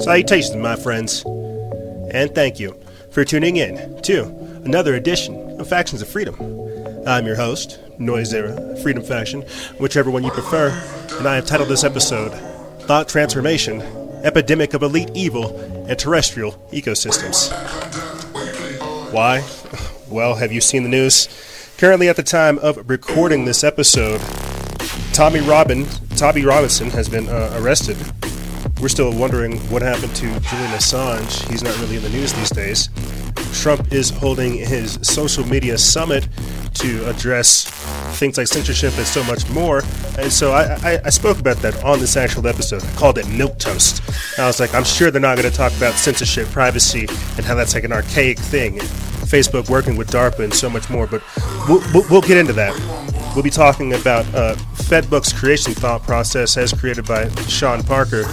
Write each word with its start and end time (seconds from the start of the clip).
Salutations, 0.00 0.56
my 0.56 0.74
friends, 0.76 1.22
and 2.10 2.34
thank 2.34 2.58
you 2.58 2.74
for 3.10 3.22
tuning 3.26 3.58
in 3.58 4.00
to 4.00 4.24
another 4.64 4.94
edition 4.94 5.60
of 5.60 5.68
Factions 5.68 6.00
of 6.00 6.08
Freedom. 6.08 6.34
I'm 7.06 7.26
your 7.26 7.36
host, 7.36 7.78
Noisera, 7.98 8.78
Freedom 8.78 9.02
Faction, 9.02 9.42
whichever 9.76 10.10
one 10.10 10.24
you 10.24 10.30
prefer, 10.30 10.70
and 11.18 11.28
I 11.28 11.34
have 11.34 11.44
titled 11.44 11.68
this 11.68 11.84
episode 11.84 12.47
Thought 12.88 13.06
Transformation 13.06 13.82
Epidemic 14.24 14.72
of 14.72 14.82
Elite 14.82 15.10
Evil 15.12 15.54
and 15.86 15.98
Terrestrial 15.98 16.52
Ecosystems. 16.72 17.52
Why? 19.12 19.46
Well, 20.08 20.36
have 20.36 20.52
you 20.52 20.62
seen 20.62 20.84
the 20.84 20.88
news? 20.88 21.28
Currently, 21.76 22.08
at 22.08 22.16
the 22.16 22.22
time 22.22 22.58
of 22.60 22.88
recording 22.88 23.44
this 23.44 23.62
episode, 23.62 24.22
Tommy 25.12 25.40
Robin, 25.40 25.84
Tommy 26.16 26.46
Robinson 26.46 26.88
has 26.88 27.10
been 27.10 27.28
uh, 27.28 27.58
arrested 27.60 27.98
we're 28.80 28.88
still 28.88 29.12
wondering 29.12 29.58
what 29.70 29.82
happened 29.82 30.14
to 30.16 30.26
Julian 30.26 30.70
Assange. 30.72 31.48
He's 31.50 31.62
not 31.62 31.78
really 31.80 31.96
in 31.96 32.02
the 32.02 32.10
news 32.10 32.32
these 32.32 32.50
days. 32.50 32.88
Trump 33.52 33.92
is 33.92 34.10
holding 34.10 34.54
his 34.54 34.98
social 35.02 35.44
media 35.46 35.76
summit 35.78 36.28
to 36.74 37.08
address 37.08 37.64
things 38.18 38.38
like 38.38 38.46
censorship 38.46 38.96
and 38.96 39.06
so 39.06 39.24
much 39.24 39.48
more. 39.50 39.82
And 40.18 40.32
so 40.32 40.52
I, 40.52 40.74
I, 40.82 41.00
I 41.06 41.10
spoke 41.10 41.38
about 41.38 41.56
that 41.58 41.82
on 41.84 41.98
this 41.98 42.16
actual 42.16 42.46
episode. 42.46 42.84
I 42.84 42.92
called 42.94 43.18
it 43.18 43.28
Milk 43.28 43.58
Toast. 43.58 44.02
I 44.38 44.46
was 44.46 44.60
like, 44.60 44.74
I'm 44.74 44.84
sure 44.84 45.10
they're 45.10 45.20
not 45.20 45.36
going 45.36 45.50
to 45.50 45.56
talk 45.56 45.76
about 45.76 45.94
censorship, 45.94 46.48
privacy, 46.48 47.06
and 47.36 47.44
how 47.44 47.54
that's 47.54 47.74
like 47.74 47.84
an 47.84 47.92
archaic 47.92 48.38
thing. 48.38 48.78
Facebook 49.28 49.68
working 49.68 49.96
with 49.96 50.10
DARPA 50.10 50.40
and 50.44 50.54
so 50.54 50.70
much 50.70 50.88
more. 50.88 51.06
But 51.06 51.22
we'll, 51.68 51.82
we'll, 51.92 52.08
we'll 52.10 52.22
get 52.22 52.36
into 52.36 52.52
that. 52.54 52.74
We'll 53.38 53.44
be 53.44 53.50
talking 53.50 53.94
about 53.94 54.26
uh, 54.34 54.56
FedBook's 54.90 55.32
creation 55.32 55.72
thought 55.72 56.02
process 56.02 56.56
as 56.56 56.72
created 56.72 57.06
by 57.06 57.28
Sean 57.46 57.84
Parker, 57.84 58.24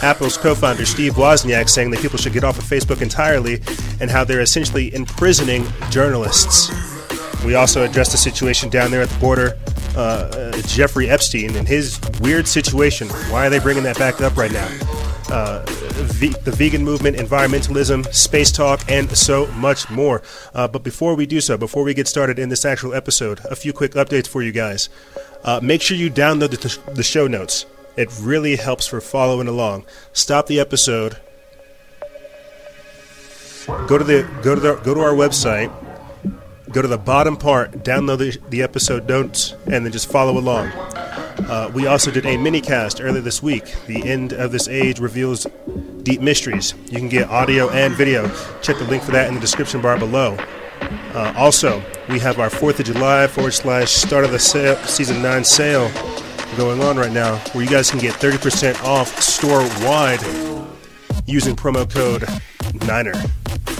Apple's 0.00 0.36
co 0.36 0.54
founder 0.54 0.86
Steve 0.86 1.14
Wozniak 1.14 1.68
saying 1.68 1.90
that 1.90 1.98
people 1.98 2.18
should 2.18 2.34
get 2.34 2.44
off 2.44 2.56
of 2.56 2.62
Facebook 2.62 3.02
entirely, 3.02 3.60
and 4.00 4.08
how 4.08 4.22
they're 4.22 4.42
essentially 4.42 4.94
imprisoning 4.94 5.66
journalists. 5.90 6.70
We 7.44 7.56
also 7.56 7.82
addressed 7.82 8.12
the 8.12 8.16
situation 8.16 8.70
down 8.70 8.92
there 8.92 9.02
at 9.02 9.08
the 9.08 9.18
border, 9.18 9.58
uh, 9.96 10.52
uh, 10.54 10.62
Jeffrey 10.68 11.10
Epstein 11.10 11.56
and 11.56 11.66
his 11.66 11.98
weird 12.20 12.46
situation. 12.46 13.08
Why 13.08 13.48
are 13.48 13.50
they 13.50 13.58
bringing 13.58 13.82
that 13.82 13.98
back 13.98 14.20
up 14.20 14.36
right 14.36 14.52
now? 14.52 14.93
Uh, 15.30 15.60
the 15.64 16.52
vegan 16.54 16.84
movement, 16.84 17.16
environmentalism, 17.16 18.12
space 18.14 18.52
talk, 18.52 18.82
and 18.88 19.16
so 19.16 19.46
much 19.52 19.88
more. 19.90 20.22
Uh, 20.54 20.68
but 20.68 20.82
before 20.82 21.14
we 21.14 21.26
do 21.26 21.40
so, 21.40 21.56
before 21.56 21.82
we 21.82 21.94
get 21.94 22.06
started 22.06 22.38
in 22.38 22.50
this 22.50 22.64
actual 22.64 22.94
episode, 22.94 23.40
a 23.46 23.56
few 23.56 23.72
quick 23.72 23.92
updates 23.92 24.26
for 24.28 24.42
you 24.42 24.52
guys. 24.52 24.88
Uh, 25.42 25.60
make 25.62 25.82
sure 25.82 25.96
you 25.96 26.10
download 26.10 26.50
the, 26.50 26.92
the 26.92 27.02
show 27.02 27.26
notes. 27.26 27.66
It 27.96 28.10
really 28.20 28.56
helps 28.56 28.86
for 28.86 29.00
following 29.00 29.48
along. 29.48 29.86
Stop 30.12 30.46
the 30.46 30.60
episode. 30.60 31.16
Go 33.66 33.96
to 33.96 34.04
the 34.04 34.28
go 34.42 34.54
to 34.54 34.60
the 34.60 34.74
go 34.76 34.94
to 34.94 35.00
our 35.00 35.14
website. 35.14 35.72
Go 36.74 36.82
to 36.82 36.88
the 36.88 36.98
bottom 36.98 37.36
part, 37.36 37.70
download 37.84 38.18
the, 38.18 38.36
the 38.50 38.60
episode 38.60 39.08
notes, 39.08 39.54
and 39.66 39.84
then 39.84 39.92
just 39.92 40.10
follow 40.10 40.36
along. 40.36 40.66
Uh, 40.68 41.70
we 41.72 41.86
also 41.86 42.10
did 42.10 42.26
a 42.26 42.36
mini 42.36 42.60
cast 42.60 43.00
earlier 43.00 43.20
this 43.20 43.40
week. 43.40 43.76
The 43.86 44.02
end 44.02 44.32
of 44.32 44.50
this 44.50 44.66
age 44.66 44.98
reveals 44.98 45.46
deep 46.02 46.20
mysteries. 46.20 46.74
You 46.86 46.98
can 46.98 47.08
get 47.08 47.30
audio 47.30 47.70
and 47.70 47.94
video. 47.94 48.28
Check 48.60 48.78
the 48.78 48.86
link 48.86 49.04
for 49.04 49.12
that 49.12 49.28
in 49.28 49.34
the 49.34 49.40
description 49.40 49.82
bar 49.82 49.96
below. 50.00 50.36
Uh, 51.14 51.32
also, 51.36 51.80
we 52.08 52.18
have 52.18 52.40
our 52.40 52.50
4th 52.50 52.80
of 52.80 52.86
July 52.86 53.28
forward 53.28 53.52
slash 53.52 53.92
start 53.92 54.24
of 54.24 54.32
the 54.32 54.40
sale, 54.40 54.74
season 54.78 55.22
9 55.22 55.44
sale 55.44 55.88
going 56.56 56.80
on 56.82 56.96
right 56.96 57.12
now 57.12 57.36
where 57.52 57.62
you 57.62 57.70
guys 57.70 57.88
can 57.88 58.00
get 58.00 58.14
30% 58.14 58.82
off 58.82 59.20
store 59.20 59.60
wide 59.86 60.20
using 61.24 61.54
promo 61.54 61.88
code 61.88 62.24
NINER. 62.86 63.14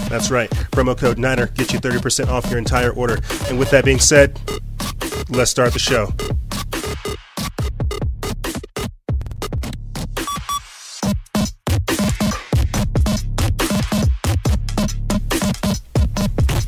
That's 0.08 0.30
right, 0.30 0.50
promo 0.70 0.96
code 0.96 1.18
NINER 1.18 1.46
gets 1.48 1.72
you 1.72 1.80
30% 1.80 2.28
off 2.28 2.48
your 2.48 2.58
entire 2.58 2.90
order. 2.90 3.18
And 3.48 3.58
with 3.58 3.70
that 3.70 3.84
being 3.84 3.98
said, 3.98 4.38
let's 5.28 5.50
start 5.50 5.72
the 5.72 5.78
show. 5.78 6.12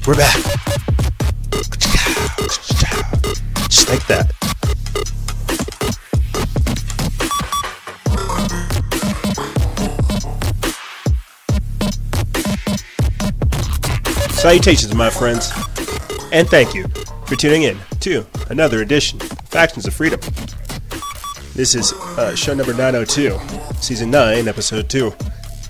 We're 0.07 0.15
back. 0.15 0.37
Just 3.69 3.89
like 3.89 4.07
that. 4.07 4.46
Salutations, 14.37 14.95
my 14.95 15.09
friends, 15.09 15.51
and 16.31 16.47
thank 16.47 16.75
you 16.75 16.87
for 17.27 17.37
tuning 17.37 17.63
in 17.63 17.79
to 18.01 18.25
another 18.51 18.83
edition 18.83 19.21
of 19.21 19.29
Factions 19.49 19.87
of 19.87 19.95
Freedom. 19.95 20.21
This 21.55 21.75
is 21.75 21.95
uh, 22.19 22.37
show 22.37 22.53
number 22.53 22.75
902, 22.75 23.39
season 23.81 24.11
9, 24.11 24.47
episode 24.47 24.91
2. 24.91 25.11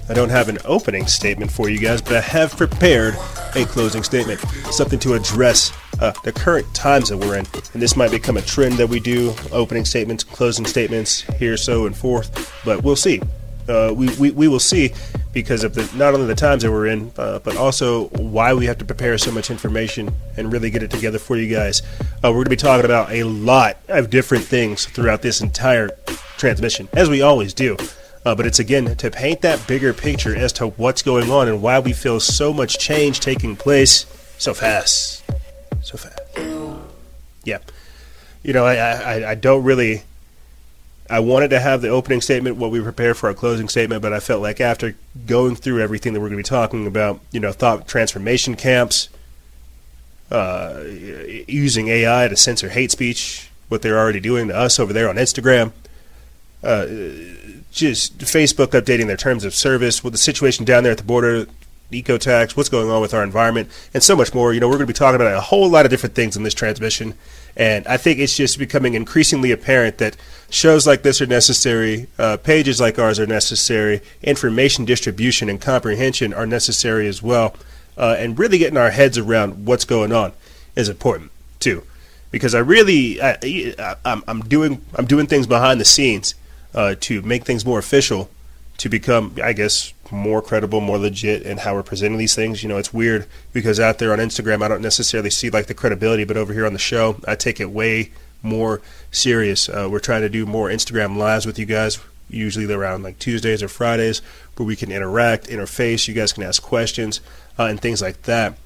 I 0.08 0.14
don't 0.14 0.30
have 0.30 0.48
an 0.48 0.58
opening 0.64 1.06
statement 1.06 1.50
for 1.50 1.68
you 1.68 1.78
guys, 1.78 2.02
but 2.02 2.14
I 2.14 2.20
have 2.20 2.56
prepared 2.56 3.14
a 3.54 3.64
closing 3.66 4.02
statement, 4.02 4.40
something 4.72 4.98
to 4.98 5.14
address 5.14 5.72
uh, 6.00 6.12
the 6.24 6.32
current 6.32 6.66
times 6.74 7.08
that 7.10 7.16
we're 7.16 7.38
in. 7.38 7.46
And 7.72 7.80
this 7.80 7.96
might 7.96 8.10
become 8.10 8.36
a 8.36 8.42
trend 8.42 8.74
that 8.74 8.88
we 8.88 8.98
do 8.98 9.32
opening 9.52 9.84
statements, 9.84 10.24
closing 10.24 10.66
statements, 10.66 11.22
here, 11.38 11.56
so, 11.56 11.86
and 11.86 11.96
forth, 11.96 12.52
but 12.64 12.82
we'll 12.82 12.96
see. 12.96 13.22
Uh, 13.68 13.92
we, 13.94 14.08
we, 14.16 14.30
we 14.30 14.48
will 14.48 14.60
see 14.60 14.92
because 15.32 15.64
of 15.64 15.74
the 15.74 15.90
not 15.96 16.14
only 16.14 16.26
the 16.26 16.34
times 16.34 16.62
that 16.62 16.70
we're 16.70 16.86
in, 16.86 17.12
uh, 17.18 17.38
but 17.40 17.56
also 17.56 18.08
why 18.08 18.54
we 18.54 18.66
have 18.66 18.78
to 18.78 18.84
prepare 18.84 19.18
so 19.18 19.30
much 19.30 19.50
information 19.50 20.14
and 20.36 20.52
really 20.52 20.70
get 20.70 20.82
it 20.82 20.90
together 20.90 21.18
for 21.18 21.36
you 21.36 21.52
guys. 21.54 21.82
Uh, 22.24 22.30
we're 22.30 22.34
going 22.34 22.44
to 22.44 22.50
be 22.50 22.56
talking 22.56 22.84
about 22.84 23.10
a 23.10 23.24
lot 23.24 23.76
of 23.88 24.08
different 24.10 24.44
things 24.44 24.86
throughout 24.86 25.22
this 25.22 25.40
entire 25.40 25.90
transmission, 26.38 26.88
as 26.92 27.08
we 27.08 27.22
always 27.22 27.52
do. 27.52 27.76
Uh, 28.24 28.34
but 28.34 28.44
it's 28.44 28.58
again 28.58 28.96
to 28.96 29.10
paint 29.10 29.42
that 29.42 29.64
bigger 29.68 29.92
picture 29.92 30.34
as 30.34 30.52
to 30.52 30.68
what's 30.68 31.00
going 31.02 31.30
on 31.30 31.46
and 31.46 31.62
why 31.62 31.78
we 31.78 31.92
feel 31.92 32.18
so 32.18 32.52
much 32.52 32.78
change 32.78 33.20
taking 33.20 33.54
place 33.54 34.04
so 34.38 34.52
fast. 34.52 35.22
So 35.82 35.96
fast. 35.96 36.20
Yeah. 37.44 37.58
You 38.42 38.52
know, 38.52 38.64
I, 38.64 38.74
I, 38.74 39.30
I 39.30 39.34
don't 39.36 39.62
really. 39.62 40.02
I 41.08 41.20
wanted 41.20 41.50
to 41.50 41.60
have 41.60 41.82
the 41.82 41.88
opening 41.88 42.20
statement, 42.20 42.56
what 42.56 42.70
we 42.70 42.80
prepare 42.80 43.14
for 43.14 43.28
our 43.28 43.34
closing 43.34 43.68
statement, 43.68 44.02
but 44.02 44.12
I 44.12 44.20
felt 44.20 44.42
like 44.42 44.60
after 44.60 44.96
going 45.26 45.56
through 45.56 45.80
everything 45.80 46.12
that 46.12 46.20
we're 46.20 46.28
going 46.28 46.42
to 46.42 46.48
be 46.48 46.56
talking 46.56 46.86
about, 46.86 47.20
you 47.30 47.40
know, 47.40 47.52
thought 47.52 47.86
transformation 47.86 48.56
camps, 48.56 49.08
uh, 50.30 50.82
using 51.46 51.88
AI 51.88 52.28
to 52.28 52.36
censor 52.36 52.70
hate 52.70 52.90
speech, 52.90 53.50
what 53.68 53.82
they're 53.82 53.98
already 53.98 54.20
doing 54.20 54.48
to 54.48 54.56
us 54.56 54.78
over 54.78 54.92
there 54.92 55.08
on 55.08 55.16
Instagram, 55.16 55.72
uh, 56.62 56.86
just 57.70 58.18
Facebook 58.18 58.68
updating 58.68 59.06
their 59.06 59.16
terms 59.16 59.44
of 59.44 59.54
service, 59.54 60.02
with 60.02 60.12
the 60.12 60.18
situation 60.18 60.64
down 60.64 60.82
there 60.82 60.92
at 60.92 60.98
the 60.98 61.04
border, 61.04 61.46
eco 61.92 62.18
tax, 62.18 62.56
what's 62.56 62.68
going 62.68 62.90
on 62.90 63.00
with 63.00 63.14
our 63.14 63.22
environment, 63.22 63.70
and 63.94 64.02
so 64.02 64.16
much 64.16 64.34
more. 64.34 64.52
You 64.52 64.60
know, 64.60 64.66
we're 64.66 64.76
going 64.76 64.86
to 64.86 64.92
be 64.92 64.96
talking 64.96 65.20
about 65.20 65.32
a 65.32 65.40
whole 65.40 65.68
lot 65.68 65.84
of 65.84 65.90
different 65.90 66.14
things 66.14 66.36
in 66.36 66.42
this 66.42 66.54
transmission, 66.54 67.14
and 67.56 67.86
I 67.86 67.96
think 67.96 68.18
it's 68.18 68.36
just 68.36 68.58
becoming 68.58 68.94
increasingly 68.94 69.50
apparent 69.50 69.98
that 69.98 70.16
shows 70.50 70.86
like 70.86 71.02
this 71.02 71.20
are 71.20 71.26
necessary, 71.26 72.06
uh, 72.18 72.36
pages 72.36 72.80
like 72.80 72.98
ours 72.98 73.18
are 73.18 73.26
necessary, 73.26 74.02
information 74.22 74.84
distribution 74.84 75.48
and 75.48 75.60
comprehension 75.60 76.34
are 76.34 76.46
necessary 76.46 77.08
as 77.08 77.22
well, 77.22 77.54
uh, 77.96 78.16
and 78.18 78.38
really 78.38 78.58
getting 78.58 78.76
our 78.76 78.90
heads 78.90 79.16
around 79.16 79.66
what's 79.66 79.84
going 79.84 80.12
on 80.12 80.32
is 80.76 80.88
important 80.88 81.30
too, 81.58 81.82
because 82.30 82.54
I 82.54 82.58
really 82.58 83.20
I, 83.22 83.96
I'm, 84.04 84.22
I'm 84.28 84.40
doing 84.40 84.84
I'm 84.94 85.06
doing 85.06 85.26
things 85.26 85.46
behind 85.46 85.80
the 85.80 85.84
scenes 85.84 86.34
uh, 86.74 86.94
to 87.00 87.22
make 87.22 87.44
things 87.44 87.64
more 87.64 87.78
official, 87.78 88.28
to 88.78 88.90
become, 88.90 89.34
I 89.42 89.54
guess, 89.54 89.94
more 90.12 90.42
credible, 90.42 90.80
more 90.80 90.98
legit 90.98 91.42
in 91.42 91.58
how 91.58 91.74
we're 91.74 91.82
presenting 91.82 92.18
these 92.18 92.34
things. 92.34 92.62
You 92.62 92.68
know, 92.68 92.78
it's 92.78 92.92
weird 92.92 93.26
because 93.52 93.80
out 93.80 93.98
there 93.98 94.12
on 94.12 94.18
Instagram, 94.18 94.62
I 94.62 94.68
don't 94.68 94.82
necessarily 94.82 95.30
see 95.30 95.50
like 95.50 95.66
the 95.66 95.74
credibility, 95.74 96.24
but 96.24 96.36
over 96.36 96.52
here 96.52 96.66
on 96.66 96.72
the 96.72 96.78
show, 96.78 97.20
I 97.26 97.34
take 97.34 97.60
it 97.60 97.70
way 97.70 98.10
more 98.42 98.80
serious. 99.10 99.68
Uh, 99.68 99.88
we're 99.90 99.98
trying 99.98 100.22
to 100.22 100.28
do 100.28 100.46
more 100.46 100.68
Instagram 100.68 101.16
lives 101.16 101.46
with 101.46 101.58
you 101.58 101.66
guys, 101.66 101.98
usually 102.28 102.72
around 102.72 103.02
like 103.02 103.18
Tuesdays 103.18 103.62
or 103.62 103.68
Fridays, 103.68 104.22
where 104.56 104.66
we 104.66 104.76
can 104.76 104.90
interact, 104.90 105.48
interface. 105.48 106.08
You 106.08 106.14
guys 106.14 106.32
can 106.32 106.42
ask 106.42 106.62
questions 106.62 107.20
uh, 107.58 107.64
and 107.64 107.80
things 107.80 108.00
like 108.00 108.22
that. 108.22 108.58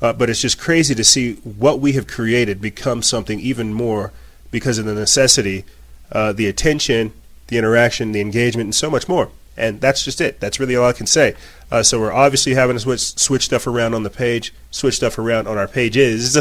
Uh, 0.00 0.12
but 0.12 0.30
it's 0.30 0.40
just 0.40 0.58
crazy 0.60 0.94
to 0.94 1.04
see 1.04 1.34
what 1.34 1.80
we 1.80 1.92
have 1.92 2.06
created 2.06 2.60
become 2.60 3.02
something 3.02 3.40
even 3.40 3.72
more 3.72 4.12
because 4.50 4.78
of 4.78 4.84
the 4.84 4.94
necessity, 4.94 5.64
uh, 6.12 6.32
the 6.32 6.46
attention, 6.46 7.12
the 7.48 7.58
interaction, 7.58 8.12
the 8.12 8.20
engagement, 8.20 8.66
and 8.66 8.74
so 8.74 8.90
much 8.90 9.08
more. 9.08 9.30
And 9.58 9.80
that's 9.80 10.04
just 10.04 10.20
it. 10.20 10.40
That's 10.40 10.60
really 10.60 10.76
all 10.76 10.86
I 10.86 10.92
can 10.92 11.06
say. 11.06 11.34
Uh, 11.70 11.82
so 11.82 12.00
we're 12.00 12.12
obviously 12.12 12.54
having 12.54 12.76
to 12.76 12.80
switch, 12.80 13.18
switch 13.18 13.44
stuff 13.44 13.66
around 13.66 13.92
on 13.92 14.04
the 14.04 14.10
page, 14.10 14.54
switch 14.70 14.94
stuff 14.94 15.18
around 15.18 15.48
on 15.48 15.58
our 15.58 15.68
pages, 15.68 16.38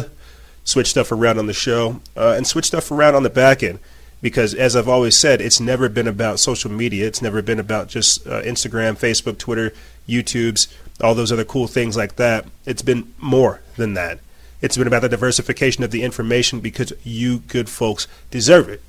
switch 0.63 0.87
stuff 0.87 1.11
around 1.11 1.39
on 1.39 1.47
the 1.47 1.53
show, 1.53 1.99
uh, 2.15 2.35
and 2.37 2.45
switch 2.45 2.65
stuff 2.65 2.91
around 2.91 3.15
on 3.15 3.23
the 3.23 3.29
back 3.29 3.63
end. 3.63 3.79
Because 4.21 4.53
as 4.53 4.75
I've 4.75 4.87
always 4.87 5.15
said, 5.15 5.41
it's 5.41 5.59
never 5.59 5.89
been 5.89 6.07
about 6.07 6.39
social 6.39 6.71
media. 6.71 7.07
It's 7.07 7.21
never 7.21 7.41
been 7.41 7.59
about 7.59 7.87
just 7.87 8.25
uh, 8.27 8.41
Instagram, 8.41 8.97
Facebook, 8.97 9.37
Twitter, 9.37 9.73
YouTube's, 10.07 10.67
all 11.01 11.13
those 11.13 11.31
other 11.31 11.45
cool 11.45 11.67
things 11.67 11.97
like 11.97 12.15
that. 12.15 12.45
It's 12.65 12.81
been 12.81 13.13
more 13.19 13.61
than 13.75 13.93
that. 13.95 14.19
It's 14.61 14.77
been 14.77 14.87
about 14.87 15.03
the 15.03 15.09
diversification 15.09 15.83
of 15.83 15.91
the 15.91 16.03
information 16.03 16.59
because 16.59 16.93
you 17.03 17.39
good 17.39 17.69
folks 17.69 18.07
deserve 18.31 18.69
it. 18.69 18.81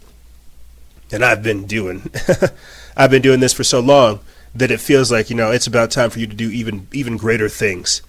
And 1.13 1.25
I've 1.25 1.43
been 1.43 1.67
doing 1.67 2.11
I've 2.99 3.11
been 3.13 3.23
doing 3.23 3.39
this 3.39 3.53
for 3.53 3.63
so 3.63 3.79
long 3.79 4.19
that 4.55 4.73
it 4.73 4.81
feels 4.81 5.13
like, 5.13 5.31
you 5.31 5.37
know, 5.37 5.53
it's 5.53 5.69
about 5.69 5.93
time 5.93 6.11
for 6.11 6.19
you 6.19 6.27
to 6.27 6.35
do 6.35 6.51
even 6.51 6.89
even 6.93 7.17
greater 7.17 7.49
things. 7.49 8.03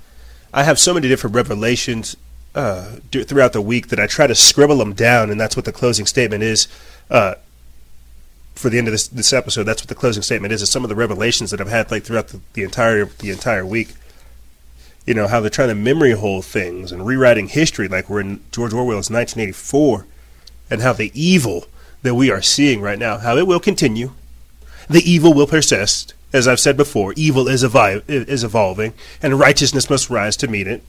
I 0.51 0.63
have 0.63 0.79
so 0.79 0.95
many 0.95 1.07
different 1.07 1.35
revelations 1.35 2.17
uh, 2.55 2.95
throughout 3.11 3.53
the 3.53 3.61
week 3.61 3.89
that 3.89 3.99
I 3.99 4.07
try 4.07 4.25
to 4.25 4.33
scribble 4.33 4.77
them 4.77 4.93
down, 4.93 5.29
and 5.29 5.39
that's 5.39 5.55
what 5.55 5.65
the 5.65 5.71
closing 5.71 6.07
statement 6.07 6.41
is. 6.41 6.67
Uh, 7.09 7.35
for 8.55 8.69
the 8.69 8.77
end 8.79 8.87
of 8.87 8.91
this 8.91 9.07
this 9.07 9.31
episode, 9.31 9.63
that's 9.63 9.83
what 9.83 9.89
the 9.89 9.95
closing 9.95 10.23
statement 10.23 10.51
is. 10.51 10.63
Is 10.63 10.71
some 10.71 10.83
of 10.83 10.89
the 10.89 10.95
revelations 10.95 11.51
that 11.51 11.61
I've 11.61 11.69
had 11.69 11.91
like 11.91 12.03
throughout 12.03 12.29
the, 12.29 12.41
the 12.53 12.63
entire 12.63 13.05
the 13.05 13.29
entire 13.29 13.65
week. 13.65 13.93
You 15.05 15.13
know 15.13 15.27
how 15.27 15.39
they're 15.39 15.49
trying 15.49 15.69
to 15.69 15.75
memory 15.75 16.11
hole 16.11 16.41
things 16.41 16.91
and 16.91 17.05
rewriting 17.05 17.47
history, 17.47 17.87
like 17.87 18.09
we're 18.09 18.21
in 18.21 18.43
George 18.51 18.73
Orwell's 18.73 19.09
1984, 19.09 20.05
and 20.69 20.81
how 20.81 20.93
the 20.93 21.11
evil 21.13 21.65
that 22.01 22.15
we 22.15 22.31
are 22.31 22.41
seeing 22.41 22.81
right 22.81 22.99
now, 22.99 23.17
how 23.17 23.37
it 23.37 23.47
will 23.47 23.59
continue, 23.59 24.11
the 24.89 25.09
evil 25.09 25.33
will 25.33 25.47
persist. 25.47 26.13
As 26.31 26.47
I've 26.47 26.59
said 26.59 26.77
before, 26.77 27.13
evil 27.15 27.47
is, 27.47 27.63
evi- 27.63 28.07
is 28.07 28.43
evolving, 28.43 28.93
and 29.21 29.39
righteousness 29.39 29.89
must 29.89 30.09
rise 30.09 30.37
to 30.37 30.47
meet 30.47 30.67
it. 30.67 30.83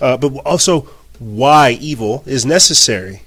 Uh, 0.00 0.16
but 0.16 0.34
also, 0.38 0.88
why 1.18 1.70
evil 1.80 2.22
is 2.26 2.44
necessary. 2.44 3.22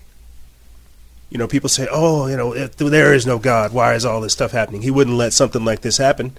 You 1.30 1.38
know, 1.38 1.48
people 1.48 1.70
say, 1.70 1.88
"Oh, 1.90 2.28
you 2.28 2.36
know, 2.36 2.54
if 2.54 2.76
there 2.76 3.14
is 3.14 3.26
no 3.26 3.38
God, 3.40 3.72
why 3.72 3.94
is 3.94 4.06
all 4.06 4.22
this 4.22 4.34
stuff 4.34 4.52
happening?" 4.52 4.82
He 4.82 4.92
wouldn't 4.92 5.16
let 5.16 5.34
something 5.34 5.64
like 5.64 5.82
this 5.82 5.98
happen. 5.98 6.36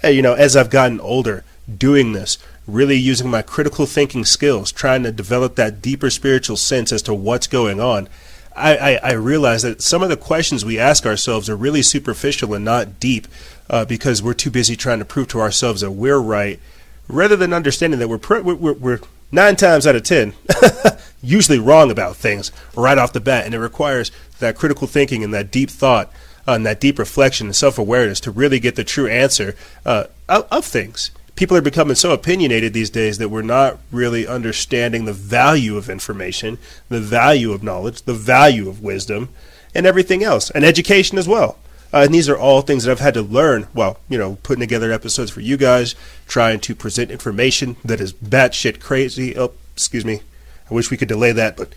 Hey, 0.00 0.12
you 0.12 0.22
know, 0.22 0.34
as 0.34 0.56
I've 0.56 0.70
gotten 0.70 1.00
older, 1.00 1.44
doing 1.78 2.12
this, 2.12 2.38
really 2.66 2.96
using 2.96 3.30
my 3.30 3.42
critical 3.42 3.86
thinking 3.86 4.24
skills, 4.24 4.70
trying 4.70 5.02
to 5.02 5.12
develop 5.12 5.56
that 5.56 5.82
deeper 5.82 6.10
spiritual 6.10 6.56
sense 6.56 6.92
as 6.92 7.02
to 7.02 7.14
what's 7.14 7.46
going 7.46 7.80
on, 7.80 8.08
I, 8.56 8.76
I, 8.76 9.00
I 9.02 9.12
realize 9.12 9.62
that 9.62 9.82
some 9.82 10.02
of 10.02 10.08
the 10.08 10.16
questions 10.16 10.64
we 10.64 10.78
ask 10.78 11.06
ourselves 11.06 11.50
are 11.50 11.56
really 11.56 11.82
superficial 11.82 12.54
and 12.54 12.64
not 12.64 13.00
deep 13.00 13.26
uh, 13.68 13.84
because 13.84 14.22
we're 14.22 14.34
too 14.34 14.50
busy 14.50 14.76
trying 14.76 14.98
to 15.00 15.04
prove 15.04 15.28
to 15.28 15.40
ourselves 15.40 15.80
that 15.80 15.90
we're 15.90 16.18
right 16.18 16.60
rather 17.08 17.36
than 17.36 17.52
understanding 17.52 17.98
that 17.98 18.08
we're, 18.08 18.18
pr- 18.18 18.40
we're, 18.40 18.72
we're 18.74 19.00
nine 19.32 19.56
times 19.56 19.86
out 19.86 19.96
of 19.96 20.02
ten 20.02 20.32
usually 21.22 21.58
wrong 21.58 21.90
about 21.90 22.16
things 22.16 22.52
right 22.76 22.98
off 22.98 23.12
the 23.12 23.20
bat. 23.20 23.44
And 23.44 23.54
it 23.54 23.58
requires 23.58 24.12
that 24.38 24.56
critical 24.56 24.86
thinking 24.86 25.24
and 25.24 25.34
that 25.34 25.50
deep 25.50 25.70
thought 25.70 26.12
uh, 26.46 26.52
and 26.52 26.66
that 26.66 26.80
deep 26.80 26.98
reflection 26.98 27.48
and 27.48 27.56
self 27.56 27.78
awareness 27.78 28.20
to 28.20 28.30
really 28.30 28.60
get 28.60 28.76
the 28.76 28.84
true 28.84 29.08
answer 29.08 29.56
uh, 29.84 30.04
of, 30.28 30.46
of 30.50 30.64
things 30.64 31.10
people 31.36 31.56
are 31.56 31.62
becoming 31.62 31.96
so 31.96 32.12
opinionated 32.12 32.72
these 32.72 32.90
days 32.90 33.18
that 33.18 33.28
we're 33.28 33.42
not 33.42 33.78
really 33.90 34.26
understanding 34.26 35.04
the 35.04 35.12
value 35.12 35.76
of 35.76 35.90
information, 35.90 36.58
the 36.88 37.00
value 37.00 37.52
of 37.52 37.62
knowledge, 37.62 38.02
the 38.02 38.14
value 38.14 38.68
of 38.68 38.82
wisdom, 38.82 39.28
and 39.74 39.86
everything 39.86 40.22
else, 40.22 40.50
and 40.50 40.64
education 40.64 41.18
as 41.18 41.26
well. 41.26 41.58
Uh, 41.92 42.02
and 42.04 42.14
these 42.14 42.28
are 42.28 42.36
all 42.36 42.60
things 42.60 42.84
that 42.84 42.90
I've 42.90 43.00
had 43.00 43.14
to 43.14 43.22
learn. 43.22 43.68
Well, 43.72 43.98
you 44.08 44.18
know, 44.18 44.38
putting 44.42 44.60
together 44.60 44.92
episodes 44.92 45.30
for 45.30 45.40
you 45.40 45.56
guys, 45.56 45.94
trying 46.26 46.60
to 46.60 46.74
present 46.74 47.10
information 47.10 47.76
that 47.84 48.00
is 48.00 48.12
batshit 48.12 48.80
crazy. 48.80 49.36
Oh, 49.36 49.52
excuse 49.74 50.04
me. 50.04 50.22
I 50.70 50.74
wish 50.74 50.90
we 50.90 50.96
could 50.96 51.08
delay 51.08 51.32
that, 51.32 51.56
but 51.56 51.72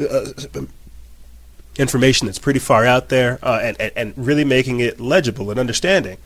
uh, 0.00 0.32
information 1.78 2.26
that's 2.26 2.38
pretty 2.38 2.58
far 2.58 2.84
out 2.84 3.10
there, 3.10 3.38
uh, 3.42 3.60
and, 3.62 3.80
and 3.80 3.92
and 3.94 4.14
really 4.16 4.44
making 4.44 4.80
it 4.80 4.98
legible 4.98 5.50
and 5.50 5.60
understanding. 5.60 6.16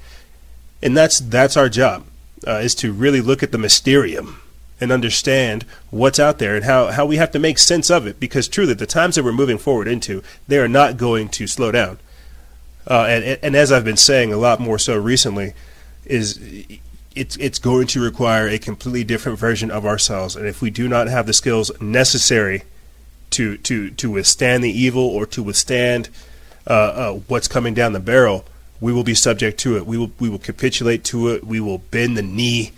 And 0.80 0.96
that's 0.96 1.18
that's 1.18 1.56
our 1.56 1.68
job 1.68 2.04
uh, 2.46 2.58
is 2.58 2.74
to 2.76 2.92
really 2.92 3.20
look 3.20 3.42
at 3.42 3.52
the 3.52 3.58
mysterium 3.58 4.40
and 4.80 4.90
understand 4.90 5.64
what's 5.90 6.18
out 6.18 6.38
there 6.38 6.56
and 6.56 6.64
how, 6.64 6.88
how 6.88 7.06
we 7.06 7.16
have 7.16 7.30
to 7.30 7.38
make 7.38 7.58
sense 7.58 7.90
of 7.90 8.06
it. 8.06 8.18
Because 8.18 8.48
truly, 8.48 8.74
the 8.74 8.86
times 8.86 9.14
that 9.14 9.24
we're 9.24 9.32
moving 9.32 9.58
forward 9.58 9.88
into, 9.88 10.22
they 10.48 10.58
are 10.58 10.68
not 10.68 10.96
going 10.96 11.28
to 11.30 11.46
slow 11.46 11.70
down. 11.70 11.98
Uh, 12.86 13.06
and, 13.08 13.38
and 13.42 13.56
as 13.56 13.72
I've 13.72 13.84
been 13.84 13.96
saying 13.96 14.32
a 14.32 14.36
lot 14.36 14.60
more 14.60 14.78
so 14.78 14.98
recently, 14.98 15.54
is 16.04 16.38
it's 17.14 17.36
it's 17.36 17.58
going 17.58 17.86
to 17.86 18.02
require 18.02 18.48
a 18.48 18.58
completely 18.58 19.04
different 19.04 19.38
version 19.38 19.70
of 19.70 19.86
ourselves. 19.86 20.36
And 20.36 20.46
if 20.46 20.60
we 20.60 20.70
do 20.70 20.88
not 20.88 21.06
have 21.06 21.26
the 21.26 21.32
skills 21.32 21.70
necessary 21.80 22.64
to 23.30 23.56
to 23.58 23.90
to 23.90 24.10
withstand 24.10 24.62
the 24.62 24.70
evil 24.70 25.06
or 25.06 25.24
to 25.26 25.42
withstand 25.42 26.08
uh, 26.66 26.70
uh, 26.70 27.12
what's 27.28 27.48
coming 27.48 27.74
down 27.74 27.92
the 27.92 28.00
barrel, 28.00 28.44
we 28.80 28.92
will 28.92 29.04
be 29.04 29.14
subject 29.14 29.58
to 29.60 29.76
it. 29.76 29.86
We 29.86 29.96
will 29.96 30.12
we 30.18 30.28
will 30.28 30.38
capitulate 30.38 31.04
to 31.04 31.28
it. 31.28 31.44
We 31.44 31.60
will 31.60 31.78
bend 31.78 32.16
the 32.16 32.22
knee 32.22 32.72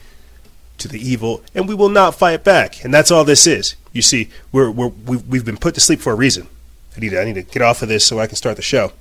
to 0.79 0.89
the 0.89 1.01
evil, 1.01 1.43
and 1.55 1.69
we 1.69 1.75
will 1.75 1.89
not 1.89 2.15
fight 2.15 2.45
back. 2.45 2.85
And 2.85 2.93
that's 2.93 3.11
all 3.11 3.25
this 3.25 3.47
is. 3.47 3.77
You 3.93 4.03
see, 4.03 4.29
we're, 4.53 4.71
we're 4.71 4.89
we've 4.89 5.45
been 5.45 5.57
put 5.57 5.75
to 5.75 5.81
sleep 5.81 6.01
for 6.01 6.13
a 6.13 6.17
reason. 6.17 6.49
I 6.97 7.01
need 7.01 7.11
to, 7.11 7.21
I 7.21 7.25
need 7.25 7.35
to 7.35 7.43
get 7.43 7.63
off 7.63 7.83
of 7.83 7.89
this 7.89 8.07
so 8.07 8.19
I 8.19 8.27
can 8.27 8.37
start 8.37 8.57
the 8.57 8.63
show. 8.63 8.93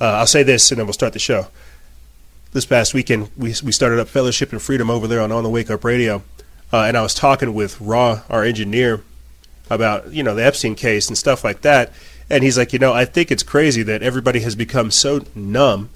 Uh, 0.00 0.06
I'll 0.06 0.26
say 0.26 0.42
this, 0.42 0.70
and 0.70 0.78
then 0.78 0.86
we'll 0.86 0.92
start 0.92 1.12
the 1.12 1.18
show. 1.18 1.48
This 2.52 2.64
past 2.64 2.94
weekend, 2.94 3.30
we 3.36 3.54
we 3.62 3.72
started 3.72 3.98
up 3.98 4.08
Fellowship 4.08 4.52
and 4.52 4.62
Freedom 4.62 4.90
over 4.90 5.06
there 5.06 5.20
on 5.20 5.32
On 5.32 5.42
the 5.42 5.50
Wake 5.50 5.70
Up 5.70 5.84
Radio, 5.84 6.22
uh, 6.72 6.82
and 6.82 6.96
I 6.96 7.02
was 7.02 7.14
talking 7.14 7.52
with 7.52 7.80
Raw, 7.80 8.22
our 8.30 8.44
engineer, 8.44 9.02
about 9.68 10.12
you 10.12 10.22
know 10.22 10.34
the 10.34 10.44
Epstein 10.44 10.74
case 10.74 11.08
and 11.08 11.18
stuff 11.18 11.44
like 11.44 11.62
that. 11.62 11.92
And 12.30 12.44
he's 12.44 12.58
like, 12.58 12.72
you 12.74 12.78
know, 12.78 12.92
I 12.92 13.06
think 13.06 13.30
it's 13.30 13.42
crazy 13.42 13.82
that 13.84 14.02
everybody 14.02 14.40
has 14.40 14.54
become 14.54 14.90
so 14.90 15.24
numb 15.34 15.88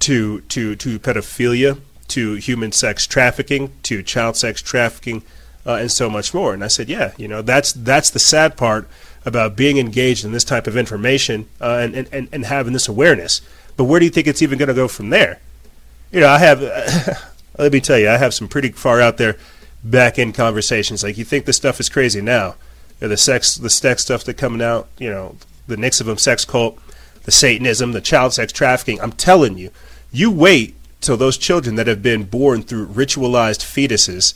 to 0.00 0.40
to 0.42 0.76
to 0.76 0.98
pedophilia, 0.98 1.80
to 2.08 2.34
human 2.34 2.72
sex 2.72 3.06
trafficking, 3.06 3.72
to 3.84 4.02
child 4.02 4.36
sex 4.36 4.62
trafficking, 4.62 5.22
uh, 5.64 5.74
and 5.74 5.90
so 5.90 6.08
much 6.08 6.32
more. 6.32 6.54
And 6.54 6.62
I 6.62 6.68
said, 6.68 6.88
yeah, 6.88 7.12
you 7.16 7.28
know, 7.28 7.42
that's 7.42 7.72
that's 7.72 8.10
the 8.10 8.18
sad 8.18 8.56
part 8.56 8.88
about 9.24 9.56
being 9.56 9.78
engaged 9.78 10.24
in 10.24 10.32
this 10.32 10.44
type 10.44 10.68
of 10.68 10.76
information 10.76 11.48
uh, 11.60 11.78
and, 11.82 12.08
and 12.12 12.28
and 12.30 12.44
having 12.44 12.72
this 12.72 12.88
awareness. 12.88 13.40
But 13.76 13.84
where 13.84 14.00
do 14.00 14.06
you 14.06 14.10
think 14.10 14.26
it's 14.26 14.42
even 14.42 14.58
going 14.58 14.68
to 14.68 14.74
go 14.74 14.88
from 14.88 15.10
there? 15.10 15.40
You 16.12 16.20
know, 16.20 16.28
I 16.28 16.38
have. 16.38 16.62
let 17.58 17.72
me 17.72 17.80
tell 17.80 17.98
you, 17.98 18.08
I 18.08 18.16
have 18.16 18.34
some 18.34 18.48
pretty 18.48 18.70
far 18.70 19.00
out 19.00 19.16
there 19.16 19.36
back 19.82 20.18
end 20.18 20.34
conversations. 20.34 21.02
Like 21.02 21.18
you 21.18 21.24
think 21.24 21.46
this 21.46 21.56
stuff 21.56 21.80
is 21.80 21.88
crazy 21.88 22.20
now, 22.20 22.56
you 23.00 23.06
know, 23.06 23.08
the 23.08 23.16
sex, 23.16 23.56
the 23.56 23.70
sex 23.70 24.02
stuff 24.02 24.24
that 24.24 24.34
coming 24.34 24.62
out. 24.62 24.88
You 24.98 25.10
know, 25.10 25.36
the 25.66 25.76
NXIVM 25.76 26.18
sex 26.18 26.44
cult, 26.44 26.78
the 27.24 27.30
Satanism, 27.30 27.92
the 27.92 28.00
child 28.00 28.32
sex 28.32 28.52
trafficking. 28.52 29.00
I'm 29.00 29.12
telling 29.12 29.58
you, 29.58 29.70
you 30.12 30.30
wait 30.30 30.74
till 31.00 31.16
those 31.16 31.38
children 31.38 31.76
that 31.76 31.86
have 31.86 32.02
been 32.02 32.24
born 32.24 32.62
through 32.62 32.86
ritualized 32.88 33.60
fetuses 33.60 34.34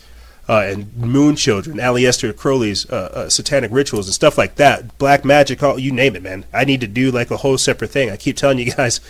uh, 0.49 0.63
and 0.63 0.97
moon 0.97 1.37
children, 1.37 1.79
Aleister 1.79 2.35
Crowley's 2.37 2.89
uh, 2.91 3.11
uh, 3.15 3.29
satanic 3.29 3.71
rituals 3.71 4.07
and 4.07 4.15
stuff 4.15 4.37
like 4.37 4.57
that, 4.57 4.99
black 4.99 5.25
magic, 5.25 5.63
all 5.63 5.79
you 5.79 5.93
name 5.93 6.17
it, 6.17 6.23
man. 6.23 6.45
I 6.53 6.65
need 6.65 6.81
to 6.81 6.87
do 6.87 7.11
like 7.11 7.31
a 7.31 7.37
whole 7.39 7.57
separate 7.57 7.91
thing. 7.91 8.11
I 8.11 8.17
keep 8.17 8.37
telling 8.37 8.59
you 8.59 8.73
guys 8.77 9.01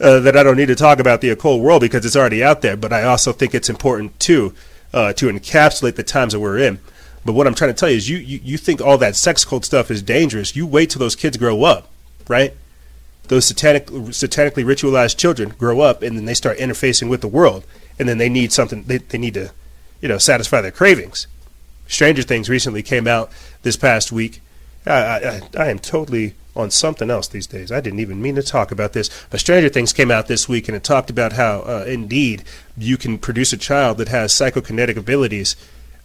uh, 0.00 0.20
that 0.20 0.36
I 0.36 0.42
don't 0.42 0.56
need 0.56 0.68
to 0.68 0.76
talk 0.76 0.98
about 0.98 1.20
the 1.20 1.30
occult 1.30 1.60
world 1.60 1.80
because 1.80 2.04
it's 2.04 2.16
already 2.16 2.42
out 2.42 2.62
there, 2.62 2.76
but 2.76 2.92
I 2.92 3.02
also 3.02 3.32
think 3.32 3.54
it's 3.54 3.68
important 3.68 4.18
too 4.20 4.54
uh, 4.92 5.12
to 5.14 5.26
encapsulate 5.26 5.96
the 5.96 6.02
times 6.02 6.32
that 6.32 6.40
we're 6.40 6.58
in. 6.58 6.78
But 7.24 7.32
what 7.32 7.48
I'm 7.48 7.54
trying 7.54 7.74
to 7.74 7.78
tell 7.78 7.90
you 7.90 7.96
is, 7.96 8.08
you, 8.08 8.18
you 8.18 8.40
you 8.44 8.56
think 8.56 8.80
all 8.80 8.98
that 8.98 9.16
sex 9.16 9.44
cult 9.44 9.64
stuff 9.64 9.90
is 9.90 10.00
dangerous. 10.00 10.54
You 10.54 10.66
wait 10.66 10.90
till 10.90 11.00
those 11.00 11.16
kids 11.16 11.36
grow 11.36 11.64
up, 11.64 11.88
right? 12.28 12.54
Those 13.28 13.46
satanic, 13.46 13.86
satanically 13.86 14.64
ritualized 14.64 15.16
children 15.16 15.54
grow 15.58 15.80
up 15.80 16.02
and 16.02 16.16
then 16.16 16.24
they 16.24 16.34
start 16.34 16.58
interfacing 16.58 17.08
with 17.08 17.20
the 17.20 17.28
world, 17.28 17.64
and 17.98 18.08
then 18.08 18.18
they 18.18 18.28
need 18.28 18.52
something. 18.52 18.82
They, 18.84 18.98
they 18.98 19.18
need 19.18 19.34
to, 19.34 19.52
you 20.00 20.08
know, 20.08 20.18
satisfy 20.18 20.60
their 20.60 20.70
cravings. 20.70 21.26
Stranger 21.88 22.22
Things 22.22 22.48
recently 22.48 22.82
came 22.82 23.06
out 23.06 23.30
this 23.62 23.76
past 23.76 24.12
week. 24.12 24.40
I, 24.86 24.92
I, 24.92 25.40
I 25.58 25.68
am 25.68 25.78
totally 25.78 26.34
on 26.56 26.70
something 26.70 27.10
else 27.10 27.28
these 27.28 27.46
days. 27.46 27.70
I 27.70 27.80
didn't 27.80 28.00
even 28.00 28.22
mean 28.22 28.34
to 28.36 28.42
talk 28.42 28.72
about 28.72 28.92
this, 28.92 29.10
but 29.30 29.40
Stranger 29.40 29.68
Things 29.68 29.92
came 29.92 30.10
out 30.10 30.26
this 30.26 30.48
week 30.48 30.68
and 30.68 30.76
it 30.76 30.82
talked 30.82 31.10
about 31.10 31.34
how, 31.34 31.60
uh, 31.60 31.84
indeed, 31.86 32.44
you 32.76 32.96
can 32.96 33.18
produce 33.18 33.52
a 33.52 33.58
child 33.58 33.98
that 33.98 34.08
has 34.08 34.32
psychokinetic 34.32 34.96
abilities. 34.96 35.54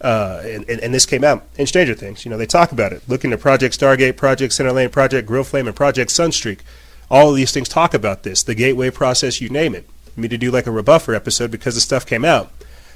Uh, 0.00 0.42
and, 0.44 0.68
and, 0.68 0.80
and, 0.80 0.92
this 0.92 1.06
came 1.06 1.22
out 1.22 1.46
in 1.56 1.66
Stranger 1.66 1.94
Things. 1.94 2.24
You 2.24 2.30
know, 2.30 2.36
they 2.36 2.46
talk 2.46 2.72
about 2.72 2.92
it. 2.92 3.02
Looking 3.08 3.32
at 3.32 3.40
Project 3.40 3.78
Stargate, 3.78 4.16
Project 4.16 4.52
Centerlane, 4.52 4.90
Project 4.90 5.28
Grill 5.28 5.44
Flame, 5.44 5.68
and 5.68 5.76
Project 5.76 6.10
Sunstreak. 6.10 6.58
All 7.12 7.28
of 7.28 7.36
these 7.36 7.52
things 7.52 7.68
talk 7.68 7.92
about 7.92 8.22
this, 8.22 8.42
the 8.42 8.54
gateway 8.54 8.90
process, 8.90 9.40
you 9.40 9.50
name 9.50 9.74
it. 9.74 9.86
I 10.16 10.20
mean, 10.20 10.30
to 10.30 10.38
do 10.38 10.50
like 10.50 10.66
a 10.66 10.70
rebuffer 10.70 11.14
episode 11.14 11.50
because 11.50 11.74
the 11.74 11.80
stuff 11.82 12.06
came 12.06 12.24
out. 12.24 12.50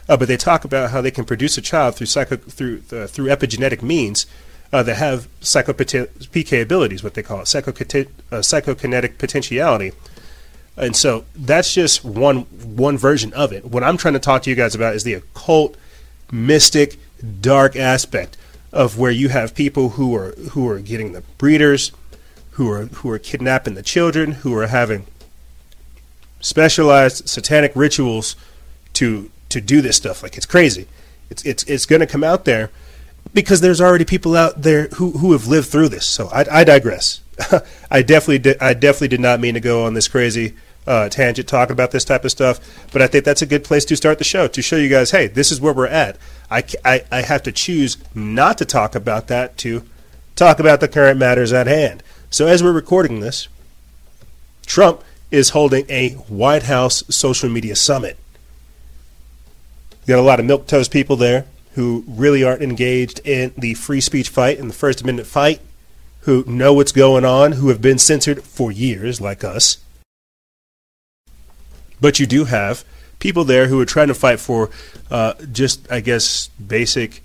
Uh, 0.08 0.16
but 0.16 0.26
they 0.26 0.38
talk 0.38 0.64
about 0.64 0.90
how 0.90 1.02
they 1.02 1.10
can 1.10 1.26
produce 1.26 1.58
a 1.58 1.60
child 1.60 1.96
through 1.96 2.06
psycho, 2.06 2.36
through 2.36 2.82
uh, 2.92 3.06
through 3.06 3.26
epigenetic 3.26 3.82
means 3.82 4.24
uh, 4.72 4.82
that 4.82 4.96
have 4.96 5.28
psycho 5.40 5.72
PK 5.74 6.62
abilities, 6.62 7.04
what 7.04 7.14
they 7.14 7.22
call 7.22 7.40
it, 7.40 7.44
psychokinetic, 7.44 8.08
uh, 8.32 8.36
psychokinetic 8.36 9.18
potentiality. 9.18 9.92
And 10.76 10.96
so 10.96 11.24
that's 11.34 11.74
just 11.74 12.04
one 12.04 12.40
one 12.40 12.96
version 12.96 13.32
of 13.34 13.52
it. 13.52 13.64
What 13.66 13.82
I'm 13.82 13.96
trying 13.96 14.14
to 14.14 14.20
talk 14.20 14.42
to 14.42 14.50
you 14.50 14.56
guys 14.56 14.74
about 14.74 14.94
is 14.94 15.04
the 15.04 15.14
occult, 15.14 15.76
mystic, 16.32 16.98
dark 17.40 17.76
aspect 17.76 18.36
of 18.72 18.98
where 18.98 19.10
you 19.10 19.28
have 19.28 19.54
people 19.54 19.90
who 19.90 20.14
are 20.14 20.32
who 20.52 20.68
are 20.68 20.78
getting 20.78 21.12
the 21.12 21.22
breeders, 21.38 21.92
who 22.56 22.70
are 22.70 22.86
who 22.86 23.10
are 23.10 23.18
kidnapping 23.18 23.74
the 23.74 23.82
children, 23.82 24.32
who 24.32 24.54
are 24.56 24.66
having 24.66 25.06
specialized 26.40 27.28
satanic 27.28 27.72
rituals 27.74 28.34
to 28.94 29.30
to 29.50 29.60
do 29.60 29.80
this 29.80 29.96
stuff. 29.96 30.22
Like 30.22 30.36
it's 30.36 30.46
crazy. 30.46 30.86
It's 31.30 31.44
it's 31.44 31.62
it's 31.64 31.86
going 31.86 32.00
to 32.00 32.06
come 32.06 32.24
out 32.24 32.44
there 32.46 32.70
because 33.34 33.60
there's 33.60 33.80
already 33.80 34.06
people 34.06 34.36
out 34.36 34.62
there 34.62 34.88
who 34.94 35.12
who 35.12 35.32
have 35.32 35.46
lived 35.46 35.68
through 35.68 35.90
this. 35.90 36.06
So 36.06 36.28
I, 36.28 36.44
I 36.50 36.64
digress. 36.64 37.20
I 37.90 38.00
definitely 38.00 38.38
did, 38.38 38.62
I 38.62 38.72
definitely 38.72 39.08
did 39.08 39.20
not 39.20 39.40
mean 39.40 39.54
to 39.54 39.60
go 39.60 39.84
on 39.84 39.92
this 39.92 40.08
crazy 40.08 40.54
uh, 40.86 41.10
tangent 41.10 41.48
talking 41.48 41.72
about 41.72 41.90
this 41.90 42.04
type 42.04 42.24
of 42.24 42.30
stuff, 42.30 42.60
but 42.92 43.02
I 43.02 43.06
think 43.06 43.24
that's 43.24 43.42
a 43.42 43.46
good 43.46 43.64
place 43.64 43.84
to 43.86 43.96
start 43.96 44.18
the 44.18 44.24
show 44.24 44.46
to 44.48 44.62
show 44.62 44.76
you 44.76 44.88
guys, 44.88 45.10
hey, 45.10 45.26
this 45.26 45.50
is 45.50 45.60
where 45.60 45.74
we're 45.74 45.88
at. 45.88 46.16
I, 46.50 46.62
I, 46.84 47.04
I 47.10 47.22
have 47.22 47.42
to 47.42 47.52
choose 47.52 47.98
not 48.14 48.56
to 48.58 48.64
talk 48.64 48.94
about 48.94 49.26
that 49.26 49.58
to 49.58 49.82
talk 50.36 50.60
about 50.60 50.80
the 50.80 50.88
current 50.88 51.18
matters 51.18 51.52
at 51.52 51.66
hand. 51.66 52.02
So 52.30 52.46
as 52.46 52.62
we're 52.62 52.72
recording 52.72 53.20
this, 53.20 53.48
Trump 54.66 55.02
is 55.30 55.50
holding 55.50 55.86
a 55.88 56.10
White 56.28 56.64
House 56.64 57.04
social 57.08 57.48
media 57.48 57.76
summit. 57.76 58.16
You 60.04 60.14
got 60.14 60.18
a 60.18 60.22
lot 60.22 60.40
of 60.40 60.46
milk 60.46 60.66
toast 60.66 60.90
people 60.90 61.16
there 61.16 61.46
who 61.74 62.04
really 62.06 62.42
aren't 62.42 62.62
engaged 62.62 63.20
in 63.24 63.52
the 63.56 63.74
free 63.74 64.00
speech 64.00 64.28
fight 64.28 64.58
and 64.58 64.70
the 64.70 64.74
First 64.74 65.02
Amendment 65.02 65.28
fight, 65.28 65.60
who 66.20 66.42
know 66.46 66.72
what's 66.72 66.92
going 66.92 67.24
on, 67.24 67.52
who 67.52 67.68
have 67.68 67.80
been 67.80 67.98
censored 67.98 68.42
for 68.42 68.72
years, 68.72 69.20
like 69.20 69.44
us. 69.44 69.78
But 72.00 72.18
you 72.18 72.26
do 72.26 72.46
have 72.46 72.84
people 73.18 73.44
there 73.44 73.68
who 73.68 73.80
are 73.80 73.86
trying 73.86 74.08
to 74.08 74.14
fight 74.14 74.40
for 74.40 74.70
uh, 75.10 75.34
just, 75.52 75.90
I 75.90 76.00
guess, 76.00 76.48
basic, 76.48 77.22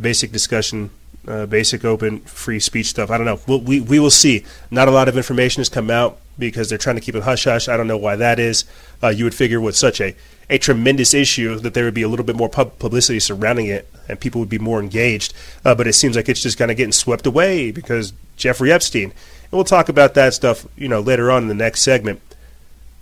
basic 0.00 0.32
discussion, 0.32 0.90
uh, 1.26 1.46
basic 1.46 1.84
open 1.84 2.20
free 2.20 2.60
speech 2.60 2.86
stuff. 2.86 3.10
I 3.10 3.16
don't 3.16 3.26
know. 3.26 3.40
We'll, 3.46 3.60
we 3.60 3.80
we 3.80 3.98
will 3.98 4.10
see. 4.10 4.44
Not 4.70 4.88
a 4.88 4.90
lot 4.90 5.08
of 5.08 5.16
information 5.16 5.60
has 5.60 5.68
come 5.68 5.90
out 5.90 6.18
because 6.38 6.68
they're 6.68 6.78
trying 6.78 6.96
to 6.96 7.02
keep 7.02 7.14
it 7.14 7.22
hush 7.22 7.44
hush. 7.44 7.68
I 7.68 7.76
don't 7.76 7.86
know 7.86 7.96
why 7.96 8.16
that 8.16 8.38
is. 8.38 8.64
Uh, 9.02 9.08
you 9.08 9.24
would 9.24 9.34
figure 9.34 9.60
with 9.60 9.76
such 9.76 10.00
a 10.00 10.14
a 10.48 10.58
tremendous 10.58 11.12
issue 11.12 11.56
that 11.56 11.74
there 11.74 11.84
would 11.84 11.94
be 11.94 12.02
a 12.02 12.08
little 12.08 12.24
bit 12.24 12.36
more 12.36 12.48
pub- 12.48 12.78
publicity 12.78 13.18
surrounding 13.18 13.66
it 13.66 13.88
and 14.08 14.20
people 14.20 14.38
would 14.40 14.48
be 14.48 14.58
more 14.58 14.80
engaged. 14.80 15.34
Uh, 15.64 15.74
but 15.74 15.86
it 15.86 15.94
seems 15.94 16.14
like 16.14 16.28
it's 16.28 16.42
just 16.42 16.56
kind 16.56 16.70
of 16.70 16.76
getting 16.76 16.92
swept 16.92 17.26
away 17.26 17.72
because 17.72 18.12
Jeffrey 18.36 18.70
Epstein. 18.70 19.10
And 19.10 19.52
we'll 19.52 19.64
talk 19.64 19.88
about 19.88 20.14
that 20.14 20.34
stuff, 20.34 20.66
you 20.76 20.88
know, 20.88 21.00
later 21.00 21.30
on 21.30 21.42
in 21.42 21.48
the 21.48 21.54
next 21.54 21.82
segment. 21.82 22.20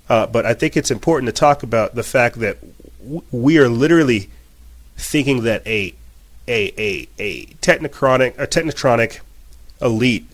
Uh, 0.08 0.26
but 0.26 0.44
I 0.46 0.54
think 0.54 0.76
it's 0.76 0.90
important 0.90 1.28
to 1.28 1.38
talk 1.38 1.62
about 1.62 1.94
the 1.94 2.02
fact 2.02 2.38
that 2.40 2.58
w- 3.02 3.22
we 3.30 3.58
are 3.58 3.68
literally 3.68 4.30
thinking 4.96 5.42
that 5.42 5.66
a 5.66 5.94
a 6.46 6.72
a 6.78 7.08
a 7.18 7.46
technocratic 7.62 8.38
a 8.38 8.46
technotronic 8.46 9.20
elite 9.80 10.26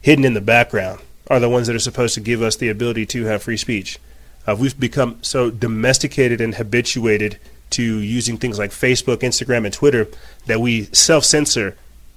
hidden 0.00 0.24
in 0.24 0.34
the 0.34 0.40
background 0.40 1.00
are 1.28 1.40
the 1.40 1.48
ones 1.48 1.66
that 1.66 1.76
are 1.76 1.80
supposed 1.80 2.14
to 2.14 2.20
give 2.20 2.42
us 2.42 2.56
the 2.56 2.68
ability 2.68 3.06
to 3.06 3.24
have 3.24 3.42
free 3.42 3.56
speech. 3.56 3.98
Uh, 4.46 4.56
we've 4.58 4.78
become 4.78 5.18
so 5.22 5.50
domesticated 5.50 6.40
and 6.40 6.56
habituated 6.56 7.38
to 7.70 7.82
using 8.00 8.36
things 8.36 8.58
like 8.58 8.70
Facebook, 8.70 9.18
Instagram, 9.18 9.64
and 9.64 9.72
Twitter 9.72 10.08
that 10.46 10.60
we 10.60 10.84
self 10.86 11.24
censor 11.24 11.76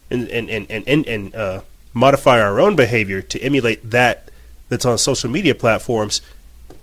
and 0.10 0.28
and 0.30 0.50
and 0.50 0.66
and, 0.70 0.88
and, 0.88 1.08
and 1.08 1.36
uh, 1.36 1.62
modify 1.94 2.42
our 2.42 2.60
own 2.60 2.76
behavior 2.76 3.22
to 3.22 3.40
emulate 3.42 3.92
that 3.92 4.30
that's 4.70 4.86
on 4.86 4.98
social 4.98 5.30
media 5.30 5.54
platforms 5.54 6.22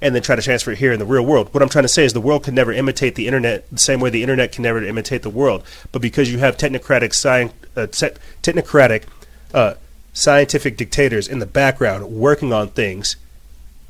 and 0.02 0.14
then 0.14 0.22
try 0.22 0.36
to 0.36 0.42
transfer 0.42 0.72
it 0.72 0.78
here 0.78 0.92
in 0.92 0.98
the 0.98 1.04
real 1.04 1.24
world. 1.24 1.52
What 1.52 1.62
I'm 1.62 1.68
trying 1.68 1.84
to 1.84 1.88
say 1.88 2.04
is 2.04 2.12
the 2.12 2.20
world 2.20 2.44
can 2.44 2.54
never 2.54 2.72
imitate 2.72 3.14
the 3.14 3.26
internet 3.26 3.68
the 3.70 3.78
same 3.78 4.00
way 4.00 4.10
the 4.10 4.22
internet 4.22 4.52
can 4.52 4.62
never 4.62 4.82
imitate 4.82 5.22
the 5.22 5.30
world. 5.30 5.62
But 5.92 6.02
because 6.02 6.32
you 6.32 6.38
have 6.38 6.56
technocratic, 6.56 7.12
uh, 7.76 7.86
te- 7.86 8.16
technocratic, 8.42 9.04
uh, 9.52 9.74
scientific 10.12 10.76
dictators 10.76 11.28
in 11.28 11.38
the 11.38 11.46
background 11.46 12.10
working 12.10 12.52
on 12.52 12.68
things, 12.68 13.16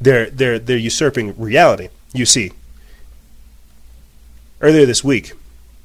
they're 0.00 0.30
they're 0.30 0.58
they're 0.58 0.76
usurping 0.76 1.38
reality. 1.38 1.88
You 2.12 2.26
see, 2.26 2.52
earlier 4.60 4.86
this 4.86 5.04
week, 5.04 5.32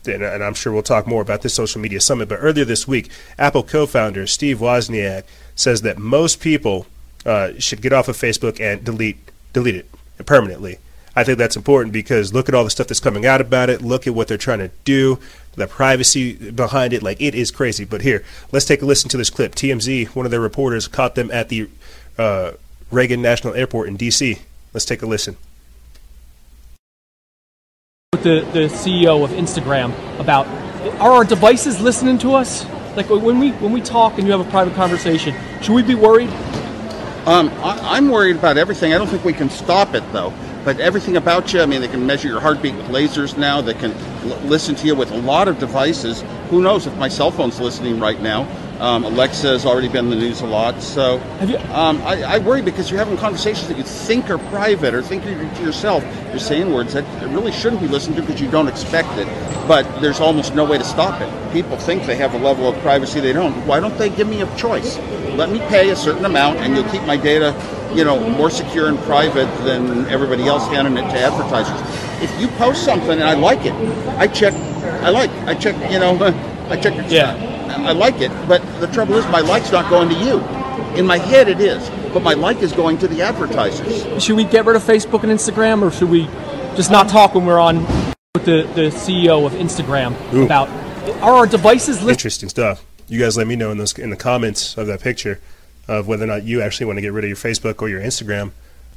and, 0.08 0.24
and 0.24 0.44
I'm 0.44 0.54
sure 0.54 0.74
we'll 0.74 0.84
talk 0.84 1.06
more 1.06 1.22
about 1.22 1.42
this 1.42 1.54
social 1.54 1.82
media 1.82 2.02
summit. 2.02 2.30
But 2.30 2.40
earlier 2.42 2.66
this 2.66 2.88
week, 2.88 3.10
Apple 3.38 3.64
co-founder 3.64 4.26
Steve 4.26 4.60
Wozniak 4.60 5.24
says 5.56 5.82
that 5.84 6.00
most 6.00 6.40
people 6.40 6.88
uh, 7.26 7.52
should 7.60 7.82
get 7.82 7.94
off 7.94 8.08
of 8.08 8.18
Facebook 8.18 8.60
and 8.60 8.84
delete 8.84 9.18
delete 9.54 9.76
it 9.76 9.95
permanently. 10.24 10.80
I 11.16 11.24
think 11.24 11.38
that's 11.38 11.56
important 11.56 11.94
because 11.94 12.34
look 12.34 12.50
at 12.50 12.56
all 12.56 12.66
the 12.66 12.70
stuff 12.70 12.88
that's 12.88 13.00
coming 13.00 13.26
out 13.26 13.40
about 13.40 13.70
it. 13.70 13.82
Look 13.82 14.06
at 14.06 14.14
what 14.14 14.28
they're 14.28 14.38
trying 14.38 14.60
to 14.60 14.70
do, 14.84 15.20
the 15.56 15.66
privacy 15.66 16.52
behind 16.52 16.92
it. 16.92 17.02
Like, 17.02 17.22
it 17.22 17.34
is 17.34 17.52
crazy. 17.52 17.86
But 17.86 18.02
here, 18.02 18.24
let's 18.52 18.66
take 18.66 18.82
a 18.82 18.86
listen 18.86 19.10
to 19.12 19.18
this 19.18 19.30
clip. 19.30 19.56
TMZ, 19.56 20.08
one 20.08 20.26
of 20.26 20.32
their 20.32 20.42
reporters, 20.42 20.88
caught 20.88 21.16
them 21.16 21.32
at 21.32 21.48
the 21.48 21.70
uh, 22.18 22.52
Reagan 22.92 23.22
National 23.22 23.54
Airport 23.54 23.88
in 23.88 23.96
D.C. 23.96 24.40
Let's 24.74 24.86
take 24.86 25.02
a 25.02 25.06
listen. 25.06 25.38
With 28.12 28.24
the, 28.24 28.42
the 28.52 28.68
CEO 28.68 29.24
of 29.24 29.32
Instagram 29.32 29.94
about 30.20 30.48
are 31.00 31.12
our 31.12 31.24
devices 31.24 31.82
listening 31.82 32.18
to 32.20 32.36
us? 32.36 32.66
Like 32.96 33.10
when 33.10 33.40
we 33.40 33.52
when 33.54 33.72
we 33.72 33.82
talk 33.82 34.18
and 34.18 34.28
you 34.28 34.32
have 34.32 34.46
a 34.46 34.50
private 34.50 34.76
conversation, 34.76 35.36
should 35.62 35.74
we 35.74 35.82
be 35.82 35.96
worried? 35.96 36.30
Um, 37.26 37.50
I, 37.64 37.98
am 37.98 38.10
worried 38.10 38.36
about 38.36 38.58
everything. 38.58 38.94
I 38.94 39.00
don't 39.00 39.08
think 39.08 39.26
we 39.26 39.34
can 39.34 39.50
stop 39.50 39.96
it 39.96 40.04
though. 40.14 40.32
But 40.64 40.80
everything 40.80 41.18
about 41.18 41.54
you, 41.54 41.62
I 41.62 41.66
mean, 41.66 41.82
they 41.82 41.88
can 41.88 42.06
measure 42.06 42.28
your 42.28 42.40
heartbeat 42.40 42.76
with 42.76 42.86
lasers 42.88 43.36
now. 43.38 43.62
They 43.62 43.74
can 43.74 43.94
l- 43.94 44.38
listen 44.46 44.76
to 44.76 44.88
you 44.88 44.96
with 44.96 45.12
a 45.12 45.18
lot 45.18 45.48
of 45.48 45.58
devices. 45.60 46.24
Who 46.50 46.62
knows 46.62 46.86
if 46.86 46.96
my 46.98 47.08
cell 47.08 47.32
phone's 47.32 47.60
listening 47.60 48.00
right 48.00 48.20
now? 48.22 48.48
Um, 48.80 49.06
Alexa 49.06 49.48
has 49.48 49.66
already 49.66 49.88
been 49.88 50.06
in 50.06 50.10
the 50.12 50.18
news 50.18 50.42
a 50.42 50.46
lot. 50.46 50.82
So 50.82 51.16
you, 51.46 51.58
um, 51.74 52.02
I, 52.02 52.24
I, 52.24 52.38
worry 52.40 52.62
because 52.62 52.92
you're 52.92 53.00
having 53.00 53.16
conversations 53.16 53.70
that 53.70 53.78
you 53.78 53.84
think 53.84 54.30
are 54.30 54.38
private 54.38 54.94
or 54.94 55.02
think 55.02 55.24
you're 55.24 55.38
to 55.40 55.64
yourself. 55.64 56.04
You're 56.30 56.40
saying 56.40 56.74
words 56.74 56.94
that 56.94 57.06
really 57.30 57.54
shouldn't 57.54 57.82
be 57.82 57.88
listened 57.88 58.18
to 58.18 58.22
because 58.22 58.42
you 58.42 58.52
don't 58.52 58.68
expect 58.68 59.18
it. 59.18 59.28
But 59.66 60.02
there's 60.02 60.20
almost 60.20 60.56
no 60.56 60.66
way 60.66 60.78
to 60.78 60.84
stop 60.84 61.22
it. 61.22 61.54
People 61.54 61.78
think 61.78 62.06
they 62.06 62.18
have 62.18 62.34
a 62.34 62.38
level 62.38 62.68
of 62.68 62.78
privacy 62.82 63.22
they 63.22 63.34
don't. 63.34 63.54
Why 63.66 63.80
don't 63.80 63.98
they 63.98 64.10
give 64.10 64.28
me 64.28 64.42
a 64.42 64.56
choice? 64.58 64.98
Let 65.38 65.50
me 65.50 65.60
pay 65.60 65.90
a 65.92 65.96
certain 65.96 66.26
amount 66.26 66.60
and 66.60 66.76
you'll 66.76 66.90
keep 66.90 67.04
my 67.04 67.18
data 67.18 67.54
you 67.96 68.04
know, 68.04 68.20
more 68.32 68.50
secure 68.50 68.90
and 68.90 69.00
private 69.00 69.48
than 69.64 70.06
everybody 70.08 70.48
else 70.48 70.68
handing 70.68 70.98
it 70.98 71.10
to 71.10 71.18
advertisers. 71.18 71.80
If 72.22 72.42
you 72.42 72.50
post 72.58 72.84
something 72.84 73.12
and 73.12 73.24
I 73.24 73.36
like 73.36 73.66
it, 73.66 73.74
I 74.18 74.28
check, 74.28 74.54
I 75.02 75.10
like, 75.10 75.32
I 75.48 75.56
check, 75.56 75.76
you 75.90 76.00
know, 76.00 76.18
I 76.70 76.76
check 76.76 76.96
your 76.96 77.06
yeah. 77.06 77.55
I 77.70 77.92
like 77.92 78.22
it, 78.22 78.30
but 78.48 78.62
the 78.80 78.88
trouble 78.88 79.16
is 79.16 79.26
my 79.28 79.42
like's 79.42 79.72
not 79.72 79.90
going 79.90 80.10
to 80.10 80.16
you. 80.16 80.40
In 80.98 81.06
my 81.06 81.18
head 81.18 81.48
it 81.48 81.60
is, 81.60 81.90
but 82.14 82.22
my 82.22 82.34
like 82.34 82.58
is 82.58 82.72
going 82.72 82.98
to 83.00 83.08
the 83.08 83.22
advertisers. 83.22 84.24
Should 84.24 84.36
we 84.36 84.46
get 84.46 84.66
rid 84.66 84.76
of 84.76 84.84
Facebook 84.84 85.24
and 85.24 85.32
Instagram, 85.32 85.82
or 85.82 85.92
should 85.92 86.10
we 86.10 86.26
just 86.76 86.92
not 86.92 87.10
talk 87.10 87.36
when 87.36 87.46
we're 87.46 87.60
on 87.60 87.86
with 88.34 88.46
the, 88.46 88.64
the 88.76 88.90
CEO 88.90 89.46
of 89.46 89.54
Instagram 89.54 90.16
Ooh. 90.34 90.46
about 90.46 90.70
are 91.22 91.34
our 91.34 91.48
devices 91.48 92.04
li- 92.04 92.12
interesting 92.12 92.50
stuff. 92.50 92.84
You 93.08 93.20
guys 93.20 93.38
let 93.38 93.48
me 93.48 93.56
know 93.56 93.72
in 93.72 93.78
those 93.78 93.98
in 93.98 94.10
the 94.10 94.18
comments 94.18 94.78
of 94.78 94.88
that 94.88 95.02
picture 95.02 95.40
of 95.88 96.08
whether 96.08 96.24
or 96.24 96.28
not 96.28 96.44
you 96.44 96.62
actually 96.62 96.88
want 96.88 96.98
to 96.98 97.02
get 97.02 97.14
rid 97.14 97.24
of 97.24 97.30
your 97.30 97.38
Facebook 97.38 97.82
or 97.82 97.90
your 97.90 98.02
Instagram. 98.02 98.52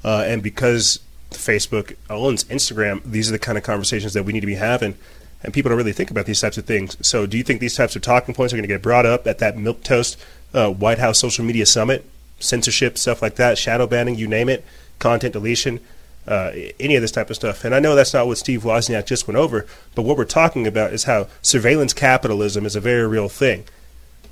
Uh, 0.05 0.25
and 0.27 0.43
because 0.43 1.01
Facebook 1.31 1.97
owns 2.09 2.45
Instagram, 2.45 3.03
these 3.05 3.29
are 3.29 3.33
the 3.33 3.39
kind 3.39 3.59
of 3.59 3.65
conversations 3.65 4.15
that 4.15 4.25
we 4.25 4.33
need 4.33 4.41
to 4.41 4.47
be 4.47 4.55
having 4.55 4.97
and 5.43 5.55
people 5.55 5.69
don't 5.69 5.79
really 5.79 5.93
think 5.93 6.11
about 6.11 6.27
these 6.27 6.41
types 6.41 6.59
of 6.59 6.65
things. 6.65 6.97
So, 7.07 7.27
do 7.27 7.37
you 7.39 7.45
think 7.45 7.61
these 7.61 7.77
types 7.77 7.95
of 7.97 8.03
talking 8.03 8.35
points 8.35 8.53
are 8.53 8.57
going 8.57 8.69
to 8.69 8.75
get 8.75 8.83
brought 8.83 9.07
up 9.07 9.27
at 9.27 9.39
that 9.39 9.57
milk 9.57 9.83
toast 9.83 10.19
uh, 10.53 10.71
White 10.71 10.99
House 10.99 11.19
social 11.19 11.45
media 11.45 11.67
summit? 11.67 12.05
Censorship, 12.41 12.99
stuff 12.99 13.21
like 13.21 13.37
that, 13.37 13.59
shadow 13.59 13.87
banning, 13.87 14.15
you 14.15 14.29
name 14.29 14.49
it, 14.49 14.65
content 15.01 15.33
deletion, 15.33 15.81
uh, 16.29 16.53
any 16.79 16.95
of 16.95 17.03
this 17.03 17.11
type 17.11 17.31
of 17.31 17.37
stuff. 17.37 17.65
And 17.65 17.75
I 17.75 17.81
know 17.81 17.95
that's 17.95 18.15
not 18.15 18.27
what 18.27 18.39
Steve 18.39 18.63
Wozniak 18.63 19.07
just 19.07 19.27
went 19.27 19.39
over, 19.39 19.67
but 19.95 20.03
what 20.03 20.17
we're 20.17 20.25
talking 20.25 20.67
about 20.67 20.93
is 20.93 21.05
how 21.05 21.27
surveillance 21.43 21.93
capitalism 21.93 22.65
is 22.65 22.77
a 22.77 22.81
very 22.81 23.07
real 23.09 23.29
thing. 23.29 23.65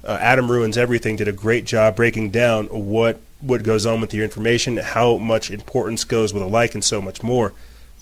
Uh, 0.05 0.19
Adam 0.21 0.51
ruins 0.51 0.79
everything. 0.79 1.17
Did 1.17 1.27
a 1.27 1.33
great 1.33 1.65
job 1.65 1.97
breaking 1.97 2.31
down 2.31 2.67
what 2.67 3.21
what 3.41 3.63
goes 3.63 3.85
on 3.85 4.01
with 4.01 4.15
your 4.15 4.25
information, 4.25 4.79
how 4.79 5.19
much 5.19 5.51
importance 5.51 6.05
goes 6.05 6.33
with 6.33 6.43
a 6.43 6.47
like, 6.47 6.75
and 6.75 6.83
so 6.83 7.03
much 7.03 7.23
more. 7.23 7.53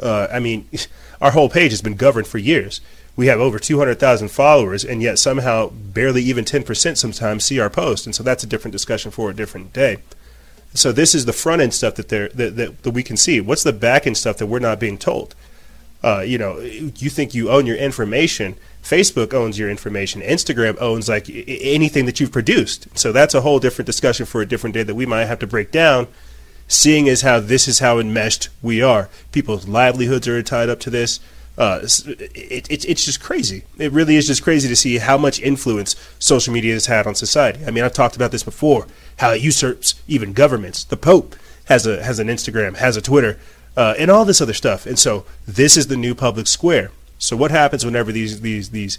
Uh, 0.01 0.29
I 0.31 0.39
mean, 0.39 0.69
our 1.21 1.33
whole 1.33 1.49
page 1.49 1.73
has 1.73 1.83
been 1.83 1.97
governed 1.97 2.27
for 2.27 2.39
years. 2.39 2.81
We 3.17 3.27
have 3.29 3.39
over 3.39 3.59
200,000 3.59 4.29
followers, 4.29 4.85
and 4.85 5.01
yet 5.01 5.19
somehow 5.19 5.71
barely 5.71 6.23
even 6.23 6.45
10% 6.45 6.97
sometimes 6.97 7.45
see 7.45 7.61
our 7.61 7.71
post. 7.71 8.07
And 8.07 8.15
so 8.15 8.23
that's 8.23 8.43
a 8.43 8.47
different 8.47 8.73
discussion 8.73 9.11
for 9.11 9.31
a 9.31 9.35
different 9.35 9.73
day. 9.73 9.99
So 10.75 10.91
this 10.91 11.15
is 11.15 11.25
the 11.25 11.33
front 11.33 11.63
end 11.63 11.73
stuff 11.73 11.95
that, 11.95 12.09
that, 12.09 12.37
that, 12.37 12.83
that 12.83 12.91
we 12.91 13.05
can 13.05 13.17
see. 13.17 13.41
What's 13.41 13.63
the 13.63 13.73
back 13.73 14.07
end 14.07 14.17
stuff 14.17 14.39
that 14.39 14.47
we're 14.47 14.59
not 14.59 14.81
being 14.81 14.99
told? 14.99 15.37
Uh, 16.03 16.21
you 16.21 16.37
know, 16.37 16.59
you 16.59 17.09
think 17.09 17.35
you 17.35 17.51
own 17.51 17.65
your 17.65 17.77
information. 17.77 18.57
Facebook 18.83 19.33
owns 19.33 19.59
your 19.59 19.71
information. 19.71 20.21
Instagram 20.21 20.77
owns 20.81 21.09
like 21.09 21.31
anything 21.31 22.05
that 22.07 22.21
you've 22.21 22.33
produced. 22.33 22.89
So 22.99 23.13
that's 23.13 23.33
a 23.33 23.41
whole 23.41 23.61
different 23.61 23.87
discussion 23.87 24.27
for 24.27 24.43
a 24.43 24.47
different 24.47 24.75
day 24.75 24.83
that 24.83 24.95
we 24.95 25.07
might 25.07 25.25
have 25.25 25.39
to 25.39 25.47
break 25.47 25.71
down 25.71 26.09
seeing 26.69 27.09
as 27.09 27.23
how 27.23 27.41
this 27.41 27.69
is 27.69 27.79
how 27.79 27.99
enmeshed 27.99 28.49
we 28.63 28.83
are. 28.83 29.09
People's 29.33 29.69
livelihoods 29.69 30.29
are 30.29 30.43
tied 30.43 30.69
up 30.69 30.81
to 30.81 30.91
this. 30.91 31.21
Uh, 31.57 31.81
it, 31.83 32.69
it, 32.71 32.85
it's 32.85 33.05
just 33.05 33.21
crazy. 33.21 33.63
It 33.79 33.93
really 33.93 34.17
is 34.17 34.27
just 34.27 34.43
crazy 34.43 34.69
to 34.69 34.75
see 34.75 34.99
how 34.99 35.17
much 35.17 35.41
influence 35.41 35.95
social 36.19 36.53
media 36.53 36.73
has 36.73 36.87
had 36.87 37.07
on 37.07 37.15
society. 37.15 37.65
I 37.65 37.71
mean, 37.71 37.85
I've 37.85 37.93
talked 37.93 38.17
about 38.17 38.33
this 38.33 38.43
before, 38.43 38.87
how 39.19 39.31
it 39.31 39.41
usurps 39.41 39.95
even 40.09 40.33
governments. 40.33 40.83
The 40.83 40.97
Pope 40.97 41.37
has 41.67 41.87
a 41.87 42.03
has 42.03 42.19
an 42.19 42.29
Instagram, 42.29 42.77
has 42.77 42.97
a 42.97 43.03
Twitter, 43.03 43.39
uh, 43.77 43.95
and 43.99 44.11
all 44.11 44.25
this 44.25 44.41
other 44.41 44.53
stuff. 44.53 44.85
And 44.85 44.99
so 44.99 45.25
this 45.47 45.77
is 45.77 45.87
the 45.87 45.97
new 45.97 46.15
public 46.15 46.49
square. 46.49 46.91
So 47.19 47.37
what 47.37 47.53
happens 47.53 47.85
whenever 47.85 48.11
these 48.11 48.41
these 48.41 48.71
these 48.71 48.99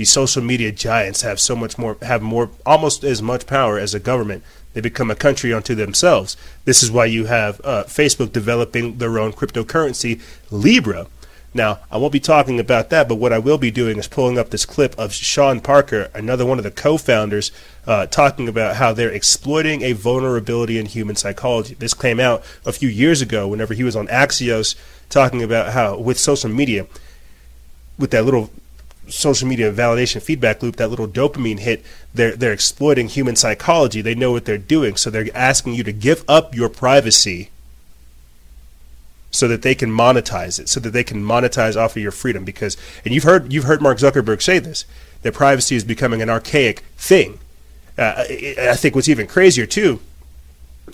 these 0.00 0.10
social 0.10 0.42
media 0.42 0.72
giants 0.72 1.20
have 1.20 1.38
so 1.38 1.54
much 1.54 1.76
more 1.76 1.98
have 2.00 2.22
more 2.22 2.48
almost 2.64 3.04
as 3.04 3.20
much 3.20 3.46
power 3.46 3.78
as 3.78 3.92
a 3.92 4.00
government? 4.00 4.42
They 4.72 4.80
become 4.80 5.10
a 5.10 5.14
country 5.14 5.52
unto 5.52 5.74
themselves. 5.74 6.38
This 6.64 6.82
is 6.82 6.90
why 6.90 7.04
you 7.04 7.26
have 7.26 7.60
uh, 7.62 7.84
Facebook 7.84 8.32
developing 8.32 8.96
their 8.96 9.18
own 9.18 9.34
cryptocurrency, 9.34 10.22
Libra. 10.50 11.06
Now, 11.52 11.80
I 11.90 11.98
won't 11.98 12.14
be 12.14 12.20
talking 12.20 12.58
about 12.58 12.88
that, 12.88 13.10
but 13.10 13.16
what 13.16 13.34
I 13.34 13.38
will 13.38 13.58
be 13.58 13.70
doing 13.70 13.98
is 13.98 14.08
pulling 14.08 14.38
up 14.38 14.48
this 14.48 14.64
clip 14.64 14.98
of 14.98 15.12
Sean 15.12 15.60
Parker, 15.60 16.08
another 16.14 16.46
one 16.46 16.56
of 16.56 16.64
the 16.64 16.70
co 16.70 16.96
founders, 16.96 17.52
uh, 17.86 18.06
talking 18.06 18.48
about 18.48 18.76
how 18.76 18.94
they're 18.94 19.12
exploiting 19.12 19.82
a 19.82 19.92
vulnerability 19.92 20.78
in 20.78 20.86
human 20.86 21.16
psychology. 21.16 21.74
This 21.74 21.92
came 21.92 22.20
out 22.20 22.42
a 22.64 22.72
few 22.72 22.88
years 22.88 23.20
ago 23.20 23.46
whenever 23.46 23.74
he 23.74 23.84
was 23.84 23.96
on 23.96 24.06
Axios 24.06 24.76
talking 25.10 25.42
about 25.42 25.74
how, 25.74 25.98
with 25.98 26.18
social 26.18 26.48
media, 26.48 26.86
with 27.98 28.12
that 28.12 28.24
little 28.24 28.48
social 29.08 29.48
media 29.48 29.72
validation 29.72 30.22
feedback 30.22 30.62
loop, 30.62 30.76
that 30.76 30.88
little 30.88 31.08
dopamine 31.08 31.58
hit, 31.58 31.84
they're 32.14 32.36
they're 32.36 32.52
exploiting 32.52 33.08
human 33.08 33.36
psychology. 33.36 34.00
They 34.00 34.14
know 34.14 34.32
what 34.32 34.44
they're 34.44 34.58
doing, 34.58 34.96
so 34.96 35.10
they're 35.10 35.26
asking 35.34 35.74
you 35.74 35.84
to 35.84 35.92
give 35.92 36.24
up 36.28 36.54
your 36.54 36.68
privacy 36.68 37.50
so 39.30 39.46
that 39.48 39.62
they 39.62 39.74
can 39.74 39.90
monetize 39.90 40.58
it, 40.58 40.68
so 40.68 40.80
that 40.80 40.90
they 40.90 41.04
can 41.04 41.22
monetize 41.22 41.76
off 41.76 41.96
of 41.96 42.02
your 42.02 42.12
freedom. 42.12 42.44
Because, 42.44 42.76
and 43.04 43.14
you've 43.14 43.24
heard 43.24 43.52
you've 43.52 43.64
heard 43.64 43.82
Mark 43.82 43.98
Zuckerberg 43.98 44.42
say 44.42 44.58
this, 44.58 44.84
that 45.22 45.34
privacy 45.34 45.76
is 45.76 45.84
becoming 45.84 46.22
an 46.22 46.30
archaic 46.30 46.80
thing. 46.96 47.38
Uh, 47.98 48.24
I 48.28 48.76
think 48.76 48.94
what's 48.94 49.08
even 49.08 49.26
crazier 49.26 49.66
too, 49.66 50.00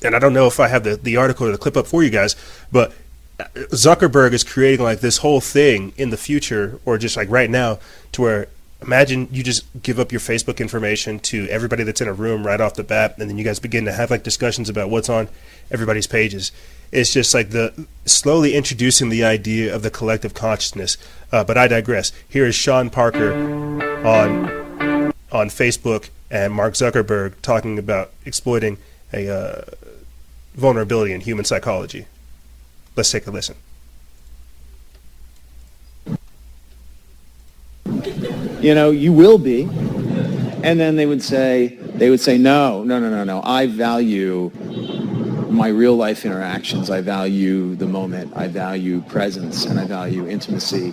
and 0.02 0.14
I 0.14 0.18
don't 0.18 0.32
know 0.32 0.46
if 0.46 0.60
I 0.60 0.68
have 0.68 0.84
the 0.84 0.96
the 0.96 1.16
article 1.16 1.46
or 1.46 1.52
the 1.52 1.58
clip 1.58 1.76
up 1.76 1.86
for 1.86 2.02
you 2.02 2.10
guys, 2.10 2.36
but 2.72 2.92
Zuckerberg 3.38 4.32
is 4.32 4.44
creating 4.44 4.84
like 4.84 5.00
this 5.00 5.18
whole 5.18 5.40
thing 5.40 5.92
in 5.96 6.10
the 6.10 6.16
future, 6.16 6.80
or 6.84 6.98
just 6.98 7.16
like 7.16 7.30
right 7.30 7.50
now, 7.50 7.78
to 8.12 8.22
where 8.22 8.48
imagine 8.82 9.28
you 9.30 9.42
just 9.42 9.64
give 9.82 9.98
up 9.98 10.12
your 10.12 10.20
Facebook 10.20 10.58
information 10.58 11.18
to 11.18 11.48
everybody 11.48 11.82
that's 11.82 12.00
in 12.00 12.08
a 12.08 12.12
room 12.12 12.46
right 12.46 12.60
off 12.60 12.74
the 12.74 12.84
bat, 12.84 13.16
and 13.18 13.28
then 13.28 13.38
you 13.38 13.44
guys 13.44 13.58
begin 13.58 13.84
to 13.84 13.92
have 13.92 14.10
like 14.10 14.22
discussions 14.22 14.68
about 14.68 14.90
what's 14.90 15.08
on 15.08 15.28
everybody's 15.70 16.06
pages. 16.06 16.52
It's 16.92 17.12
just 17.12 17.34
like 17.34 17.50
the 17.50 17.86
slowly 18.04 18.54
introducing 18.54 19.08
the 19.08 19.24
idea 19.24 19.74
of 19.74 19.82
the 19.82 19.90
collective 19.90 20.34
consciousness. 20.34 20.96
Uh, 21.32 21.44
but 21.44 21.58
I 21.58 21.68
digress. 21.68 22.12
Here 22.28 22.46
is 22.46 22.54
Sean 22.54 22.90
Parker 22.90 23.32
on 24.06 25.12
on 25.32 25.48
Facebook 25.48 26.08
and 26.30 26.52
Mark 26.52 26.74
Zuckerberg 26.74 27.34
talking 27.42 27.78
about 27.78 28.12
exploiting 28.24 28.78
a 29.12 29.28
uh, 29.28 29.64
vulnerability 30.54 31.12
in 31.12 31.20
human 31.20 31.44
psychology. 31.44 32.06
Let's 32.96 33.10
take 33.10 33.26
a 33.26 33.30
listen. 33.30 33.56
You 38.60 38.74
know, 38.74 38.90
you 38.90 39.12
will 39.12 39.38
be. 39.38 39.64
And 40.62 40.80
then 40.80 40.96
they 40.96 41.06
would 41.06 41.22
say, 41.22 41.76
they 41.96 42.10
would 42.10 42.20
say, 42.20 42.38
no, 42.38 42.82
no, 42.82 42.98
no, 42.98 43.10
no, 43.10 43.22
no. 43.22 43.42
I 43.42 43.66
value 43.66 44.50
my 45.50 45.68
real 45.68 45.94
life 45.94 46.24
interactions. 46.24 46.90
I 46.90 47.02
value 47.02 47.74
the 47.76 47.86
moment. 47.86 48.32
I 48.34 48.48
value 48.48 49.02
presence 49.02 49.66
and 49.66 49.78
I 49.78 49.86
value 49.86 50.26
intimacy. 50.26 50.92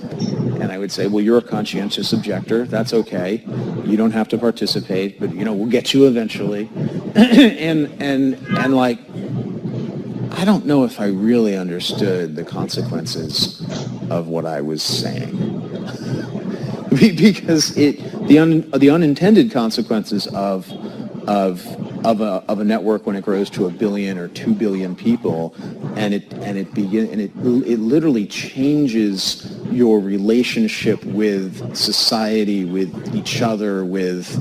And 0.61 0.71
I 0.71 0.77
would 0.77 0.91
say, 0.91 1.07
well, 1.07 1.23
you're 1.23 1.39
a 1.39 1.41
conscientious 1.41 2.13
objector. 2.13 2.65
That's 2.65 2.93
okay. 2.93 3.43
You 3.85 3.97
don't 3.97 4.11
have 4.11 4.27
to 4.29 4.37
participate, 4.37 5.19
but 5.19 5.33
you 5.33 5.43
know, 5.43 5.53
we'll 5.53 5.69
get 5.69 5.93
you 5.93 6.05
eventually. 6.07 6.69
and 7.15 7.89
and 8.01 8.35
and 8.57 8.75
like 8.75 8.99
I 10.33 10.45
don't 10.45 10.65
know 10.65 10.83
if 10.83 10.99
I 10.99 11.07
really 11.07 11.55
understood 11.55 12.35
the 12.35 12.43
consequences 12.43 13.61
of 14.09 14.27
what 14.27 14.45
I 14.45 14.61
was 14.61 14.81
saying. 14.81 15.31
because 16.89 17.75
it 17.77 18.27
the 18.27 18.39
un, 18.39 18.69
the 18.71 18.89
unintended 18.89 19.51
consequences 19.51 20.27
of 20.27 20.71
of 21.27 21.65
of 22.05 22.21
a, 22.21 22.43
of 22.47 22.59
a 22.59 22.63
network 22.63 23.05
when 23.05 23.15
it 23.15 23.23
grows 23.23 23.49
to 23.51 23.65
a 23.65 23.69
billion 23.69 24.17
or 24.17 24.27
two 24.27 24.53
billion 24.53 24.95
people, 24.95 25.55
and 25.95 26.13
it 26.13 26.31
and 26.33 26.57
it 26.57 26.73
begin 26.73 27.09
and 27.09 27.21
it 27.21 27.31
it 27.67 27.79
literally 27.79 28.25
changes 28.27 29.57
your 29.71 29.99
relationship 29.99 31.03
with 31.05 31.75
society, 31.75 32.65
with 32.65 33.15
each 33.15 33.41
other, 33.41 33.85
with 33.85 34.37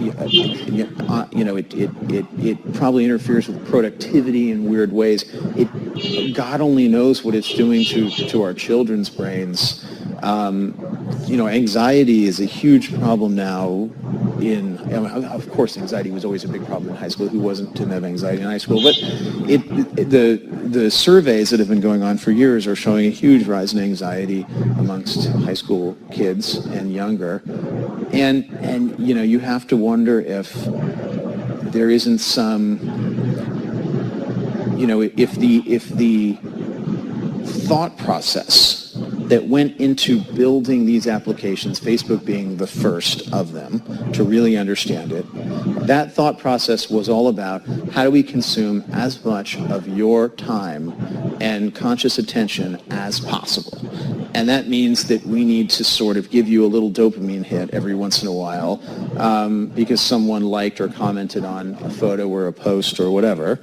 uh, 0.00 1.26
you 1.32 1.44
know, 1.44 1.56
it, 1.56 1.72
it, 1.74 1.90
it, 2.10 2.26
it 2.38 2.72
probably 2.74 3.04
interferes 3.04 3.48
with 3.48 3.66
productivity 3.68 4.50
in 4.50 4.68
weird 4.68 4.92
ways. 4.92 5.24
It, 5.56 6.34
God 6.34 6.60
only 6.60 6.88
knows 6.88 7.24
what 7.24 7.34
it's 7.34 7.52
doing 7.52 7.84
to, 7.86 8.10
to 8.28 8.42
our 8.42 8.54
children's 8.54 9.10
brains. 9.10 9.84
Um, 10.22 10.74
you 11.26 11.36
know, 11.36 11.48
anxiety 11.48 12.26
is 12.26 12.40
a 12.40 12.44
huge 12.44 12.94
problem 12.98 13.34
now 13.34 13.90
in, 14.42 14.78
of 14.92 15.50
course, 15.50 15.76
anxiety 15.76 16.10
was 16.10 16.24
always 16.24 16.44
a 16.44 16.48
big 16.48 16.64
problem 16.66 16.90
in 16.90 16.96
high 16.96 17.08
school. 17.08 17.28
Who 17.28 17.40
wasn't 17.40 17.74
didn't 17.74 17.92
have 17.92 18.04
anxiety 18.04 18.42
in 18.42 18.48
high 18.48 18.58
school? 18.58 18.82
But 18.82 18.96
it, 19.48 19.60
it, 19.98 20.10
the 20.10 20.36
the 20.68 20.90
surveys 20.90 21.50
that 21.50 21.60
have 21.60 21.68
been 21.68 21.80
going 21.80 22.02
on 22.02 22.18
for 22.18 22.30
years 22.30 22.66
are 22.66 22.76
showing 22.76 23.06
a 23.06 23.10
huge 23.10 23.46
rise 23.46 23.72
in 23.72 23.80
anxiety 23.80 24.46
amongst 24.78 25.28
high 25.44 25.54
school 25.54 25.96
kids 26.10 26.56
and 26.66 26.92
younger. 26.92 27.42
And 28.12 28.44
and 28.60 28.98
you 28.98 29.14
know, 29.14 29.22
you 29.22 29.38
have 29.40 29.66
to 29.68 29.76
wonder 29.76 30.20
if 30.20 30.52
there 31.72 31.90
isn't 31.90 32.18
some, 32.18 32.78
you 34.76 34.86
know, 34.86 35.00
if 35.02 35.32
the 35.36 35.62
if 35.66 35.88
the 35.88 36.38
thought 37.44 37.96
process 37.98 38.79
that 39.30 39.46
went 39.46 39.76
into 39.80 40.20
building 40.34 40.84
these 40.84 41.06
applications, 41.06 41.80
Facebook 41.80 42.24
being 42.24 42.56
the 42.56 42.66
first 42.66 43.32
of 43.32 43.52
them, 43.52 43.80
to 44.12 44.24
really 44.24 44.56
understand 44.56 45.12
it. 45.12 45.24
That 45.86 46.12
thought 46.12 46.38
process 46.38 46.90
was 46.90 47.08
all 47.08 47.28
about 47.28 47.62
how 47.92 48.04
do 48.04 48.10
we 48.10 48.24
consume 48.24 48.84
as 48.92 49.24
much 49.24 49.56
of 49.56 49.86
your 49.86 50.28
time 50.28 50.92
and 51.40 51.74
conscious 51.74 52.18
attention 52.18 52.80
as 52.90 53.20
possible. 53.20 53.78
And 54.34 54.48
that 54.48 54.68
means 54.68 55.08
that 55.08 55.24
we 55.24 55.44
need 55.44 55.70
to 55.70 55.84
sort 55.84 56.16
of 56.16 56.30
give 56.30 56.48
you 56.48 56.64
a 56.64 56.68
little 56.68 56.90
dopamine 56.90 57.44
hit 57.44 57.70
every 57.70 57.94
once 57.94 58.22
in 58.22 58.28
a 58.28 58.32
while 58.32 58.80
um, 59.16 59.66
because 59.68 60.00
someone 60.00 60.42
liked 60.42 60.80
or 60.80 60.88
commented 60.88 61.44
on 61.44 61.74
a 61.82 61.90
photo 61.90 62.28
or 62.28 62.46
a 62.46 62.52
post 62.52 63.00
or 63.00 63.10
whatever. 63.10 63.60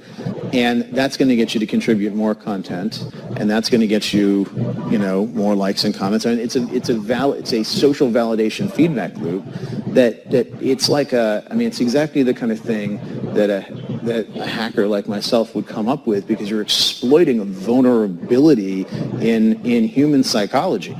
And 0.52 0.82
that's 0.94 1.16
going 1.16 1.28
to 1.28 1.36
get 1.36 1.54
you 1.54 1.60
to 1.60 1.66
contribute 1.66 2.14
more 2.14 2.34
content. 2.34 3.10
And 3.36 3.50
that's 3.50 3.70
going 3.70 3.80
to 3.80 3.86
get 3.86 4.12
you, 4.12 4.46
you 4.90 4.98
know, 4.98 5.26
more 5.26 5.54
likes 5.58 5.84
and 5.84 5.94
comments. 5.94 6.24
And 6.24 6.40
it's 6.40 6.56
a, 6.56 6.66
it's 6.74 6.88
a, 6.88 6.94
val- 6.94 7.34
it's 7.34 7.52
a 7.52 7.62
social 7.62 8.08
validation 8.08 8.72
feedback 8.72 9.14
loop 9.16 9.44
that, 9.88 10.30
that 10.30 10.46
it's 10.62 10.88
like 10.88 11.12
a, 11.12 11.46
I 11.50 11.54
mean, 11.54 11.68
it's 11.68 11.80
exactly 11.80 12.22
the 12.22 12.32
kind 12.32 12.50
of 12.50 12.58
thing 12.60 12.98
that 13.34 13.50
a, 13.50 13.66
that 14.04 14.28
a 14.36 14.46
hacker 14.46 14.86
like 14.86 15.08
myself 15.08 15.54
would 15.54 15.66
come 15.66 15.88
up 15.88 16.06
with 16.06 16.26
because 16.26 16.48
you're 16.48 16.62
exploiting 16.62 17.40
a 17.40 17.44
vulnerability 17.44 18.86
in, 19.20 19.60
in 19.66 19.84
human 19.84 20.22
psychology. 20.24 20.96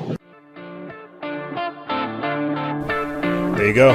There 3.57 3.67
you 3.67 3.75
go. 3.75 3.93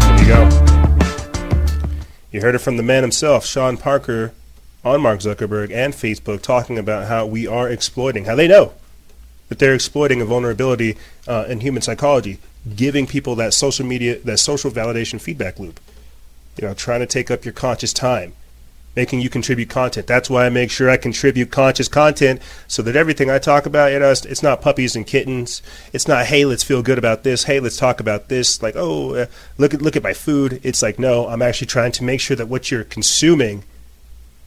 There 0.00 0.20
you 0.20 0.26
go. 0.26 0.66
You 2.30 2.40
heard 2.42 2.54
it 2.54 2.58
from 2.58 2.76
the 2.76 2.82
man 2.82 3.02
himself, 3.02 3.46
Sean 3.46 3.78
Parker, 3.78 4.34
on 4.86 5.00
Mark 5.00 5.18
Zuckerberg 5.18 5.72
and 5.72 5.92
Facebook, 5.92 6.42
talking 6.42 6.78
about 6.78 7.08
how 7.08 7.26
we 7.26 7.44
are 7.44 7.68
exploiting, 7.68 8.26
how 8.26 8.36
they 8.36 8.46
know 8.46 8.72
that 9.48 9.58
they're 9.58 9.74
exploiting 9.74 10.20
a 10.20 10.24
vulnerability 10.24 10.96
uh, 11.26 11.44
in 11.48 11.60
human 11.60 11.82
psychology, 11.82 12.38
giving 12.74 13.06
people 13.06 13.34
that 13.34 13.52
social 13.52 13.84
media, 13.84 14.18
that 14.20 14.38
social 14.38 14.70
validation 14.70 15.20
feedback 15.20 15.58
loop. 15.58 15.80
You 16.56 16.68
know, 16.68 16.74
trying 16.74 17.00
to 17.00 17.06
take 17.06 17.30
up 17.32 17.44
your 17.44 17.52
conscious 17.52 17.92
time, 17.92 18.34
making 18.94 19.20
you 19.20 19.28
contribute 19.28 19.68
content. 19.68 20.06
That's 20.06 20.30
why 20.30 20.46
I 20.46 20.50
make 20.50 20.70
sure 20.70 20.88
I 20.88 20.96
contribute 20.96 21.50
conscious 21.50 21.88
content 21.88 22.40
so 22.68 22.80
that 22.82 22.96
everything 22.96 23.28
I 23.28 23.38
talk 23.38 23.66
about, 23.66 23.92
you 23.92 23.98
know, 23.98 24.10
it's, 24.10 24.24
it's 24.24 24.42
not 24.42 24.62
puppies 24.62 24.94
and 24.94 25.06
kittens. 25.06 25.62
It's 25.92 26.06
not, 26.06 26.26
hey, 26.26 26.44
let's 26.44 26.62
feel 26.62 26.82
good 26.82 26.96
about 26.96 27.24
this. 27.24 27.44
Hey, 27.44 27.58
let's 27.58 27.76
talk 27.76 27.98
about 27.98 28.28
this. 28.28 28.62
Like, 28.62 28.74
oh, 28.76 29.14
uh, 29.14 29.26
look 29.58 29.74
at 29.74 29.82
look 29.82 29.96
at 29.96 30.02
my 30.04 30.14
food. 30.14 30.60
It's 30.62 30.80
like, 30.80 30.98
no, 30.98 31.26
I'm 31.26 31.42
actually 31.42 31.66
trying 31.66 31.92
to 31.92 32.04
make 32.04 32.20
sure 32.20 32.36
that 32.36 32.46
what 32.48 32.70
you're 32.70 32.84
consuming 32.84 33.64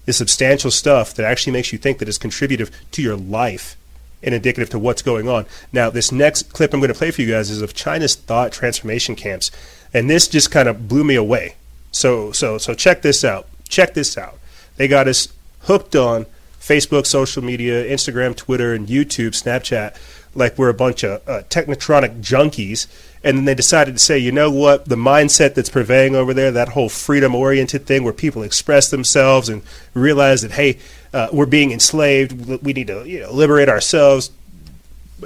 is 0.09 0.17
substantial 0.17 0.71
stuff 0.71 1.13
that 1.13 1.25
actually 1.25 1.53
makes 1.53 1.71
you 1.71 1.79
think 1.79 1.99
that 1.99 2.09
is 2.09 2.17
contributive 2.17 2.71
to 2.91 3.01
your 3.01 3.15
life 3.15 3.77
and 4.21 4.35
indicative 4.35 4.69
to 4.69 4.79
what's 4.79 5.01
going 5.01 5.29
on. 5.29 5.45
Now, 5.71 5.89
this 5.89 6.11
next 6.11 6.51
clip 6.53 6.73
I'm 6.73 6.79
going 6.79 6.91
to 6.91 6.97
play 6.97 7.11
for 7.11 7.21
you 7.21 7.29
guys 7.29 7.49
is 7.49 7.61
of 7.61 7.73
China's 7.73 8.15
thought 8.15 8.51
transformation 8.51 9.15
camps, 9.15 9.51
and 9.93 10.09
this 10.09 10.27
just 10.27 10.51
kind 10.51 10.67
of 10.67 10.87
blew 10.87 11.03
me 11.03 11.15
away. 11.15 11.55
So, 11.91 12.31
so, 12.31 12.57
so 12.57 12.73
check 12.73 13.01
this 13.01 13.23
out. 13.23 13.47
check 13.67 13.93
this 13.93 14.17
out. 14.17 14.37
They 14.75 14.87
got 14.87 15.07
us 15.07 15.29
hooked 15.61 15.95
on 15.95 16.25
Facebook, 16.59 17.05
social 17.05 17.43
media, 17.43 17.85
Instagram, 17.85 18.35
Twitter, 18.35 18.73
and 18.73 18.87
YouTube, 18.87 19.31
Snapchat, 19.31 19.95
like 20.35 20.57
we're 20.57 20.69
a 20.69 20.73
bunch 20.73 21.03
of 21.03 21.27
uh, 21.27 21.41
technotronic 21.49 22.21
junkies. 22.21 22.87
And 23.23 23.37
then 23.37 23.45
they 23.45 23.55
decided 23.55 23.95
to 23.95 23.99
say, 23.99 24.17
you 24.17 24.31
know 24.31 24.49
what, 24.49 24.85
the 24.85 24.95
mindset 24.95 25.53
that's 25.53 25.69
prevailing 25.69 26.15
over 26.15 26.33
there, 26.33 26.51
that 26.51 26.69
whole 26.69 26.87
freedom 26.87 27.35
oriented 27.35 27.85
thing 27.85 28.03
where 28.03 28.13
people 28.13 28.43
express 28.43 28.89
themselves 28.89 29.49
and 29.49 29.61
realize 29.93 30.41
that, 30.41 30.51
hey, 30.51 30.77
uh, 31.13 31.27
we're 31.33 31.45
being 31.45 31.71
enslaved, 31.71 32.63
we 32.63 32.71
need 32.71 32.87
to 32.87 33.03
you 33.05 33.19
know, 33.21 33.31
liberate 33.31 33.67
ourselves, 33.67 34.31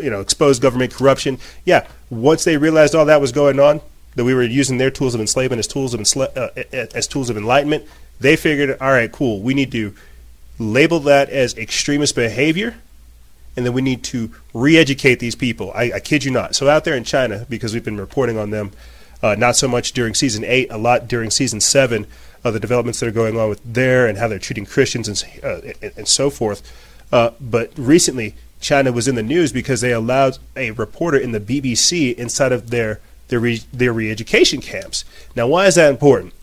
you 0.02 0.10
know, 0.10 0.22
expose 0.22 0.58
government 0.58 0.94
corruption. 0.94 1.38
Yeah, 1.66 1.88
once 2.10 2.44
they 2.44 2.58
realized 2.58 2.96
all 2.96 3.06
that 3.06 3.22
was 3.22 3.32
going 3.32 3.60
on, 3.60 3.82
that 4.16 4.24
we 4.24 4.34
were 4.34 4.44
using 4.44 4.78
their 4.78 4.92
tools 4.92 5.16
of 5.16 5.22
enslavement 5.22 5.60
as 5.60 5.68
tools 5.68 5.94
of 5.94 6.00
ensla- 6.00 6.36
uh, 6.36 6.88
as 6.96 7.08
tools 7.08 7.30
of 7.30 7.38
enlightenment, 7.38 7.86
they 8.20 8.36
figured, 8.36 8.78
all 8.80 8.92
right, 8.92 9.12
cool, 9.12 9.40
we 9.42 9.54
need 9.54 9.72
to 9.72 9.94
label 10.60 11.00
that 11.02 11.30
as 11.30 11.58
extremist 11.58 12.16
behavior, 12.16 12.76
and 13.56 13.66
then 13.66 13.74
we 13.74 13.82
need 13.82 14.04
to 14.04 14.32
re-educate 14.54 15.20
these 15.20 15.36
people. 15.36 15.72
I, 15.74 15.94
I 15.96 16.00
kid 16.00 16.24
you 16.24 16.32
not. 16.32 16.56
So 16.56 16.70
out 16.70 16.84
there 16.84 16.96
in 16.96 17.04
China, 17.04 17.46
because 17.50 17.74
we've 17.74 17.84
been 17.84 18.00
reporting 18.00 18.38
on 18.38 18.50
them, 18.50 18.72
uh, 19.22 19.36
not 19.36 19.56
so 19.56 19.68
much 19.68 19.94
during 19.94 20.14
season 20.14 20.44
eight, 20.44 20.72
a 20.72 20.78
lot 20.78 21.08
during 21.08 21.30
season 21.30 21.62
seven, 21.62 22.08
uh, 22.44 22.52
the 22.52 22.60
developments 22.60 23.00
that 23.00 23.08
are 23.08 23.12
going 23.12 23.40
on 23.40 23.50
with 23.50 23.62
there 23.64 24.08
and 24.08 24.18
how 24.18 24.28
they're 24.28 24.40
treating 24.40 24.66
Christians 24.66 25.08
and 25.08 25.44
uh, 25.44 25.72
and, 25.82 25.94
and, 25.98 26.08
so 26.08 26.30
forth. 26.30 26.62
Uh, 27.12 27.32
but 27.40 27.72
recently, 27.78 28.36
China 28.60 28.92
was 28.92 29.08
in 29.08 29.16
the 29.16 29.24
news 29.24 29.54
because 29.54 29.80
they 29.80 29.94
allowed 29.94 30.40
a 30.58 30.72
reporter 30.72 31.18
in 31.18 31.32
the 31.32 31.40
BBC 31.40 32.14
inside 32.16 32.52
of 32.52 32.70
their 32.70 33.00
their 33.30 33.40
re, 33.40 33.62
their 33.72 33.94
re-education 33.94 34.60
camps. 34.60 35.06
Now, 35.36 35.48
why 35.48 35.68
is 35.68 35.76
that 35.76 35.90
important? 35.90 36.34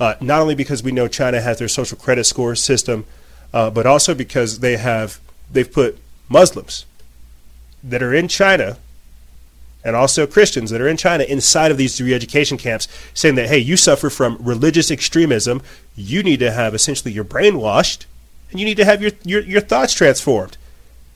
Uh, 0.00 0.14
not 0.22 0.40
only 0.40 0.54
because 0.54 0.82
we 0.82 0.90
know 0.90 1.06
China 1.06 1.40
has 1.40 1.58
their 1.58 1.68
social 1.68 1.98
credit 1.98 2.24
score 2.24 2.54
system 2.54 3.04
uh, 3.52 3.70
but 3.70 3.86
also 3.86 4.14
because 4.14 4.60
they 4.60 4.76
have 4.76 5.20
they've 5.50 5.70
put 5.70 5.98
Muslims 6.32 6.86
that 7.84 8.02
are 8.02 8.14
in 8.14 8.28
China 8.28 8.78
and 9.84 9.96
also 9.96 10.26
Christians 10.26 10.70
that 10.70 10.80
are 10.80 10.88
in 10.88 10.96
China 10.96 11.24
inside 11.24 11.70
of 11.70 11.76
these 11.76 12.00
re-education 12.00 12.56
camps, 12.56 12.88
saying 13.14 13.34
that 13.34 13.48
hey, 13.48 13.58
you 13.58 13.76
suffer 13.76 14.10
from 14.10 14.36
religious 14.40 14.90
extremism, 14.90 15.60
you 15.96 16.22
need 16.22 16.38
to 16.38 16.52
have 16.52 16.74
essentially 16.74 17.12
your 17.12 17.24
brain 17.24 17.58
washed, 17.58 18.06
and 18.50 18.60
you 18.60 18.66
need 18.66 18.76
to 18.76 18.84
have 18.84 19.02
your, 19.02 19.12
your, 19.24 19.40
your 19.42 19.60
thoughts 19.60 19.92
transformed. 19.92 20.56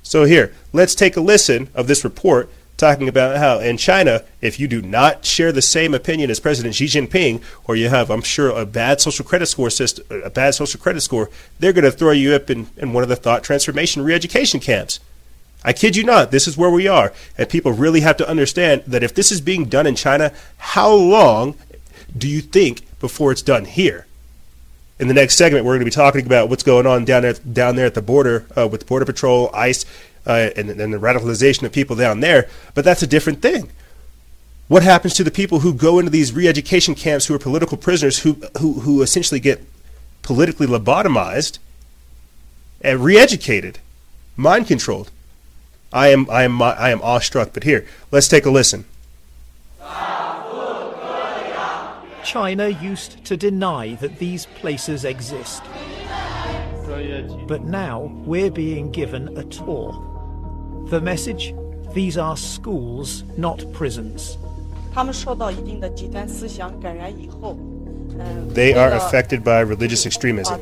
So 0.03 0.25
here, 0.25 0.53
let's 0.73 0.95
take 0.95 1.17
a 1.17 1.21
listen 1.21 1.69
of 1.75 1.87
this 1.87 2.05
report 2.05 2.51
talking 2.77 3.09
about 3.09 3.37
how 3.37 3.59
in 3.59 3.77
China, 3.77 4.23
if 4.41 4.61
you 4.61 4.69
do 4.69 4.83
not 4.83 5.25
share 5.25 5.53
the 5.53 5.63
same 5.63 5.95
opinion 5.95 6.31
as 6.31 6.41
President 6.41 6.75
Xi 6.75 6.87
Jinping, 6.87 7.43
or 7.67 7.77
you 7.77 7.89
have, 7.89 8.11
I'm 8.11 8.23
sure, 8.23 8.51
a 8.51 8.67
bad 8.67 9.01
social 9.01 9.25
credit 9.25 9.47
score 9.47 9.71
system, 9.71 10.05
a 10.23 10.31
bad 10.31 10.55
social 10.55 10.81
credit 10.81 11.01
score, 11.01 11.31
they're 11.59 11.73
going 11.73 11.85
to 11.85 11.91
throw 11.91 12.13
you 12.13 12.35
up 12.35 12.51
in, 12.51 12.67
in 12.77 12.93
one 12.93 13.03
of 13.03 13.09
the 13.09 13.17
thought 13.17 13.43
transformation 13.43 14.03
re-education 14.03 14.61
camps. 14.61 15.01
I 15.65 15.73
kid 15.73 15.97
you 15.97 16.05
not, 16.05 16.31
this 16.31 16.47
is 16.47 16.57
where 16.57 16.71
we 16.71 16.87
are. 16.87 17.13
And 17.37 17.49
people 17.49 17.73
really 17.73 18.01
have 18.01 18.17
to 18.19 18.29
understand 18.29 18.85
that 18.87 19.03
if 19.03 19.15
this 19.15 19.33
is 19.33 19.41
being 19.41 19.65
done 19.65 19.87
in 19.87 19.97
China, 19.97 20.33
how 20.59 20.93
long 20.93 21.57
do 22.17 22.29
you 22.29 22.41
think 22.41 22.83
before 23.01 23.33
it's 23.33 23.43
done 23.43 23.65
here? 23.65 24.07
In 24.99 25.09
the 25.09 25.15
next 25.15 25.37
segment, 25.37 25.65
we're 25.65 25.73
going 25.73 25.81
to 25.81 25.85
be 25.85 25.91
talking 25.91 26.25
about 26.25 26.49
what's 26.49 26.63
going 26.63 26.87
on 26.87 27.05
down 27.05 27.23
there, 27.23 27.35
down 27.35 27.77
there 27.77 27.85
at 27.85 27.95
the 27.95 28.03
border 28.03 28.47
uh, 28.57 28.69
with 28.69 28.87
Border 28.87 29.05
Patrol, 29.05 29.51
ICE, 29.53 29.85
uh, 30.27 30.51
and, 30.57 30.71
and 30.71 30.93
the 30.93 30.99
radicalization 30.99 31.63
of 31.63 31.73
people 31.73 31.97
down 31.97 32.21
there, 32.21 32.49
but 32.75 32.85
that's 32.85 33.03
a 33.03 33.07
different 33.07 33.43
thing. 33.43 33.71
What 34.69 34.83
happens 34.83 35.15
to 35.15 35.25
the 35.25 35.31
people 35.31 35.61
who 35.61 35.73
go 35.73 35.99
into 35.99 36.11
these 36.11 36.33
re-education 36.33 36.97
camps 36.97 37.27
who 37.27 37.35
are 37.35 37.39
political 37.39 37.77
prisoners 37.77 38.21
who, 38.21 38.35
who, 38.59 38.81
who 38.81 39.03
essentially 39.03 39.39
get 39.39 39.63
politically 40.23 40.67
lobotomized 40.67 41.59
and 42.81 43.05
re-educated, 43.05 43.79
mind 44.37 44.67
controlled? 44.67 45.11
I 45.93 46.09
am, 46.09 46.29
I 46.29 46.43
am, 46.43 46.61
I 46.61 46.91
am 46.91 47.01
awestruck. 47.01 47.51
But 47.55 47.63
here, 47.63 47.87
let's 48.11 48.27
take 48.27 48.45
a 48.45 48.51
listen. 48.51 48.85
China 52.25 52.69
used 52.69 53.25
to 53.25 53.37
deny 53.37 53.95
that 53.95 54.19
these 54.19 54.47
places 54.47 55.05
exist. 55.05 55.63
But 57.47 57.63
now 57.63 58.13
we're 58.25 58.51
being 58.51 58.91
given 58.91 59.39
a 59.39 59.45
tour. 59.45 60.16
The 60.87 61.01
message? 61.01 61.53
These 61.95 62.17
are 62.17 62.37
schools, 62.37 63.25
not 63.37 63.65
prisons. 63.73 64.39
They 68.55 68.73
are 68.75 68.93
affected 68.93 69.43
by 69.43 69.61
religious 69.61 70.07
extremism. 70.07 70.61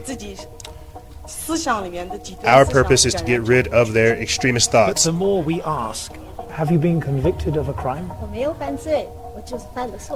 Our 2.45 2.65
purpose 2.65 3.05
is 3.05 3.15
to 3.15 3.25
get 3.25 3.43
rid 3.43 3.69
of 3.69 3.93
their 3.93 4.17
extremist 4.17 4.73
thoughts. 4.73 5.05
But 5.05 5.13
the 5.13 5.19
more 5.19 5.43
we 5.43 5.61
ask, 5.63 6.13
have 6.51 6.71
you 6.71 6.79
been 6.79 7.03
convicted 7.03 7.59
of 7.59 7.69
a 7.69 7.75
crime? 7.75 8.11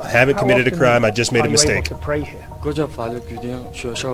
I 0.03 0.09
haven't 0.09 0.39
committed 0.39 0.67
a 0.69 0.77
crime, 0.77 1.05
I 1.05 1.11
just 1.11 1.33
made 1.33 1.45
a 1.45 1.51
mistake. 1.51 1.91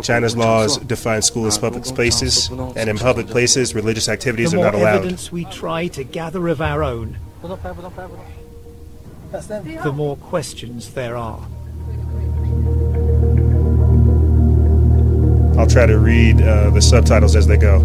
China's 0.03 0.37
laws 0.37 0.77
define 0.79 1.23
school 1.23 1.47
as 1.47 1.57
public 1.57 1.85
spaces, 1.85 2.49
and 2.49 2.91
in 2.91 2.99
public 2.99 3.29
places, 3.29 3.73
religious 3.75 4.09
activities 4.09 4.53
are 4.55 4.59
not 4.59 4.75
allowed. 4.75 4.75
The 4.75 4.81
more 4.81 4.89
evidence 4.89 5.31
we 5.31 5.45
try 5.47 5.87
to 5.89 6.03
gather 6.03 6.49
of 6.49 6.61
our 6.61 6.83
own, 6.83 7.17
the 7.43 7.57
more 9.95 10.17
questions 10.17 10.95
there 10.95 11.17
are. 11.17 11.47
I'll 15.57 15.69
try 15.69 15.87
to 15.87 15.99
read 15.99 16.43
uh, 16.43 16.71
the 16.71 16.83
subtitles 16.83 17.37
as 17.37 17.47
they 17.47 17.57
go. 17.57 17.79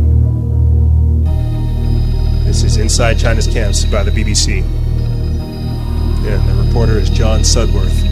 This 2.45 2.63
is 2.63 2.77
Inside 2.77 3.19
China's 3.19 3.45
Camps 3.47 3.85
by 3.85 4.01
the 4.01 4.09
BBC. 4.09 4.65
And 6.21 6.47
the 6.47 6.63
reporter 6.63 6.97
is 6.97 7.09
John 7.09 7.39
Sudworth. 7.41 8.05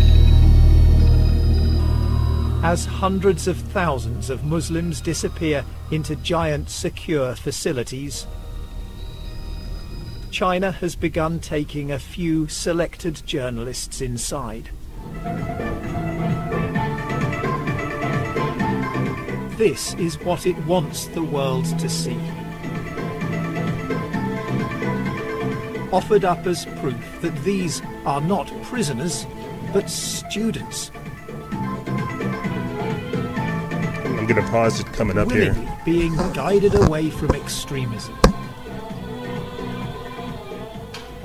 As 2.64 2.86
hundreds 2.86 3.48
of 3.48 3.58
thousands 3.58 4.30
of 4.30 4.44
Muslims 4.44 5.02
disappear 5.02 5.64
into 5.92 6.16
giant 6.16 6.70
secure 6.70 7.36
facilities, 7.36 8.26
China 10.32 10.72
has 10.72 10.96
begun 10.96 11.40
taking 11.40 11.92
a 11.92 12.00
few 12.00 12.48
selected 12.48 13.22
journalists 13.26 14.02
inside. 14.02 14.70
This 19.58 19.94
is 19.96 20.20
what 20.20 20.46
it 20.46 20.58
wants 20.66 21.08
the 21.08 21.24
world 21.24 21.66
to 21.80 21.90
see. 21.90 22.20
Offered 25.92 26.26
up 26.26 26.46
as 26.46 26.66
proof 26.80 27.22
that 27.22 27.36
these 27.44 27.82
are 28.06 28.22
not 28.22 28.52
prisoners, 28.64 29.26
but 29.74 29.90
students. 29.90 30.92
I'm 34.06 34.26
going 34.28 34.44
to 34.44 34.52
pause 34.52 34.80
it 34.80 34.86
coming 34.88 35.18
up 35.18 35.28
Willingly 35.30 35.66
here. 35.66 35.80
being 35.86 36.16
guided 36.34 36.76
away 36.76 37.10
from 37.10 37.32
extremism. 37.32 38.16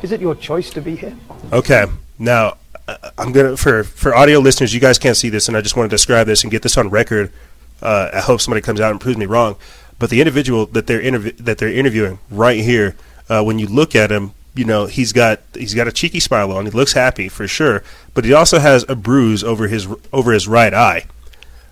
Is 0.02 0.12
it 0.12 0.20
your 0.20 0.34
choice 0.34 0.70
to 0.70 0.80
be 0.80 0.96
here? 0.96 1.16
Okay. 1.52 1.86
Now, 2.18 2.56
uh, 2.88 2.96
I'm 3.18 3.30
gonna 3.32 3.56
for 3.56 3.84
for 3.84 4.14
audio 4.14 4.40
listeners, 4.40 4.74
you 4.74 4.80
guys 4.80 4.98
can't 4.98 5.16
see 5.16 5.28
this, 5.28 5.46
and 5.46 5.56
I 5.56 5.60
just 5.60 5.76
want 5.76 5.88
to 5.88 5.94
describe 5.94 6.26
this 6.26 6.42
and 6.42 6.50
get 6.50 6.62
this 6.62 6.76
on 6.76 6.90
record. 6.90 7.32
Uh, 7.80 8.10
I 8.12 8.20
hope 8.20 8.40
somebody 8.40 8.60
comes 8.62 8.80
out 8.80 8.90
and 8.90 9.00
proves 9.00 9.16
me 9.16 9.26
wrong. 9.26 9.56
But 10.00 10.10
the 10.10 10.20
individual 10.20 10.66
that 10.66 10.88
they're 10.88 11.00
interv- 11.00 11.36
that 11.38 11.58
they're 11.58 11.72
interviewing 11.72 12.18
right 12.30 12.60
here, 12.60 12.96
uh, 13.28 13.42
when 13.44 13.60
you 13.60 13.66
look 13.68 13.94
at 13.94 14.10
him, 14.10 14.32
you 14.54 14.64
know 14.64 14.86
he's 14.86 15.12
got 15.12 15.40
he's 15.54 15.74
got 15.74 15.88
a 15.88 15.92
cheeky 15.92 16.20
smile 16.20 16.52
on. 16.52 16.66
He 16.66 16.70
looks 16.70 16.92
happy 16.92 17.28
for 17.28 17.48
sure, 17.48 17.82
but 18.14 18.24
he 18.24 18.32
also 18.32 18.58
has 18.58 18.84
a 18.88 18.96
bruise 18.96 19.42
over 19.42 19.68
his 19.68 19.88
over 20.12 20.32
his 20.32 20.46
right 20.46 20.74
eye. 20.74 21.06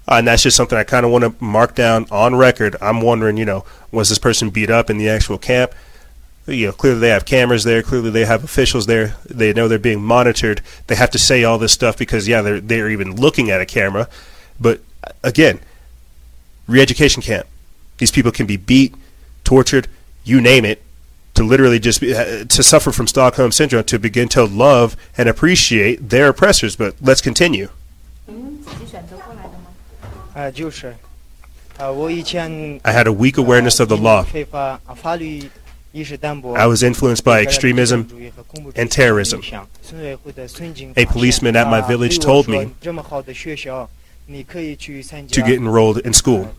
Uh, 0.09 0.17
and 0.17 0.27
that's 0.27 0.43
just 0.43 0.57
something 0.57 0.77
I 0.77 0.85
kind 0.85 1.07
of 1.07 1.13
want 1.13 1.25
to 1.25 1.45
mark 1.45 1.75
down 1.75 2.07
on 2.11 2.35
record. 2.35 2.75
I'm 2.81 3.01
wondering, 3.01 3.37
you 3.37 3.45
know, 3.45 3.65
was 3.93 4.09
this 4.09 4.19
person 4.19 4.51
beat 4.51 4.71
up 4.71 4.91
in 4.91 4.99
the 4.99 5.09
actual 5.09 5.39
camp? 5.39 5.73
You 6.47 6.67
know, 6.67 6.73
clearly 6.73 7.01
they 7.01 7.11
have 7.11 7.25
cameras 7.25 7.63
there. 7.63 7.83
Clearly 7.83 8.11
they 8.11 8.25
have 8.25 8.43
officials 8.43 8.87
there. 8.87 9.15
They 9.27 9.53
know 9.53 9.69
they're 9.69 9.79
being 9.79 10.03
monitored. 10.03 10.63
They 10.89 10.97
have 10.97 11.11
to 11.11 11.19
say 11.19 11.45
all 11.45 11.59
this 11.59 11.73
stuff 11.73 11.97
because, 11.97 12.27
yeah, 12.27 12.43
they're 12.43 12.61
they're 12.61 12.91
even 12.91 13.15
looking 13.15 13.51
at 13.51 13.61
a 13.61 13.67
camera. 13.67 14.09
But 14.59 14.81
again, 15.23 15.61
re-education 16.67 17.23
camp. 17.23 17.47
These 17.99 18.11
people 18.11 18.33
can 18.33 18.47
be 18.47 18.57
beat, 18.57 18.95
tortured, 19.45 19.87
you 20.25 20.41
name 20.41 20.65
it, 20.65 20.83
to 21.35 21.45
literally 21.45 21.79
just 21.79 22.01
be, 22.01 22.15
uh, 22.15 22.45
to 22.45 22.63
suffer 22.63 22.93
from 22.93 23.07
Stockholm 23.07 23.53
syndrome 23.53 23.85
to 23.85 23.99
begin 23.99 24.29
to 24.31 24.45
love 24.45 24.97
and 25.17 25.29
appreciate 25.29 26.11
their 26.11 26.29
oppressors. 26.29 26.77
But 26.77 26.97
let's 27.01 27.21
continue. 27.21 27.69
I 30.37 30.53
had 32.93 33.07
a 33.07 33.13
weak 33.13 33.39
awareness 33.39 33.81
of 33.81 33.89
the 33.89 33.97
law. 33.97 34.27
I 35.93 36.67
was 36.67 36.83
influenced 36.83 37.25
by 37.25 37.41
extremism 37.41 38.33
and 38.77 38.91
terrorism. 38.91 39.43
A 39.93 41.07
policeman 41.07 41.57
at 41.57 41.69
my 41.69 41.81
village 41.81 42.19
told 42.19 42.49
me 42.49 42.75
to 42.83 42.93
get 45.43 45.55
enrolled 45.55 45.99
in 45.99 46.13
school 46.13 46.55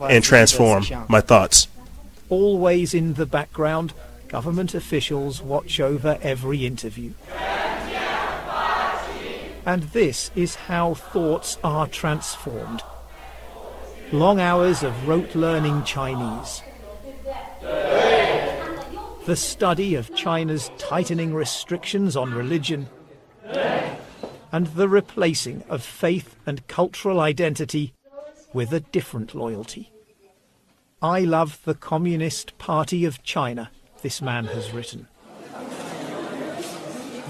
and 0.00 0.24
transform 0.24 0.84
my 1.08 1.20
thoughts. 1.20 1.68
Always 2.28 2.94
in 2.94 3.14
the 3.14 3.26
background, 3.26 3.92
government 4.32 4.74
officials 4.74 5.42
watch 5.42 5.78
over 5.78 6.18
every 6.22 6.64
interview. 6.64 7.12
And 9.66 9.82
this 9.92 10.30
is 10.34 10.54
how 10.54 10.94
thoughts 10.94 11.58
are 11.62 11.86
transformed. 11.86 12.82
Long 14.10 14.40
hours 14.40 14.82
of 14.82 15.06
rote 15.06 15.34
learning 15.34 15.84
Chinese. 15.84 16.62
The 19.26 19.36
study 19.36 19.94
of 19.96 20.14
China's 20.14 20.70
tightening 20.78 21.34
restrictions 21.34 22.16
on 22.16 22.32
religion. 22.32 22.88
And 24.50 24.66
the 24.68 24.88
replacing 24.88 25.62
of 25.68 25.82
faith 25.82 26.36
and 26.46 26.66
cultural 26.68 27.20
identity 27.20 27.92
with 28.54 28.72
a 28.72 28.80
different 28.80 29.34
loyalty. 29.34 29.92
I 31.02 31.20
love 31.20 31.60
the 31.64 31.74
Communist 31.74 32.56
Party 32.58 33.04
of 33.04 33.22
China, 33.22 33.70
this 34.02 34.20
man 34.20 34.46
has 34.46 34.72
written. 34.72 35.06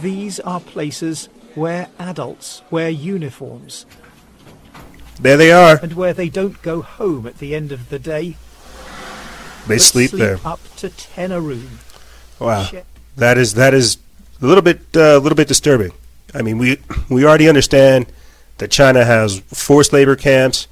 These 0.01 0.41
are 0.41 0.61
places 0.61 1.29
where 1.55 1.89
adults 1.99 2.63
wear 2.71 2.91
uniforms. 2.91 3.87
There 5.21 5.37
they 5.37 5.53
are. 5.53 5.79
And 5.83 5.93
where 5.93 6.13
they 6.13 6.29
don't 6.29 6.61
go 6.63 6.83
home 6.83 7.27
at 7.27 7.39
the 7.39 7.55
end 7.55 7.71
of 7.71 7.89
the 7.91 7.99
day. 7.99 8.37
They 9.69 9.79
sleep, 9.79 10.11
sleep, 10.11 10.21
there. 10.21 10.39
Up 10.45 10.61
to 10.77 10.89
ten 10.89 11.31
a 11.31 11.41
room. 11.41 11.79
Wow, 12.41 12.69
that 13.17 13.39
is 13.39 13.55
that 13.55 13.75
is 13.75 13.99
a 14.41 14.47
little 14.47 14.63
bit 14.63 14.81
a 14.97 15.17
uh, 15.17 15.19
little 15.21 15.37
bit 15.37 15.47
disturbing. 15.47 15.93
I 16.35 16.43
mean, 16.43 16.59
we 16.59 16.79
we 17.09 17.25
already 17.25 17.49
understand 17.49 18.07
that 18.59 18.73
China 18.73 19.05
has 19.05 19.39
forced 19.41 19.93
labor 19.93 20.17
camps, 20.17 20.67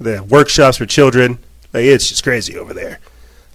they 0.00 0.12
have 0.12 0.30
workshops 0.30 0.78
for 0.78 0.86
children. 0.86 1.38
Like, 1.72 1.84
it's 1.84 2.08
just 2.08 2.22
crazy 2.22 2.56
over 2.56 2.74
there. 2.74 2.98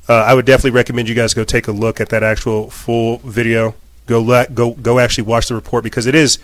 Uh, 0.10 0.14
I 0.14 0.34
would 0.34 0.46
definitely 0.46 0.72
recommend 0.72 1.10
you 1.10 1.16
guys 1.16 1.34
go 1.34 1.44
take 1.44 1.68
a 1.68 1.72
look 1.72 2.00
at 2.00 2.10
that 2.10 2.24
actual 2.24 2.70
full 2.70 3.18
video. 3.20 3.76
Go 4.06 4.22
let 4.22 4.56
go 4.56 4.72
go 4.72 5.00
actually 5.00 5.26
watch 5.26 5.48
the 5.48 5.56
report 5.56 5.84
because 5.84 6.06
it 6.06 6.16
is 6.16 6.40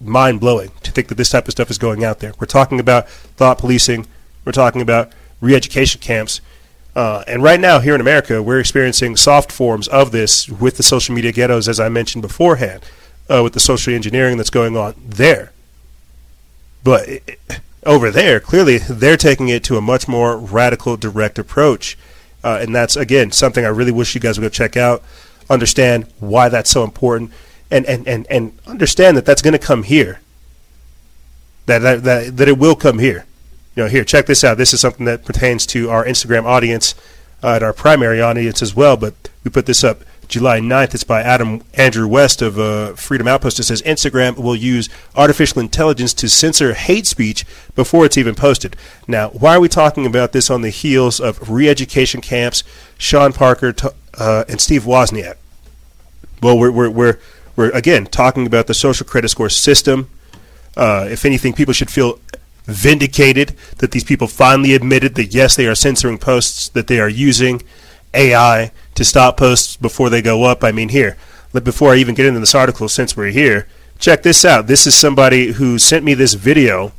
mind 0.00 0.40
blowing 0.40 0.70
to 0.82 0.92
think 0.92 1.08
that 1.08 1.16
this 1.16 1.30
type 1.30 1.46
of 1.46 1.52
stuff 1.52 1.70
is 1.70 1.78
going 1.78 2.04
out 2.04 2.20
there. 2.20 2.32
We're 2.38 2.46
talking 2.46 2.78
about 2.78 3.08
thought 3.08 3.58
policing. 3.58 4.06
We're 4.44 4.52
talking 4.52 4.80
about 4.80 5.12
re-education 5.40 6.00
camps. 6.00 6.40
Uh, 6.94 7.24
and 7.26 7.42
right 7.42 7.58
now, 7.58 7.80
here 7.80 7.94
in 7.94 8.00
America, 8.00 8.40
we're 8.40 8.60
experiencing 8.60 9.16
soft 9.16 9.50
forms 9.50 9.88
of 9.88 10.12
this 10.12 10.48
with 10.48 10.76
the 10.76 10.82
social 10.82 11.14
media 11.14 11.32
ghettos, 11.32 11.68
as 11.68 11.80
I 11.80 11.88
mentioned 11.88 12.22
beforehand, 12.22 12.82
uh, 13.28 13.42
with 13.42 13.52
the 13.52 13.60
social 13.60 13.92
engineering 13.92 14.36
that's 14.36 14.50
going 14.50 14.76
on 14.76 14.94
there. 15.04 15.52
But 16.84 17.08
it, 17.08 17.40
over 17.84 18.10
there, 18.10 18.38
clearly, 18.38 18.78
they're 18.78 19.16
taking 19.16 19.48
it 19.48 19.64
to 19.64 19.76
a 19.76 19.80
much 19.80 20.06
more 20.06 20.36
radical, 20.36 20.96
direct 20.96 21.38
approach. 21.38 21.98
Uh, 22.44 22.58
and 22.60 22.74
that's, 22.74 22.94
again, 22.94 23.32
something 23.32 23.64
I 23.64 23.68
really 23.68 23.90
wish 23.90 24.14
you 24.14 24.20
guys 24.20 24.38
would 24.38 24.44
go 24.44 24.50
check 24.50 24.76
out, 24.76 25.02
understand 25.48 26.06
why 26.20 26.50
that's 26.50 26.70
so 26.70 26.84
important, 26.84 27.32
and, 27.70 27.86
and, 27.86 28.06
and, 28.06 28.26
and 28.28 28.58
understand 28.66 29.16
that 29.16 29.24
that's 29.24 29.40
going 29.40 29.52
to 29.52 29.58
come 29.58 29.82
here. 29.82 30.20
That, 31.64 31.78
that, 31.78 32.04
that, 32.04 32.36
that 32.36 32.48
it 32.48 32.58
will 32.58 32.76
come 32.76 32.98
here. 32.98 33.24
You 33.74 33.84
know, 33.84 33.88
here, 33.88 34.04
check 34.04 34.26
this 34.26 34.44
out. 34.44 34.58
This 34.58 34.74
is 34.74 34.80
something 34.80 35.06
that 35.06 35.24
pertains 35.24 35.64
to 35.68 35.88
our 35.88 36.04
Instagram 36.04 36.44
audience 36.44 36.94
uh, 37.42 37.54
and 37.54 37.64
our 37.64 37.72
primary 37.72 38.20
audience 38.20 38.60
as 38.60 38.76
well, 38.76 38.98
but 38.98 39.14
we 39.42 39.50
put 39.50 39.64
this 39.64 39.82
up 39.82 40.02
July 40.28 40.60
9th. 40.60 40.94
It's 40.94 41.04
by 41.04 41.22
Adam 41.22 41.62
Andrew 41.74 42.06
West 42.06 42.42
of 42.42 42.58
uh, 42.58 42.94
Freedom 42.94 43.28
Outpost. 43.28 43.60
It 43.60 43.64
says 43.64 43.82
Instagram 43.82 44.36
will 44.36 44.56
use 44.56 44.88
artificial 45.14 45.60
intelligence 45.60 46.14
to 46.14 46.28
censor 46.28 46.74
hate 46.74 47.06
speech 47.06 47.44
before 47.74 48.04
it's 48.04 48.18
even 48.18 48.34
posted. 48.34 48.76
Now, 49.06 49.30
why 49.30 49.56
are 49.56 49.60
we 49.60 49.68
talking 49.68 50.06
about 50.06 50.32
this 50.32 50.50
on 50.50 50.62
the 50.62 50.70
heels 50.70 51.20
of 51.20 51.50
re-education 51.50 52.20
camps, 52.20 52.64
Sean 52.98 53.32
Parker, 53.32 53.74
uh, 54.18 54.44
and 54.48 54.60
Steve 54.60 54.84
Wozniak? 54.84 55.36
Well, 56.42 56.58
we're, 56.58 56.70
we're, 56.70 56.90
we're, 56.90 57.18
we're, 57.56 57.70
again 57.70 58.06
talking 58.06 58.46
about 58.46 58.66
the 58.66 58.74
social 58.74 59.06
credit 59.06 59.28
score 59.28 59.48
system. 59.48 60.10
Uh, 60.76 61.06
if 61.10 61.24
anything, 61.24 61.52
people 61.52 61.72
should 61.72 61.90
feel 61.90 62.18
vindicated 62.64 63.56
that 63.78 63.92
these 63.92 64.04
people 64.04 64.26
finally 64.26 64.74
admitted 64.74 65.14
that 65.14 65.34
yes, 65.34 65.56
they 65.56 65.66
are 65.66 65.74
censoring 65.74 66.18
posts, 66.18 66.68
that 66.70 66.86
they 66.86 66.98
are 66.98 67.08
using 67.08 67.62
AI 68.14 68.72
to 68.94 69.04
stop 69.04 69.36
posts 69.36 69.76
before 69.76 70.10
they 70.10 70.22
go 70.22 70.44
up. 70.44 70.62
I 70.64 70.72
mean, 70.72 70.88
here, 70.90 71.16
before 71.52 71.92
I 71.92 71.96
even 71.96 72.14
get 72.14 72.26
into 72.26 72.40
this 72.40 72.54
article, 72.54 72.88
since 72.88 73.16
we're 73.16 73.30
here, 73.30 73.68
check 73.98 74.22
this 74.22 74.44
out. 74.44 74.66
This 74.66 74.86
is 74.86 74.94
somebody 74.94 75.52
who 75.52 75.78
sent 75.78 76.04
me 76.04 76.14
this 76.14 76.34
video 76.34 76.92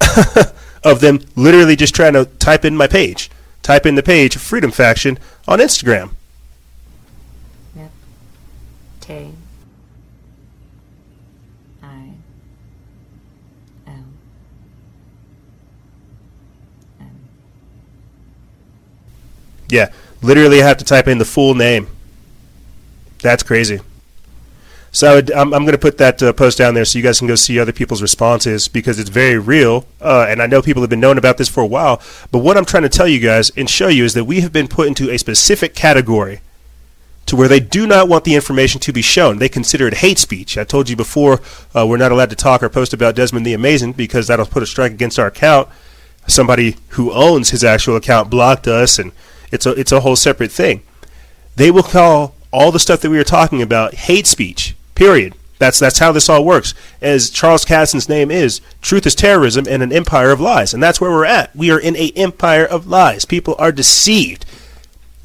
of 0.84 1.00
them 1.00 1.20
literally 1.36 1.76
just 1.76 1.94
trying 1.94 2.14
to 2.14 2.24
type 2.24 2.64
in 2.64 2.76
my 2.76 2.86
page, 2.86 3.30
type 3.62 3.86
in 3.86 3.94
the 3.94 4.02
page 4.02 4.36
Freedom 4.36 4.70
Faction 4.70 5.18
on 5.46 5.58
Instagram. 5.58 6.10
Yep. 7.76 7.90
T. 9.00 9.32
I. 11.82 12.12
M. 13.86 14.18
M. 17.00 17.10
Yeah. 19.68 19.92
Literally 20.22 20.58
have 20.58 20.78
to 20.78 20.84
type 20.84 21.08
in 21.08 21.18
the 21.18 21.24
full 21.24 21.54
name. 21.54 21.88
That's 23.20 23.42
crazy. 23.42 23.80
So 24.94 25.16
I 25.16 25.40
am 25.40 25.50
going 25.50 25.68
to 25.68 25.78
put 25.78 25.96
that 25.98 26.22
uh, 26.22 26.34
post 26.34 26.58
down 26.58 26.74
there 26.74 26.84
so 26.84 26.98
you 26.98 27.02
guys 27.02 27.18
can 27.18 27.26
go 27.26 27.34
see 27.34 27.58
other 27.58 27.72
people's 27.72 28.02
responses 28.02 28.68
because 28.68 28.98
it's 28.98 29.08
very 29.08 29.38
real. 29.38 29.86
Uh, 30.02 30.26
and 30.28 30.42
I 30.42 30.46
know 30.46 30.60
people 30.60 30.82
have 30.82 30.90
been 30.90 31.00
knowing 31.00 31.16
about 31.16 31.38
this 31.38 31.48
for 31.48 31.62
a 31.62 31.66
while. 31.66 32.02
But 32.30 32.40
what 32.40 32.58
I'm 32.58 32.66
trying 32.66 32.82
to 32.82 32.90
tell 32.90 33.08
you 33.08 33.18
guys 33.18 33.50
and 33.56 33.70
show 33.70 33.88
you 33.88 34.04
is 34.04 34.12
that 34.12 34.24
we 34.24 34.42
have 34.42 34.52
been 34.52 34.68
put 34.68 34.88
into 34.88 35.10
a 35.10 35.18
specific 35.18 35.74
category 35.74 36.40
to 37.24 37.36
where 37.36 37.48
they 37.48 37.60
do 37.60 37.86
not 37.86 38.08
want 38.08 38.24
the 38.24 38.34
information 38.34 38.80
to 38.82 38.92
be 38.92 39.00
shown. 39.00 39.38
They 39.38 39.48
consider 39.48 39.88
it 39.88 39.94
hate 39.94 40.18
speech. 40.18 40.58
I 40.58 40.64
told 40.64 40.90
you 40.90 40.96
before 40.96 41.40
uh, 41.74 41.86
we're 41.86 41.96
not 41.96 42.12
allowed 42.12 42.30
to 42.30 42.36
talk 42.36 42.62
or 42.62 42.68
post 42.68 42.92
about 42.92 43.14
Desmond 43.14 43.46
the 43.46 43.54
Amazing 43.54 43.92
because 43.92 44.26
that'll 44.26 44.44
put 44.44 44.62
a 44.62 44.66
strike 44.66 44.92
against 44.92 45.18
our 45.18 45.28
account. 45.28 45.68
Somebody 46.26 46.76
who 46.90 47.12
owns 47.12 47.48
his 47.48 47.64
actual 47.64 47.96
account 47.96 48.28
blocked 48.28 48.68
us 48.68 48.98
and 48.98 49.12
it's 49.52 49.66
a 49.66 49.70
it's 49.72 49.92
a 49.92 50.00
whole 50.00 50.16
separate 50.16 50.50
thing. 50.50 50.82
They 51.54 51.70
will 51.70 51.82
call 51.82 52.34
all 52.50 52.72
the 52.72 52.80
stuff 52.80 53.00
that 53.00 53.10
we 53.10 53.18
were 53.18 53.24
talking 53.24 53.62
about 53.62 53.94
hate 53.94 54.26
speech. 54.26 54.74
Period. 54.94 55.34
That's 55.58 55.78
that's 55.78 56.00
how 56.00 56.10
this 56.10 56.28
all 56.28 56.44
works. 56.44 56.74
As 57.00 57.30
Charles 57.30 57.64
Katson's 57.64 58.08
name 58.08 58.32
is, 58.32 58.60
truth 58.80 59.06
is 59.06 59.14
terrorism 59.14 59.66
and 59.68 59.80
an 59.82 59.92
empire 59.92 60.32
of 60.32 60.40
lies, 60.40 60.74
and 60.74 60.82
that's 60.82 61.00
where 61.00 61.10
we're 61.10 61.24
at. 61.24 61.54
We 61.54 61.70
are 61.70 61.78
in 61.78 61.96
a 61.96 62.10
empire 62.16 62.64
of 62.64 62.88
lies. 62.88 63.24
People 63.24 63.54
are 63.60 63.70
deceived. 63.70 64.44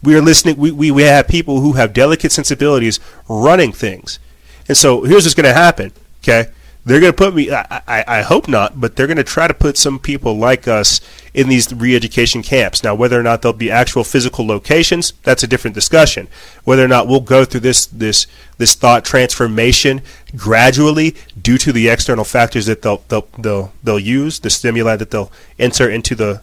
We 0.04 0.16
are 0.16 0.22
listening. 0.22 0.58
We, 0.58 0.70
we, 0.72 0.92
we 0.92 1.02
have 1.04 1.28
people 1.28 1.62
who 1.62 1.74
have 1.74 1.92
delicate 1.92 2.32
sensibilities 2.32 3.00
running 3.28 3.72
things, 3.72 4.20
and 4.68 4.78
so 4.78 5.04
here's 5.04 5.26
what's 5.26 5.34
going 5.34 5.46
to 5.46 5.54
happen. 5.54 5.92
Okay, 6.24 6.52
they're 6.88 7.02
going 7.02 7.12
to 7.12 7.18
put 7.18 7.36
me. 7.36 7.52
I, 7.52 7.82
I, 7.86 8.04
I, 8.08 8.22
hope 8.22 8.48
not, 8.48 8.80
but 8.80 8.96
they're 8.96 9.08
going 9.08 9.18
to 9.18 9.24
try 9.24 9.46
to 9.46 9.54
put 9.54 9.78
some 9.78 10.00
people 10.00 10.38
like 10.38 10.70
us 10.70 11.02
in 11.34 11.50
these 11.50 11.72
re-education 11.74 12.42
camps. 12.42 12.82
Now, 12.82 12.96
whether 12.96 13.20
or 13.20 13.24
not 13.24 13.42
there'll 13.42 13.58
be 13.58 13.70
actual 13.70 14.06
physical 14.06 14.48
locations, 14.48 15.12
that's 15.24 15.44
a 15.44 15.48
different 15.48 15.76
discussion. 15.76 16.30
Whether 16.64 16.86
or 16.86 16.88
not 16.88 17.06
we'll 17.06 17.20
go 17.20 17.44
through 17.44 17.60
this 17.60 17.88
this 17.88 18.26
this 18.58 18.74
thought 18.74 19.04
transformation 19.04 20.02
gradually 20.38 21.16
due 21.40 21.58
to 21.58 21.74
the 21.74 21.90
external 21.90 22.24
factors 22.24 22.68
that 22.68 22.82
they'll 22.84 23.04
they'll 23.10 23.28
they'll, 23.38 23.74
they'll 23.84 24.00
use, 24.00 24.40
the 24.40 24.50
stimuli 24.50 24.96
that 24.96 25.12
they'll 25.12 25.32
insert 25.58 25.94
into 25.94 26.16
the 26.16 26.42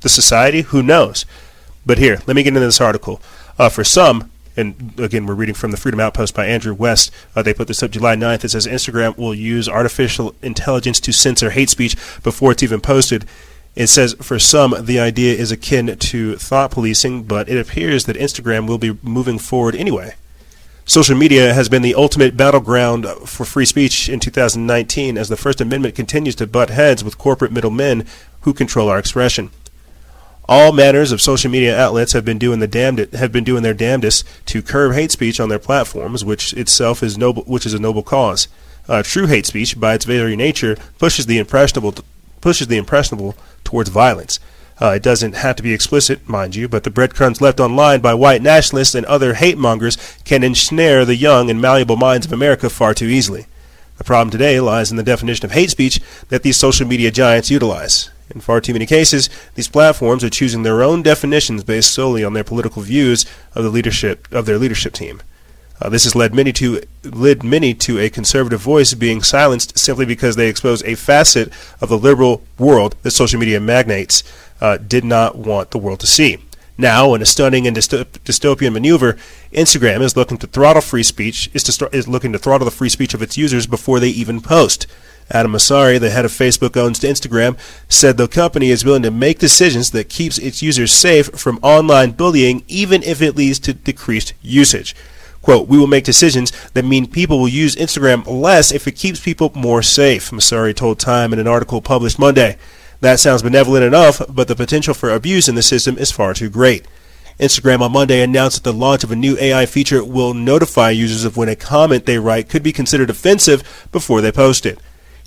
the 0.00 0.08
society, 0.08 0.62
who 0.62 0.82
knows? 0.82 1.24
But 1.86 1.98
here, 1.98 2.20
let 2.26 2.34
me 2.34 2.42
get 2.42 2.48
into 2.48 2.60
this 2.60 2.80
article. 2.80 3.22
Uh, 3.60 3.68
for 3.68 3.84
some, 3.84 4.32
and 4.56 4.94
again, 4.98 5.26
we're 5.26 5.34
reading 5.34 5.54
from 5.54 5.70
the 5.72 5.76
Freedom 5.76 6.00
Outpost 6.00 6.34
by 6.34 6.46
Andrew 6.46 6.74
West. 6.74 7.10
Uh, 7.34 7.42
they 7.42 7.54
put 7.54 7.68
this 7.68 7.82
up 7.82 7.90
July 7.90 8.14
9th. 8.14 8.44
It 8.44 8.50
says 8.50 8.66
Instagram 8.66 9.16
will 9.16 9.34
use 9.34 9.68
artificial 9.68 10.34
intelligence 10.42 11.00
to 11.00 11.12
censor 11.12 11.50
hate 11.50 11.70
speech 11.70 11.96
before 12.22 12.52
it's 12.52 12.62
even 12.62 12.80
posted. 12.80 13.26
It 13.74 13.88
says 13.88 14.14
for 14.22 14.38
some, 14.38 14.74
the 14.80 15.00
idea 15.00 15.34
is 15.34 15.50
akin 15.50 15.96
to 15.96 16.36
thought 16.36 16.70
policing, 16.70 17.24
but 17.24 17.48
it 17.48 17.58
appears 17.58 18.04
that 18.04 18.16
Instagram 18.16 18.68
will 18.68 18.78
be 18.78 18.96
moving 19.02 19.38
forward 19.38 19.74
anyway. 19.74 20.14
Social 20.86 21.16
media 21.16 21.54
has 21.54 21.68
been 21.68 21.82
the 21.82 21.94
ultimate 21.94 22.36
battleground 22.36 23.06
for 23.26 23.44
free 23.44 23.64
speech 23.64 24.08
in 24.08 24.20
2019 24.20 25.16
as 25.16 25.28
the 25.28 25.36
First 25.36 25.60
Amendment 25.60 25.94
continues 25.94 26.34
to 26.36 26.46
butt 26.46 26.70
heads 26.70 27.02
with 27.02 27.18
corporate 27.18 27.50
middlemen 27.50 28.06
who 28.42 28.52
control 28.52 28.88
our 28.88 28.98
expression. 28.98 29.50
All 30.46 30.72
manners 30.72 31.10
of 31.10 31.22
social 31.22 31.50
media 31.50 31.78
outlets 31.78 32.12
have 32.12 32.24
been 32.24 32.38
doing 32.38 32.58
the 32.58 32.66
damned 32.66 32.98
have 33.14 33.32
been 33.32 33.44
doing 33.44 33.62
their 33.62 33.72
damnedest 33.72 34.26
to 34.46 34.60
curb 34.60 34.92
hate 34.92 35.10
speech 35.10 35.40
on 35.40 35.48
their 35.48 35.58
platforms, 35.58 36.22
which 36.22 36.52
itself 36.52 37.02
is 37.02 37.16
noble, 37.16 37.44
which 37.44 37.64
is 37.64 37.72
a 37.72 37.78
noble 37.78 38.02
cause. 38.02 38.46
Uh, 38.86 39.02
true 39.02 39.26
hate 39.26 39.46
speech, 39.46 39.80
by 39.80 39.94
its 39.94 40.04
very 40.04 40.36
nature, 40.36 40.76
pushes 40.98 41.24
the 41.24 41.38
impressionable 41.38 41.94
pushes 42.42 42.66
the 42.66 42.76
impressionable 42.76 43.34
towards 43.64 43.88
violence. 43.88 44.38
Uh, 44.82 44.90
it 44.90 45.02
doesn't 45.02 45.36
have 45.36 45.56
to 45.56 45.62
be 45.62 45.72
explicit, 45.72 46.28
mind 46.28 46.54
you, 46.54 46.68
but 46.68 46.84
the 46.84 46.90
breadcrumbs 46.90 47.40
left 47.40 47.58
online 47.58 48.00
by 48.00 48.12
white 48.12 48.42
nationalists 48.42 48.94
and 48.94 49.06
other 49.06 49.34
hate 49.34 49.56
mongers 49.56 49.96
can 50.24 50.42
ensnare 50.42 51.06
the 51.06 51.16
young 51.16 51.48
and 51.48 51.60
malleable 51.60 51.96
minds 51.96 52.26
of 52.26 52.32
America 52.32 52.68
far 52.68 52.92
too 52.92 53.06
easily. 53.06 53.46
The 53.96 54.04
problem 54.04 54.30
today 54.30 54.60
lies 54.60 54.90
in 54.90 54.96
the 54.98 55.02
definition 55.02 55.46
of 55.46 55.52
hate 55.52 55.70
speech 55.70 56.00
that 56.28 56.42
these 56.42 56.56
social 56.56 56.86
media 56.86 57.10
giants 57.10 57.50
utilize. 57.50 58.10
In 58.34 58.40
far 58.40 58.60
too 58.60 58.72
many 58.72 58.86
cases, 58.86 59.30
these 59.54 59.68
platforms 59.68 60.24
are 60.24 60.30
choosing 60.30 60.64
their 60.64 60.82
own 60.82 61.02
definitions 61.02 61.62
based 61.62 61.92
solely 61.92 62.24
on 62.24 62.32
their 62.32 62.42
political 62.42 62.82
views 62.82 63.24
of 63.54 63.62
the 63.62 63.70
leadership 63.70 64.26
of 64.32 64.44
their 64.44 64.58
leadership 64.58 64.92
team. 64.92 65.22
Uh, 65.80 65.88
this 65.88 66.04
has 66.04 66.14
led 66.14 66.34
many 66.34 66.52
to 66.52 66.80
led 67.02 67.42
many 67.42 67.74
to 67.74 67.98
a 67.98 68.08
conservative 68.08 68.60
voice 68.60 68.94
being 68.94 69.22
silenced 69.22 69.78
simply 69.78 70.06
because 70.06 70.36
they 70.36 70.48
expose 70.48 70.82
a 70.84 70.94
facet 70.94 71.52
of 71.80 71.88
the 71.88 71.98
liberal 71.98 72.42
world 72.58 72.96
that 73.02 73.10
social 73.10 73.38
media 73.38 73.60
magnates 73.60 74.22
uh, 74.60 74.78
did 74.78 75.04
not 75.04 75.36
want 75.36 75.70
the 75.70 75.78
world 75.78 76.00
to 76.00 76.06
see. 76.06 76.38
Now, 76.76 77.14
in 77.14 77.22
a 77.22 77.26
stunning 77.26 77.68
and 77.68 77.76
dystopian 77.76 78.72
maneuver, 78.72 79.16
Instagram 79.52 80.00
is 80.00 80.16
looking 80.16 80.38
to 80.38 80.46
throttle 80.48 80.82
free 80.82 81.04
speech 81.04 81.48
is 81.54 81.62
to 81.64 81.88
is 81.92 82.08
looking 82.08 82.32
to 82.32 82.38
throttle 82.38 82.64
the 82.64 82.70
free 82.70 82.88
speech 82.88 83.14
of 83.14 83.22
its 83.22 83.36
users 83.36 83.66
before 83.66 84.00
they 84.00 84.08
even 84.08 84.40
post. 84.40 84.86
Adam 85.30 85.52
Mosseri, 85.52 85.98
the 85.98 86.10
head 86.10 86.24
of 86.24 86.30
Facebook 86.30 86.76
owns 86.76 87.00
Instagram, 87.00 87.58
said 87.88 88.16
the 88.16 88.28
company 88.28 88.70
is 88.70 88.84
willing 88.84 89.02
to 89.02 89.10
make 89.10 89.38
decisions 89.38 89.90
that 89.90 90.08
keeps 90.08 90.38
its 90.38 90.62
users 90.62 90.92
safe 90.92 91.28
from 91.28 91.58
online 91.62 92.10
bullying 92.10 92.62
even 92.68 93.02
if 93.02 93.22
it 93.22 93.36
leads 93.36 93.58
to 93.58 93.72
decreased 93.72 94.34
usage. 94.42 94.94
Quote, 95.40 95.68
we 95.68 95.78
will 95.78 95.86
make 95.86 96.04
decisions 96.04 96.52
that 96.70 96.84
mean 96.84 97.06
people 97.06 97.38
will 97.38 97.48
use 97.48 97.76
Instagram 97.76 98.26
less 98.26 98.72
if 98.72 98.86
it 98.86 98.92
keeps 98.92 99.20
people 99.20 99.52
more 99.54 99.82
safe, 99.82 100.30
Mosseri 100.30 100.74
told 100.74 100.98
Time 100.98 101.32
in 101.32 101.38
an 101.38 101.46
article 101.46 101.82
published 101.82 102.18
Monday. 102.18 102.56
That 103.00 103.20
sounds 103.20 103.42
benevolent 103.42 103.84
enough, 103.84 104.22
but 104.28 104.48
the 104.48 104.56
potential 104.56 104.94
for 104.94 105.10
abuse 105.10 105.48
in 105.48 105.54
the 105.54 105.62
system 105.62 105.98
is 105.98 106.10
far 106.10 106.32
too 106.32 106.48
great. 106.48 106.86
Instagram 107.38 107.80
on 107.80 107.92
Monday 107.92 108.22
announced 108.22 108.62
that 108.62 108.70
the 108.70 108.76
launch 108.76 109.04
of 109.04 109.10
a 109.10 109.16
new 109.16 109.36
AI 109.38 109.66
feature 109.66 110.04
will 110.04 110.32
notify 110.32 110.90
users 110.90 111.24
of 111.24 111.36
when 111.36 111.48
a 111.48 111.56
comment 111.56 112.06
they 112.06 112.18
write 112.18 112.48
could 112.48 112.62
be 112.62 112.72
considered 112.72 113.10
offensive 113.10 113.88
before 113.90 114.20
they 114.20 114.32
post 114.32 114.64
it. 114.64 114.78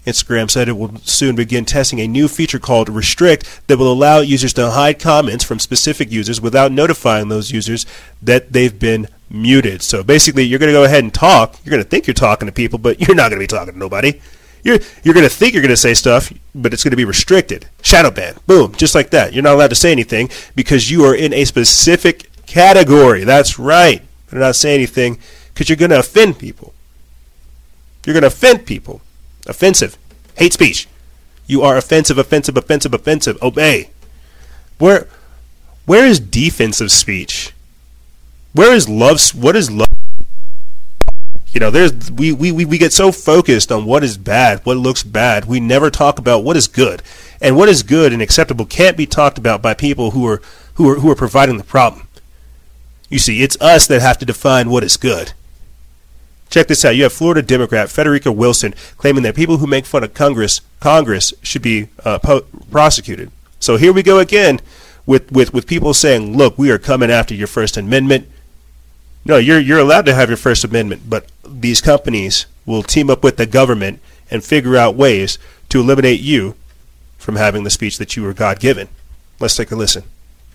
Instagram 0.08 0.50
said 0.50 0.70
it 0.70 0.78
will 0.78 0.96
soon 1.04 1.36
begin 1.36 1.66
testing 1.66 2.00
a 2.00 2.08
new 2.08 2.30
feature 2.30 2.60
called 2.60 2.88
Restrict 2.88 3.68
that 3.68 3.78
will 3.78 3.92
allow 3.92 4.20
users 4.20 4.54
to 4.54 4.72
hide 4.72 5.00
comments 5.00 5.44
from 5.44 5.60
specific 5.60 6.10
users 6.10 6.40
without 6.40 6.72
notifying 6.72 7.28
those 7.28 7.52
users 7.52 7.86
that 8.22 8.54
they've 8.54 8.80
been 8.80 9.08
muted. 9.30 9.82
So 9.82 10.04
basically, 10.04 10.44
you're 10.44 10.60
going 10.60 10.72
to 10.72 10.80
go 10.80 10.86
ahead 10.86 11.04
and 11.04 11.14
talk. 11.14 11.58
You're 11.64 11.72
going 11.72 11.84
to 11.84 11.90
think 11.90 12.08
you're 12.08 12.14
talking 12.14 12.46
to 12.46 12.54
people, 12.54 12.80
but 12.80 13.02
you're 13.02 13.16
not 13.16 13.30
going 13.30 13.40
to 13.40 13.44
be 13.44 13.48
talking 13.48 13.74
to 13.74 13.80
nobody. 13.80 14.22
You're, 14.64 14.80
you're 15.04 15.14
going 15.14 15.28
to 15.28 15.34
think 15.34 15.54
you're 15.54 15.62
going 15.62 15.70
to 15.70 15.78
say 15.78 15.94
stuff, 15.94 16.32
but 16.56 16.74
it's 16.74 16.84
going 16.84 16.92
to 16.92 16.98
be 16.98 17.06
restricted. 17.06 17.68
Shadow 17.82 18.10
ban. 18.10 18.36
Boom. 18.48 18.74
Just 18.76 18.96
like 18.96 19.10
that. 19.12 19.34
You're 19.34 19.44
not 19.44 19.56
allowed 19.56 19.70
to 19.70 19.76
say 19.76 19.92
anything 19.92 20.30
because 20.56 20.90
you 20.90 21.04
are 21.04 21.16
in 21.16 21.34
a 21.34 21.46
specific 21.46 22.30
category. 22.46 23.24
That's 23.26 23.60
right. 23.60 24.02
You're 24.32 24.42
not 24.42 24.56
saying 24.56 24.76
anything 24.76 25.20
because 25.54 25.70
you're 25.70 25.78
going 25.78 25.92
to 25.92 26.00
offend 26.00 26.40
people. 26.40 26.74
You're 28.06 28.14
going 28.14 28.22
to 28.22 28.28
offend 28.28 28.66
people. 28.66 29.02
Offensive. 29.48 29.98
Hate 30.36 30.54
speech. 30.54 30.88
You 31.48 31.62
are 31.62 31.78
offensive, 31.78 32.18
offensive, 32.18 32.58
offensive, 32.58 32.94
offensive. 32.94 33.42
Obey. 33.42 33.90
Where 34.78 35.08
where 35.86 36.06
is 36.06 36.20
defensive 36.20 36.92
speech? 36.92 37.54
Where 38.54 38.74
is 38.74 38.90
love 38.90 39.22
what 39.34 39.56
is 39.56 39.72
love? 39.72 39.88
You 41.52 41.62
know, 41.62 41.72
there's 41.72 42.12
we, 42.12 42.34
we, 42.34 42.52
we 42.52 42.78
get 42.78 42.94
so 42.94 43.12
focused 43.12 43.72
on 43.72 43.86
what 43.86 44.04
is 44.04 44.18
bad, 44.18 44.60
what 44.66 44.78
looks 44.78 45.02
bad, 45.02 45.46
we 45.46 45.60
never 45.60 45.90
talk 45.90 46.20
about 46.20 46.44
what 46.44 46.58
is 46.58 46.68
good. 46.68 47.02
And 47.40 47.56
what 47.56 47.70
is 47.70 47.84
good 47.84 48.14
and 48.14 48.22
acceptable 48.22 48.66
can't 48.66 48.98
be 48.98 49.06
talked 49.06 49.38
about 49.38 49.62
by 49.62 49.74
people 49.74 50.12
who 50.12 50.28
are 50.28 50.42
who 50.76 50.90
are 50.90 50.96
who 50.96 51.10
are 51.10 51.16
providing 51.16 51.58
the 51.58 51.64
problem. 51.64 52.08
You 53.10 53.20
see, 53.20 53.42
it's 53.42 53.60
us 53.62 53.88
that 53.88 54.02
have 54.02 54.18
to 54.18 54.26
define 54.26 54.70
what 54.70 54.84
is 54.84 54.98
good. 54.98 55.34
Check 56.50 56.68
this 56.68 56.86
out. 56.86 56.96
You 56.96 57.04
have 57.04 57.14
Florida 57.14 57.42
Democrat 57.42 57.90
Frederica 57.90 58.32
Wilson 58.32 58.74
claiming 58.98 59.24
that 59.24 59.36
people 59.36 59.58
who 59.58 59.68
make 59.68 59.86
fun 59.86 60.04
of 60.04 60.14
Congress 60.14 60.62
Congress 60.80 61.34
should 61.42 61.62
be 61.62 61.90
uh, 62.06 62.20
po- 62.20 62.46
prosecuted. 62.72 63.32
So 63.60 63.78
here 63.78 63.92
we 63.92 64.04
go 64.04 64.20
again 64.20 64.60
with, 65.06 65.32
with, 65.32 65.54
with 65.54 65.68
people 65.68 65.94
saying, 65.94 66.38
look, 66.38 66.58
we 66.58 66.72
are 66.72 66.78
coming 66.78 67.10
after 67.10 67.34
your 67.34 67.48
First 67.48 67.76
Amendment. 67.78 68.30
No, 69.26 69.38
you're, 69.38 69.60
you're 69.60 69.80
allowed 69.80 70.06
to 70.06 70.14
have 70.14 70.30
your 70.30 70.38
First 70.38 70.64
Amendment, 70.64 71.10
but 71.10 71.26
these 71.46 71.82
companies 71.82 72.46
will 72.66 72.84
team 72.84 73.10
up 73.10 73.24
with 73.24 73.38
the 73.38 73.46
government 73.46 74.00
and 74.30 74.44
figure 74.44 74.78
out 74.78 74.96
ways 74.96 75.40
to 75.70 75.80
eliminate 75.80 76.20
you 76.20 76.56
from 77.18 77.36
having 77.36 77.64
the 77.64 77.70
speech 77.70 77.98
that 77.98 78.16
you 78.16 78.24
were 78.24 78.34
God 78.34 78.60
given. 78.60 78.88
Let's 79.40 79.56
take 79.56 79.72
a 79.72 79.76
listen. 79.76 80.04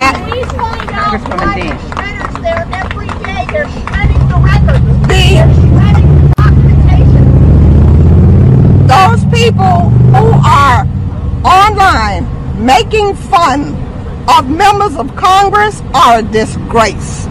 Congresswoman 0.00 1.54
Dean. 1.54 1.76
They're 3.52 3.68
shredding 3.68 4.28
the 4.28 4.36
record 4.42 4.92
those 8.92 9.21
people 9.32 9.88
who 10.12 10.28
are 10.44 10.86
online 11.44 12.28
making 12.64 13.14
fun 13.16 13.74
of 14.28 14.48
members 14.48 14.94
of 14.96 15.14
Congress 15.16 15.80
are 15.94 16.18
a 16.18 16.22
disgrace. 16.22 17.26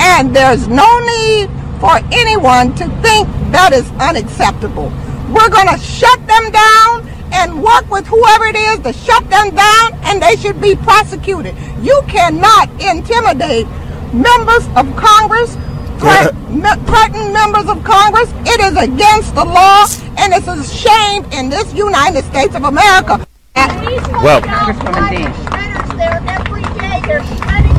And 0.00 0.34
there's 0.34 0.68
no 0.68 0.88
need 1.00 1.50
for 1.80 1.96
anyone 2.12 2.74
to 2.76 2.88
think 3.02 3.28
that 3.50 3.72
is 3.72 3.90
unacceptable. 4.00 4.90
We're 5.28 5.50
going 5.50 5.68
to 5.68 5.78
shut 5.78 6.18
them 6.26 6.50
down 6.50 7.08
and 7.32 7.62
work 7.62 7.90
with 7.90 8.06
whoever 8.06 8.46
it 8.46 8.56
is 8.56 8.78
to 8.80 8.92
shut 8.92 9.28
them 9.28 9.54
down, 9.54 9.94
and 10.04 10.22
they 10.22 10.36
should 10.36 10.60
be 10.60 10.74
prosecuted. 10.74 11.54
You 11.82 12.00
cannot 12.08 12.70
intimidate 12.80 13.66
members 14.12 14.66
of 14.76 14.86
Congress 14.96 15.56
threaten 16.00 17.32
members 17.32 17.68
of 17.68 17.84
Congress. 17.84 18.32
It 18.46 18.60
is 18.60 18.76
against 18.76 19.34
the 19.34 19.44
law, 19.44 19.86
and 20.18 20.32
it's 20.32 20.48
a 20.48 20.64
shame 20.64 21.24
in 21.32 21.50
this 21.50 21.72
United 21.74 22.24
States 22.24 22.54
of 22.54 22.64
America. 22.64 23.26
Well, 24.22 24.42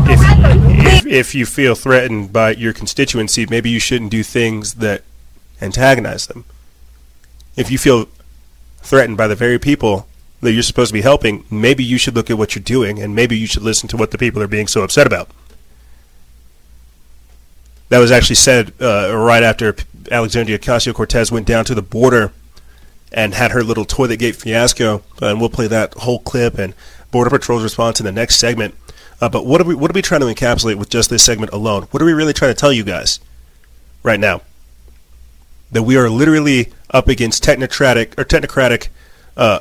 if, 0.07 1.05
if 1.05 1.35
you 1.35 1.45
feel 1.45 1.75
threatened 1.75 2.33
by 2.33 2.51
your 2.51 2.73
constituency, 2.73 3.45
maybe 3.49 3.69
you 3.69 3.79
shouldn't 3.79 4.11
do 4.11 4.23
things 4.23 4.75
that 4.75 5.03
antagonize 5.61 6.27
them. 6.27 6.45
If 7.55 7.71
you 7.71 7.77
feel 7.77 8.07
threatened 8.81 9.17
by 9.17 9.27
the 9.27 9.35
very 9.35 9.59
people 9.59 10.07
that 10.41 10.51
you're 10.53 10.63
supposed 10.63 10.89
to 10.89 10.93
be 10.93 11.01
helping, 11.01 11.45
maybe 11.51 11.83
you 11.83 11.97
should 11.97 12.15
look 12.15 12.29
at 12.29 12.37
what 12.37 12.55
you're 12.55 12.63
doing, 12.63 13.01
and 13.01 13.15
maybe 13.15 13.37
you 13.37 13.47
should 13.47 13.63
listen 13.63 13.87
to 13.89 13.97
what 13.97 14.11
the 14.11 14.17
people 14.17 14.41
are 14.41 14.47
being 14.47 14.67
so 14.67 14.81
upset 14.81 15.07
about. 15.07 15.29
That 17.91 17.99
was 17.99 18.09
actually 18.09 18.37
said 18.37 18.71
uh, 18.79 19.13
right 19.13 19.43
after 19.43 19.75
Alexandria 20.09 20.57
Ocasio 20.57 20.93
Cortez 20.93 21.29
went 21.29 21.45
down 21.45 21.65
to 21.65 21.75
the 21.75 21.81
border 21.81 22.31
and 23.11 23.33
had 23.33 23.51
her 23.51 23.65
little 23.65 23.83
toilet 23.83 24.15
gate 24.15 24.37
fiasco. 24.37 25.03
And 25.21 25.41
we'll 25.41 25.49
play 25.49 25.67
that 25.67 25.95
whole 25.95 26.19
clip 26.19 26.57
and 26.57 26.73
Border 27.11 27.29
Patrol's 27.29 27.63
response 27.63 27.99
in 27.99 28.05
the 28.05 28.13
next 28.13 28.37
segment. 28.37 28.75
Uh, 29.19 29.27
but 29.27 29.45
what 29.45 29.59
are 29.59 29.65
we 29.65 29.75
what 29.75 29.91
are 29.91 29.93
we 29.93 30.01
trying 30.01 30.21
to 30.21 30.27
encapsulate 30.27 30.75
with 30.75 30.89
just 30.89 31.09
this 31.09 31.21
segment 31.21 31.51
alone? 31.51 31.83
What 31.91 32.01
are 32.01 32.05
we 32.05 32.13
really 32.13 32.31
trying 32.31 32.51
to 32.51 32.57
tell 32.57 32.71
you 32.71 32.85
guys 32.85 33.19
right 34.03 34.21
now? 34.21 34.41
That 35.73 35.83
we 35.83 35.97
are 35.97 36.09
literally 36.09 36.71
up 36.91 37.09
against 37.09 37.43
technocratic 37.43 38.17
or 38.17 38.23
technocratic 38.23 38.87
uh, 39.35 39.59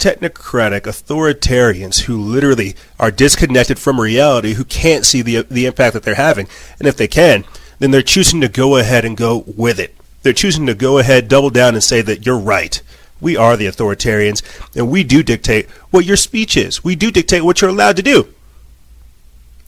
technocratic 0.00 0.82
authoritarians 0.82 2.00
who 2.00 2.18
literally 2.18 2.74
are 2.98 3.10
disconnected 3.10 3.78
from 3.78 4.00
reality, 4.00 4.54
who 4.54 4.64
can't 4.64 5.06
see 5.06 5.22
the 5.22 5.42
the 5.42 5.66
impact 5.66 5.92
that 5.92 6.02
they're 6.02 6.14
having, 6.14 6.48
and 6.78 6.88
if 6.88 6.96
they 6.96 7.06
can, 7.06 7.44
then 7.78 7.90
they're 7.90 8.02
choosing 8.02 8.40
to 8.40 8.48
go 8.48 8.76
ahead 8.76 9.04
and 9.04 9.16
go 9.16 9.44
with 9.46 9.78
it. 9.78 9.94
They're 10.22 10.32
choosing 10.32 10.66
to 10.66 10.74
go 10.74 10.98
ahead, 10.98 11.28
double 11.28 11.50
down, 11.50 11.74
and 11.74 11.84
say 11.84 12.02
that 12.02 12.26
you're 12.26 12.38
right. 12.38 12.80
We 13.20 13.36
are 13.36 13.56
the 13.56 13.66
authoritarians, 13.66 14.42
and 14.74 14.90
we 14.90 15.04
do 15.04 15.22
dictate 15.22 15.68
what 15.90 16.06
your 16.06 16.16
speech 16.16 16.56
is. 16.56 16.82
We 16.82 16.96
do 16.96 17.10
dictate 17.10 17.44
what 17.44 17.60
you're 17.60 17.70
allowed 17.70 17.96
to 17.96 18.02
do. 18.02 18.32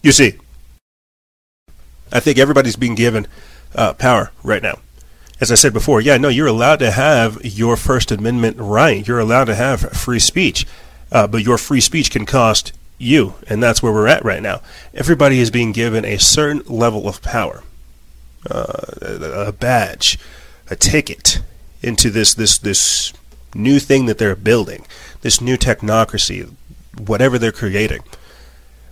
You 0.03 0.13
see, 0.13 0.39
I 2.11 2.21
think 2.21 2.39
everybody's 2.39 2.77
being 2.77 2.95
given 2.95 3.27
uh, 3.75 3.93
power 3.93 4.33
right 4.43 4.63
now 4.63 4.79
as 5.43 5.51
I 5.51 5.57
said 5.57 5.73
before, 5.73 6.01
yeah, 6.01 6.19
no, 6.19 6.29
you're 6.29 6.47
allowed 6.47 6.79
to 6.79 6.93
have 6.93 7.45
your 7.45 7.77
First 7.77 8.13
Amendment 8.13 8.59
right. 8.61 9.05
You're 9.05 9.19
allowed 9.19 9.47
to 9.47 9.57
have 9.57 9.81
free 9.81 10.21
speech, 10.21 10.65
uh, 11.11 11.27
but 11.27 11.43
your 11.43 11.59
free 11.59 11.81
speech 11.81 12.13
can 12.13 12.25
cost 12.25 12.73
you, 12.97 13.35
and 13.49 13.61
that's 13.61 13.83
where 13.83 13.93
we're 13.93 14.07
at 14.07 14.25
right 14.25 14.41
now. 14.41 14.61
Everybody 14.95 15.41
is 15.41 15.51
being 15.51 15.73
given 15.73 16.05
a 16.05 16.19
certain 16.19 16.63
level 16.73 17.09
of 17.09 17.23
power, 17.23 17.65
uh, 18.49 18.85
a 19.03 19.51
badge, 19.51 20.17
a 20.71 20.77
ticket 20.77 21.41
into 21.83 22.09
this 22.09 22.35
this 22.35 22.57
this 22.57 23.13
new 23.53 23.81
thing 23.81 24.07
that 24.07 24.19
they're 24.19 24.37
building, 24.37 24.87
this 25.23 25.41
new 25.41 25.57
technocracy, 25.57 26.49
whatever 26.97 27.37
they're 27.37 27.51
creating. 27.51 28.05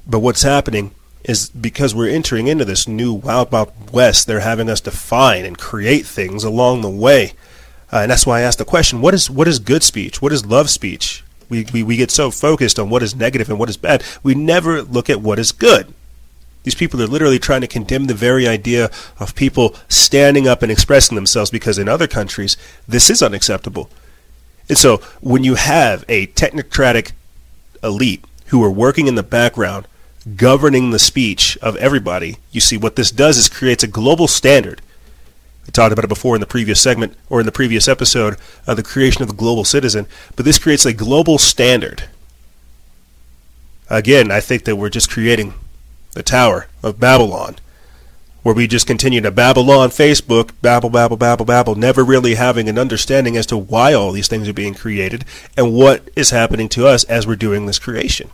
But 0.05 0.19
what's 0.19 0.43
happening 0.43 0.97
is 1.25 1.51
because 1.51 1.95
we're 1.95 2.09
entering 2.09 2.47
into 2.47 2.65
this 2.65 2.89
new 2.89 3.13
wild 3.13 3.53
wild 3.53 3.73
west 3.93 4.27
they're 4.27 4.41
having 4.41 4.71
us 4.71 4.81
define 4.81 5.45
and 5.45 5.59
create 5.59 6.07
things 6.07 6.45
along 6.45 6.81
the 6.81 6.91
way. 6.91 7.33
Uh, 7.93 7.99
and 7.99 8.11
that's 8.11 8.25
why 8.25 8.39
i 8.39 8.43
asked 8.43 8.59
the 8.59 8.65
question 8.65 9.01
what 9.01 9.15
is 9.15 9.29
what 9.31 9.49
is 9.49 9.59
good 9.59 9.83
speech? 9.83 10.23
What 10.23 10.33
is 10.33 10.47
love 10.47 10.71
speech? 10.71 11.25
We, 11.49 11.67
we, 11.73 11.83
we 11.83 11.97
get 11.97 12.13
so 12.13 12.31
focused 12.31 12.79
on 12.79 12.91
what 12.91 13.03
is 13.03 13.17
negative 13.17 13.51
and 13.51 13.59
what 13.59 13.69
is 13.69 13.77
bad 13.77 14.05
we 14.23 14.35
never 14.35 14.83
look 14.83 15.11
at 15.11 15.21
what 15.21 15.39
is 15.39 15.53
good. 15.53 15.93
These 16.63 16.75
people 16.75 17.01
are 17.03 17.07
literally 17.07 17.39
trying 17.39 17.63
to 17.63 17.67
condemn 17.67 18.07
the 18.07 18.15
very 18.15 18.47
idea 18.47 18.91
of 19.19 19.35
people 19.35 19.75
standing 19.89 20.47
up 20.47 20.63
and 20.63 20.71
expressing 20.71 21.15
themselves 21.15 21.51
because 21.51 21.79
in 21.79 21.89
other 21.89 22.07
countries, 22.07 22.57
this 22.87 23.09
is 23.09 23.23
unacceptable. 23.23 23.89
And 24.69 24.77
so 24.77 24.99
when 25.21 25.43
you 25.43 25.55
have 25.55 26.05
a 26.09 26.27
technocratic 26.29 27.13
elite 27.83 28.25
who 28.47 28.63
are 28.63 28.71
working 28.71 29.07
in 29.07 29.15
the 29.15 29.23
background, 29.23 29.87
governing 30.37 30.91
the 30.91 30.99
speech 30.99 31.57
of 31.63 31.77
everybody, 31.77 32.37
you 32.53 32.61
see 32.61 32.77
what 32.77 32.97
this 32.97 33.11
does 33.11 33.39
is 33.39 33.49
creates 33.49 33.83
a 33.83 33.89
global 33.89 34.29
standard. 34.29 34.83
We 35.67 35.73
talked 35.73 35.93
about 35.93 36.05
it 36.05 36.09
before 36.09 36.35
in 36.35 36.41
the 36.41 36.47
previous 36.47 36.81
segment 36.81 37.17
or 37.29 37.41
in 37.41 37.47
the 37.47 37.53
previous 37.53 37.89
episode 37.89 38.37
of 38.67 38.77
the 38.77 38.83
creation 38.83 39.23
of 39.23 39.29
the 39.29 39.35
global 39.35 39.65
citizen, 39.65 40.07
but 40.37 40.45
this 40.45 40.59
creates 40.59 40.85
a 40.85 40.93
global 40.93 41.39
standard. 41.39 42.05
Again, 43.89 44.31
I 44.31 44.41
think 44.41 44.65
that 44.65 44.77
we're 44.77 44.91
just 44.91 45.11
creating 45.11 45.55
the 46.13 46.23
Tower 46.23 46.67
of 46.83 47.01
Babylon, 47.01 47.57
where 48.43 48.55
we 48.55 48.67
just 48.67 48.87
continue 48.87 49.21
to 49.21 49.31
babble 49.31 49.71
on 49.71 49.91
Facebook, 49.91 50.53
babble, 50.63 50.91
babble, 50.91 51.17
babble, 51.17 51.45
babble, 51.45 51.75
never 51.75 52.05
really 52.05 52.35
having 52.35 52.69
an 52.69 52.79
understanding 52.79 53.37
as 53.37 53.47
to 53.47 53.57
why 53.57 53.93
all 53.93 54.13
these 54.13 54.29
things 54.29 54.49
are 54.49 54.53
being 54.55 54.75
created 54.75 55.25
and 55.57 55.75
what 55.75 56.09
is 56.17 56.31
happening 56.31 56.69
to 56.71 56.87
us 56.87 57.05
as 57.05 57.27
we're 57.27 57.37
doing 57.37 57.67
this 57.67 57.79
creation. 57.79 58.31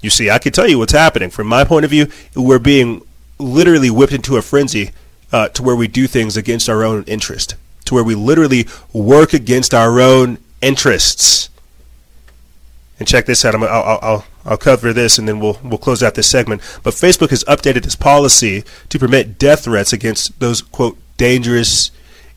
You 0.00 0.10
see, 0.10 0.30
I 0.30 0.38
can 0.38 0.52
tell 0.52 0.68
you 0.68 0.78
what's 0.78 0.92
happening. 0.92 1.30
From 1.30 1.46
my 1.46 1.64
point 1.64 1.84
of 1.84 1.90
view, 1.90 2.08
we're 2.34 2.58
being 2.58 3.02
literally 3.38 3.90
whipped 3.90 4.12
into 4.12 4.36
a 4.36 4.42
frenzy 4.42 4.90
uh, 5.32 5.48
to 5.48 5.62
where 5.62 5.76
we 5.76 5.88
do 5.88 6.06
things 6.06 6.36
against 6.36 6.68
our 6.68 6.84
own 6.84 7.04
interest, 7.04 7.54
to 7.86 7.94
where 7.94 8.04
we 8.04 8.14
literally 8.14 8.66
work 8.92 9.32
against 9.32 9.74
our 9.74 10.00
own 10.00 10.38
interests. 10.60 11.50
And 12.98 13.06
check 13.06 13.26
this 13.26 13.44
out. 13.44 13.54
i 13.54 13.58
will 13.58 13.68
I'll, 13.68 14.24
I'll 14.44 14.56
cover 14.56 14.92
this 14.92 15.18
and 15.18 15.28
then 15.28 15.38
we'll 15.38 15.58
we'll 15.62 15.78
close 15.78 16.02
out 16.02 16.14
this 16.14 16.30
segment. 16.30 16.62
But 16.82 16.94
Facebook 16.94 17.30
has 17.30 17.44
updated 17.44 17.84
its 17.84 17.96
policy 17.96 18.64
to 18.88 18.98
permit 18.98 19.38
death 19.38 19.64
threats 19.64 19.92
against 19.92 20.38
those 20.40 20.62
quote 20.62 20.96
dangerous 21.18 21.90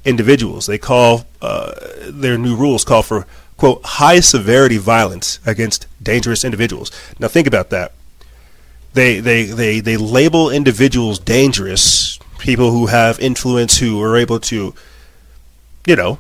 individuals. 0.04 0.66
They 0.66 0.78
call 0.78 1.26
uh, 1.42 1.74
their 2.08 2.38
new 2.38 2.56
rules 2.56 2.84
call 2.84 3.04
for 3.04 3.26
quote 3.60 3.84
high 3.84 4.22
severity 4.22 4.78
violence 4.78 5.40
against 5.46 5.86
dangerous 6.02 6.46
individuals. 6.46 6.92
Now 7.20 7.28
think 7.28 7.46
about 7.46 7.70
that. 7.70 7.92
They 8.94 9.20
they 9.20 9.44
they 9.44 9.82
they 9.82 9.98
label 9.98 10.50
individuals 10.50 11.20
dangerous, 11.20 12.18
people 12.40 12.72
who 12.72 12.88
have 12.88 13.20
influence 13.20 13.78
who 13.78 14.02
are 14.02 14.16
able 14.16 14.40
to 14.40 14.74
you 15.86 15.96
know 15.96 16.20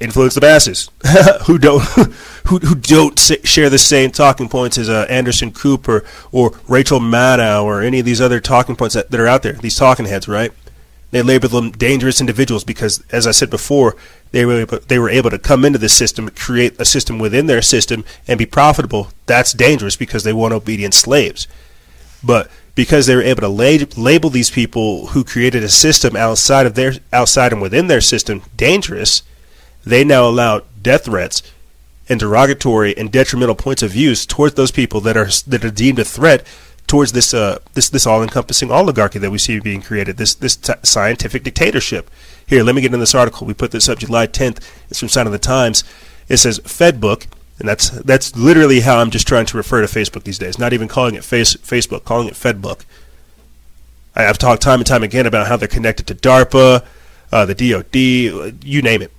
influence 0.00 0.34
the 0.34 0.40
masses 0.40 0.90
who 1.46 1.58
don't 1.58 1.82
who, 2.46 2.58
who 2.58 2.74
don't 2.76 3.18
share 3.18 3.68
the 3.68 3.78
same 3.78 4.10
talking 4.12 4.48
points 4.48 4.78
as 4.78 4.88
uh, 4.88 5.06
Anderson 5.08 5.52
Cooper 5.52 6.04
or 6.30 6.58
Rachel 6.68 7.00
Maddow 7.00 7.64
or 7.64 7.82
any 7.82 7.98
of 7.98 8.06
these 8.06 8.20
other 8.20 8.40
talking 8.40 8.76
points 8.76 8.94
that, 8.94 9.10
that 9.10 9.18
are 9.18 9.26
out 9.26 9.42
there. 9.42 9.54
These 9.54 9.76
talking 9.76 10.06
heads, 10.06 10.28
right? 10.28 10.52
They 11.16 11.22
label 11.22 11.48
them 11.48 11.70
dangerous 11.70 12.20
individuals 12.20 12.62
because, 12.62 13.02
as 13.10 13.26
I 13.26 13.30
said 13.30 13.48
before, 13.48 13.96
they 14.32 14.44
were 14.44 14.60
able, 14.60 14.80
they 14.80 14.98
were 14.98 15.08
able 15.08 15.30
to 15.30 15.38
come 15.38 15.64
into 15.64 15.78
the 15.78 15.88
system, 15.88 16.28
create 16.28 16.78
a 16.78 16.84
system 16.84 17.18
within 17.18 17.46
their 17.46 17.62
system, 17.62 18.04
and 18.28 18.36
be 18.36 18.44
profitable. 18.44 19.08
That's 19.24 19.54
dangerous 19.54 19.96
because 19.96 20.24
they 20.24 20.34
want 20.34 20.52
obedient 20.52 20.92
slaves. 20.92 21.48
But 22.22 22.50
because 22.74 23.06
they 23.06 23.16
were 23.16 23.22
able 23.22 23.40
to 23.40 23.48
lab- 23.48 23.96
label 23.96 24.28
these 24.28 24.50
people 24.50 25.06
who 25.06 25.24
created 25.24 25.64
a 25.64 25.70
system 25.70 26.16
outside 26.16 26.66
of 26.66 26.74
their 26.74 26.92
outside 27.14 27.50
and 27.50 27.62
within 27.62 27.86
their 27.86 28.02
system 28.02 28.42
dangerous, 28.54 29.22
they 29.86 30.04
now 30.04 30.28
allow 30.28 30.64
death 30.82 31.06
threats 31.06 31.42
and 32.10 32.20
derogatory 32.20 32.94
and 32.94 33.10
detrimental 33.10 33.54
points 33.54 33.82
of 33.82 33.92
views 33.92 34.26
towards 34.26 34.54
those 34.56 34.70
people 34.70 35.00
that 35.00 35.16
are 35.16 35.30
that 35.46 35.64
are 35.64 35.70
deemed 35.70 35.98
a 35.98 36.04
threat 36.04 36.46
towards 36.86 37.12
this 37.12 37.34
uh, 37.34 37.58
this 37.74 37.88
this 37.88 38.06
all-encompassing 38.06 38.70
oligarchy 38.70 39.18
that 39.18 39.30
we 39.30 39.38
see 39.38 39.58
being 39.60 39.82
created, 39.82 40.16
this 40.16 40.34
this 40.34 40.56
t- 40.56 40.72
scientific 40.82 41.42
dictatorship. 41.42 42.10
Here, 42.46 42.62
let 42.62 42.74
me 42.74 42.82
get 42.82 42.94
in 42.94 43.00
this 43.00 43.14
article. 43.14 43.46
We 43.46 43.54
put 43.54 43.72
this 43.72 43.88
up 43.88 43.98
July 43.98 44.26
10th. 44.26 44.62
It's 44.88 45.00
from 45.00 45.08
Sign 45.08 45.26
of 45.26 45.32
the 45.32 45.38
Times. 45.38 45.82
It 46.28 46.36
says 46.36 46.60
Fedbook, 46.60 47.26
and 47.58 47.68
that's 47.68 47.90
that's 47.90 48.36
literally 48.36 48.80
how 48.80 48.98
I'm 48.98 49.10
just 49.10 49.26
trying 49.26 49.46
to 49.46 49.56
refer 49.56 49.80
to 49.80 49.86
Facebook 49.86 50.24
these 50.24 50.38
days. 50.38 50.58
Not 50.58 50.72
even 50.72 50.88
calling 50.88 51.14
it 51.14 51.24
face, 51.24 51.54
Facebook, 51.54 52.04
calling 52.04 52.28
it 52.28 52.34
Fedbook. 52.34 52.84
I, 54.14 54.22
have 54.22 54.38
talked 54.38 54.62
time 54.62 54.80
and 54.80 54.86
time 54.86 55.02
again 55.02 55.26
about 55.26 55.46
how 55.46 55.56
they're 55.56 55.68
connected 55.68 56.06
to 56.06 56.14
DARPA, 56.14 56.84
uh, 57.32 57.44
the 57.46 57.54
DoD, 57.54 58.64
you 58.64 58.80
name 58.80 59.02
it 59.02 59.12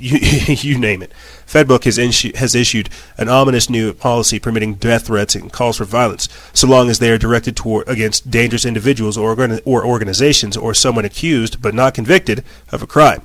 you, 0.00 0.18
you 0.72 0.78
name 0.78 1.02
it. 1.02 1.12
Fedbook 1.46 1.84
has, 1.84 1.98
insu- 1.98 2.34
has 2.36 2.54
issued 2.54 2.88
an 3.18 3.28
ominous 3.28 3.68
new 3.68 3.92
policy 3.92 4.38
permitting 4.38 4.74
death 4.74 5.06
threats 5.06 5.34
and 5.34 5.52
calls 5.52 5.76
for 5.76 5.84
violence, 5.84 6.28
so 6.52 6.66
long 6.66 6.88
as 6.88 6.98
they 6.98 7.10
are 7.10 7.18
directed 7.18 7.56
toward 7.56 7.88
against 7.88 8.30
dangerous 8.30 8.64
individuals 8.64 9.16
or, 9.16 9.36
or 9.64 9.84
organizations 9.84 10.56
or 10.56 10.74
someone 10.74 11.04
accused 11.04 11.60
but 11.60 11.74
not 11.74 11.94
convicted 11.94 12.44
of 12.72 12.82
a 12.82 12.86
crime. 12.86 13.22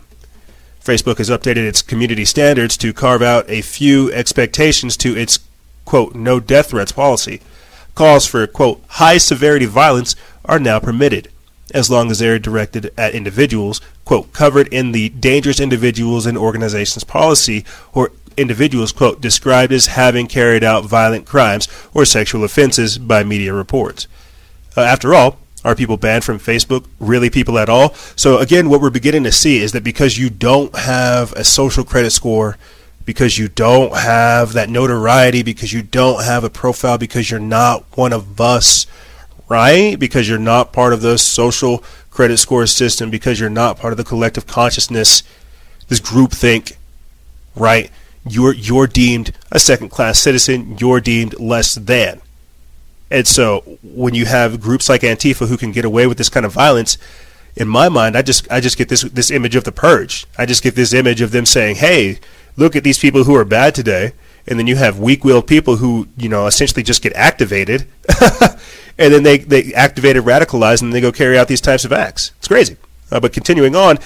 Facebook 0.83 1.17
has 1.17 1.29
updated 1.29 1.67
its 1.67 1.81
community 1.81 2.25
standards 2.25 2.77
to 2.77 2.93
carve 2.93 3.23
out 3.23 3.49
a 3.49 3.61
few 3.61 4.11
expectations 4.11 4.95
to 4.97 5.17
its 5.17 5.39
quote 5.83 6.13
no 6.13 6.39
death 6.39 6.69
threats 6.69 6.91
policy. 6.91 7.41
Calls 7.95 8.27
for 8.27 8.45
quote 8.45 8.83
high 8.89 9.17
severity 9.17 9.65
violence 9.65 10.15
are 10.43 10.59
now 10.59 10.79
permitted 10.79 11.29
as 11.73 11.89
long 11.89 12.11
as 12.11 12.19
they 12.19 12.29
are 12.29 12.39
directed 12.39 12.93
at 12.97 13.15
individuals, 13.15 13.81
quote, 14.03 14.31
covered 14.33 14.67
in 14.67 14.91
the 14.91 15.09
dangerous 15.09 15.59
individuals 15.59 16.25
and 16.25 16.37
organizations 16.37 17.03
policy, 17.03 17.65
or 17.93 18.11
individuals, 18.37 18.91
quote, 18.91 19.21
described 19.21 19.71
as 19.71 19.87
having 19.87 20.27
carried 20.27 20.63
out 20.63 20.85
violent 20.85 21.25
crimes 21.25 21.67
or 21.93 22.05
sexual 22.05 22.43
offenses 22.43 22.97
by 22.97 23.23
media 23.23 23.53
reports. 23.53 24.07
Uh, 24.77 24.81
after 24.81 25.15
all, 25.15 25.39
are 25.63 25.75
people 25.75 25.97
banned 25.97 26.23
from 26.23 26.37
Facebook 26.37 26.85
really 26.99 27.29
people 27.29 27.57
at 27.57 27.69
all? 27.69 27.93
So 28.15 28.37
again, 28.37 28.69
what 28.69 28.81
we're 28.81 28.91
beginning 28.91 29.23
to 29.23 29.31
see 29.31 29.59
is 29.59 29.71
that 29.71 29.83
because 29.83 30.17
you 30.17 30.29
don't 30.29 30.75
have 30.75 31.33
a 31.33 31.43
social 31.43 31.83
credit 31.83 32.11
score, 32.11 32.57
because 33.03 33.37
you 33.37 33.47
don't 33.47 33.95
have 33.95 34.53
that 34.53 34.69
notoriety, 34.69 35.41
because 35.41 35.73
you 35.73 35.81
don't 35.81 36.23
have 36.23 36.43
a 36.43 36.49
profile, 36.49 36.97
because 36.97 37.31
you're 37.31 37.39
not 37.39 37.83
one 37.97 38.13
of 38.13 38.39
us, 38.39 38.85
right? 39.47 39.97
Because 39.99 40.27
you're 40.27 40.39
not 40.39 40.73
part 40.73 40.93
of 40.93 41.01
the 41.01 41.17
social 41.17 41.83
credit 42.09 42.37
score 42.37 42.65
system, 42.67 43.09
because 43.09 43.39
you're 43.39 43.49
not 43.49 43.77
part 43.77 43.93
of 43.93 43.97
the 43.97 44.03
collective 44.03 44.47
consciousness, 44.47 45.23
this 45.87 45.99
group 45.99 46.31
think, 46.31 46.77
right? 47.55 47.91
You're 48.27 48.53
you're 48.53 48.87
deemed 48.87 49.33
a 49.51 49.59
second 49.59 49.89
class 49.89 50.19
citizen, 50.19 50.77
you're 50.79 50.99
deemed 50.99 51.39
less 51.39 51.75
than. 51.75 52.21
And 53.11 53.27
so 53.27 53.77
when 53.83 54.15
you 54.15 54.25
have 54.25 54.59
groups 54.59 54.89
like 54.89 55.01
Antifa 55.01 55.47
who 55.47 55.57
can 55.57 55.71
get 55.71 55.85
away 55.85 56.07
with 56.07 56.17
this 56.17 56.29
kind 56.29 56.45
of 56.45 56.51
violence, 56.51 56.97
in 57.55 57.67
my 57.67 57.87
mind, 57.87 58.17
I 58.17 58.21
just 58.21 58.51
I 58.51 58.59
just 58.59 58.77
get 58.77 58.89
this 58.89 59.03
this 59.03 59.31
image 59.31 59.55
of 59.55 59.63
the 59.63 59.71
purge. 59.71 60.25
I 60.37 60.45
just 60.45 60.63
get 60.63 60.75
this 60.75 60.93
image 60.93 61.21
of 61.21 61.31
them 61.31 61.45
saying, 61.45 61.77
"Hey, 61.77 62.19
look 62.57 62.75
at 62.75 62.83
these 62.83 62.99
people 62.99 63.23
who 63.23 63.35
are 63.35 63.45
bad 63.45 63.75
today," 63.75 64.13
and 64.47 64.59
then 64.59 64.67
you 64.67 64.75
have 64.75 64.99
weak-willed 64.99 65.47
people 65.47 65.77
who 65.77 66.07
you 66.17 66.27
know 66.27 66.47
essentially 66.47 66.83
just 66.83 67.01
get 67.01 67.13
activated 67.13 67.87
and 68.97 69.13
then 69.13 69.23
they, 69.23 69.37
they 69.37 69.73
activate 69.73 70.17
and 70.17 70.25
radicalize, 70.25 70.81
and 70.81 70.93
they 70.93 71.01
go 71.01 71.11
carry 71.11 71.37
out 71.37 71.47
these 71.47 71.61
types 71.61 71.85
of 71.85 71.93
acts. 71.93 72.31
It's 72.37 72.47
crazy. 72.47 72.77
Uh, 73.11 73.19
but 73.19 73.33
continuing 73.33 73.75
on, 73.75 73.99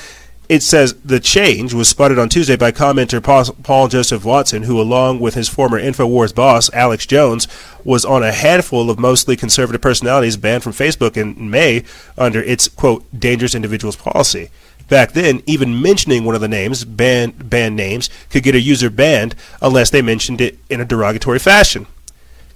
it 0.50 0.64
says 0.64 0.96
the 1.06 1.20
change 1.20 1.76
was 1.76 1.88
spotted 1.88 2.18
on 2.18 2.28
Tuesday 2.28 2.56
by 2.56 2.72
commenter 2.72 3.24
Paul 3.64 3.88
Joseph 3.88 4.26
Watson, 4.26 4.64
who, 4.64 4.82
along 4.82 5.20
with 5.20 5.36
his 5.36 5.48
former 5.48 5.80
InfoWars 5.80 6.34
boss, 6.34 6.74
Alex 6.74 7.06
Jones, 7.06 7.48
was 7.84 8.04
on 8.04 8.24
a 8.24 8.32
handful 8.32 8.90
of 8.90 8.98
mostly 8.98 9.36
conservative 9.36 9.80
personalities 9.80 10.38
banned 10.38 10.64
from 10.64 10.74
Facebook 10.74 11.18
in 11.18 11.52
May 11.52 11.84
under 12.18 12.42
its, 12.42 12.68
quote, 12.68 13.06
dangerous 13.18 13.54
individuals 13.54 13.96
policy. 13.96 14.50
Back 14.88 15.12
then, 15.12 15.44
even 15.46 15.80
mentioning 15.80 16.26
one 16.26 16.34
of 16.34 16.42
the 16.42 16.48
names, 16.48 16.84
banned, 16.84 17.48
banned 17.48 17.76
names, 17.76 18.10
could 18.32 18.42
get 18.42 18.56
a 18.56 18.60
user 18.60 18.90
banned 18.90 19.36
unless 19.62 19.92
they 19.92 20.02
mentioned 20.02 20.42
it 20.42 20.58
in 20.68 20.82
a 20.82 20.86
derogatory 20.86 21.38
fashion. 21.38 21.86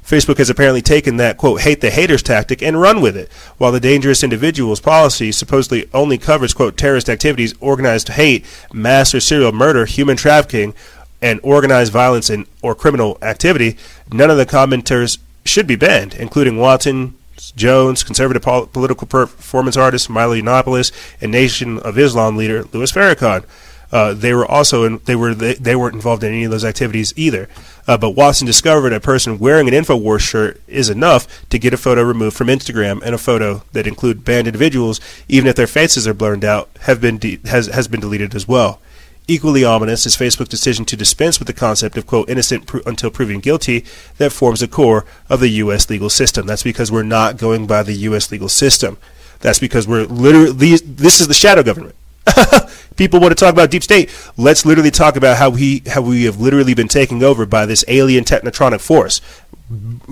Facebook 0.04 0.38
has 0.38 0.49
apparently 0.49 0.82
taken 0.82 1.18
that, 1.18 1.38
quote, 1.38 1.62
hate 1.62 1.82
the 1.82 1.89
haters 1.89 2.22
tactic 2.22 2.62
and 2.62 2.80
run 2.80 3.01
with 3.01 3.16
it, 3.16 3.32
while 3.58 3.72
the 3.72 3.80
dangerous 3.80 4.24
individuals 4.24 4.82
policy 4.82 5.32
supposedly 5.32 5.89
only 5.93 6.18
covers, 6.18 6.54
quote, 6.54 6.78
terrorist 6.78 7.10
activities, 7.10 7.54
organized 7.62 8.10
hate, 8.10 8.45
mass 8.74 9.16
or 9.16 9.22
serial 9.22 9.54
murder, 9.54 9.86
human 9.86 10.18
trafficking, 10.18 10.74
and 11.22 11.39
organized 11.41 11.93
violence 11.93 12.30
and 12.30 12.45
or 12.62 12.76
criminal 12.76 13.18
activity, 13.22 13.78
none 14.12 14.30
of 14.30 14.38
the 14.38 14.45
commenters 14.45 15.18
should 15.45 15.66
be 15.66 15.78
banned, 15.78 16.14
including 16.16 16.58
Watson, 16.58 17.16
Jones, 17.56 18.04
conservative 18.04 18.43
pol- 18.43 18.68
political 18.68 19.08
performance 19.08 19.78
artist 19.78 20.10
Milo 20.10 20.36
Yiannopoulos, 20.36 20.91
and 21.22 21.32
Nation 21.32 21.80
of 21.80 21.97
Islam 21.97 22.36
leader 22.36 22.66
Louis 22.74 22.91
Farrakhan. 22.91 23.45
Uh, 23.94 24.12
they 24.12 24.34
were 24.34 24.46
also 24.46 24.86
in, 24.86 25.00
they 25.06 25.16
were 25.16 25.36
they, 25.36 25.54
they 25.54 25.76
weren't 25.76 25.94
involved 25.94 26.24
in 26.24 26.34
any 26.34 26.44
of 26.44 26.50
those 26.50 26.66
activities 26.66 27.14
either. 27.16 27.48
Uh, 27.88 27.96
but 27.96 28.12
Watson 28.12 28.48
discovered 28.48 28.91
a 28.91 29.00
person 29.00 29.38
wearing 29.38 29.68
an 29.68 29.74
Infowars 29.76 30.22
shirt 30.22 30.60
is 30.68 30.89
enough 30.89 31.48
to 31.50 31.60
get 31.60 31.76
a 31.76 31.78
photo 31.78 32.02
removed 32.02 32.36
from 32.36 32.48
Instagram, 32.48 33.04
and 33.04 33.14
a 33.14 33.20
photo 33.20 33.62
that 33.74 33.86
include 33.86 34.26
banned 34.26 34.48
individuals, 34.48 35.00
even 35.30 35.48
if 35.48 35.56
their 35.56 35.68
faces 35.68 36.08
are 36.08 36.14
blurred 36.16 36.44
out, 36.44 36.70
have 36.82 37.00
been 37.00 37.20
de- 37.20 37.39
has 37.46 37.68
has 37.68 37.88
been 37.88 38.00
deleted 38.00 38.34
as 38.34 38.48
well. 38.48 38.82
Equally 39.28 39.64
ominous 39.64 40.08
is 40.08 40.18
Facebook's 40.18 40.50
decision 40.50 40.86
to 40.86 40.98
dispense 40.98 41.38
with 41.38 41.48
the 41.48 41.54
concept 41.54 41.96
of, 41.96 42.08
quote, 42.08 42.28
innocent 42.30 42.66
pr- 42.66 42.80
until 42.88 43.12
proven 43.12 43.39
guilty 43.41 43.86
that 44.18 44.32
forms 44.32 44.62
the 44.62 44.68
core 44.68 45.06
of 45.30 45.39
the 45.39 45.50
U.S. 45.50 45.88
legal 45.88 46.10
system. 46.10 46.48
That's 46.48 46.64
because 46.64 46.91
we're 46.91 47.04
not 47.04 47.38
going 47.38 47.68
by 47.68 47.84
the 47.84 47.94
U.S. 47.94 48.32
legal 48.32 48.50
system. 48.50 48.98
That's 49.39 49.60
because 49.60 49.88
we're 49.88 50.06
literally, 50.06 50.78
this 50.78 51.22
is 51.22 51.28
the 51.28 51.34
shadow 51.36 51.62
government. 51.62 51.96
People 52.96 53.20
want 53.20 53.32
to 53.32 53.36
talk 53.36 53.54
about 53.54 53.72
deep 53.72 53.84
state. 53.84 54.10
Let's 54.38 54.66
literally 54.66 54.91
talk 54.91 55.16
about 55.16 55.38
how 55.38 55.50
we, 55.50 55.82
how 55.88 56.02
we 56.02 56.24
have 56.26 56.39
literally 56.39 56.74
been 56.74 56.88
taken 56.88 57.24
over 57.24 57.46
by 57.46 57.66
this 57.66 57.84
alien 57.88 58.24
technotronic 58.24 58.82
force, 58.82 59.22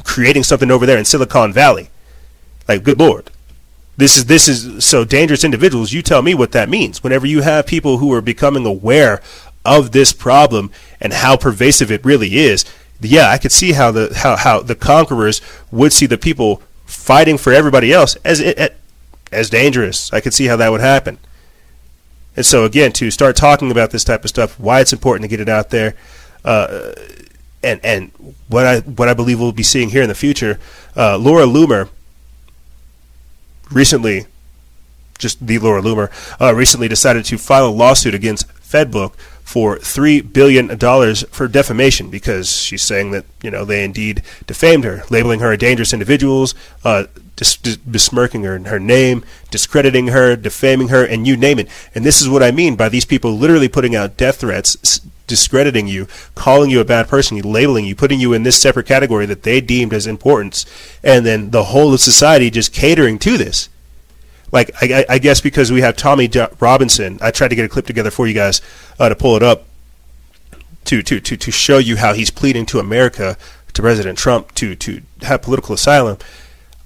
creating 0.03 0.43
something 0.43 0.71
over 0.71 0.85
there 0.85 0.97
in 0.97 1.05
Silicon 1.05 1.53
Valley. 1.53 1.89
Like, 2.67 2.83
good 2.83 2.99
lord. 2.99 3.29
This 3.97 4.17
is 4.17 4.25
this 4.25 4.47
is 4.47 4.83
so 4.83 5.03
dangerous 5.03 5.43
individuals. 5.43 5.93
You 5.93 6.01
tell 6.01 6.21
me 6.21 6.33
what 6.33 6.53
that 6.53 6.69
means. 6.69 7.03
Whenever 7.03 7.27
you 7.27 7.41
have 7.41 7.67
people 7.67 7.97
who 7.97 8.11
are 8.13 8.21
becoming 8.21 8.65
aware 8.65 9.21
of 9.63 9.91
this 9.91 10.13
problem 10.13 10.71
and 10.99 11.13
how 11.13 11.37
pervasive 11.37 11.91
it 11.91 12.03
really 12.03 12.37
is, 12.37 12.65
yeah, 12.99 13.29
I 13.29 13.37
could 13.37 13.51
see 13.51 13.73
how 13.73 13.91
the 13.91 14.11
how, 14.15 14.37
how 14.37 14.61
the 14.61 14.75
conquerors 14.75 15.41
would 15.71 15.93
see 15.93 16.05
the 16.05 16.17
people 16.17 16.63
fighting 16.85 17.37
for 17.37 17.53
everybody 17.53 17.93
else 17.93 18.15
as 18.23 18.41
as 19.31 19.49
dangerous. 19.49 20.11
I 20.13 20.19
could 20.19 20.33
see 20.33 20.45
how 20.45 20.55
that 20.55 20.71
would 20.71 20.81
happen. 20.81 21.19
And 22.35 22.45
so 22.45 22.63
again, 22.65 22.91
to 22.93 23.11
start 23.11 23.35
talking 23.35 23.71
about 23.71 23.91
this 23.91 24.03
type 24.03 24.23
of 24.23 24.29
stuff, 24.29 24.59
why 24.59 24.79
it's 24.79 24.93
important 24.93 25.23
to 25.23 25.27
get 25.27 25.39
it 25.39 25.49
out 25.49 25.69
there, 25.69 25.95
uh, 26.45 26.93
and 27.63 27.79
and 27.83 28.11
what 28.47 28.65
I 28.65 28.79
what 28.79 29.07
I 29.09 29.13
believe 29.13 29.39
we'll 29.39 29.51
be 29.51 29.63
seeing 29.63 29.89
here 29.89 30.01
in 30.01 30.09
the 30.09 30.15
future, 30.15 30.59
uh, 30.95 31.17
Laura 31.17 31.45
Loomer 31.45 31.89
recently, 33.69 34.25
just 35.17 35.45
the 35.45 35.59
Laura 35.59 35.81
Loomer, 35.81 36.09
uh, 36.41 36.55
recently 36.55 36.87
decided 36.87 37.25
to 37.25 37.37
file 37.37 37.67
a 37.67 37.69
lawsuit 37.69 38.15
against 38.15 38.47
FedBook 38.55 39.13
for 39.51 39.77
three 39.79 40.21
billion 40.21 40.77
dollars 40.77 41.25
for 41.29 41.45
defamation 41.45 42.09
because 42.09 42.49
she's 42.49 42.81
saying 42.81 43.11
that 43.11 43.25
you 43.43 43.51
know 43.51 43.65
they 43.65 43.83
indeed 43.83 44.23
defamed 44.47 44.85
her, 44.85 45.03
labeling 45.09 45.41
her 45.41 45.51
a 45.51 45.57
dangerous 45.57 45.91
individual, 45.91 46.47
uh, 46.85 47.03
dis- 47.35 47.57
dis- 47.57 47.75
besmirking 47.75 48.45
her 48.45 48.57
her 48.69 48.79
name, 48.79 49.25
discrediting 49.49 50.07
her, 50.07 50.37
defaming 50.37 50.87
her, 50.87 51.03
and 51.03 51.27
you 51.27 51.35
name 51.35 51.59
it. 51.59 51.67
And 51.93 52.05
this 52.05 52.21
is 52.21 52.29
what 52.29 52.41
I 52.41 52.51
mean 52.51 52.77
by 52.77 52.87
these 52.87 53.03
people 53.03 53.33
literally 53.37 53.67
putting 53.67 53.93
out 53.93 54.15
death 54.15 54.37
threats, 54.37 55.01
discrediting 55.27 55.85
you, 55.85 56.07
calling 56.33 56.69
you 56.69 56.79
a 56.79 56.85
bad 56.85 57.09
person, 57.09 57.37
labeling 57.41 57.83
you, 57.83 57.93
putting 57.93 58.21
you 58.21 58.31
in 58.31 58.43
this 58.43 58.57
separate 58.57 58.85
category 58.85 59.25
that 59.25 59.43
they 59.43 59.59
deemed 59.59 59.93
as 59.93 60.07
importance, 60.07 60.65
and 61.03 61.25
then 61.25 61.51
the 61.51 61.65
whole 61.65 61.93
of 61.93 61.99
society 61.99 62.49
just 62.49 62.71
catering 62.71 63.19
to 63.19 63.37
this. 63.37 63.67
Like 64.51 64.71
I, 64.81 65.05
I 65.07 65.19
guess 65.19 65.41
because 65.41 65.71
we 65.71 65.81
have 65.81 65.95
Tommy 65.95 66.29
Robinson, 66.59 67.19
I 67.21 67.31
tried 67.31 67.49
to 67.49 67.55
get 67.55 67.65
a 67.65 67.69
clip 67.69 67.85
together 67.85 68.11
for 68.11 68.27
you 68.27 68.33
guys 68.33 68.61
uh, 68.99 69.09
to 69.09 69.15
pull 69.15 69.35
it 69.35 69.43
up 69.43 69.65
to, 70.85 71.01
to, 71.03 71.19
to, 71.19 71.37
to 71.37 71.51
show 71.51 71.77
you 71.77 71.97
how 71.97 72.13
he's 72.13 72.31
pleading 72.31 72.65
to 72.67 72.79
America, 72.79 73.37
to 73.73 73.81
President 73.81 74.17
Trump, 74.17 74.53
to, 74.55 74.75
to 74.75 75.01
have 75.21 75.41
political 75.41 75.73
asylum. 75.73 76.17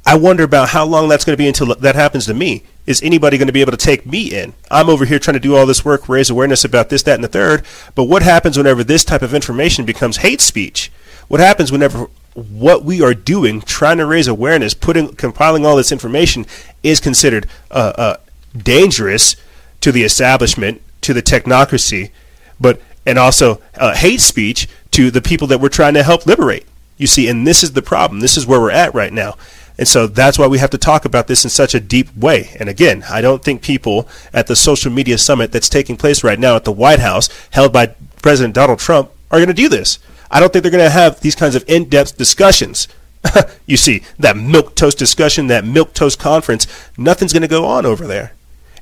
I 0.05 0.15
wonder 0.15 0.43
about 0.43 0.69
how 0.69 0.85
long 0.85 1.07
that's 1.07 1.25
going 1.25 1.33
to 1.33 1.41
be 1.41 1.47
until 1.47 1.73
that 1.73 1.95
happens 1.95 2.27
to 2.27 2.33
me. 2.35 2.63
Is 2.85 3.01
anybody 3.01 3.39
going 3.39 3.47
to 3.47 3.53
be 3.53 3.61
able 3.61 3.71
to 3.71 3.77
take 3.77 4.05
me 4.05 4.31
in? 4.31 4.53
I'm 4.69 4.89
over 4.89 5.05
here 5.05 5.17
trying 5.17 5.33
to 5.33 5.39
do 5.39 5.55
all 5.55 5.65
this 5.65 5.83
work, 5.83 6.07
raise 6.07 6.29
awareness 6.29 6.63
about 6.63 6.89
this, 6.89 7.01
that, 7.03 7.15
and 7.15 7.23
the 7.23 7.27
third. 7.27 7.65
But 7.95 8.03
what 8.03 8.21
happens 8.21 8.57
whenever 8.57 8.83
this 8.83 9.03
type 9.03 9.23
of 9.23 9.33
information 9.33 9.85
becomes 9.85 10.17
hate 10.17 10.41
speech? 10.41 10.91
What 11.27 11.39
happens 11.39 11.71
whenever 11.71 12.07
what 12.35 12.83
we 12.83 13.01
are 13.01 13.13
doing, 13.13 13.61
trying 13.61 13.97
to 13.97 14.05
raise 14.05 14.27
awareness, 14.27 14.73
putting, 14.73 15.15
compiling 15.15 15.65
all 15.65 15.75
this 15.75 15.91
information, 15.91 16.45
is 16.83 16.99
considered 16.99 17.47
uh, 17.71 17.93
uh, 17.97 18.17
dangerous 18.55 19.35
to 19.81 19.91
the 19.91 20.03
establishment, 20.03 20.81
to 21.01 21.13
the 21.13 21.23
technocracy, 21.23 22.11
but 22.59 22.81
and 23.05 23.19
also 23.19 23.61
uh, 23.75 23.95
hate 23.95 24.19
speech 24.19 24.67
to 24.91 25.11
the 25.11 25.21
people 25.21 25.47
that 25.47 25.59
we're 25.59 25.69
trying 25.69 25.93
to 25.93 26.03
help 26.03 26.25
liberate. 26.25 26.65
You 26.97 27.07
see, 27.07 27.27
and 27.27 27.45
this 27.45 27.63
is 27.63 27.73
the 27.73 27.81
problem. 27.81 28.19
This 28.19 28.37
is 28.37 28.47
where 28.47 28.59
we're 28.59 28.71
at 28.71 28.93
right 28.93 29.13
now. 29.13 29.35
And 29.77 29.87
so 29.87 30.07
that's 30.07 30.39
why 30.39 30.47
we 30.47 30.59
have 30.59 30.69
to 30.69 30.77
talk 30.77 31.03
about 31.03 31.27
this 31.27 31.43
in 31.43 31.49
such 31.49 31.75
a 31.75 31.79
deep 31.79 32.15
way. 32.15 32.55
And 32.59 32.69
again, 32.69 33.03
I 33.09 33.21
don't 33.21 33.43
think 33.43 33.61
people 33.61 34.07
at 34.33 34.47
the 34.47 34.55
social 34.55 34.91
media 34.91 35.17
summit 35.17 35.51
that's 35.51 35.67
taking 35.67 35.97
place 35.97 36.23
right 36.23 36.39
now 36.39 36.55
at 36.55 36.63
the 36.63 36.71
White 36.71 36.99
House, 36.99 37.29
held 37.51 37.73
by 37.73 37.87
President 38.21 38.55
Donald 38.55 38.79
Trump, 38.79 39.11
are 39.29 39.37
going 39.37 39.47
to 39.47 39.53
do 39.53 39.67
this. 39.67 39.99
I 40.35 40.41
don't 40.41 40.51
think 40.51 40.63
they're 40.63 40.71
going 40.71 40.83
to 40.83 40.89
have 40.89 41.21
these 41.21 41.33
kinds 41.33 41.55
of 41.55 41.63
in 41.65 41.87
depth 41.87 42.17
discussions. 42.17 42.89
you 43.65 43.77
see, 43.77 44.03
that 44.19 44.35
milk 44.35 44.75
toast 44.75 44.97
discussion, 44.97 45.47
that 45.47 45.63
milk 45.63 45.93
toast 45.93 46.19
conference, 46.19 46.67
nothing's 46.97 47.31
going 47.31 47.41
to 47.41 47.47
go 47.47 47.63
on 47.63 47.85
over 47.85 48.05
there. 48.05 48.33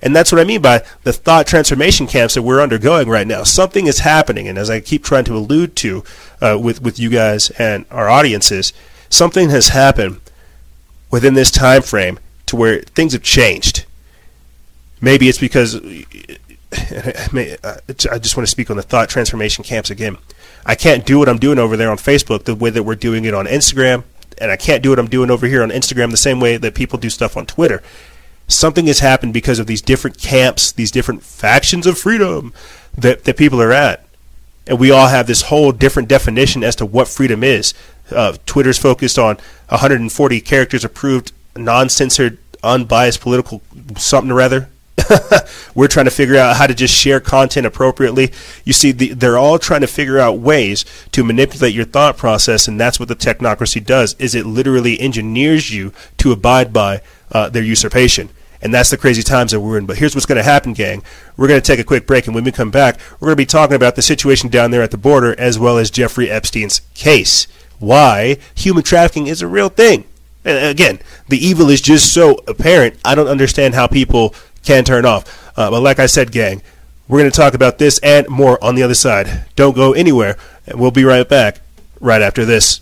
And 0.02 0.16
that's 0.16 0.32
what 0.32 0.42
I 0.42 0.46
mean 0.46 0.64
by 0.64 0.84
the 1.04 1.14
thought 1.14 1.46
transformation 1.46 2.08
camps 2.08 2.34
that 2.34 2.42
we're 2.42 2.60
undergoing 2.60 3.08
right 3.08 3.28
now. 3.28 3.44
Something 3.44 3.86
is 3.86 4.00
happening, 4.00 4.48
and 4.48 4.58
as 4.58 4.72
I 4.72 4.80
keep 4.80 5.04
trying 5.04 5.26
to 5.26 5.38
allude 5.38 5.76
to 5.76 6.04
uh, 6.42 6.58
with 6.60 6.82
with 6.82 6.98
you 6.98 7.12
guys 7.12 7.52
and 7.52 7.86
our 7.92 8.10
audiences, 8.10 8.74
something 9.10 9.52
has 9.52 9.68
happened 9.68 10.22
within 11.12 11.36
this 11.36 11.52
time 11.52 11.84
frame 11.84 12.18
to 12.48 12.56
where 12.56 12.82
things 12.82 13.14
have 13.14 13.22
changed. 13.22 13.86
Maybe 15.02 15.30
it's 15.30 15.38
because 15.38 15.76
I 16.76 17.78
just 17.86 18.36
want 18.36 18.48
to 18.48 18.48
speak 18.48 18.72
on 18.72 18.78
the 18.78 18.82
thought 18.82 19.08
transformation 19.08 19.64
camps 19.64 19.92
again. 19.92 20.18
I 20.66 20.76
can't 20.76 21.06
do 21.06 21.20
what 21.20 21.30
I'm 21.30 21.40
doing 21.40 21.60
over 21.60 21.76
there 21.76 21.92
on 21.92 21.98
Facebook 21.98 22.44
the 22.44 22.56
way 22.56 22.70
that 22.70 22.84
we're 22.84 22.96
doing 22.96 23.26
it 23.26 23.34
on 23.34 23.46
Instagram, 23.46 24.04
and 24.38 24.52
I 24.52 24.56
can't 24.56 24.82
do 24.82 24.90
what 24.90 25.00
I'm 25.00 25.08
doing 25.08 25.30
over 25.30 25.48
here 25.48 25.64
on 25.64 25.70
Instagram 25.70 26.12
the 26.12 26.18
same 26.18 26.40
way 26.40 26.58
that 26.58 26.76
people 26.76 26.98
do 26.98 27.10
stuff 27.10 27.36
on 27.36 27.46
Twitter. 27.46 27.84
Something 28.48 28.88
has 28.88 29.00
happened 29.00 29.34
because 29.34 29.60
of 29.60 29.68
these 29.68 29.82
different 29.82 30.18
camps, 30.20 30.72
these 30.72 30.92
different 30.92 31.24
factions 31.24 31.88
of 31.88 31.98
freedom 31.98 32.54
that, 32.98 33.24
that 33.24 33.38
people 33.38 33.62
are 33.62 33.72
at. 33.72 34.06
And 34.68 34.80
we 34.80 34.92
all 34.92 35.08
have 35.08 35.28
this 35.28 35.44
whole 35.44 35.72
different 35.72 36.08
definition 36.08 36.64
as 36.64 36.76
to 36.78 36.86
what 36.86 37.08
freedom 37.08 37.44
is. 37.44 37.74
Uh, 38.12 38.36
Twitter's 38.46 38.78
focused 38.78 39.18
on 39.18 39.38
140 39.70 40.42
characters 40.42 40.86
approved, 40.86 41.32
non-censored, 41.56 42.38
unbiased 42.64 43.22
political 43.22 43.62
something 43.98 44.32
or 44.32 44.42
other. 44.42 44.70
We're 45.76 45.88
trying 45.88 46.06
to 46.06 46.12
figure 46.12 46.38
out 46.38 46.58
how 46.58 46.68
to 46.68 46.74
just 46.74 46.94
share 46.94 47.20
content 47.20 47.66
appropriately. 47.66 48.32
You 48.64 48.74
see, 48.74 48.92
the, 48.92 49.14
they're 49.14 49.38
all 49.38 49.60
trying 49.60 49.82
to 49.82 49.88
figure 49.88 50.20
out 50.20 50.40
ways 50.40 50.86
to 51.12 51.24
manipulate 51.24 51.74
your 51.74 51.86
thought 51.86 52.18
process, 52.18 52.68
and 52.68 52.80
that's 52.80 53.00
what 53.00 53.10
the 53.10 53.16
technocracy 53.16 53.84
does. 53.84 54.16
Is 54.20 54.36
it 54.36 54.46
literally 54.46 55.00
engineers 55.00 55.74
you 55.74 55.94
to 56.18 56.32
abide 56.32 56.72
by 56.72 57.02
uh, 57.32 57.50
their 57.50 57.64
usurpation? 57.64 58.30
And 58.62 58.74
that's 58.74 58.90
the 58.90 58.98
crazy 58.98 59.24
times 59.24 59.52
that 59.52 59.60
we're 59.60 59.78
in. 59.78 59.86
But 59.86 59.98
here's 59.98 60.16
what's 60.16 60.26
going 60.26 60.38
to 60.38 60.44
happen, 60.44 60.72
gang. 60.72 61.04
We're 61.36 61.50
going 61.50 61.60
to 61.60 61.66
take 61.66 61.80
a 61.80 61.84
quick 61.84 62.08
break, 62.08 62.28
and 62.28 62.36
when 62.36 62.46
we 62.46 62.52
come 62.52 62.72
back, 62.72 62.98
we're 63.20 63.28
going 63.28 63.36
to 63.36 63.42
be 63.42 63.46
talking 63.46 63.76
about 63.76 63.96
the 63.96 64.02
situation 64.02 64.50
down 64.50 64.72
there 64.72 64.82
at 64.82 64.92
the 64.92 64.98
border 64.98 65.38
as 65.40 65.60
well 65.60 65.78
as 65.78 65.92
Jeffrey 65.92 66.30
Epstein's 66.30 66.82
case 66.94 67.48
why 67.84 68.38
human 68.56 68.84
trafficking 68.84 69.28
is 69.28 69.42
a 69.42 69.48
real 69.48 69.70
thing. 69.70 70.06
And 70.46 70.66
again, 70.66 71.00
the 71.28 71.38
evil 71.38 71.70
is 71.70 71.82
just 71.82 72.14
so 72.14 72.40
apparent. 72.48 72.98
I 73.04 73.16
don't 73.16 73.28
understand 73.28 73.76
how 73.76 73.88
people 73.88 74.34
can 74.64 74.84
turn 74.84 75.06
off. 75.06 75.58
Uh, 75.58 75.70
but 75.70 75.82
like 75.82 76.00
I 76.00 76.08
said, 76.08 76.32
gang, 76.32 76.62
we're 77.08 77.20
going 77.20 77.32
to 77.32 77.36
talk 77.36 77.54
about 77.54 77.78
this 77.78 78.00
and 78.00 78.28
more 78.30 78.64
on 78.64 78.76
the 78.76 78.84
other 78.84 78.96
side. 78.96 79.46
Don't 79.56 79.76
go 79.76 79.94
anywhere. 79.94 80.38
We'll 80.74 80.92
be 80.92 81.04
right 81.04 81.28
back 81.28 81.60
right 82.00 82.22
after 82.22 82.46
this. 82.46 82.82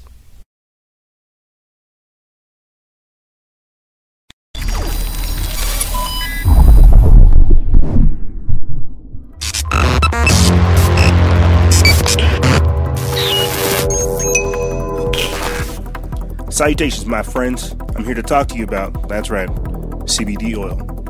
Salutations, 16.49 17.07
my 17.07 17.23
friends. 17.23 17.73
I'm 17.95 18.03
here 18.03 18.13
to 18.13 18.21
talk 18.21 18.47
to 18.49 18.55
you 18.55 18.63
about, 18.65 19.09
that's 19.09 19.31
right, 19.31 19.49
CBD 19.49 20.55
oil. 20.55 21.00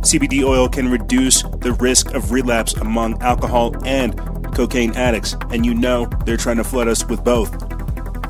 CBD 0.00 0.44
oil 0.44 0.68
can 0.68 0.90
reduce 0.90 1.42
the 1.42 1.76
risk 1.80 2.14
of 2.14 2.30
relapse 2.30 2.72
among 2.74 3.20
alcohol 3.22 3.74
and 3.86 4.16
cocaine 4.54 4.96
addicts, 4.96 5.34
and 5.50 5.66
you 5.66 5.74
know 5.74 6.06
they're 6.24 6.36
trying 6.36 6.56
to 6.56 6.64
flood 6.64 6.88
us 6.88 7.04
with 7.06 7.22
both. 7.24 7.52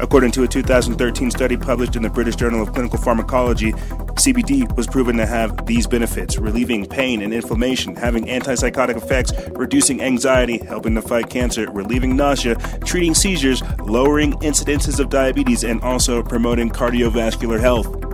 According 0.00 0.30
to 0.32 0.44
a 0.44 0.48
2013 0.48 1.30
study 1.30 1.56
published 1.56 1.96
in 1.96 2.02
the 2.02 2.10
British 2.10 2.36
Journal 2.36 2.62
of 2.62 2.72
Clinical 2.72 2.98
Pharmacology, 2.98 3.72
CBD 3.72 4.74
was 4.76 4.86
proven 4.86 5.16
to 5.16 5.26
have 5.26 5.66
these 5.66 5.86
benefits 5.86 6.38
relieving 6.38 6.86
pain 6.86 7.20
and 7.20 7.34
inflammation, 7.34 7.94
having 7.96 8.26
antipsychotic 8.26 8.96
effects, 8.96 9.32
reducing 9.50 10.00
anxiety, 10.00 10.58
helping 10.58 10.94
to 10.94 11.02
fight 11.02 11.28
cancer, 11.28 11.70
relieving 11.70 12.16
nausea, 12.16 12.54
treating 12.84 13.14
seizures, 13.14 13.62
lowering 13.80 14.32
incidences 14.34 15.00
of 15.00 15.10
diabetes, 15.10 15.64
and 15.64 15.80
also 15.82 16.22
promoting 16.22 16.70
cardiovascular 16.70 17.60
health. 17.60 18.07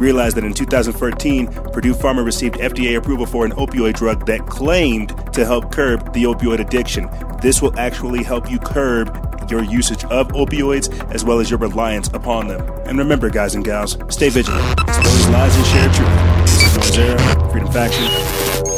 Realize 0.00 0.32
that 0.32 0.44
in 0.44 0.54
2014, 0.54 1.46
Purdue 1.74 1.92
Pharma 1.92 2.24
received 2.24 2.54
FDA 2.54 2.96
approval 2.96 3.26
for 3.26 3.44
an 3.44 3.52
opioid 3.52 3.92
drug 3.92 4.24
that 4.24 4.46
claimed 4.46 5.10
to 5.34 5.44
help 5.44 5.70
curb 5.70 6.14
the 6.14 6.24
opioid 6.24 6.58
addiction. 6.58 7.10
This 7.42 7.60
will 7.60 7.78
actually 7.78 8.24
help 8.24 8.50
you 8.50 8.58
curb 8.58 9.14
your 9.50 9.62
usage 9.62 10.04
of 10.04 10.28
opioids 10.28 10.88
as 11.14 11.22
well 11.22 11.38
as 11.38 11.50
your 11.50 11.58
reliance 11.58 12.08
upon 12.14 12.48
them. 12.48 12.66
And 12.86 12.98
remember, 12.98 13.28
guys 13.28 13.54
and 13.54 13.62
gals, 13.62 13.98
stay 14.08 14.30
vigilant. 14.30 14.80
Expose 14.80 15.28
lies 15.28 15.54
and 15.54 15.66
share 15.66 15.92
truth. 15.92 16.46
This 16.46 16.96
is 16.96 17.52
Freedom 17.52 17.70
Faction, 17.70 18.06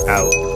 out. 0.09 0.52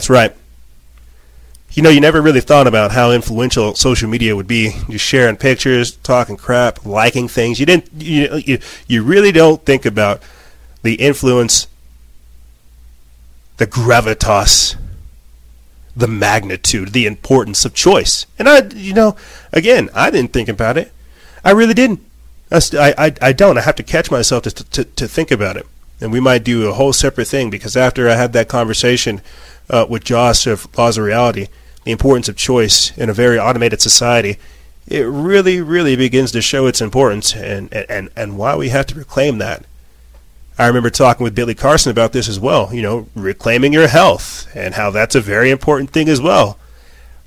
That's 0.00 0.08
right. 0.08 0.34
You 1.72 1.82
know, 1.82 1.90
you 1.90 2.00
never 2.00 2.22
really 2.22 2.40
thought 2.40 2.66
about 2.66 2.92
how 2.92 3.10
influential 3.10 3.74
social 3.74 4.08
media 4.08 4.34
would 4.34 4.46
be. 4.46 4.72
Just 4.88 5.04
sharing 5.04 5.36
pictures, 5.36 5.96
talking 5.96 6.38
crap, 6.38 6.86
liking 6.86 7.28
things. 7.28 7.60
You 7.60 7.66
didn't. 7.66 7.90
You 7.92 8.36
you, 8.36 8.58
you 8.86 9.02
really 9.02 9.30
don't 9.30 9.62
think 9.62 9.84
about 9.84 10.22
the 10.80 10.94
influence, 10.94 11.66
the 13.58 13.66
gravitas, 13.66 14.76
the 15.94 16.08
magnitude, 16.08 16.94
the 16.94 17.04
importance 17.04 17.66
of 17.66 17.74
choice. 17.74 18.24
And 18.38 18.48
I, 18.48 18.62
you 18.74 18.94
know, 18.94 19.16
again, 19.52 19.90
I 19.92 20.10
didn't 20.10 20.32
think 20.32 20.48
about 20.48 20.78
it. 20.78 20.92
I 21.44 21.50
really 21.50 21.74
didn't. 21.74 22.00
I, 22.50 22.94
I, 22.96 23.14
I 23.20 23.32
don't. 23.34 23.58
I 23.58 23.60
have 23.60 23.76
to 23.76 23.82
catch 23.82 24.10
myself 24.10 24.44
to, 24.44 24.50
to, 24.50 24.84
to 24.84 25.06
think 25.06 25.30
about 25.30 25.58
it 25.58 25.66
and 26.00 26.12
we 26.12 26.20
might 26.20 26.44
do 26.44 26.68
a 26.68 26.72
whole 26.72 26.92
separate 26.92 27.28
thing 27.28 27.50
because 27.50 27.76
after 27.76 28.08
I 28.08 28.14
had 28.14 28.32
that 28.32 28.48
conversation 28.48 29.20
uh, 29.70 29.86
with 29.88 30.04
Josh 30.04 30.46
of 30.46 30.66
Laws 30.76 30.98
of 30.98 31.04
Reality, 31.04 31.46
the 31.84 31.92
importance 31.92 32.28
of 32.28 32.36
choice 32.36 32.96
in 32.98 33.08
a 33.08 33.14
very 33.14 33.38
automated 33.38 33.80
society, 33.80 34.36
it 34.86 35.06
really, 35.06 35.60
really 35.60 35.96
begins 35.96 36.32
to 36.32 36.42
show 36.42 36.66
its 36.66 36.80
importance 36.80 37.34
and, 37.34 37.72
and, 37.72 38.10
and 38.16 38.36
why 38.36 38.56
we 38.56 38.70
have 38.70 38.86
to 38.86 38.94
reclaim 38.94 39.38
that. 39.38 39.64
I 40.58 40.66
remember 40.66 40.90
talking 40.90 41.24
with 41.24 41.34
Billy 41.34 41.54
Carson 41.54 41.90
about 41.90 42.12
this 42.12 42.28
as 42.28 42.38
well, 42.38 42.74
you 42.74 42.82
know, 42.82 43.06
reclaiming 43.14 43.72
your 43.72 43.88
health 43.88 44.48
and 44.54 44.74
how 44.74 44.90
that's 44.90 45.14
a 45.14 45.20
very 45.20 45.50
important 45.50 45.90
thing 45.90 46.08
as 46.08 46.20
well. 46.20 46.58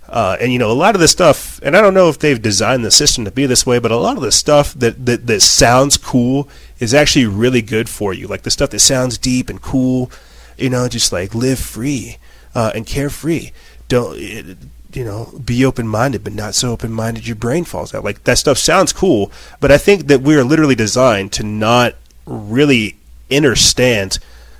Uh, 0.07 0.37
and 0.39 0.53
you 0.53 0.59
know, 0.59 0.69
a 0.69 0.73
lot 0.73 0.93
of 0.93 1.01
the 1.01 1.07
stuff, 1.07 1.59
and 1.63 1.75
I 1.75 1.81
don't 1.81 1.95
know 1.95 2.09
if 2.09 2.19
they've 2.19 2.39
designed 2.39 2.85
the 2.85 2.91
system 2.91 3.25
to 3.25 3.31
be 3.31 3.47
this 3.47 3.65
way, 3.65 3.79
but 3.79 3.89
a 3.89 3.97
lot 3.97 4.17
of 4.17 4.21
the 4.21 4.31
stuff 4.31 4.73
that, 4.75 5.05
that, 5.07 5.25
that 5.25 5.41
sounds 5.41 5.97
cool 5.97 6.47
is 6.77 6.93
actually 6.93 7.25
really 7.25 7.63
good 7.63 7.89
for 7.89 8.13
you. 8.13 8.27
Like 8.27 8.43
the 8.43 8.51
stuff 8.51 8.69
that 8.71 8.79
sounds 8.81 9.17
deep 9.17 9.49
and 9.49 9.59
cool, 9.59 10.11
you 10.55 10.69
know, 10.69 10.87
just 10.87 11.11
like 11.11 11.33
live 11.33 11.57
free 11.57 12.17
uh, 12.55 12.71
and 12.75 12.85
carefree. 12.85 13.51
Don't, 13.87 14.17
you 14.17 15.03
know, 15.03 15.33
be 15.43 15.65
open 15.65 15.87
minded, 15.87 16.23
but 16.23 16.33
not 16.33 16.55
so 16.55 16.71
open 16.71 16.91
minded 16.91 17.27
your 17.27 17.35
brain 17.35 17.63
falls 17.63 17.93
out. 17.93 18.03
Like 18.03 18.23
that 18.23 18.37
stuff 18.37 18.57
sounds 18.57 18.93
cool, 18.93 19.31
but 19.59 19.71
I 19.71 19.77
think 19.77 20.07
that 20.07 20.21
we 20.21 20.35
are 20.35 20.43
literally 20.43 20.75
designed 20.75 21.31
to 21.33 21.43
not 21.43 21.95
really 22.25 22.97
understand 23.31 24.19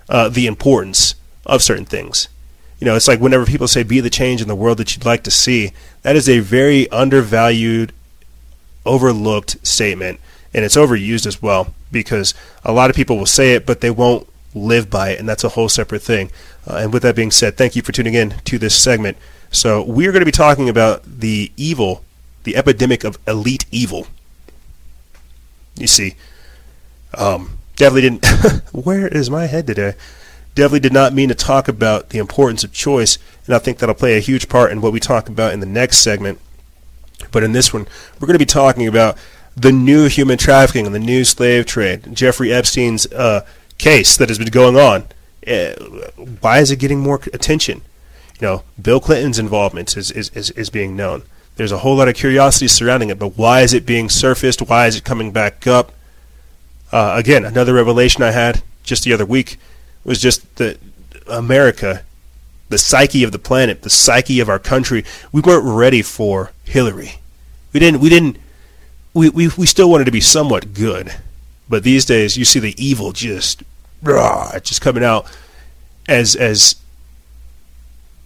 uh, 0.10 0.30
the 0.30 0.48
importance 0.48 1.16
of 1.46 1.62
certain 1.62 1.86
things. 1.86 2.28
You 2.80 2.86
know, 2.86 2.96
it's 2.96 3.08
like 3.08 3.20
whenever 3.20 3.46
people 3.46 3.68
say 3.68 3.84
be 3.84 4.00
the 4.00 4.10
change 4.10 4.42
in 4.42 4.48
the 4.48 4.56
world 4.56 4.78
that 4.80 4.94
you'd 4.94 5.06
like 5.06 5.24
to 5.24 5.32
see, 5.32 5.72
that 6.02 6.16
is 6.16 6.28
a 6.28 6.40
very 6.40 6.90
undervalued, 6.90 7.94
overlooked 8.86 9.66
statement, 9.66 10.20
and 10.54 10.66
it's 10.66 10.76
overused 10.76 11.26
as 11.26 11.42
well 11.42 11.74
because 11.92 12.34
a 12.66 12.74
lot 12.74 12.90
of 12.90 12.96
people 12.96 13.18
will 13.18 13.26
say 13.26 13.54
it, 13.54 13.66
but 13.66 13.80
they 13.80 13.92
won't 13.92 14.28
live 14.54 14.90
by 14.90 15.10
it, 15.10 15.20
and 15.20 15.28
that's 15.28 15.44
a 15.44 15.50
whole 15.50 15.70
separate 15.70 16.02
thing. 16.02 16.32
Uh, 16.68 16.78
and 16.78 16.94
with 16.94 17.04
that 17.04 17.16
being 17.16 17.32
said, 17.32 17.58
thank 17.58 17.76
you 17.76 17.82
for 17.82 17.92
tuning 17.92 18.14
in 18.14 18.36
to 18.46 18.58
this 18.58 18.76
segment. 18.76 19.18
So, 19.52 19.84
we 19.84 20.08
are 20.08 20.12
going 20.12 20.22
to 20.22 20.26
be 20.26 20.32
talking 20.32 20.70
about 20.70 21.04
the 21.20 21.52
evil, 21.58 22.04
the 22.44 22.56
epidemic 22.56 23.04
of 23.04 23.18
elite 23.28 23.66
evil. 23.72 24.08
You 25.76 25.88
see, 25.88 26.16
um, 27.16 27.58
definitely 27.76 28.02
didn't. 28.02 28.26
where 28.72 29.08
is 29.08 29.30
my 29.30 29.46
head 29.46 29.68
today? 29.68 29.96
definitely 30.56 30.80
did 30.80 30.94
not 30.94 31.14
mean 31.14 31.30
to 31.30 31.36
talk 31.36 31.68
about 31.68 32.10
the 32.10 32.20
importance 32.20 32.64
of 32.64 32.72
choice, 32.72 33.18
and 33.46 33.56
I 33.56 33.60
think 33.60 33.78
that'll 33.78 33.96
play 33.96 34.18
a 34.18 34.22
huge 34.22 34.50
part 34.50 34.72
in 34.72 34.82
what 34.82 34.94
we 34.94 35.00
talk 35.00 35.28
about 35.30 35.54
in 35.54 35.60
the 35.60 35.66
next 35.66 35.98
segment. 35.98 36.40
But 37.32 37.44
in 37.44 37.54
this 37.54 37.74
one, 37.74 37.88
we're 38.20 38.28
going 38.28 38.36
to 38.36 38.40
be 38.40 38.46
talking 38.46 38.88
about 38.88 39.18
the 39.56 39.72
new 39.72 40.08
human 40.08 40.38
trafficking 40.38 40.86
and 40.86 40.96
the 40.96 41.00
new 41.00 41.24
slave 41.24 41.66
trade, 41.66 42.16
Jeffrey 42.16 42.52
Epstein's 42.52 43.12
uh, 43.12 43.46
case 43.78 44.18
that 44.18 44.30
has 44.30 44.38
been 44.38 44.50
going 44.50 44.76
on. 44.76 45.08
Uh, 45.46 45.74
why 46.40 46.60
is 46.60 46.72
it 46.72 46.80
getting 46.80 47.00
more 47.00 47.20
attention? 47.34 47.82
You 48.40 48.48
know, 48.48 48.64
Bill 48.82 49.00
Clinton's 49.00 49.40
involvement 49.40 49.96
is, 49.98 50.12
is, 50.12 50.30
is, 50.30 50.52
is 50.52 50.70
being 50.70 50.96
known. 50.96 51.24
There's 51.56 51.72
a 51.72 51.80
whole 51.80 51.96
lot 51.96 52.08
of 52.08 52.16
curiosity 52.16 52.68
surrounding 52.68 53.10
it, 53.10 53.20
but 53.20 53.38
why 53.38 53.62
is 53.62 53.74
it 53.74 53.86
being 53.86 54.10
surfaced? 54.10 54.62
Why 54.62 54.88
is 54.88 54.96
it 54.96 55.04
coming 55.04 55.32
back 55.32 55.68
up? 55.68 55.92
Uh, 56.92 57.14
again, 57.18 57.46
another 57.46 57.74
revelation 57.74 58.24
I 58.24 58.32
had 58.32 58.64
just 58.84 59.04
the 59.04 59.14
other 59.14 59.26
week 59.26 59.58
was 60.04 60.20
just 60.20 60.56
that 60.58 60.78
America, 61.28 62.04
the 62.70 62.78
psyche 62.78 63.24
of 63.24 63.32
the 63.32 63.40
planet, 63.40 63.82
the 63.82 63.90
psyche 63.90 64.40
of 64.40 64.50
our 64.50 64.60
country, 64.60 65.06
we 65.32 65.42
weren't 65.42 65.66
ready 65.66 66.02
for 66.02 66.52
Hillary. 66.64 67.20
We 67.72 67.80
didn't. 67.80 68.02
We 68.02 68.10
didn't. 68.10 68.38
We, 69.14 69.30
we, 69.30 69.50
we 69.58 69.66
still 69.66 69.90
wanted 69.90 70.06
to 70.06 70.12
be 70.12 70.22
somewhat 70.22 70.74
good, 70.74 71.16
but 71.74 71.82
these 71.82 72.06
days 72.06 72.38
you 72.38 72.46
see 72.46 72.60
the 72.60 72.76
evil 72.78 73.14
just, 73.14 73.64
rah, 74.04 74.60
just 74.60 74.80
coming 74.80 75.04
out 75.04 75.26
as 76.08 76.36
as 76.36 76.76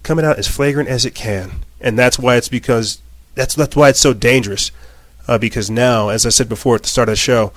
coming 0.03 0.25
out 0.25 0.37
as 0.37 0.49
flagrant 0.49 0.89
as 0.89 1.05
it 1.05 1.15
can, 1.15 1.63
and 1.79 1.97
that's 1.97 2.19
why 2.19 2.35
it's 2.35 2.49
because 2.49 3.01
that's 3.35 3.55
that's 3.55 3.73
why 3.73 3.87
it's 3.87 4.01
so 4.01 4.13
dangerous. 4.13 4.69
Uh, 5.29 5.37
because 5.37 5.69
now, 5.69 6.09
as 6.09 6.25
I 6.25 6.29
said 6.29 6.49
before 6.49 6.75
at 6.75 6.83
the 6.83 6.89
start 6.89 7.07
of 7.07 7.13
the 7.13 7.15
show, 7.15 7.53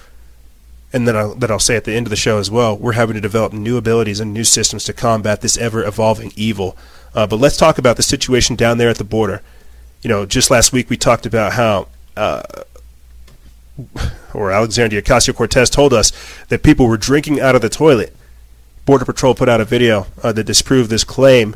and 0.93 1.09
then 1.09 1.17
I'll, 1.17 1.35
that 1.35 1.51
I'll 1.51 1.59
say 1.59 1.75
at 1.75 1.83
the 1.83 1.95
end 1.97 2.07
of 2.07 2.11
the 2.11 2.17
show 2.17 2.39
as 2.39 2.53
well, 2.53 2.79
we're 2.79 2.93
having 2.93 3.15
to 3.15 3.21
develop 3.21 3.53
new 3.53 3.77
abilities 3.77 4.21
and 4.21 4.33
new 4.33 4.45
systems 4.45 4.85
to 4.85 4.93
combat 4.93 5.41
this 5.41 5.59
ever 5.59 5.83
evolving 5.85 6.33
evil. 6.37 6.77
Uh, 7.17 7.27
but 7.27 7.41
let's 7.41 7.57
talk 7.57 7.79
about 7.79 7.97
the 7.97 8.05
situation 8.05 8.55
down 8.55 8.79
there 8.79 8.91
at 8.91 8.99
the 8.99 9.03
border. 9.03 9.43
You 10.03 10.09
know, 10.09 10.25
just 10.25 10.53
last 10.53 10.73
week 10.73 10.89
we 10.89 10.97
talked 10.97 11.27
about 11.27 11.55
how, 11.55 11.89
uh, 12.17 12.43
or 14.35 14.51
Alexandria 14.51 15.03
Ocasio 15.03 15.35
Cortez 15.35 15.71
told 15.71 15.93
us 15.93 16.13
that 16.49 16.63
people 16.63 16.87
were 16.87 16.97
drinking 16.97 17.41
out 17.41 17.55
of 17.55 17.63
the 17.63 17.69
toilet. 17.69 18.15
Border 18.87 19.05
Patrol 19.05 19.35
put 19.35 19.49
out 19.49 19.61
a 19.61 19.65
video 19.65 20.07
uh, 20.23 20.33
that 20.33 20.45
disproved 20.45 20.91
this 20.91 21.05
claim, 21.05 21.55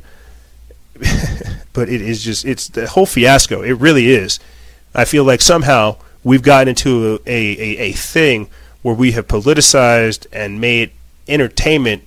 but 1.73 1.89
it 1.89 2.01
is 2.01 2.23
just, 2.23 2.45
it's 2.45 2.69
the 2.69 2.87
whole 2.87 3.07
fiasco. 3.07 3.63
It 3.63 3.73
really 3.73 4.11
is. 4.11 4.39
I 4.95 5.05
feel 5.05 5.25
like 5.25 5.41
somehow 5.41 5.97
we've 6.23 6.43
gotten 6.43 6.69
into 6.69 7.21
a, 7.27 7.31
a, 7.31 7.59
a, 7.59 7.79
a 7.79 7.93
thing 7.93 8.49
where 8.83 8.95
we 8.95 9.13
have 9.13 9.27
politicized 9.27 10.27
and 10.33 10.61
made 10.61 10.93
entertainment 11.27 12.07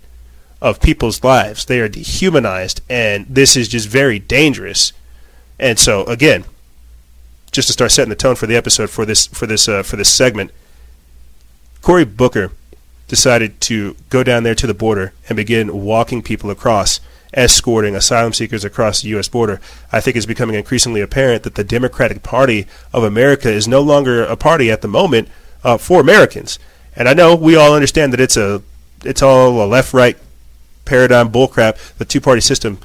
of 0.61 0.81
people's 0.81 1.23
lives. 1.23 1.65
They 1.65 1.79
are 1.79 1.89
dehumanized, 1.89 2.81
and 2.89 3.25
this 3.27 3.55
is 3.55 3.67
just 3.67 3.87
very 3.87 4.19
dangerous. 4.19 4.93
And 5.59 5.77
so, 5.79 6.05
again, 6.05 6.45
just 7.57 7.69
to 7.69 7.73
start 7.73 7.89
setting 7.89 8.11
the 8.11 8.15
tone 8.15 8.35
for 8.35 8.45
the 8.45 8.55
episode 8.55 8.87
for 8.87 9.03
this 9.03 9.25
for 9.25 9.47
this 9.47 9.67
uh, 9.67 9.81
for 9.81 9.95
this 9.95 10.13
segment, 10.13 10.51
Cory 11.81 12.05
Booker 12.05 12.51
decided 13.07 13.59
to 13.61 13.95
go 14.09 14.21
down 14.21 14.43
there 14.43 14.53
to 14.53 14.67
the 14.67 14.75
border 14.75 15.11
and 15.27 15.35
begin 15.35 15.83
walking 15.83 16.21
people 16.21 16.51
across, 16.51 16.99
escorting 17.33 17.95
asylum 17.95 18.31
seekers 18.31 18.63
across 18.63 19.01
the 19.01 19.09
U.S. 19.09 19.27
border. 19.27 19.59
I 19.91 20.01
think 20.01 20.15
it's 20.15 20.27
becoming 20.27 20.55
increasingly 20.55 21.01
apparent 21.01 21.41
that 21.43 21.55
the 21.55 21.63
Democratic 21.63 22.21
Party 22.21 22.67
of 22.93 23.03
America 23.03 23.51
is 23.51 23.67
no 23.67 23.81
longer 23.81 24.23
a 24.23 24.35
party 24.35 24.69
at 24.69 24.83
the 24.83 24.87
moment 24.87 25.27
uh, 25.63 25.79
for 25.79 25.99
Americans. 25.99 26.59
And 26.95 27.09
I 27.09 27.15
know 27.15 27.33
we 27.35 27.55
all 27.55 27.73
understand 27.73 28.13
that 28.13 28.19
it's 28.19 28.37
a 28.37 28.61
it's 29.03 29.23
all 29.23 29.63
a 29.63 29.65
left 29.65 29.95
right 29.95 30.15
paradigm 30.85 31.31
bullcrap, 31.31 31.97
the 31.97 32.05
two 32.05 32.21
party 32.21 32.41
system 32.41 32.77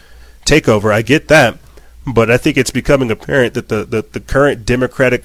takeover. 0.46 0.94
I 0.94 1.02
get 1.02 1.28
that, 1.28 1.58
but 2.06 2.30
I 2.30 2.36
think 2.36 2.56
it's 2.56 2.70
becoming 2.70 3.10
apparent 3.10 3.54
that 3.54 3.68
the, 3.68 3.84
the, 3.84 4.02
the 4.02 4.20
current 4.20 4.66
Democratic 4.66 5.24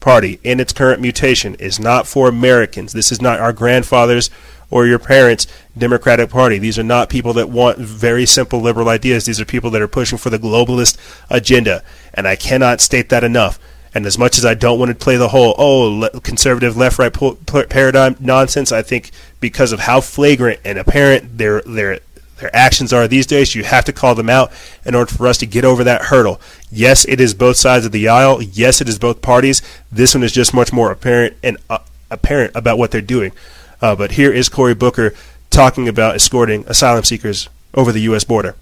Party 0.00 0.38
in 0.44 0.60
its 0.60 0.72
current 0.72 1.00
mutation 1.00 1.54
is 1.56 1.80
not 1.80 2.06
for 2.06 2.28
Americans. 2.28 2.92
This 2.92 3.10
is 3.10 3.20
not 3.20 3.40
our 3.40 3.52
grandfathers 3.52 4.30
or 4.70 4.86
your 4.86 4.98
parents' 4.98 5.46
Democratic 5.76 6.30
Party. 6.30 6.58
These 6.58 6.78
are 6.78 6.84
not 6.84 7.08
people 7.08 7.32
that 7.34 7.48
want 7.48 7.78
very 7.78 8.26
simple 8.26 8.60
liberal 8.60 8.88
ideas. 8.88 9.24
These 9.24 9.40
are 9.40 9.44
people 9.44 9.70
that 9.70 9.82
are 9.82 9.88
pushing 9.88 10.18
for 10.18 10.30
the 10.30 10.38
globalist 10.38 10.98
agenda. 11.30 11.82
And 12.14 12.28
I 12.28 12.36
cannot 12.36 12.80
state 12.80 13.08
that 13.08 13.24
enough. 13.24 13.58
And 13.94 14.04
as 14.04 14.18
much 14.18 14.36
as 14.38 14.44
I 14.44 14.54
don't 14.54 14.78
want 14.78 14.90
to 14.90 14.94
play 14.94 15.16
the 15.16 15.28
whole, 15.28 15.54
oh, 15.56 15.82
le- 15.82 16.20
conservative 16.20 16.76
left 16.76 16.98
right 16.98 17.12
po- 17.12 17.38
paradigm 17.46 18.16
nonsense, 18.20 18.70
I 18.70 18.82
think 18.82 19.10
because 19.40 19.72
of 19.72 19.80
how 19.80 20.00
flagrant 20.00 20.60
and 20.64 20.78
apparent 20.78 21.38
their, 21.38 21.62
their, 21.62 22.00
their 22.38 22.54
actions 22.54 22.92
are 22.92 23.06
these 23.08 23.26
days, 23.26 23.54
you 23.54 23.64
have 23.64 23.84
to 23.84 23.92
call 23.92 24.14
them 24.14 24.30
out 24.30 24.52
in 24.84 24.94
order 24.94 25.12
for 25.12 25.26
us 25.26 25.38
to 25.38 25.46
get 25.46 25.64
over 25.64 25.84
that 25.84 26.02
hurdle. 26.02 26.40
Yes, 26.70 27.04
it 27.06 27.20
is 27.20 27.34
both 27.34 27.56
sides 27.56 27.84
of 27.84 27.92
the 27.92 28.08
aisle. 28.08 28.40
Yes, 28.42 28.80
it 28.80 28.88
is 28.88 28.98
both 28.98 29.22
parties. 29.22 29.62
This 29.90 30.14
one 30.14 30.22
is 30.22 30.32
just 30.32 30.54
much 30.54 30.72
more 30.72 30.90
apparent 30.90 31.36
and 31.42 31.56
uh, 31.68 31.78
apparent 32.10 32.54
about 32.54 32.78
what 32.78 32.90
they're 32.90 33.00
doing. 33.00 33.32
Uh, 33.80 33.94
but 33.94 34.12
here 34.12 34.32
is 34.32 34.48
Cory 34.48 34.74
Booker 34.74 35.14
talking 35.50 35.88
about 35.88 36.14
escorting 36.14 36.64
asylum 36.66 37.04
seekers 37.04 37.48
over 37.74 37.92
the 37.92 38.00
U.S. 38.00 38.24
border. 38.24 38.54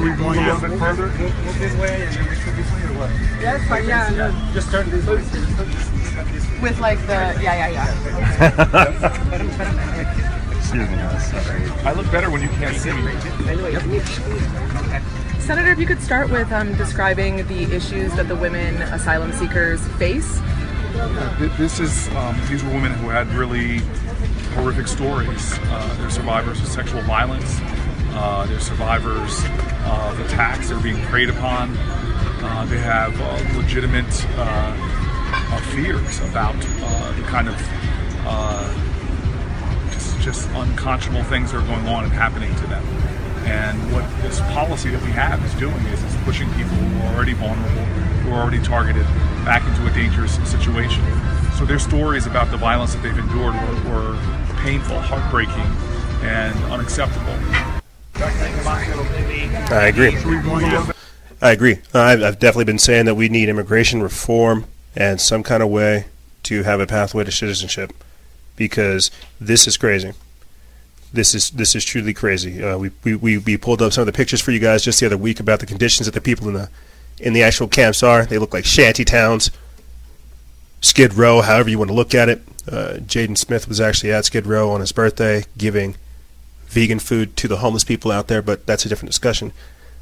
Should 0.00 0.08
we 0.08 0.10
move 0.16 0.20
a 0.20 0.30
little 0.30 0.60
bit 0.60 0.78
further? 0.78 1.06
Move 1.08 1.58
this 1.58 1.74
way 1.78 2.02
and 2.06 2.14
then 2.14 2.28
we 2.28 2.34
should 2.36 2.54
this 2.54 2.72
way 2.72 2.82
or 2.84 2.98
what? 2.98 3.10
Yes, 3.40 3.68
fine, 3.68 3.86
yeah. 3.86 4.50
Just 4.54 4.70
turn 4.70 4.88
this 4.90 5.06
way. 5.06 5.99
With 6.62 6.78
like 6.80 6.98
the, 7.06 7.38
yeah, 7.42 7.68
yeah, 7.68 7.68
yeah. 7.68 9.00
Excuse 10.56 10.88
me, 10.88 10.96
sorry. 11.18 11.62
I 11.84 11.92
look 11.92 12.10
better 12.12 12.30
when 12.30 12.42
you 12.42 12.48
can't 12.50 12.76
see 12.76 12.92
me. 12.92 13.12
Senator, 15.40 15.72
if 15.72 15.78
you 15.78 15.86
could 15.86 16.00
start 16.00 16.30
with 16.30 16.52
um, 16.52 16.74
describing 16.76 17.46
the 17.48 17.62
issues 17.74 18.14
that 18.14 18.28
the 18.28 18.36
women 18.36 18.76
asylum 18.82 19.32
seekers 19.32 19.84
face. 19.98 20.40
This 21.58 21.80
is 21.80 22.08
um, 22.10 22.40
these 22.48 22.62
were 22.62 22.70
women 22.70 22.92
who 22.92 23.08
had 23.08 23.26
really 23.28 23.78
horrific 24.54 24.86
stories. 24.86 25.58
Uh, 25.62 25.96
they're 25.98 26.10
survivors 26.10 26.60
of 26.60 26.68
sexual 26.68 27.02
violence. 27.02 27.58
Uh, 28.12 28.46
they're 28.46 28.60
survivors 28.60 29.42
of 29.86 30.20
attacks 30.20 30.68
They're 30.68 30.80
being 30.80 31.00
preyed 31.06 31.30
upon. 31.30 31.76
Uh, 31.78 32.66
they 32.66 32.78
have 32.78 33.18
uh, 33.20 33.58
legitimate 33.58 34.06
uh, 35.32 35.56
uh, 35.56 35.60
fears 35.72 36.20
about 36.20 36.58
the 37.16 37.22
kind 37.22 37.48
of 37.48 37.56
just, 39.92 40.20
just 40.20 40.48
unconscionable 40.50 41.24
things 41.24 41.52
that 41.52 41.58
are 41.58 41.66
going 41.66 41.86
on 41.88 42.04
and 42.04 42.12
happening 42.12 42.54
to 42.56 42.66
them. 42.66 42.84
And 43.46 43.92
what 43.92 44.04
this 44.22 44.40
policy 44.52 44.90
that 44.90 45.02
we 45.02 45.10
have 45.12 45.42
is 45.44 45.54
doing 45.54 45.74
is, 45.86 46.02
is 46.02 46.16
pushing 46.24 46.48
people 46.50 46.76
who 46.76 47.06
are 47.06 47.14
already 47.16 47.32
vulnerable, 47.32 47.84
who 48.22 48.32
are 48.32 48.42
already 48.42 48.62
targeted, 48.62 49.04
back 49.44 49.66
into 49.66 49.90
a 49.90 49.94
dangerous 49.94 50.36
situation. 50.48 51.02
So 51.58 51.64
their 51.64 51.78
stories 51.78 52.26
about 52.26 52.50
the 52.50 52.56
violence 52.56 52.94
that 52.94 53.02
they've 53.02 53.16
endured 53.16 53.54
were, 53.54 53.90
were 53.90 54.18
painful, 54.62 55.00
heartbreaking, 55.00 55.66
and 56.22 56.54
unacceptable. 56.72 57.34
I 59.72 59.86
agree. 59.86 60.14
I 61.42 61.52
agree. 61.52 61.78
I've, 61.94 62.22
I've 62.22 62.38
definitely 62.38 62.66
been 62.66 62.78
saying 62.78 63.06
that 63.06 63.14
we 63.14 63.30
need 63.30 63.48
immigration 63.48 64.02
reform 64.02 64.66
and 64.96 65.20
some 65.20 65.42
kind 65.42 65.62
of 65.62 65.68
way 65.68 66.06
to 66.44 66.62
have 66.62 66.80
a 66.80 66.86
pathway 66.86 67.24
to 67.24 67.32
citizenship 67.32 67.92
because 68.56 69.10
this 69.40 69.66
is 69.66 69.76
crazy 69.76 70.12
this 71.12 71.34
is 71.34 71.50
this 71.50 71.74
is 71.74 71.84
truly 71.84 72.14
crazy. 72.14 72.62
Uh, 72.62 72.78
we, 72.78 72.90
we 73.16 73.38
we 73.38 73.56
pulled 73.56 73.82
up 73.82 73.92
some 73.92 74.02
of 74.02 74.06
the 74.06 74.12
pictures 74.12 74.40
for 74.40 74.52
you 74.52 74.60
guys 74.60 74.84
just 74.84 75.00
the 75.00 75.06
other 75.06 75.16
week 75.16 75.40
about 75.40 75.60
the 75.60 75.66
conditions 75.66 76.06
that 76.06 76.12
the 76.12 76.20
people 76.20 76.48
in 76.48 76.54
the 76.54 76.70
in 77.18 77.32
the 77.32 77.42
actual 77.42 77.68
camps 77.68 78.02
are. 78.02 78.24
They 78.24 78.38
look 78.38 78.54
like 78.54 78.64
shanty 78.64 79.04
towns, 79.04 79.50
Skid 80.80 81.14
Row, 81.14 81.40
however 81.40 81.68
you 81.68 81.78
want 81.78 81.90
to 81.90 81.94
look 81.94 82.14
at 82.14 82.28
it. 82.28 82.42
Uh, 82.68 82.98
Jaden 83.00 83.36
Smith 83.36 83.66
was 83.66 83.80
actually 83.80 84.12
at 84.12 84.24
Skid 84.24 84.46
Row 84.46 84.70
on 84.70 84.80
his 84.80 84.92
birthday, 84.92 85.44
giving 85.58 85.96
vegan 86.66 87.00
food 87.00 87.36
to 87.38 87.48
the 87.48 87.58
homeless 87.58 87.84
people 87.84 88.12
out 88.12 88.28
there. 88.28 88.42
But 88.42 88.66
that's 88.66 88.86
a 88.86 88.88
different 88.88 89.10
discussion. 89.10 89.52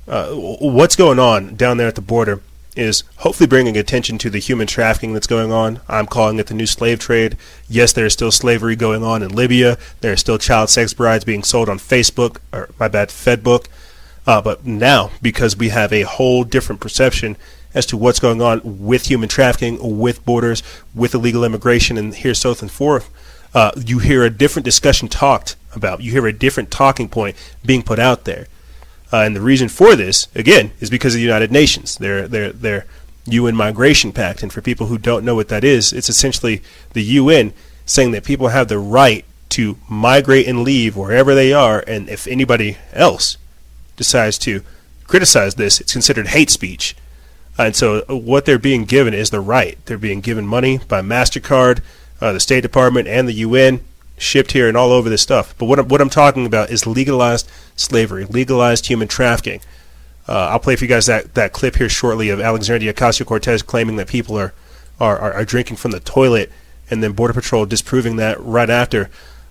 Uh, 0.06 0.32
what's 0.34 0.96
going 0.96 1.18
on 1.18 1.54
down 1.54 1.78
there 1.78 1.88
at 1.88 1.94
the 1.94 2.00
border? 2.02 2.40
Is 2.78 3.02
hopefully 3.16 3.48
bringing 3.48 3.76
attention 3.76 4.18
to 4.18 4.30
the 4.30 4.38
human 4.38 4.66
trafficking 4.66 5.12
that's 5.12 5.26
going 5.26 5.50
on. 5.50 5.80
I'm 5.88 6.06
calling 6.06 6.38
it 6.38 6.46
the 6.46 6.54
new 6.54 6.66
slave 6.66 7.00
trade. 7.00 7.36
Yes, 7.68 7.92
there 7.92 8.06
is 8.06 8.12
still 8.12 8.30
slavery 8.30 8.76
going 8.76 9.02
on 9.02 9.22
in 9.22 9.34
Libya. 9.34 9.78
There 10.00 10.12
are 10.12 10.16
still 10.16 10.38
child 10.38 10.70
sex 10.70 10.94
brides 10.94 11.24
being 11.24 11.42
sold 11.42 11.68
on 11.68 11.78
Facebook, 11.78 12.38
or 12.52 12.70
my 12.78 12.88
bad, 12.88 13.08
Fedbook. 13.08 13.66
Uh, 14.26 14.40
but 14.40 14.64
now, 14.64 15.10
because 15.20 15.56
we 15.56 15.70
have 15.70 15.92
a 15.92 16.02
whole 16.02 16.44
different 16.44 16.80
perception 16.80 17.36
as 17.74 17.84
to 17.86 17.96
what's 17.96 18.20
going 18.20 18.40
on 18.40 18.60
with 18.64 19.06
human 19.06 19.28
trafficking, 19.28 19.98
with 19.98 20.24
borders, 20.24 20.62
with 20.94 21.14
illegal 21.14 21.44
immigration, 21.44 21.98
and 21.98 22.14
here 22.14 22.34
so 22.34 22.54
and 22.60 22.70
forth, 22.70 23.10
uh, 23.54 23.72
you 23.76 23.98
hear 23.98 24.22
a 24.22 24.30
different 24.30 24.64
discussion 24.64 25.08
talked 25.08 25.56
about. 25.74 26.00
You 26.00 26.12
hear 26.12 26.26
a 26.26 26.32
different 26.32 26.70
talking 26.70 27.08
point 27.08 27.36
being 27.64 27.82
put 27.82 27.98
out 27.98 28.24
there. 28.24 28.46
Uh, 29.12 29.18
and 29.18 29.34
the 29.34 29.40
reason 29.40 29.68
for 29.68 29.96
this, 29.96 30.28
again, 30.34 30.72
is 30.80 30.90
because 30.90 31.14
of 31.14 31.18
the 31.18 31.24
United 31.24 31.50
Nations. 31.50 31.96
Their 31.96 32.28
their 32.28 32.52
their 32.52 32.86
UN 33.26 33.56
Migration 33.56 34.12
Pact. 34.12 34.42
And 34.42 34.52
for 34.52 34.60
people 34.60 34.86
who 34.86 34.98
don't 34.98 35.24
know 35.24 35.34
what 35.34 35.48
that 35.48 35.64
is, 35.64 35.92
it's 35.92 36.08
essentially 36.08 36.62
the 36.92 37.02
UN 37.02 37.52
saying 37.86 38.10
that 38.12 38.24
people 38.24 38.48
have 38.48 38.68
the 38.68 38.78
right 38.78 39.24
to 39.50 39.78
migrate 39.88 40.46
and 40.46 40.62
leave 40.62 40.96
wherever 40.96 41.34
they 41.34 41.52
are. 41.52 41.82
And 41.86 42.08
if 42.08 42.26
anybody 42.26 42.76
else 42.92 43.36
decides 43.96 44.38
to 44.40 44.62
criticize 45.06 45.54
this, 45.54 45.80
it's 45.80 45.92
considered 45.92 46.28
hate 46.28 46.50
speech. 46.50 46.94
And 47.56 47.74
so 47.74 48.04
uh, 48.08 48.16
what 48.16 48.44
they're 48.44 48.58
being 48.58 48.84
given 48.84 49.14
is 49.14 49.30
the 49.30 49.40
right. 49.40 49.78
They're 49.86 49.98
being 49.98 50.20
given 50.20 50.46
money 50.46 50.78
by 50.86 51.02
MasterCard, 51.02 51.80
uh, 52.20 52.32
the 52.32 52.40
State 52.40 52.60
Department, 52.60 53.08
and 53.08 53.26
the 53.26 53.32
UN 53.32 53.80
shipped 54.18 54.52
here 54.52 54.68
and 54.68 54.76
all 54.76 54.92
over 54.92 55.08
this 55.08 55.22
stuff. 55.22 55.54
But 55.58 55.66
what 55.66 55.78
I'm, 55.78 55.88
what 55.88 56.00
I'm 56.00 56.10
talking 56.10 56.46
about 56.46 56.70
is 56.70 56.86
legalized 56.86 57.50
slavery, 57.76 58.24
legalized 58.24 58.86
human 58.86 59.08
trafficking. 59.08 59.60
Uh, 60.28 60.48
I'll 60.50 60.58
play 60.58 60.76
for 60.76 60.84
you 60.84 60.88
guys 60.88 61.06
that, 61.06 61.34
that 61.34 61.52
clip 61.52 61.76
here 61.76 61.88
shortly 61.88 62.28
of 62.28 62.40
Alexandria 62.40 62.92
Ocasio 62.92 63.24
Cortez 63.24 63.62
claiming 63.62 63.96
that 63.96 64.08
people 64.08 64.36
are, 64.38 64.52
are, 65.00 65.18
are, 65.18 65.44
drinking 65.44 65.78
from 65.78 65.92
the 65.92 66.00
toilet, 66.00 66.52
and 66.90 67.02
then 67.02 67.12
Border 67.12 67.32
Patrol 67.32 67.64
disproving 67.64 68.16
that 68.16 68.38
right 68.40 68.68
after. 68.68 69.08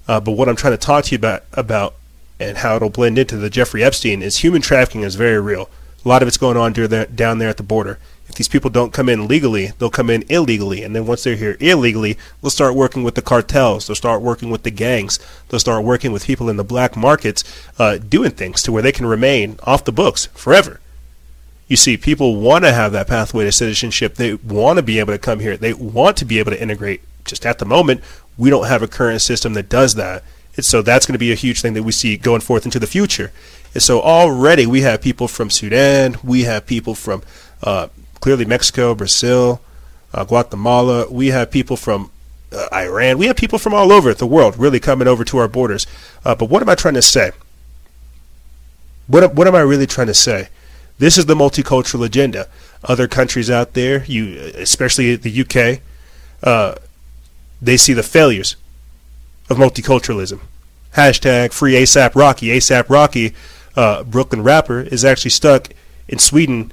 Uh, 0.07 0.19
but 0.19 0.33
what 0.33 0.47
I'm 0.47 0.55
trying 0.55 0.73
to 0.73 0.77
talk 0.77 1.05
to 1.05 1.11
you 1.11 1.17
about, 1.17 1.43
about 1.53 1.95
and 2.39 2.59
how 2.59 2.75
it'll 2.75 2.89
blend 2.89 3.17
into 3.17 3.37
the 3.37 3.49
Jeffrey 3.49 3.83
Epstein 3.83 4.21
is 4.21 4.37
human 4.37 4.61
trafficking 4.61 5.01
is 5.01 5.15
very 5.15 5.41
real. 5.41 5.69
A 6.05 6.07
lot 6.07 6.21
of 6.21 6.27
it's 6.27 6.37
going 6.37 6.57
on 6.57 6.73
down 6.73 7.39
there 7.39 7.49
at 7.49 7.57
the 7.57 7.63
border 7.63 7.97
these 8.37 8.47
people 8.47 8.69
don't 8.69 8.93
come 8.93 9.09
in 9.09 9.27
legally, 9.27 9.71
they'll 9.77 9.89
come 9.89 10.11
in 10.11 10.23
illegally. 10.29 10.83
And 10.83 10.95
then 10.95 11.07
once 11.07 11.23
they're 11.23 11.35
here 11.35 11.57
illegally, 11.59 12.17
they'll 12.41 12.51
start 12.51 12.75
working 12.75 13.03
with 13.03 13.15
the 13.15 13.21
cartels. 13.21 13.87
They'll 13.87 13.95
start 13.95 14.21
working 14.21 14.51
with 14.51 14.61
the 14.61 14.69
gangs. 14.69 15.19
They'll 15.49 15.59
start 15.59 15.83
working 15.83 16.11
with 16.11 16.25
people 16.25 16.47
in 16.47 16.55
the 16.55 16.63
black 16.63 16.95
markets, 16.95 17.43
uh, 17.79 17.97
doing 17.97 18.31
things 18.31 18.61
to 18.63 18.71
where 18.71 18.83
they 18.83 18.91
can 18.91 19.07
remain 19.07 19.57
off 19.63 19.85
the 19.85 19.91
books 19.91 20.27
forever. 20.27 20.79
You 21.67 21.77
see, 21.77 21.97
people 21.97 22.39
want 22.39 22.63
to 22.63 22.71
have 22.71 22.91
that 22.91 23.07
pathway 23.07 23.43
to 23.43 23.51
citizenship. 23.51 24.15
They 24.15 24.35
want 24.35 24.77
to 24.77 24.83
be 24.83 24.99
able 24.99 25.13
to 25.13 25.19
come 25.19 25.39
here. 25.39 25.57
They 25.57 25.73
want 25.73 26.15
to 26.17 26.25
be 26.25 26.37
able 26.37 26.51
to 26.51 26.61
integrate. 26.61 27.01
Just 27.25 27.43
at 27.43 27.57
the 27.57 27.65
moment, 27.65 28.01
we 28.37 28.51
don't 28.51 28.67
have 28.67 28.83
a 28.83 28.87
current 28.87 29.21
system 29.21 29.53
that 29.53 29.67
does 29.67 29.95
that. 29.95 30.23
And 30.55 30.63
so 30.63 30.83
that's 30.83 31.07
going 31.07 31.13
to 31.13 31.19
be 31.19 31.31
a 31.31 31.35
huge 31.35 31.61
thing 31.61 31.73
that 31.73 31.83
we 31.83 31.91
see 31.91 32.17
going 32.17 32.41
forth 32.41 32.65
into 32.65 32.79
the 32.79 32.87
future. 32.87 33.31
And 33.73 33.81
so 33.81 33.99
already 33.99 34.65
we 34.67 34.81
have 34.81 35.01
people 35.01 35.27
from 35.27 35.49
Sudan, 35.49 36.17
we 36.23 36.43
have 36.43 36.65
people 36.65 36.95
from 36.95 37.23
uh, 37.63 37.87
clearly 38.19 38.45
Mexico, 38.45 38.95
Brazil, 38.95 39.61
uh, 40.13 40.23
Guatemala. 40.23 41.09
We 41.09 41.27
have 41.27 41.51
people 41.51 41.77
from 41.77 42.11
uh, 42.51 42.67
Iran. 42.73 43.17
We 43.17 43.27
have 43.27 43.35
people 43.35 43.59
from 43.59 43.73
all 43.73 43.91
over 43.91 44.13
the 44.13 44.25
world 44.25 44.57
really 44.57 44.79
coming 44.79 45.07
over 45.07 45.23
to 45.25 45.37
our 45.37 45.47
borders. 45.47 45.85
Uh, 46.23 46.35
but 46.35 46.49
what 46.49 46.61
am 46.61 46.69
I 46.69 46.75
trying 46.75 46.93
to 46.95 47.01
say? 47.01 47.31
What, 49.07 49.33
what 49.33 49.47
am 49.47 49.55
I 49.55 49.61
really 49.61 49.87
trying 49.87 50.07
to 50.07 50.13
say? 50.13 50.49
This 50.99 51.17
is 51.17 51.25
the 51.25 51.35
multicultural 51.35 52.05
agenda. 52.05 52.47
Other 52.83 53.07
countries 53.07 53.49
out 53.49 53.73
there, 53.73 54.03
you 54.05 54.51
especially 54.55 55.15
the 55.15 55.41
UK, 55.41 55.81
uh, 56.43 56.75
they 57.61 57.77
see 57.77 57.93
the 57.93 58.03
failures 58.03 58.55
of 59.49 59.57
multiculturalism. 59.57 60.41
Hashtag 60.95 61.53
free 61.53 61.73
ASAP 61.73 62.15
Rocky. 62.15 62.47
ASAP 62.47 62.89
Rocky, 62.89 63.33
uh, 63.75 64.03
Brooklyn 64.03 64.43
rapper, 64.43 64.81
is 64.81 65.05
actually 65.05 65.31
stuck 65.31 65.69
in 66.07 66.19
Sweden 66.19 66.71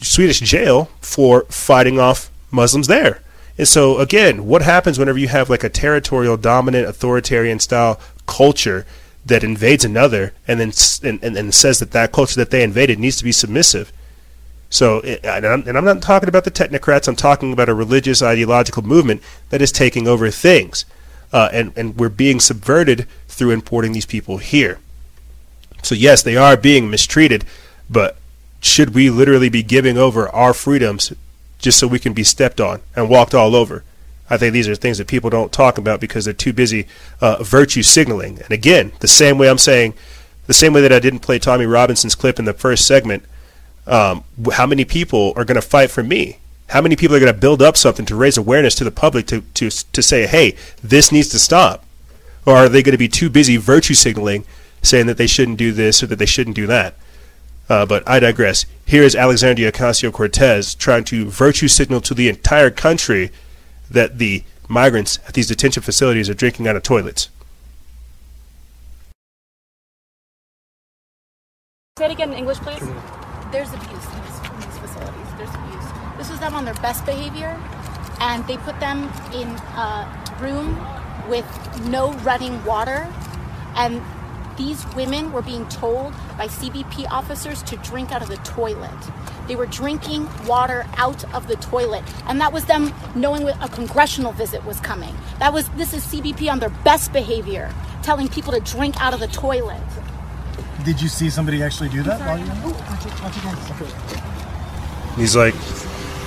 Swedish 0.00 0.40
jail 0.40 0.90
for 1.00 1.42
fighting 1.48 1.98
off 1.98 2.30
Muslims 2.50 2.86
there. 2.86 3.22
And 3.56 3.68
so 3.68 3.98
again, 3.98 4.46
what 4.46 4.62
happens 4.62 4.98
whenever 4.98 5.18
you 5.18 5.28
have 5.28 5.48
like 5.48 5.64
a 5.64 5.68
territorial, 5.68 6.36
dominant, 6.36 6.88
authoritarian 6.88 7.60
style 7.60 8.00
culture 8.26 8.84
that 9.26 9.44
invades 9.44 9.84
another, 9.84 10.32
and 10.46 10.60
then 10.60 10.72
and, 11.02 11.22
and, 11.22 11.36
and 11.36 11.54
says 11.54 11.78
that 11.78 11.92
that 11.92 12.12
culture 12.12 12.36
that 12.36 12.50
they 12.50 12.62
invaded 12.62 12.98
needs 12.98 13.16
to 13.18 13.24
be 13.24 13.32
submissive? 13.32 13.92
So, 14.70 15.00
and 15.00 15.46
I'm, 15.46 15.68
and 15.68 15.78
I'm 15.78 15.84
not 15.84 16.02
talking 16.02 16.28
about 16.28 16.44
the 16.44 16.50
technocrats. 16.50 17.06
I'm 17.06 17.14
talking 17.14 17.52
about 17.52 17.68
a 17.68 17.74
religious 17.74 18.22
ideological 18.22 18.82
movement 18.82 19.22
that 19.50 19.62
is 19.62 19.70
taking 19.70 20.08
over 20.08 20.30
things, 20.30 20.84
uh, 21.32 21.48
and 21.52 21.72
and 21.76 21.96
we're 21.96 22.08
being 22.08 22.40
subverted 22.40 23.06
through 23.28 23.52
importing 23.52 23.92
these 23.92 24.06
people 24.06 24.38
here. 24.38 24.80
So 25.82 25.94
yes, 25.94 26.22
they 26.22 26.36
are 26.36 26.56
being 26.56 26.90
mistreated, 26.90 27.44
but 27.88 28.16
should 28.64 28.94
we 28.94 29.10
literally 29.10 29.50
be 29.50 29.62
giving 29.62 29.98
over 29.98 30.28
our 30.30 30.54
freedoms 30.54 31.12
just 31.58 31.78
so 31.78 31.86
we 31.86 31.98
can 31.98 32.14
be 32.14 32.24
stepped 32.24 32.60
on 32.60 32.80
and 32.96 33.10
walked 33.10 33.34
all 33.34 33.54
over? 33.54 33.84
I 34.30 34.38
think 34.38 34.54
these 34.54 34.68
are 34.68 34.74
things 34.74 34.96
that 34.96 35.06
people 35.06 35.28
don't 35.28 35.52
talk 35.52 35.76
about 35.76 36.00
because 36.00 36.24
they're 36.24 36.32
too 36.32 36.54
busy 36.54 36.86
uh, 37.20 37.42
virtue 37.42 37.82
signaling. 37.82 38.40
And 38.40 38.50
again, 38.50 38.92
the 39.00 39.06
same 39.06 39.36
way 39.36 39.50
I'm 39.50 39.58
saying, 39.58 39.92
the 40.46 40.54
same 40.54 40.72
way 40.72 40.80
that 40.80 40.92
I 40.92 40.98
didn't 40.98 41.18
play 41.18 41.38
Tommy 41.38 41.66
Robinson's 41.66 42.14
clip 42.14 42.38
in 42.38 42.46
the 42.46 42.54
first 42.54 42.86
segment, 42.86 43.24
um, 43.86 44.24
how 44.52 44.64
many 44.64 44.86
people 44.86 45.34
are 45.36 45.44
going 45.44 45.56
to 45.56 45.62
fight 45.62 45.90
for 45.90 46.02
me? 46.02 46.38
How 46.68 46.80
many 46.80 46.96
people 46.96 47.14
are 47.14 47.20
going 47.20 47.32
to 47.32 47.38
build 47.38 47.60
up 47.60 47.76
something 47.76 48.06
to 48.06 48.16
raise 48.16 48.38
awareness 48.38 48.74
to 48.76 48.84
the 48.84 48.90
public 48.90 49.26
to, 49.26 49.42
to, 49.42 49.68
to 49.68 50.02
say, 50.02 50.26
hey, 50.26 50.56
this 50.82 51.12
needs 51.12 51.28
to 51.28 51.38
stop? 51.38 51.84
Or 52.46 52.56
are 52.56 52.68
they 52.70 52.82
going 52.82 52.92
to 52.92 52.98
be 52.98 53.08
too 53.08 53.28
busy 53.28 53.58
virtue 53.58 53.94
signaling, 53.94 54.46
saying 54.80 55.06
that 55.06 55.18
they 55.18 55.26
shouldn't 55.26 55.58
do 55.58 55.70
this 55.70 56.02
or 56.02 56.06
that 56.06 56.16
they 56.16 56.24
shouldn't 56.24 56.56
do 56.56 56.66
that? 56.66 56.94
Uh, 57.68 57.86
but 57.86 58.06
I 58.08 58.20
digress. 58.20 58.66
Here 58.86 59.02
is 59.02 59.16
Alexandria 59.16 59.72
Ocasio 59.72 60.12
Cortez 60.12 60.74
trying 60.74 61.04
to 61.04 61.30
virtue 61.30 61.68
signal 61.68 62.00
to 62.02 62.14
the 62.14 62.28
entire 62.28 62.70
country 62.70 63.30
that 63.90 64.18
the 64.18 64.44
migrants 64.68 65.18
at 65.26 65.34
these 65.34 65.48
detention 65.48 65.82
facilities 65.82 66.28
are 66.28 66.34
drinking 66.34 66.68
out 66.68 66.76
of 66.76 66.82
toilets. 66.82 67.30
Say 71.96 72.06
it 72.06 72.10
again 72.10 72.32
in 72.32 72.38
English, 72.38 72.58
please. 72.58 72.80
There's 73.52 73.72
abuse 73.72 73.88
in 73.88 74.20
these, 74.24 74.38
in 74.50 74.60
these 74.60 74.78
facilities. 74.78 75.28
There's 75.38 75.54
abuse. 75.54 75.84
This 76.18 76.30
was 76.30 76.40
them 76.40 76.54
on 76.54 76.64
their 76.64 76.74
best 76.74 77.06
behavior, 77.06 77.56
and 78.20 78.44
they 78.46 78.56
put 78.58 78.78
them 78.80 79.04
in 79.32 79.48
a 79.78 80.36
room 80.40 80.76
with 81.28 81.46
no 81.86 82.12
running 82.24 82.62
water, 82.64 83.06
and 83.76 84.02
these 84.56 84.84
women 84.94 85.32
were 85.32 85.42
being 85.42 85.66
told 85.68 86.12
by 86.36 86.46
CBP 86.46 87.08
officers 87.10 87.62
to 87.64 87.76
drink 87.78 88.12
out 88.12 88.22
of 88.22 88.28
the 88.28 88.36
toilet. 88.38 88.90
They 89.46 89.56
were 89.56 89.66
drinking 89.66 90.28
water 90.46 90.86
out 90.96 91.24
of 91.34 91.48
the 91.48 91.56
toilet, 91.56 92.02
and 92.26 92.40
that 92.40 92.52
was 92.52 92.64
them 92.64 92.92
knowing 93.14 93.48
a 93.48 93.68
congressional 93.68 94.32
visit 94.32 94.64
was 94.64 94.80
coming. 94.80 95.14
That 95.38 95.52
was 95.52 95.68
this 95.70 95.92
is 95.92 96.04
CBP 96.06 96.50
on 96.50 96.60
their 96.60 96.70
best 96.84 97.12
behavior, 97.12 97.72
telling 98.02 98.28
people 98.28 98.52
to 98.52 98.60
drink 98.60 99.00
out 99.00 99.12
of 99.12 99.20
the 99.20 99.28
toilet. 99.28 99.82
Did 100.84 101.00
you 101.00 101.08
see 101.08 101.30
somebody 101.30 101.62
actually 101.62 101.88
do 101.88 102.02
that 102.02 102.20
while 102.20 102.38
you 102.38 102.44
He's 105.16 105.36
like, 105.36 105.54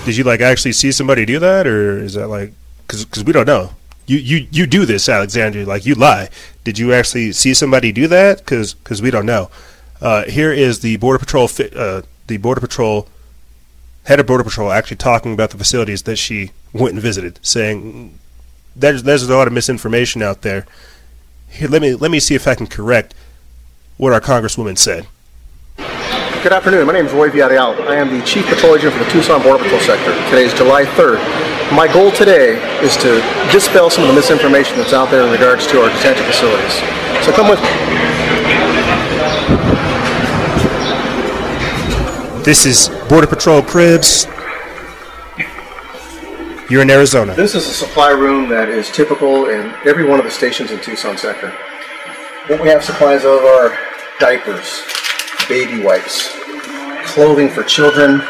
did 0.06 0.16
you 0.16 0.24
like 0.24 0.42
actually 0.42 0.74
see 0.74 0.92
somebody 0.92 1.26
do 1.26 1.40
that, 1.40 1.68
or 1.68 2.00
is 2.00 2.14
that 2.14 2.28
like, 2.28 2.54
because 2.88 3.24
we 3.24 3.34
don't 3.34 3.48
know. 3.48 3.72
You, 4.08 4.18
you 4.18 4.48
you 4.52 4.66
do 4.66 4.86
this, 4.86 5.10
Alexandria. 5.10 5.66
Like 5.66 5.86
you 5.86 5.94
lie. 5.94 6.30
Did 6.64 6.80
you 6.80 6.94
actually 6.94 7.34
see 7.34 7.54
somebody 7.54 7.92
do 7.92 8.08
that? 8.08 8.38
Because 8.40 9.02
we 9.02 9.12
don't 9.12 9.26
know. 9.26 9.50
Uh, 10.02 10.24
here 10.24 10.52
is 10.52 10.80
the 10.80 10.96
border 10.98 11.20
patrol 11.20 11.50
uh, 11.76 12.02
the 12.28 12.38
border 12.38 12.62
patrol 12.62 13.08
head 14.04 14.20
of 14.20 14.26
border 14.26 14.44
patrol 14.44 14.72
actually 14.72 14.98
talking 14.98 15.34
about 15.34 15.50
the 15.50 15.58
facilities 15.58 16.04
that 16.04 16.16
she 16.16 16.52
went 16.72 16.94
and 16.94 17.02
visited, 17.02 17.40
saying 17.42 18.18
there's 18.76 19.04
there's 19.04 19.24
a 19.24 19.36
lot 19.36 19.48
of 19.48 19.54
misinformation 19.54 20.22
out 20.22 20.42
there. 20.42 20.66
Here, 21.50 21.68
let 21.68 21.82
me 21.82 21.94
let 21.94 22.10
me 22.10 22.22
see 22.22 22.36
if 22.36 22.48
I 22.48 22.56
can 22.56 22.68
correct 22.68 23.14
what 23.98 24.14
our 24.14 24.22
congresswoman 24.22 24.78
said. 24.78 25.08
Good 26.44 26.54
afternoon. 26.54 26.88
My 26.88 26.94
name 26.94 27.08
is 27.08 27.12
Roy 27.12 27.30
Villarreal. 27.30 27.78
I 27.88 27.96
am 27.96 28.18
the 28.18 28.24
Chief 28.26 28.46
Patrol 28.46 28.76
Agent 28.76 28.94
for 28.94 29.04
the 29.04 29.10
Tucson 29.10 29.42
Border 29.44 29.62
Patrol 29.64 29.82
Sector. 29.82 30.14
Today 30.30 30.46
is 30.46 30.54
July 30.54 30.86
3rd. 30.86 31.47
My 31.74 31.86
goal 31.92 32.12
today 32.12 32.56
is 32.82 32.96
to 32.98 33.20
dispel 33.52 33.90
some 33.90 34.06
of 34.06 34.08
the 34.08 34.16
misinformation 34.16 34.78
that's 34.78 34.94
out 34.94 35.12
there 35.12 35.24
in 35.24 35.32
regards 35.32 35.68
to 35.68 35.82
our 35.82 35.90
detention 35.90 36.26
facilities. 36.26 36.74
So 37.26 37.34
come 37.34 37.50
with 37.50 37.60
me. 37.62 37.68
This 42.44 42.66
is 42.66 42.88
Border 43.10 43.28
Patrol 43.28 43.62
Cribs. 43.62 44.28
You're 46.70 46.84
in 46.84 46.90
Arizona. 46.90 47.36
This 47.36 47.54
is 47.54 47.68
a 47.68 47.74
supply 47.74 48.12
room 48.12 48.48
that 48.48 48.70
is 48.70 48.90
typical 48.90 49.50
in 49.50 49.74
every 49.86 50.06
one 50.06 50.20
of 50.20 50.26
the 50.26 50.32
stations 50.32 50.72
in 50.72 50.80
Tucson 50.80 51.18
sector. 51.18 51.50
What 52.48 52.62
we 52.62 52.70
have 52.70 52.82
supplies 52.82 53.26
of 53.26 53.42
are 53.44 53.78
diapers, 54.22 54.84
baby 55.50 55.84
wipes, 55.84 56.34
clothing 57.08 57.50
for 57.50 57.64
children 57.64 58.22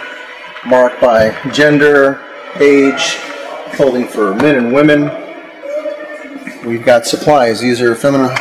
marked 0.65 0.99
by 0.99 1.37
gender, 1.51 2.19
age, 2.59 3.19
clothing 3.73 4.07
for 4.07 4.33
men 4.35 4.55
and 4.55 4.73
women. 4.73 5.11
We've 6.65 6.83
got 6.83 7.05
supplies. 7.05 7.59
These 7.59 7.81
are 7.81 7.95
feminine 7.95 8.35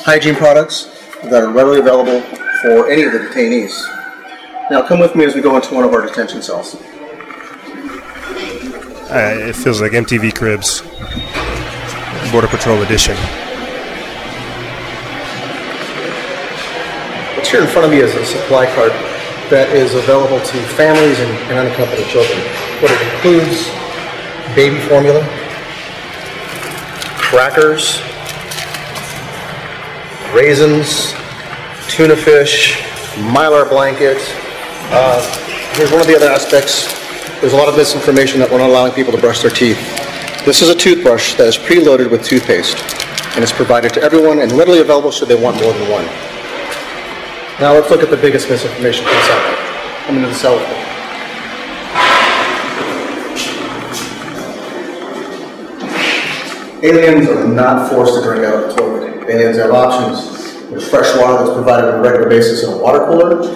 hygiene 0.00 0.34
products 0.34 0.84
that 1.24 1.42
are 1.42 1.50
readily 1.50 1.80
available 1.80 2.20
for 2.62 2.90
any 2.90 3.02
of 3.02 3.12
the 3.12 3.18
detainees. 3.18 3.72
Now 4.70 4.86
come 4.86 4.98
with 4.98 5.14
me 5.14 5.24
as 5.24 5.34
we 5.34 5.40
go 5.40 5.56
into 5.56 5.74
one 5.74 5.84
of 5.84 5.92
our 5.92 6.02
detention 6.02 6.42
cells. 6.42 6.74
Uh, 9.08 9.36
it 9.38 9.54
feels 9.54 9.80
like 9.80 9.92
MTV 9.92 10.34
Cribs, 10.34 10.82
Border 12.32 12.48
Patrol 12.48 12.82
Edition. 12.82 13.16
What's 17.36 17.50
here 17.50 17.62
in 17.62 17.68
front 17.68 17.86
of 17.86 17.92
me 17.92 17.98
is 17.98 18.14
a 18.14 18.24
supply 18.26 18.66
cart 18.74 18.92
that 19.50 19.70
is 19.70 19.94
available 19.94 20.40
to 20.40 20.56
families 20.74 21.20
and, 21.20 21.30
and 21.46 21.58
unaccompanied 21.60 22.06
children. 22.08 22.38
What 22.82 22.90
it 22.90 23.00
includes 23.14 23.70
baby 24.56 24.80
formula, 24.88 25.20
crackers, 27.18 28.00
raisins, 30.32 31.12
tuna 31.90 32.16
fish, 32.16 32.80
mylar 33.36 33.68
blanket. 33.68 34.16
Uh, 34.88 35.20
here's 35.74 35.92
one 35.92 36.00
of 36.00 36.06
the 36.06 36.16
other 36.16 36.30
aspects. 36.30 36.86
There's 37.42 37.52
a 37.52 37.56
lot 37.56 37.68
of 37.68 37.76
misinformation 37.76 38.40
that 38.40 38.50
we're 38.50 38.56
not 38.56 38.70
allowing 38.70 38.92
people 38.92 39.12
to 39.12 39.20
brush 39.20 39.42
their 39.42 39.50
teeth. 39.50 39.76
This 40.46 40.62
is 40.62 40.70
a 40.70 40.74
toothbrush 40.74 41.34
that 41.34 41.48
is 41.48 41.58
preloaded 41.58 42.10
with 42.10 42.24
toothpaste 42.24 42.78
and 43.36 43.44
is 43.44 43.52
provided 43.52 43.92
to 43.92 44.02
everyone 44.02 44.38
and 44.38 44.50
readily 44.52 44.80
available 44.80 45.10
should 45.10 45.28
they 45.28 45.38
want 45.38 45.60
more 45.60 45.74
than 45.74 45.90
one. 45.90 46.06
Now 47.60 47.74
let's 47.74 47.90
look 47.90 48.00
at 48.00 48.08
the 48.08 48.16
biggest 48.16 48.48
misinformation 48.48 49.04
that's 49.04 49.30
out. 49.30 50.06
Come 50.06 50.16
into 50.16 50.28
the 50.28 50.34
cell 50.34 50.85
Aliens 56.82 57.28
are 57.28 57.48
not 57.48 57.90
forced 57.90 58.14
to 58.14 58.22
drink 58.22 58.44
out 58.44 58.62
of 58.62 58.68
the 58.68 58.76
toilet. 58.76 59.30
Aliens 59.30 59.56
have 59.56 59.70
options. 59.70 60.68
There's 60.68 60.88
fresh 60.88 61.16
water 61.16 61.42
that's 61.42 61.54
provided 61.54 61.88
on 61.88 62.00
a 62.00 62.02
regular 62.02 62.28
basis 62.28 62.64
in 62.64 62.72
a 62.74 62.76
water 62.76 63.06
cooler. 63.06 63.46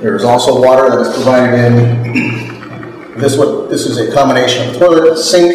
There's 0.00 0.24
also 0.24 0.60
water 0.60 0.90
that 0.90 1.00
is 1.06 1.14
provided 1.14 1.58
in 1.58 3.18
this 3.18 3.38
what 3.38 3.70
this 3.70 3.86
is 3.86 3.96
a 3.96 4.12
combination 4.12 4.68
of 4.68 4.76
toilet, 4.76 5.16
sink, 5.16 5.52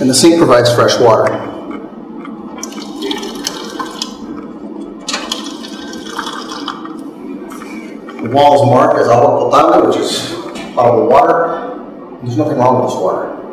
and 0.00 0.08
the 0.08 0.14
sink 0.14 0.38
provides 0.38 0.74
fresh 0.74 0.98
water. 0.98 1.30
The 8.22 8.30
wall 8.30 8.62
is 8.62 8.70
marked 8.70 8.98
as 8.98 9.08
agua 9.08 9.50
potable, 9.50 9.88
which 9.88 9.98
is 9.98 10.32
potable 10.74 11.08
water. 11.08 12.18
There's 12.22 12.38
nothing 12.38 12.56
wrong 12.56 12.82
with 12.82 12.92
this 12.92 12.98
water. 12.98 13.43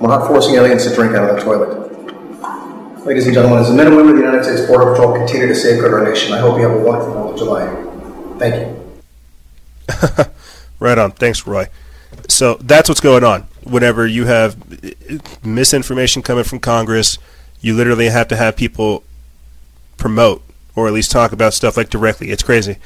We're 0.00 0.08
not 0.08 0.26
forcing 0.26 0.54
aliens 0.56 0.84
to 0.84 0.94
drink 0.94 1.14
out 1.14 1.30
of 1.30 1.36
the 1.36 1.42
toilet. 1.42 3.06
Ladies 3.06 3.26
and 3.26 3.34
gentlemen, 3.34 3.60
as 3.60 3.68
the 3.68 3.74
men 3.74 3.86
and 3.86 3.96
women 3.96 4.12
of 4.12 4.18
the 4.18 4.24
United 4.24 4.44
States 4.44 4.66
Border 4.66 4.92
Patrol 4.92 5.14
continue 5.14 5.46
to 5.46 5.54
safeguard 5.54 5.94
our 5.94 6.04
nation, 6.04 6.34
I 6.34 6.38
hope 6.38 6.58
you 6.58 6.68
have 6.68 6.78
a 6.78 6.82
wonderful 6.82 7.14
4th 7.14 7.32
of 7.32 7.38
July. 7.38 8.38
Thank 8.38 8.76
you. 10.16 10.26
right 10.80 10.98
on. 10.98 11.12
Thanks, 11.12 11.46
Roy. 11.46 11.68
So 12.28 12.54
that's 12.60 12.88
what's 12.88 13.00
going 13.00 13.24
on. 13.24 13.46
Whenever 13.64 14.06
you 14.06 14.26
have 14.26 14.56
misinformation 15.44 16.22
coming 16.22 16.44
from 16.44 16.58
Congress, 16.58 17.18
you 17.60 17.74
literally 17.74 18.08
have 18.08 18.28
to 18.28 18.36
have 18.36 18.56
people 18.56 19.02
promote 19.96 20.42
or 20.74 20.86
at 20.86 20.92
least 20.92 21.10
talk 21.10 21.32
about 21.32 21.54
stuff 21.54 21.76
like 21.76 21.88
directly. 21.88 22.30
It's 22.30 22.42
crazy. 22.42 22.76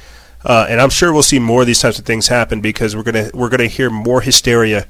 Uh, 0.43 0.65
and 0.69 0.79
I'm 0.79 0.89
sure 0.89 1.11
we'll 1.11 1.23
see 1.23 1.39
more 1.39 1.61
of 1.61 1.67
these 1.67 1.81
types 1.81 1.99
of 1.99 2.05
things 2.05 2.29
happen 2.29 2.61
because 2.61 2.95
we're 2.95 3.03
gonna 3.03 3.29
we're 3.33 3.49
gonna 3.49 3.67
hear 3.67 3.89
more 3.89 4.21
hysteria 4.21 4.87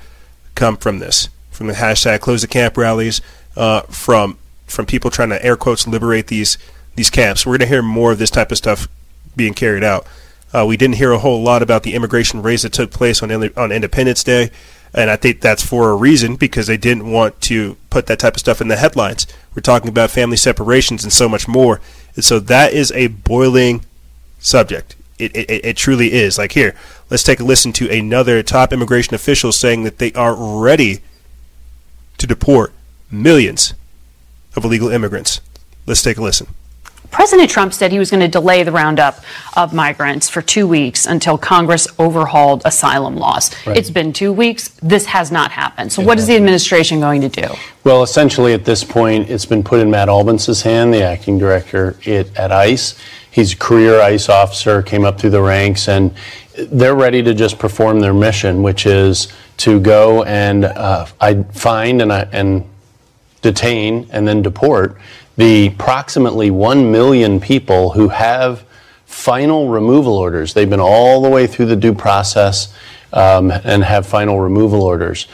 come 0.56 0.78
from 0.78 1.00
this, 1.00 1.28
from 1.62 1.68
the 1.68 1.74
hashtag 1.76 2.22
close 2.22 2.42
the 2.42 2.48
camp 2.48 2.76
rallies, 2.76 3.22
uh, 3.56 3.82
from 3.82 4.36
from 4.66 4.88
people 4.88 5.12
trying 5.12 5.30
to 5.30 5.46
air 5.46 5.56
quotes 5.56 5.86
liberate 5.86 6.26
these 6.26 6.58
these 6.96 7.12
camps. 7.12 7.46
We're 7.46 7.60
gonna 7.60 7.70
hear 7.70 7.84
more 7.84 8.12
of 8.12 8.18
this 8.18 8.32
type 8.32 8.52
of 8.52 8.58
stuff 8.58 8.88
being 9.36 9.54
carried 9.54 9.84
out. 9.84 10.08
Uh, 10.52 10.66
we 10.68 10.76
didn't 10.76 10.96
hear 10.96 11.12
a 11.12 11.20
whole 11.20 11.44
lot 11.44 11.62
about 11.62 11.84
the 11.84 11.94
immigration 11.94 12.42
raids 12.42 12.64
that 12.64 12.74
took 12.74 12.90
place 12.90 13.22
on 13.22 13.32
on 13.32 13.72
Independence 13.72 14.24
Day, 14.24 14.50
and 14.92 15.12
I 15.12 15.18
think 15.18 15.40
that's 15.40 15.64
for 15.64 15.92
a 15.92 15.96
reason 15.96 16.36
because 16.36 16.66
they 16.66 16.78
didn't 16.78 17.12
want 17.12 17.40
to 17.42 17.78
put 17.92 18.08
that 18.08 18.18
type 18.18 18.34
of 18.34 18.40
stuff 18.40 18.60
in 18.60 18.68
the 18.68 18.76
headlines. 18.76 19.28
We're 19.54 19.62
talking 19.62 19.90
about 19.90 20.10
family 20.10 20.38
separations 20.38 21.04
and 21.04 21.14
so 21.14 21.30
much 21.30 21.48
more, 21.48 21.80
and 22.16 22.26
so 22.26 22.40
that 22.40 22.74
is 22.74 22.92
a 22.94 23.06
boiling 23.06 23.86
subject. 24.40 24.96
It, 25.20 25.36
it, 25.36 25.66
it 25.66 25.78
truly 25.78 26.12
is. 26.14 26.40
Like 26.40 26.54
here, 26.54 26.74
let's 27.12 27.22
take 27.22 27.40
a 27.40 27.44
listen 27.44 27.72
to 27.74 27.88
another 27.88 28.42
top 28.42 28.74
immigration 28.74 29.14
official 29.14 29.52
saying 29.52 29.84
that 29.84 30.00
they 30.00 30.12
are 30.14 30.34
ready 30.34 31.02
to 32.22 32.28
deport 32.28 32.72
millions 33.10 33.74
of 34.56 34.64
illegal 34.64 34.90
immigrants. 34.90 35.42
Let's 35.88 36.04
take 36.04 36.18
a 36.18 36.22
listen. 36.22 36.46
President 37.12 37.50
Trump 37.50 37.74
said 37.74 37.92
he 37.92 38.00
was 38.00 38.10
going 38.10 38.22
to 38.22 38.28
delay 38.28 38.64
the 38.64 38.72
roundup 38.72 39.20
of 39.58 39.74
migrants 39.74 40.30
for 40.30 40.42
two 40.42 40.66
weeks 40.66 41.06
until 41.06 41.38
Congress 41.38 41.88
overhauled 42.00 42.62
asylum 42.64 43.18
laws. 43.18 43.52
Right. 43.68 43.78
It's 43.78 43.90
been 43.90 44.14
two 44.14 44.32
weeks. 44.32 44.70
This 44.82 45.06
has 45.08 45.32
not 45.32 45.52
happened. 45.52 45.92
So, 45.92 46.02
what 46.02 46.18
is 46.18 46.28
the 46.28 46.36
administration 46.38 47.02
going 47.02 47.22
to 47.22 47.30
do? 47.30 47.48
Well, 47.84 48.02
essentially, 48.02 48.54
at 48.54 48.64
this 48.64 48.84
point, 48.84 49.30
it's 49.30 49.46
been 49.46 49.62
put 49.62 49.82
in 49.82 49.92
Matt 49.92 50.08
Albence's 50.08 50.62
hand, 50.62 50.94
the 50.94 51.04
acting 51.04 51.38
director 51.38 51.98
it, 52.04 52.36
at 52.38 52.52
ICE. 52.52 52.98
He's 53.30 53.54
a 53.54 53.58
career 53.58 54.02
ICE 54.02 54.30
officer, 54.30 54.82
came 54.82 55.04
up 55.04 55.20
through 55.20 55.30
the 55.32 55.42
ranks, 55.42 55.90
and 55.90 56.14
they're 56.58 56.96
ready 56.96 57.22
to 57.24 57.34
just 57.34 57.60
perform 57.60 58.00
their 58.00 58.14
mission, 58.14 58.64
which 58.64 58.86
is 58.86 59.32
to 59.58 59.80
go 59.80 60.24
and 60.24 60.66
uh, 60.66 61.06
I 61.20 61.44
find 61.44 62.02
and, 62.02 62.12
and 62.12 62.70
detain 63.42 64.08
and 64.12 64.28
then 64.28 64.42
deport 64.42 64.98
the 65.38 65.68
approximately 65.68 66.52
1 66.52 66.92
million 66.92 67.40
people 67.40 67.92
who 67.92 68.10
have 68.10 68.66
final 69.06 69.70
removal 69.70 70.18
orders. 70.18 70.54
They've 70.54 70.70
been 70.70 70.80
all 70.80 71.22
the 71.22 71.30
way 71.30 71.48
through 71.48 71.68
the 71.68 71.76
due 71.76 71.94
process 71.94 72.74
um, 73.14 73.52
and 73.52 73.84
have 73.84 74.06
final 74.06 74.40
removal 74.40 74.82
orders. 74.82 75.28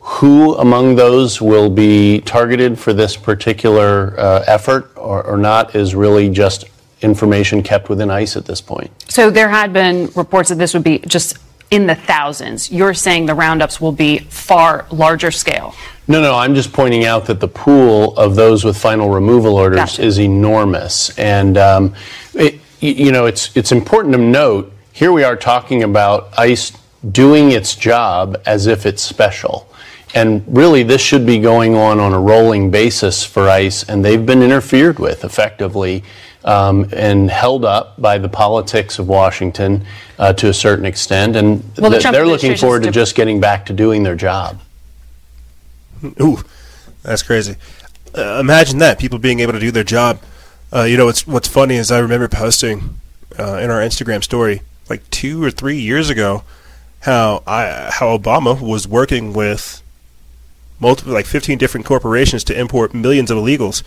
Who 0.00 0.54
among 0.56 0.96
those 0.96 1.40
will 1.40 1.68
be 1.68 2.20
targeted 2.22 2.78
for 2.78 2.92
this 2.92 3.16
particular 3.16 4.18
uh, 4.18 4.44
effort 4.46 4.90
or, 4.96 5.22
or 5.24 5.36
not 5.36 5.74
is 5.74 5.94
really 5.94 6.30
just 6.30 6.64
information 7.02 7.62
kept 7.62 7.88
within 7.88 8.10
ICE 8.10 8.36
at 8.36 8.46
this 8.46 8.60
point. 8.60 8.90
So, 9.10 9.30
there 9.30 9.48
had 9.48 9.72
been 9.72 10.06
reports 10.16 10.48
that 10.48 10.56
this 10.56 10.74
would 10.74 10.82
be 10.82 10.98
just 11.00 11.38
in 11.70 11.86
the 11.86 11.94
thousands. 11.94 12.70
You're 12.70 12.94
saying 12.94 13.26
the 13.26 13.34
roundups 13.34 13.80
will 13.80 13.92
be 13.92 14.18
far 14.18 14.86
larger 14.90 15.30
scale. 15.30 15.74
No, 16.06 16.22
no, 16.22 16.34
I'm 16.34 16.54
just 16.54 16.72
pointing 16.72 17.04
out 17.04 17.26
that 17.26 17.38
the 17.38 17.48
pool 17.48 18.16
of 18.16 18.34
those 18.34 18.64
with 18.64 18.76
final 18.76 19.10
removal 19.10 19.56
orders 19.56 19.76
Gotcha. 19.76 20.02
is 20.02 20.18
enormous. 20.18 21.16
And, 21.18 21.58
um, 21.58 21.94
it, 22.32 22.60
you 22.80 23.12
know, 23.12 23.26
it's, 23.26 23.54
it's 23.56 23.72
important 23.72 24.14
to 24.14 24.20
note 24.20 24.72
here 24.92 25.12
we 25.12 25.22
are 25.22 25.36
talking 25.36 25.82
about 25.82 26.30
ICE 26.38 26.72
doing 27.12 27.52
its 27.52 27.76
job 27.76 28.40
as 28.46 28.66
if 28.66 28.86
it's 28.86 29.02
special. 29.02 29.68
And 30.14 30.42
really, 30.48 30.82
this 30.82 31.02
should 31.02 31.26
be 31.26 31.38
going 31.38 31.74
on 31.74 32.00
on 32.00 32.14
a 32.14 32.20
rolling 32.20 32.70
basis 32.70 33.24
for 33.24 33.48
ICE, 33.48 33.84
and 33.88 34.04
they've 34.04 34.24
been 34.24 34.42
interfered 34.42 34.98
with 34.98 35.22
effectively 35.24 36.02
um, 36.44 36.88
and 36.92 37.30
held 37.30 37.64
up 37.64 38.00
by 38.00 38.18
the 38.18 38.28
politics 38.28 38.98
of 38.98 39.08
Washington 39.08 39.84
uh, 40.18 40.32
to 40.34 40.48
a 40.48 40.54
certain 40.54 40.84
extent. 40.84 41.36
And 41.36 41.62
Well, 41.76 41.90
the 41.90 41.98
th- 41.98 42.12
they're 42.12 42.26
looking 42.26 42.56
forward 42.56 42.84
to 42.84 42.90
just 42.90 43.14
getting 43.14 43.40
back 43.40 43.66
to 43.66 43.72
doing 43.72 44.02
their 44.02 44.16
job. 44.16 44.60
Ooh, 46.20 46.42
that's 47.02 47.22
crazy. 47.22 47.56
Uh, 48.16 48.38
imagine 48.40 48.78
that 48.78 48.98
people 48.98 49.18
being 49.18 49.40
able 49.40 49.52
to 49.52 49.60
do 49.60 49.70
their 49.70 49.84
job. 49.84 50.20
Uh, 50.72 50.82
you 50.82 50.96
know 50.96 51.06
what's 51.06 51.26
what's 51.26 51.48
funny 51.48 51.76
is 51.76 51.90
I 51.90 51.98
remember 51.98 52.28
posting 52.28 53.00
uh, 53.38 53.56
in 53.56 53.70
our 53.70 53.80
Instagram 53.80 54.22
story 54.22 54.62
like 54.88 55.08
two 55.10 55.42
or 55.42 55.50
three 55.50 55.78
years 55.78 56.10
ago 56.10 56.44
how 57.00 57.42
I 57.46 57.90
how 57.92 58.16
Obama 58.16 58.60
was 58.60 58.86
working 58.86 59.32
with 59.32 59.82
multiple 60.80 61.12
like 61.12 61.26
15 61.26 61.58
different 61.58 61.86
corporations 61.86 62.44
to 62.44 62.58
import 62.58 62.94
millions 62.94 63.30
of 63.30 63.38
illegals, 63.38 63.82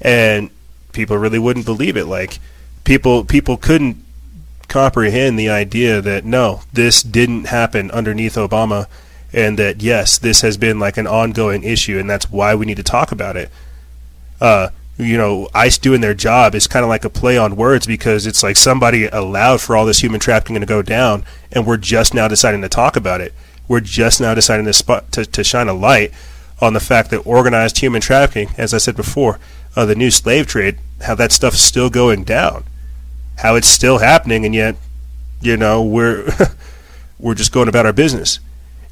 and 0.00 0.50
people 0.94 1.18
really 1.18 1.38
wouldn't 1.38 1.66
believe 1.66 1.96
it. 1.96 2.06
Like 2.06 2.38
people 2.84 3.24
people 3.24 3.56
couldn't 3.56 4.02
comprehend 4.68 5.38
the 5.38 5.48
idea 5.48 6.00
that 6.00 6.24
no, 6.24 6.62
this 6.72 7.02
didn't 7.02 7.46
happen 7.46 7.90
underneath 7.90 8.34
Obama, 8.34 8.86
and 9.32 9.58
that 9.58 9.82
yes, 9.82 10.18
this 10.18 10.40
has 10.40 10.56
been 10.56 10.78
like 10.78 10.96
an 10.96 11.06
ongoing 11.06 11.62
issue, 11.62 11.98
and 11.98 12.08
that's 12.08 12.30
why 12.30 12.54
we 12.54 12.66
need 12.66 12.76
to 12.76 12.82
talk 12.82 13.12
about 13.12 13.36
it. 13.36 13.50
Uh, 14.40 14.68
you 14.96 15.16
know, 15.16 15.48
ICE 15.54 15.76
doing 15.78 16.00
their 16.00 16.14
job 16.14 16.54
is 16.54 16.66
kind 16.66 16.84
of 16.84 16.88
like 16.88 17.04
a 17.04 17.10
play 17.10 17.36
on 17.36 17.56
words 17.56 17.86
because 17.86 18.26
it's 18.26 18.42
like 18.42 18.56
somebody 18.56 19.06
allowed 19.06 19.60
for 19.60 19.76
all 19.76 19.84
this 19.84 20.00
human 20.00 20.20
trafficking 20.20 20.58
to 20.60 20.66
go 20.66 20.82
down, 20.82 21.24
and 21.50 21.66
we're 21.66 21.76
just 21.76 22.14
now 22.14 22.28
deciding 22.28 22.62
to 22.62 22.68
talk 22.68 22.96
about 22.96 23.20
it. 23.20 23.32
We're 23.66 23.80
just 23.80 24.20
now 24.20 24.34
deciding 24.34 24.66
to 24.66 24.72
spot 24.72 25.10
to, 25.12 25.24
to 25.24 25.42
shine 25.42 25.68
a 25.68 25.72
light 25.72 26.12
on 26.60 26.74
the 26.74 26.80
fact 26.80 27.10
that 27.10 27.18
organized 27.18 27.78
human 27.78 28.00
trafficking, 28.00 28.50
as 28.56 28.72
I 28.72 28.78
said 28.78 28.94
before, 28.94 29.38
uh, 29.76 29.84
the 29.84 29.94
new 29.94 30.10
slave 30.10 30.46
trade, 30.46 30.78
how 31.02 31.14
that 31.14 31.32
stuff's 31.32 31.60
still 31.60 31.90
going 31.90 32.24
down, 32.24 32.64
how 33.38 33.56
it's 33.56 33.68
still 33.68 33.98
happening, 33.98 34.44
and 34.44 34.54
yet, 34.54 34.76
you 35.40 35.56
know, 35.56 35.82
we're 35.82 36.30
we're 37.18 37.34
just 37.34 37.52
going 37.52 37.68
about 37.68 37.86
our 37.86 37.92
business. 37.92 38.40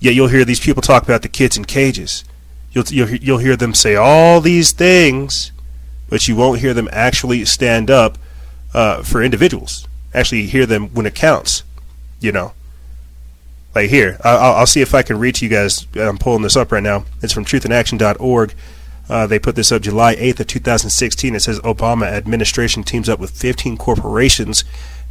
Yet 0.00 0.14
you'll 0.14 0.28
hear 0.28 0.44
these 0.44 0.60
people 0.60 0.82
talk 0.82 1.04
about 1.04 1.22
the 1.22 1.28
kids 1.28 1.56
in 1.56 1.64
cages. 1.64 2.24
You'll 2.72 2.84
you'll 2.88 3.10
you'll 3.10 3.38
hear 3.38 3.56
them 3.56 3.74
say 3.74 3.94
all 3.94 4.40
these 4.40 4.72
things, 4.72 5.52
but 6.08 6.26
you 6.26 6.34
won't 6.34 6.60
hear 6.60 6.74
them 6.74 6.88
actually 6.90 7.44
stand 7.44 7.90
up 7.90 8.18
uh, 8.74 9.02
for 9.02 9.22
individuals. 9.22 9.86
Actually, 10.14 10.46
hear 10.46 10.66
them 10.66 10.88
when 10.88 11.06
it 11.06 11.14
counts. 11.14 11.62
You 12.20 12.32
know. 12.32 12.52
Like 13.74 13.88
here, 13.88 14.18
I'll, 14.22 14.54
I'll 14.56 14.66
see 14.66 14.82
if 14.82 14.94
I 14.94 15.00
can 15.02 15.18
reach 15.18 15.40
you 15.40 15.48
guys. 15.48 15.86
I'm 15.96 16.18
pulling 16.18 16.42
this 16.42 16.56
up 16.56 16.72
right 16.72 16.82
now. 16.82 17.06
It's 17.22 17.32
from 17.32 17.46
truthandaction.org. 17.46 18.54
Uh, 19.08 19.26
they 19.26 19.38
put 19.38 19.56
this 19.56 19.72
up 19.72 19.82
July 19.82 20.14
8th 20.16 20.40
of 20.40 20.46
2016. 20.46 21.34
It 21.34 21.40
says 21.40 21.60
Obama 21.60 22.06
administration 22.06 22.82
teams 22.82 23.08
up 23.08 23.18
with 23.18 23.30
15 23.30 23.76
corporations 23.76 24.64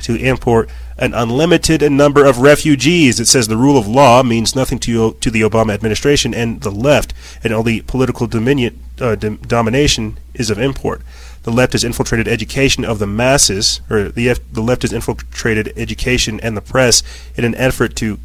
to 0.04 0.16
import 0.16 0.70
an 0.98 1.14
unlimited 1.14 1.90
number 1.92 2.26
of 2.26 2.40
refugees. 2.40 3.20
It 3.20 3.28
says 3.28 3.48
the 3.48 3.58
rule 3.58 3.78
of 3.78 3.88
law 3.88 4.24
means 4.24 4.56
nothing 4.56 4.80
to 4.80 5.14
to 5.14 5.32
the 5.32 5.42
Obama 5.42 5.74
administration 5.74 6.34
and 6.34 6.62
the 6.62 6.72
left, 6.72 7.14
and 7.44 7.54
only 7.54 7.82
political 7.82 8.28
dominion 8.28 8.80
uh, 9.00 9.16
dom- 9.16 9.38
domination 9.38 10.18
is 10.34 10.50
of 10.50 10.60
import. 10.60 11.02
The 11.44 11.52
left 11.52 11.74
has 11.74 11.84
infiltrated 11.84 12.28
education 12.28 12.86
of 12.86 13.00
the 13.00 13.08
masses, 13.08 13.82
or 13.90 14.10
the 14.10 14.40
the 14.52 14.62
left 14.62 14.84
has 14.84 14.94
infiltrated 14.94 15.74
education 15.76 16.40
and 16.42 16.56
the 16.56 16.62
press 16.62 17.04
in 17.36 17.46
an 17.46 17.56
effort 17.56 17.96
to 17.98 18.20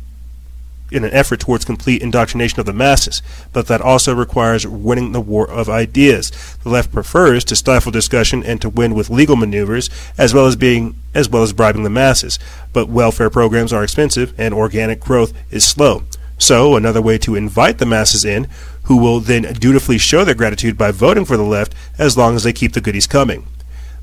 in 0.90 1.04
an 1.04 1.12
effort 1.12 1.40
towards 1.40 1.64
complete 1.64 2.02
indoctrination 2.02 2.60
of 2.60 2.66
the 2.66 2.72
masses, 2.72 3.22
but 3.52 3.66
that 3.66 3.80
also 3.80 4.14
requires 4.14 4.66
winning 4.66 5.12
the 5.12 5.20
war 5.20 5.48
of 5.50 5.68
ideas. 5.68 6.30
The 6.62 6.68
left 6.68 6.92
prefers 6.92 7.44
to 7.44 7.56
stifle 7.56 7.92
discussion 7.92 8.44
and 8.44 8.60
to 8.60 8.68
win 8.68 8.94
with 8.94 9.10
legal 9.10 9.36
maneuvers, 9.36 9.90
as 10.16 10.32
well 10.32 10.46
as 10.46 10.56
being 10.56 10.94
as 11.14 11.28
well 11.28 11.42
as 11.42 11.52
bribing 11.52 11.82
the 11.82 11.90
masses. 11.90 12.38
But 12.72 12.88
welfare 12.88 13.30
programs 13.30 13.72
are 13.72 13.82
expensive, 13.82 14.34
and 14.38 14.54
organic 14.54 15.00
growth 15.00 15.32
is 15.50 15.66
slow. 15.66 16.04
So, 16.38 16.76
another 16.76 17.00
way 17.00 17.16
to 17.18 17.34
invite 17.34 17.78
the 17.78 17.86
masses 17.86 18.24
in, 18.24 18.46
who 18.84 18.98
will 18.98 19.20
then 19.20 19.42
dutifully 19.54 19.98
show 19.98 20.24
their 20.24 20.34
gratitude 20.34 20.76
by 20.76 20.90
voting 20.90 21.24
for 21.24 21.36
the 21.36 21.42
left, 21.42 21.74
as 21.98 22.16
long 22.16 22.36
as 22.36 22.44
they 22.44 22.52
keep 22.52 22.74
the 22.74 22.80
goodies 22.80 23.06
coming. 23.06 23.46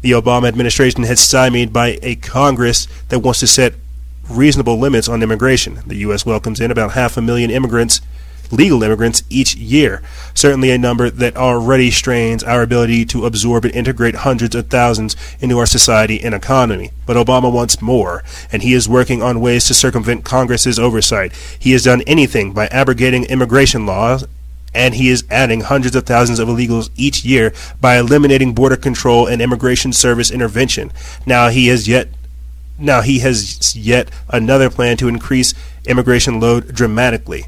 The 0.02 0.12
Obama 0.12 0.48
administration 0.48 1.04
has 1.04 1.22
stymied 1.22 1.72
by 1.72 2.00
a 2.02 2.16
Congress 2.16 2.88
that 3.08 3.20
wants 3.20 3.40
to 3.40 3.48
set 3.48 3.76
reasonable 4.30 4.80
limits 4.80 5.10
on 5.10 5.24
immigration. 5.24 5.80
The 5.86 5.98
U.S. 5.98 6.26
welcomes 6.26 6.60
in 6.60 6.72
about 6.72 6.94
half 6.94 7.18
a 7.18 7.22
million 7.22 7.52
immigrants, 7.52 8.02
legal 8.52 8.84
immigrants, 8.84 9.24
each 9.30 9.56
year. 9.56 10.02
Certainly 10.34 10.72
a 10.72 10.78
number 10.78 11.10
that 11.10 11.36
already 11.36 11.92
strains 11.92 12.44
our 12.44 12.62
ability 12.62 13.06
to 13.06 13.26
absorb 13.26 13.66
and 13.66 13.76
integrate 13.76 14.16
hundreds 14.16 14.56
of 14.56 14.68
thousands 14.68 15.16
into 15.40 15.60
our 15.60 15.66
society 15.66 16.24
and 16.24 16.34
economy. 16.34 16.92
But 17.06 17.18
Obama 17.18 17.52
wants 17.52 17.82
more, 17.82 18.24
and 18.52 18.62
he 18.62 18.74
is 18.74 18.88
working 18.88 19.22
on 19.22 19.42
ways 19.42 19.66
to 19.66 19.74
circumvent 19.74 20.24
Congress's 20.24 20.80
oversight. 20.80 21.34
He 21.60 21.72
has 21.72 21.84
done 21.84 22.02
anything 22.04 22.54
by 22.54 22.68
abrogating 22.68 23.26
immigration 23.26 23.86
laws 23.86 24.26
and 24.76 24.96
he 24.96 25.10
is 25.10 25.24
adding 25.30 25.62
hundreds 25.62 25.96
of 25.96 26.04
thousands 26.04 26.40
of 26.40 26.48
illegals 26.48 26.90
each 26.96 27.24
year 27.24 27.54
by 27.80 27.98
eliminating 27.98 28.54
border 28.54 28.76
control 28.76 29.28
and 29.28 29.42
immigration 29.42 29.94
service 29.94 30.32
intervention. 30.32 30.92
Now 31.26 31.50
he 31.50 31.68
has 31.68 31.88
yet 31.88 32.10
now 32.84 33.02
he 33.02 33.20
has 33.20 33.76
yet 33.76 34.12
another 34.30 34.70
plan 34.70 34.98
to 34.98 35.08
increase 35.08 35.54
immigration 35.86 36.40
load 36.40 36.74
dramatically. 36.74 37.46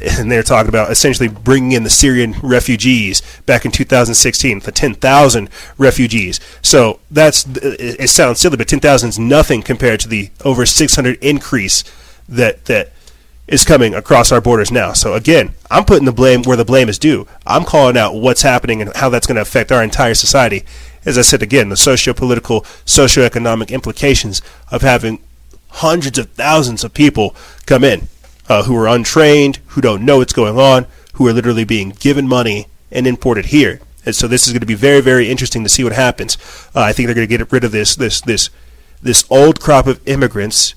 And 0.00 0.30
they're 0.30 0.42
talking 0.42 0.68
about 0.68 0.90
essentially 0.90 1.28
bringing 1.28 1.72
in 1.72 1.84
the 1.84 1.90
Syrian 1.90 2.34
refugees 2.42 3.22
back 3.46 3.64
in 3.64 3.70
2016, 3.70 4.58
the 4.60 4.72
10,000 4.72 5.50
refugees. 5.78 6.40
So 6.62 6.98
that's 7.10 7.46
it 7.46 8.10
sounds 8.10 8.40
silly, 8.40 8.56
but 8.56 8.66
10,000 8.66 9.08
is 9.08 9.18
nothing 9.18 9.62
compared 9.62 10.00
to 10.00 10.08
the 10.08 10.30
over 10.44 10.66
600 10.66 11.22
increase 11.22 11.84
that 12.28 12.64
that 12.64 12.90
is 13.46 13.64
coming 13.64 13.94
across 13.94 14.32
our 14.32 14.40
borders 14.40 14.72
now. 14.72 14.92
So 14.94 15.14
again, 15.14 15.54
I'm 15.70 15.84
putting 15.84 16.06
the 16.06 16.12
blame 16.12 16.42
where 16.42 16.56
the 16.56 16.64
blame 16.64 16.88
is 16.88 16.98
due. 16.98 17.28
I'm 17.46 17.64
calling 17.64 17.96
out 17.96 18.14
what's 18.14 18.42
happening 18.42 18.80
and 18.80 18.94
how 18.96 19.10
that's 19.10 19.26
going 19.26 19.36
to 19.36 19.42
affect 19.42 19.70
our 19.70 19.82
entire 19.82 20.14
society. 20.14 20.64
As 21.04 21.18
I 21.18 21.22
said 21.22 21.42
again, 21.42 21.68
the 21.68 21.76
socio-political, 21.76 22.64
socio-economic 22.84 23.70
implications 23.70 24.42
of 24.70 24.82
having 24.82 25.20
hundreds 25.68 26.18
of 26.18 26.30
thousands 26.30 26.84
of 26.84 26.94
people 26.94 27.34
come 27.66 27.84
in 27.84 28.08
uh, 28.48 28.64
who 28.64 28.76
are 28.76 28.88
untrained, 28.88 29.58
who 29.68 29.80
don't 29.80 30.04
know 30.04 30.18
what's 30.18 30.32
going 30.32 30.58
on, 30.58 30.86
who 31.14 31.26
are 31.26 31.32
literally 31.32 31.64
being 31.64 31.90
given 31.90 32.26
money 32.26 32.66
and 32.90 33.06
imported 33.06 33.46
here. 33.46 33.80
And 34.06 34.14
so 34.14 34.28
this 34.28 34.46
is 34.46 34.52
going 34.52 34.60
to 34.60 34.66
be 34.66 34.74
very, 34.74 35.00
very 35.00 35.30
interesting 35.30 35.62
to 35.62 35.68
see 35.68 35.84
what 35.84 35.92
happens. 35.92 36.36
Uh, 36.74 36.80
I 36.80 36.92
think 36.92 37.06
they're 37.06 37.14
going 37.14 37.28
to 37.28 37.38
get 37.38 37.52
rid 37.52 37.64
of 37.64 37.72
this, 37.72 37.96
this, 37.96 38.20
this, 38.20 38.50
this 39.02 39.24
old 39.30 39.60
crop 39.60 39.86
of 39.86 40.06
immigrants 40.06 40.74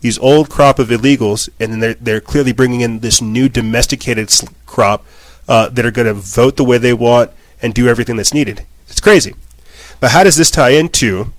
these 0.00 0.18
old 0.18 0.48
crop 0.48 0.78
of 0.78 0.88
illegals, 0.88 1.48
and 1.58 1.72
then 1.72 1.80
they're, 1.80 1.94
they're 1.94 2.20
clearly 2.20 2.52
bringing 2.52 2.80
in 2.80 3.00
this 3.00 3.20
new 3.20 3.48
domesticated 3.48 4.32
crop 4.66 5.04
uh, 5.48 5.68
that 5.70 5.84
are 5.84 5.90
going 5.90 6.06
to 6.06 6.14
vote 6.14 6.56
the 6.56 6.64
way 6.64 6.78
they 6.78 6.92
want 6.92 7.30
and 7.60 7.74
do 7.74 7.88
everything 7.88 8.16
that's 8.16 8.34
needed. 8.34 8.64
It's 8.88 9.00
crazy. 9.00 9.34
But 10.00 10.12
how 10.12 10.24
does 10.24 10.36
this 10.36 10.50
tie 10.50 10.70
into? 10.70 11.32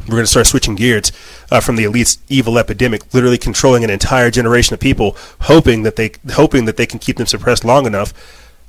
We're 0.00 0.16
going 0.16 0.24
to 0.24 0.26
start 0.26 0.46
switching 0.46 0.76
gears 0.76 1.12
uh, 1.50 1.60
from 1.60 1.76
the 1.76 1.84
elite's 1.84 2.18
evil 2.28 2.58
epidemic, 2.58 3.12
literally 3.12 3.38
controlling 3.38 3.84
an 3.84 3.90
entire 3.90 4.30
generation 4.30 4.74
of 4.74 4.80
people, 4.80 5.16
hoping 5.42 5.82
that 5.82 5.96
they 5.96 6.12
hoping 6.32 6.64
that 6.64 6.76
they 6.76 6.86
can 6.86 6.98
keep 6.98 7.16
them 7.18 7.26
suppressed 7.26 7.64
long 7.64 7.86
enough. 7.86 8.12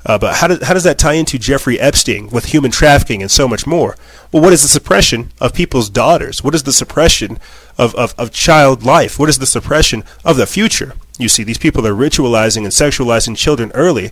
Uh, 0.05 0.17
but 0.17 0.35
how 0.35 0.47
does 0.47 0.63
how 0.63 0.73
does 0.73 0.83
that 0.83 0.97
tie 0.97 1.13
into 1.13 1.37
Jeffrey 1.37 1.79
Epstein 1.79 2.27
with 2.29 2.45
human 2.45 2.71
trafficking 2.71 3.21
and 3.21 3.31
so 3.31 3.47
much 3.47 3.65
more? 3.67 3.95
Well, 4.31 4.41
what 4.41 4.53
is 4.53 4.61
the 4.61 4.67
suppression 4.67 5.31
of 5.39 5.53
people's 5.53 5.89
daughters? 5.89 6.43
What 6.43 6.55
is 6.55 6.63
the 6.63 6.73
suppression 6.73 7.39
of, 7.77 7.93
of, 7.95 8.15
of 8.17 8.31
child 8.31 8.83
life? 8.83 9.19
What 9.19 9.29
is 9.29 9.37
the 9.37 9.45
suppression 9.45 10.03
of 10.25 10.37
the 10.37 10.47
future? 10.47 10.93
You 11.19 11.29
see, 11.29 11.43
these 11.43 11.59
people 11.59 11.85
are 11.85 11.93
ritualizing 11.93 12.63
and 12.63 12.67
sexualizing 12.67 13.37
children 13.37 13.71
early. 13.73 14.11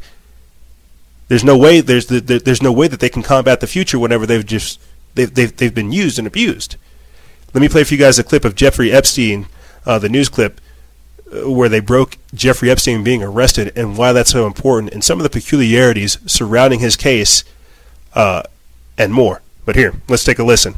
There's 1.29 1.43
no 1.43 1.57
way 1.57 1.79
there's 1.79 2.07
the, 2.07 2.19
the, 2.19 2.39
there's 2.39 2.61
no 2.61 2.73
way 2.73 2.87
that 2.87 2.99
they 2.99 3.07
can 3.07 3.23
combat 3.23 3.61
the 3.61 3.67
future 3.67 3.97
whenever 3.97 4.25
they've 4.25 4.45
just 4.45 4.81
they've, 5.15 5.33
they've, 5.33 5.55
they've 5.55 5.73
been 5.73 5.91
used 5.91 6.17
and 6.17 6.27
abused. 6.27 6.75
Let 7.53 7.61
me 7.61 7.69
play 7.69 7.83
for 7.83 7.93
you 7.93 7.99
guys 7.99 8.19
a 8.19 8.23
clip 8.23 8.45
of 8.45 8.55
Jeffrey 8.55 8.91
Epstein, 8.91 9.47
uh, 9.85 9.99
the 9.99 10.09
news 10.09 10.27
clip, 10.27 10.59
uh, 11.31 11.49
where 11.49 11.69
they 11.69 11.79
broke 11.79 12.17
Jeffrey 12.33 12.69
Epstein 12.69 13.03
being 13.03 13.23
arrested 13.23 13.71
and 13.75 13.97
why 13.97 14.11
that's 14.11 14.31
so 14.31 14.45
important, 14.45 14.93
and 14.93 15.03
some 15.03 15.19
of 15.19 15.23
the 15.23 15.29
peculiarities 15.29 16.17
surrounding 16.25 16.79
his 16.79 16.95
case, 16.95 17.43
uh, 18.13 18.43
and 18.97 19.13
more. 19.13 19.41
But 19.65 19.75
here, 19.75 19.93
let's 20.07 20.23
take 20.23 20.39
a 20.39 20.43
listen. 20.43 20.75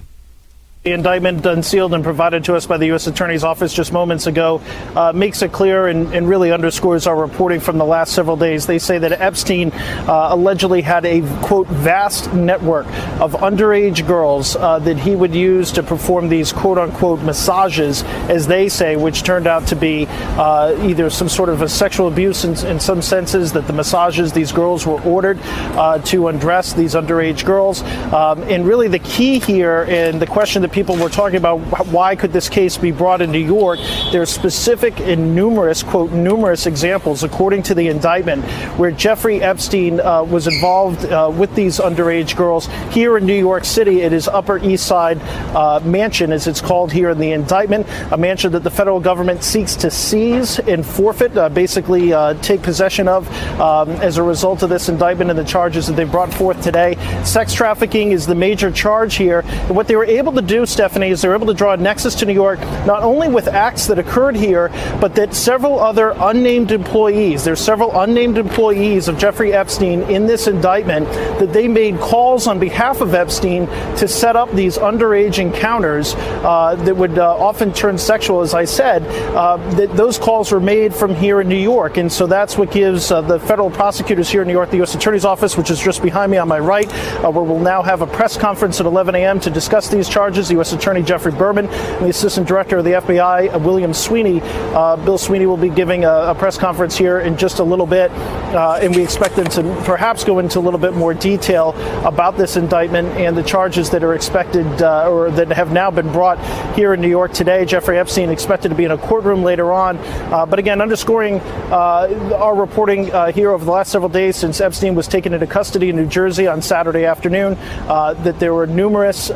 The 0.84 0.94
indictment 0.94 1.46
unsealed 1.46 1.94
and 1.94 2.04
provided 2.04 2.46
to 2.46 2.56
us 2.56 2.66
by 2.66 2.78
the 2.78 2.88
U.S. 2.88 3.06
Attorney's 3.06 3.44
Office 3.44 3.72
just 3.72 3.94
moments 3.94 4.26
ago 4.26 4.64
uh, 4.96 5.14
makes 5.14 5.44
it 5.44 5.52
clear 5.52 5.86
and, 5.86 6.12
and, 6.12 6.28
really 6.28 6.52
underscores 6.52 7.06
our 7.06 7.16
reporting 7.16 7.60
from 7.60 7.78
the 7.78 7.86
last 7.86 8.14
several 8.14 8.36
days. 8.36 8.66
They 8.66 8.80
say 8.80 8.98
that 8.98 9.12
Epstein 9.12 9.72
uh, 9.74 10.30
allegedly 10.32 10.82
had 10.82 11.06
a, 11.06 11.22
quote, 11.44 11.68
vast 11.68 12.34
network 12.34 12.88
of 13.22 13.34
underage 13.34 14.08
girls 14.08 14.56
uh, 14.56 14.80
that 14.80 14.98
he 14.98 15.16
would 15.16 15.36
use 15.36 15.72
to 15.74 15.84
perform 15.84 16.30
these, 16.30 16.52
quote 16.52 16.80
unquote, 16.80 17.22
massages, 17.22 18.02
as 18.28 18.48
they 18.48 18.68
say, 18.68 18.96
which 18.96 19.22
turned 19.22 19.46
out 19.46 19.68
to 19.68 19.76
be 19.76 20.08
uh, 20.10 20.76
either 20.82 21.12
some 21.12 21.30
sort 21.30 21.50
of 21.50 21.62
a 21.62 21.70
sexual 21.70 22.08
abuse 22.08 22.44
in, 22.44 22.58
in, 22.66 22.80
some 22.80 23.04
senses, 23.04 23.54
that 23.54 23.68
the 23.68 23.74
massages 23.74 24.34
these 24.34 24.52
girls 24.52 24.88
were 24.88 25.00
ordered 25.04 25.38
uh, 25.78 26.00
to 26.00 26.28
undress 26.28 26.74
these 26.74 26.96
underage 26.96 27.46
girls. 27.46 27.84
Um, 28.12 28.42
and 28.50 28.66
really 28.66 28.88
the 28.88 28.98
key 28.98 29.38
here 29.38 29.86
and 29.88 30.20
the 30.20 30.26
question 30.26 30.64
that 30.64 30.71
people 30.72 30.96
were 30.96 31.10
talking 31.10 31.38
about 31.38 31.58
why 31.88 32.16
could 32.16 32.32
this 32.32 32.50
case 32.50 32.78
be 32.78 32.92
brought 32.92 33.22
in 33.22 33.32
New 33.32 33.40
York. 33.40 33.80
There 34.12 34.22
are 34.22 34.26
specific 34.26 35.00
and 35.00 35.36
numerous, 35.36 35.84
quote, 35.84 36.12
numerous 36.12 36.66
examples, 36.66 37.24
according 37.24 37.64
to 37.64 37.76
the 37.76 37.88
indictment, 37.88 38.44
where 38.78 38.92
Jeffrey 38.92 39.42
Epstein 39.42 40.00
uh, 40.00 40.24
was 40.24 40.48
involved 40.48 41.06
uh, 41.06 41.32
with 41.34 41.54
these 41.56 41.80
underage 41.80 42.36
girls 42.36 42.68
here 42.92 43.18
in 43.18 43.26
New 43.26 43.38
York 43.38 43.66
City. 43.66 44.02
It 44.02 44.14
is 44.14 44.28
Upper 44.28 44.58
East 44.60 44.86
Side 44.86 45.20
uh, 45.56 45.80
Mansion, 45.84 46.32
as 46.32 46.48
it's 46.48 46.62
called 46.62 46.92
here 46.92 47.10
in 47.10 47.20
the 47.20 47.32
indictment, 47.32 47.88
a 48.12 48.18
mansion 48.18 48.52
that 48.54 48.64
the 48.64 48.72
federal 48.72 49.00
government 49.00 49.44
seeks 49.44 49.76
to 49.78 49.92
seize 49.92 50.60
and 50.60 50.86
forfeit, 50.86 51.36
uh, 51.38 51.50
basically 51.50 52.14
uh, 52.14 52.34
take 52.36 52.62
possession 52.62 53.08
of 53.08 53.28
um, 53.60 53.90
as 54.02 54.18
a 54.18 54.24
result 54.24 54.64
of 54.64 54.70
this 54.70 54.90
indictment 54.90 55.30
and 55.30 55.38
the 55.38 55.44
charges 55.44 55.88
that 55.88 55.96
they 55.96 56.04
brought 56.04 56.34
forth 56.34 56.62
today. 56.62 56.96
Sex 57.24 57.54
trafficking 57.54 58.12
is 58.12 58.26
the 58.26 58.36
major 58.36 58.72
charge 58.72 59.16
here. 59.16 59.40
And 59.46 59.76
what 59.76 59.88
they 59.88 59.96
were 59.96 60.06
able 60.06 60.32
to 60.34 60.42
do 60.42 60.61
Stephanie, 60.66 61.10
is 61.10 61.22
they're 61.22 61.36
able 61.36 61.48
to 61.48 61.54
draw 61.54 61.74
a 61.74 61.78
nexus 61.78 62.16
to 62.16 62.26
New 62.26 62.34
York, 62.34 62.60
not 62.86 63.04
only 63.04 63.28
with 63.28 63.48
acts 63.48 63.88
that 63.88 64.00
occurred 64.00 64.36
here, 64.36 64.70
but 65.00 65.16
that 65.16 65.34
several 65.34 65.80
other 65.80 66.14
unnamed 66.18 66.72
employees, 66.72 67.44
there's 67.44 67.60
several 67.60 68.00
unnamed 68.00 68.38
employees 68.38 69.08
of 69.08 69.18
Jeffrey 69.18 69.54
Epstein 69.54 70.04
in 70.04 70.28
this 70.28 70.48
indictment, 70.48 71.06
that 71.40 71.54
they 71.54 71.68
made 71.68 72.00
calls 72.00 72.48
on 72.48 72.60
behalf 72.60 73.02
of 73.02 73.14
Epstein 73.14 73.68
to 73.98 74.08
set 74.08 74.36
up 74.36 74.52
these 74.52 74.78
underage 74.78 75.40
encounters 75.40 76.14
uh, 76.16 76.76
that 76.80 76.96
would 76.96 77.18
uh, 77.18 77.36
often 77.38 77.74
turn 77.74 77.98
sexual, 77.98 78.42
as 78.42 78.54
I 78.54 78.66
said. 78.66 79.04
Uh, 79.36 79.58
that 79.76 79.96
those 79.96 80.18
calls 80.18 80.52
were 80.52 80.60
made 80.60 80.94
from 80.94 81.16
here 81.16 81.42
in 81.42 81.48
New 81.48 81.56
York. 81.56 81.98
And 81.98 82.12
so 82.12 82.28
that's 82.28 82.58
what 82.58 82.72
gives 82.72 83.12
uh, 83.12 83.22
the 83.22 83.40
federal 83.40 83.70
prosecutors 83.72 84.30
here 84.30 84.42
in 84.42 84.48
New 84.48 84.54
York, 84.54 84.70
the 84.70 84.78
U.S. 84.78 84.96
Attorney's 84.96 85.26
Office, 85.26 85.58
which 85.58 85.72
is 85.72 85.80
just 85.80 86.04
behind 86.04 86.32
me 86.32 86.38
on 86.38 86.48
my 86.48 86.60
right, 86.60 86.92
uh, 87.24 87.32
where 87.32 87.44
we'll 87.44 87.60
now 87.60 87.82
have 87.82 88.02
a 88.02 88.08
press 88.08 88.38
conference 88.38 88.80
at 88.80 88.86
11 88.86 89.16
a.m. 89.16 89.40
to 89.40 89.50
discuss 89.50 89.88
these 89.90 90.10
charges. 90.10 90.51
U.S. 90.52 90.74
Attorney 90.74 91.04
Geoffrey 91.04 91.32
Berman 91.32 91.68
and 91.68 92.06
the 92.06 92.10
Assistant 92.10 92.48
Director 92.48 92.78
of 92.78 92.86
the 92.86 92.92
FBI, 92.92 93.54
uh, 93.54 93.60
William 93.60 93.94
Sweeney. 93.94 94.42
Uh, 94.42 94.96
Bill 94.98 95.18
Sweeney 95.18 95.46
will 95.46 95.58
be 95.58 95.70
giving 95.70 96.06
a, 96.06 96.10
a, 96.10 96.36
press 96.36 96.58
conference 96.58 96.98
here 96.98 97.20
in 97.20 97.38
just 97.38 97.60
a 97.60 97.64
little 97.64 97.86
bit, 97.86 98.12
uh, 98.12 98.80
and 98.82 98.96
we 98.96 99.04
expect 99.04 99.36
them 99.36 99.46
to 99.46 99.62
perhaps 99.86 100.24
go 100.24 100.40
into 100.40 100.60
a 100.60 100.62
little 100.62 100.80
bit 100.80 100.94
more 100.94 101.14
detail 101.14 101.74
about 102.06 102.38
this 102.38 102.58
indictment 102.58 103.08
and 103.10 103.38
the 103.38 103.44
charges 103.44 103.90
that 103.90 104.04
are 104.04 104.14
expected 104.14 104.66
uh, 104.82 105.10
or 105.10 105.30
that 105.32 105.50
have 105.50 105.72
now 105.72 105.92
been 105.92 106.12
brought 106.12 106.40
here 106.76 106.94
in 106.94 107.02
New 107.02 107.10
York 107.10 107.32
today. 107.34 107.66
Jeffrey 107.66 107.98
Epstein 107.98 108.30
expected 108.30 108.70
to 108.70 108.76
be 108.76 108.86
in 108.86 108.92
a 108.92 108.98
courtroom 108.98 109.44
later 109.44 109.72
on, 109.72 109.98
uh, 109.98 110.46
but 110.46 110.60
again, 110.60 110.82
underscoring 110.82 111.40
uh, 111.72 112.36
our 112.36 112.56
reporting 112.56 113.06
here 113.34 113.52
over 113.52 113.64
the 113.64 113.72
last 113.72 113.92
several 113.92 114.10
days 114.10 114.36
since 114.36 114.60
Epstein 114.60 114.96
was 114.96 115.08
taken 115.08 115.34
into 115.34 115.48
custody 115.48 115.90
in 115.90 115.96
New 115.96 116.08
Jersey 116.08 116.48
on 116.48 116.62
Saturday 116.62 117.06
afternoon, 117.06 117.56
that 117.86 118.40
there 118.40 118.54
were 118.54 118.68
numerous 118.68 119.30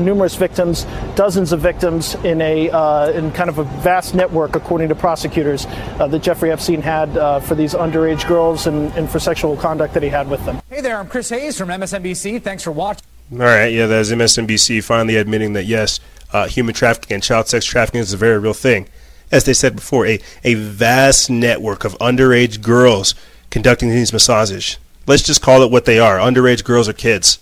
numerous 0.00 0.36
victims, 0.44 0.84
dozens 1.14 1.52
of 1.52 1.60
victims 1.60 2.16
in 2.16 2.42
a 2.42 2.68
uh, 2.68 3.10
in 3.12 3.32
kind 3.32 3.48
of 3.48 3.56
a 3.58 3.64
vast 3.82 4.14
network, 4.14 4.56
according 4.56 4.88
to 4.90 4.94
prosecutors, 4.94 5.64
uh, 5.98 6.06
that 6.06 6.20
Jeffrey 6.20 6.50
Epstein 6.50 6.82
had 6.82 7.16
uh, 7.16 7.40
for 7.40 7.54
these 7.54 7.72
underage 7.72 8.28
girls 8.28 8.66
and, 8.66 8.92
and 8.92 9.08
for 9.08 9.18
sexual 9.18 9.56
conduct 9.56 9.94
that 9.94 10.02
he 10.02 10.10
had 10.10 10.28
with 10.28 10.44
them. 10.44 10.60
Hey 10.68 10.82
there, 10.82 10.98
I'm 10.98 11.08
Chris 11.08 11.30
Hayes 11.30 11.56
from 11.56 11.70
MSNBC. 11.70 12.42
Thanks 12.42 12.62
for 12.62 12.72
watching. 12.72 13.06
All 13.32 13.38
right, 13.38 13.72
yeah, 13.72 13.86
that's 13.86 14.10
MSNBC 14.10 14.84
finally 14.84 15.16
admitting 15.16 15.54
that 15.54 15.64
yes, 15.64 15.98
uh, 16.34 16.46
human 16.46 16.74
trafficking 16.74 17.14
and 17.14 17.22
child 17.22 17.48
sex 17.48 17.64
trafficking 17.64 18.02
is 18.02 18.12
a 18.12 18.18
very 18.18 18.38
real 18.38 18.52
thing. 18.52 18.86
As 19.32 19.44
they 19.44 19.54
said 19.54 19.76
before, 19.76 20.06
a, 20.06 20.20
a 20.44 20.54
vast 20.54 21.30
network 21.30 21.84
of 21.84 21.96
underage 22.00 22.60
girls 22.60 23.14
conducting 23.48 23.88
these 23.88 24.12
massages. 24.12 24.76
Let's 25.06 25.22
just 25.22 25.40
call 25.40 25.62
it 25.62 25.70
what 25.70 25.86
they 25.86 25.98
are 25.98 26.18
underage 26.18 26.64
girls 26.64 26.86
or 26.86 26.92
kids. 26.92 27.38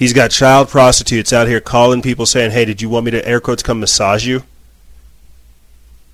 He's 0.00 0.14
got 0.14 0.30
child 0.30 0.70
prostitutes 0.70 1.30
out 1.30 1.46
here 1.46 1.60
calling 1.60 2.00
people 2.00 2.24
saying, 2.24 2.52
hey, 2.52 2.64
did 2.64 2.80
you 2.80 2.88
want 2.88 3.04
me 3.04 3.10
to 3.10 3.28
air 3.28 3.38
quotes 3.38 3.62
come 3.62 3.80
massage 3.80 4.26
you? 4.26 4.44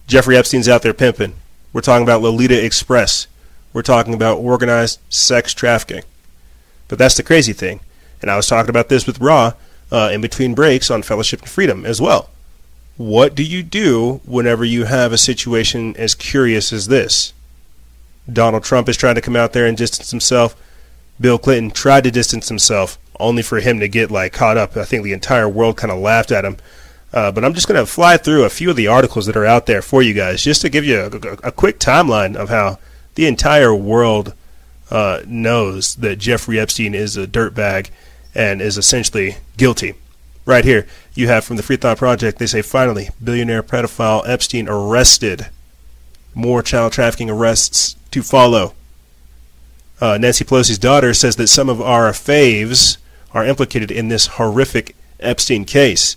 Jeffrey 0.09 0.37
Epstein's 0.37 0.69
out 0.69 0.83
there 0.83 0.93
pimping. 0.93 1.35
We're 1.73 1.83
talking 1.83 2.03
about 2.03 2.21
Lolita 2.21 2.65
Express. 2.65 3.29
We're 3.73 3.83
talking 3.83 4.13
about 4.13 4.39
organized 4.39 4.99
sex 5.09 5.55
trafficking. 5.55 6.03
But 6.89 6.99
that's 6.99 7.15
the 7.15 7.23
crazy 7.23 7.53
thing. 7.53 7.79
And 8.21 8.29
I 8.29 8.35
was 8.35 8.49
talking 8.49 8.71
about 8.71 8.89
this 8.89 9.07
with 9.07 9.21
Raw 9.21 9.53
uh, 9.93 10.11
in 10.13 10.21
between 10.21 10.57
breaks 10.57 10.91
on 10.91 11.05
Fellowship 11.05 11.43
and 11.43 11.49
Freedom 11.49 11.87
as 11.87 12.01
well. 12.01 12.29
What 12.97 13.37
do 13.37 13.45
you 13.45 13.63
do 13.63 14.21
whenever 14.25 14.65
you 14.65 14.87
have 14.87 15.13
a 15.13 15.19
situation 15.19 15.95
as 15.97 16.17
curious 16.17 16.73
as 16.73 16.89
this? 16.89 17.33
Donald 18.33 18.65
Trump 18.65 18.89
is 18.89 18.97
trying 18.97 19.15
to 19.15 19.21
come 19.21 19.37
out 19.37 19.53
there 19.53 19.67
and 19.67 19.79
distance 19.79 20.11
himself. 20.11 20.57
Bill 21.21 21.39
Clinton 21.39 21.71
tried 21.71 22.03
to 22.03 22.11
distance 22.11 22.49
himself 22.49 22.99
only 23.21 23.43
for 23.43 23.61
him 23.61 23.81
to 23.81 23.89
get 23.89 24.11
like 24.11 24.33
caught 24.33 24.57
up. 24.57 24.77
I 24.77 24.85
think 24.85 25.05
the 25.05 25.13
entire 25.13 25.49
world 25.49 25.77
kind 25.77 25.91
of 25.91 25.99
laughed 25.99 26.31
at 26.33 26.45
him. 26.45 26.57
Uh, 27.13 27.33
but 27.33 27.45
I'm 27.45 27.55
just 27.55 27.69
going 27.69 27.81
to 27.81 27.87
fly 27.87 28.17
through 28.17 28.45
a 28.45 28.51
few 28.51 28.71
of 28.71 28.77
the 28.77 28.89
articles 28.89 29.27
that 29.27 29.37
are 29.37 29.47
out 29.47 29.67
there 29.67 29.81
for 29.81 30.03
you 30.03 30.13
guys, 30.13 30.43
just 30.43 30.61
to 30.63 30.69
give 30.69 30.85
you 30.85 31.01
a, 31.01 31.07
a, 31.07 31.33
a 31.45 31.53
quick 31.53 31.79
timeline 31.79 32.37
of 32.37 32.49
how 32.49 32.79
the 33.15 33.27
entire 33.27 33.75
world 33.75 34.35
uh, 34.91 35.23
knows 35.27 35.95
that 35.97 36.17
Jeffrey 36.19 36.59
Epstein 36.59 36.95
is 36.95 37.17
a 37.17 37.27
dirtbag 37.27 37.91
and 38.35 38.61
is 38.61 38.77
essentially 38.77 39.37
guilty. 39.57 39.95
Right 40.45 40.65
here, 40.65 40.87
you 41.15 41.27
have 41.29 41.45
from 41.45 41.57
the 41.57 41.63
Free 41.63 41.77
Thought 41.77 41.99
Project, 41.99 42.39
they 42.39 42.47
say 42.47 42.63
finally, 42.63 43.09
billionaire 43.23 43.63
pedophile 43.63 44.29
Epstein 44.29 44.69
arrested. 44.69 45.49
More 46.35 46.63
child 46.63 46.93
trafficking 46.93 47.31
arrests 47.31 47.97
to 48.11 48.23
follow. 48.23 48.75
Uh, 50.01 50.19
Nancy 50.19 50.45
Pelosi's 50.45 50.79
daughter 50.79 51.15
says 51.15 51.37
that 51.37 51.49
some 51.49 51.69
of 51.69 51.81
our 51.81 52.13
faves 52.13 52.99
are 53.37 53.45
implicated 53.45 53.91
in 53.91 54.09
this 54.09 54.29
horrific 54.29 54.97
Epstein 55.21 55.67
case. 55.67 56.17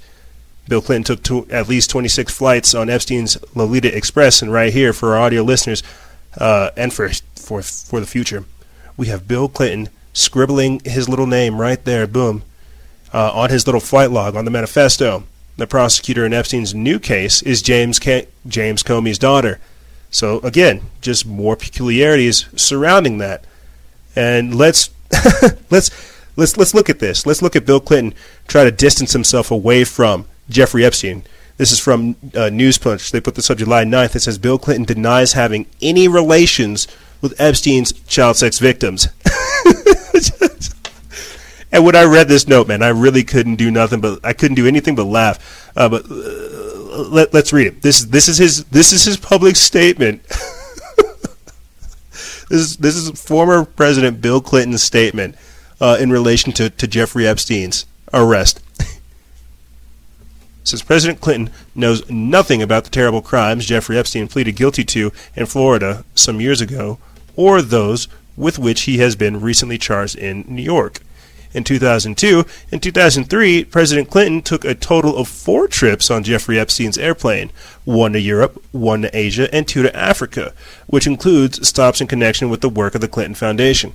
Bill 0.69 0.81
Clinton 0.81 1.17
took 1.17 1.23
to 1.23 1.51
at 1.51 1.67
least 1.67 1.89
26 1.89 2.33
flights 2.33 2.73
on 2.73 2.89
Epstein's 2.89 3.37
Lolita 3.53 3.93
Express, 3.93 4.41
and 4.41 4.53
right 4.53 4.71
here 4.71 4.93
for 4.93 5.13
our 5.13 5.19
audio 5.19 5.43
listeners 5.43 5.83
uh, 6.37 6.69
and 6.77 6.93
for 6.93 7.09
for 7.35 7.61
for 7.61 7.99
the 7.99 8.05
future, 8.05 8.45
we 8.95 9.07
have 9.07 9.27
Bill 9.27 9.49
Clinton 9.49 9.89
scribbling 10.13 10.79
his 10.85 11.09
little 11.09 11.27
name 11.27 11.59
right 11.59 11.83
there, 11.83 12.07
boom, 12.07 12.43
uh, 13.13 13.33
on 13.33 13.49
his 13.49 13.67
little 13.67 13.81
flight 13.81 14.11
log 14.11 14.37
on 14.37 14.45
the 14.45 14.51
manifesto. 14.51 15.23
The 15.57 15.67
prosecutor 15.67 16.25
in 16.25 16.31
Epstein's 16.31 16.73
new 16.73 16.99
case 16.99 17.41
is 17.41 17.61
James 17.61 17.99
James 17.99 18.81
Comey's 18.81 19.19
daughter. 19.19 19.59
So 20.09 20.39
again, 20.39 20.83
just 21.01 21.25
more 21.25 21.57
peculiarities 21.57 22.45
surrounding 22.55 23.17
that, 23.17 23.43
and 24.15 24.55
let's 24.55 24.89
let's 25.69 25.89
let's 26.39 26.57
let's 26.57 26.73
look 26.73 26.89
at 26.89 26.99
this. 26.99 27.25
Let's 27.25 27.41
look 27.41 27.55
at 27.55 27.65
Bill 27.65 27.79
Clinton 27.79 28.17
try 28.47 28.63
to 28.63 28.71
distance 28.71 29.13
himself 29.13 29.51
away 29.51 29.83
from 29.83 30.25
Jeffrey 30.49 30.83
Epstein. 30.85 31.23
This 31.57 31.71
is 31.71 31.79
from 31.79 32.11
uh, 32.33 32.49
Newspunch. 32.49 33.11
They 33.11 33.19
put 33.19 33.35
this 33.35 33.49
up 33.49 33.57
July 33.57 33.83
9th. 33.83 34.15
It 34.15 34.21
says 34.21 34.37
Bill 34.37 34.57
Clinton 34.57 34.85
denies 34.85 35.33
having 35.33 35.67
any 35.81 36.07
relations 36.07 36.87
with 37.21 37.39
Epstein's 37.39 37.91
child 38.07 38.37
sex 38.37 38.59
victims. 38.59 39.09
And 41.71 41.85
when 41.85 41.95
I 41.95 42.05
read 42.05 42.27
this 42.27 42.47
note, 42.47 42.67
man, 42.67 42.81
I 42.81 42.87
really 42.89 43.23
couldn't 43.23 43.57
do 43.57 43.69
nothing 43.69 44.01
but 44.01 44.25
I 44.25 44.33
couldn't 44.33 44.55
do 44.55 44.65
anything 44.65 44.95
but 44.95 45.03
laugh. 45.03 45.71
Uh, 45.75 45.87
but 45.87 46.03
uh, 46.09 47.03
let, 47.09 47.35
us 47.35 47.53
read 47.53 47.67
it. 47.67 47.83
This 47.83 48.05
this 48.05 48.27
is 48.27 48.39
his 48.39 48.65
this 48.65 48.91
is 48.91 49.05
his 49.05 49.17
public 49.17 49.55
statement. 49.55 50.23
this 52.49 52.49
is 52.49 52.77
this 52.77 52.95
is 52.95 53.11
former 53.21 53.65
President 53.65 54.19
Bill 54.19 54.41
Clinton's 54.41 54.81
statement 54.81 55.35
uh, 55.81 55.97
in 55.99 56.11
relation 56.11 56.51
to, 56.53 56.69
to 56.69 56.87
Jeffrey 56.87 57.27
Epstein's 57.27 57.85
arrest. 58.13 58.61
Since 60.63 60.83
President 60.83 61.21
Clinton 61.21 61.53
knows 61.73 62.09
nothing 62.09 62.61
about 62.61 62.83
the 62.83 62.89
terrible 62.89 63.21
crimes 63.21 63.65
Jeffrey 63.65 63.97
Epstein 63.97 64.27
pleaded 64.27 64.55
guilty 64.55 64.83
to 64.85 65.11
in 65.35 65.45
Florida 65.45 66.03
some 66.15 66.41
years 66.41 66.61
ago, 66.61 66.99
or 67.35 67.61
those 67.61 68.07
with 68.35 68.59
which 68.59 68.81
he 68.81 68.99
has 68.99 69.15
been 69.15 69.41
recently 69.41 69.77
charged 69.77 70.15
in 70.15 70.45
New 70.47 70.61
York. 70.61 70.99
In 71.51 71.63
2002 71.63 72.45
and 72.71 72.81
2003, 72.81 73.63
President 73.65 74.09
Clinton 74.09 74.41
took 74.43 74.63
a 74.63 74.75
total 74.75 75.17
of 75.17 75.27
four 75.27 75.67
trips 75.67 76.11
on 76.11 76.23
Jeffrey 76.23 76.59
Epstein's 76.59 76.97
airplane 76.97 77.51
one 77.85 78.13
to 78.13 78.19
Europe, 78.19 78.63
one 78.71 79.01
to 79.01 79.17
Asia, 79.17 79.53
and 79.53 79.67
two 79.67 79.81
to 79.81 79.95
Africa, 79.95 80.53
which 80.85 81.07
includes 81.07 81.67
stops 81.67 82.01
in 82.01 82.07
connection 82.07 82.49
with 82.49 82.61
the 82.61 82.69
work 82.69 82.93
of 82.93 83.01
the 83.01 83.07
Clinton 83.07 83.33
Foundation. 83.33 83.93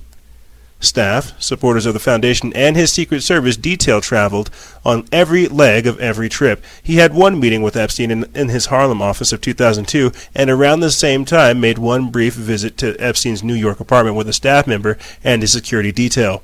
Staff, 0.79 1.41
supporters 1.41 1.85
of 1.85 1.93
the 1.93 1.99
Foundation, 1.99 2.51
and 2.53 2.75
his 2.75 2.91
Secret 2.91 3.21
Service 3.21 3.57
detail 3.57 4.01
traveled 4.01 4.49
on 4.83 5.07
every 5.11 5.47
leg 5.47 5.87
of 5.87 5.99
every 5.99 6.29
trip. 6.29 6.63
He 6.83 6.97
had 6.97 7.13
one 7.13 7.39
meeting 7.39 7.63
with 7.63 7.75
Epstein 7.75 8.11
in, 8.11 8.25
in, 8.35 8.49
his 8.49 8.67
Harlem 8.67 9.01
office 9.01 9.31
of 9.31 9.41
2002, 9.41 10.11
and 10.35 10.49
around 10.49 10.81
the 10.81 10.91
same 10.91 11.25
time 11.25 11.59
made 11.59 11.77
one 11.77 12.11
brief 12.11 12.33
visit 12.33 12.77
to 12.77 12.95
Epstein's 12.99 13.43
New 13.43 13.53
York 13.53 13.79
apartment 13.79 14.15
with 14.15 14.29
a 14.29 14.33
staff 14.33 14.67
member 14.67 14.97
and 15.23 15.41
his 15.41 15.51
security 15.51 15.91
detail. 15.91 16.43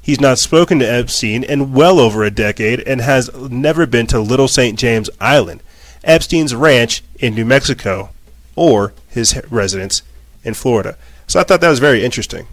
He's 0.00 0.20
not 0.20 0.38
spoken 0.38 0.78
to 0.78 0.90
Epstein 0.90 1.42
in 1.42 1.72
well 1.72 1.98
over 1.98 2.24
a 2.24 2.30
decade 2.30 2.80
and 2.80 3.00
has 3.00 3.34
never 3.34 3.86
been 3.86 4.06
to 4.08 4.20
Little 4.20 4.48
St. 4.48 4.78
James 4.78 5.10
Island, 5.20 5.62
Epstein's 6.04 6.54
ranch 6.54 7.02
in 7.18 7.34
New 7.34 7.44
Mexico, 7.44 8.10
or 8.54 8.92
his 9.08 9.40
residence 9.50 10.02
in 10.44 10.54
Florida. 10.54 10.96
So 11.26 11.40
I 11.40 11.42
thought 11.42 11.60
that 11.62 11.70
was 11.70 11.78
very 11.78 12.04
interesting. 12.04 12.46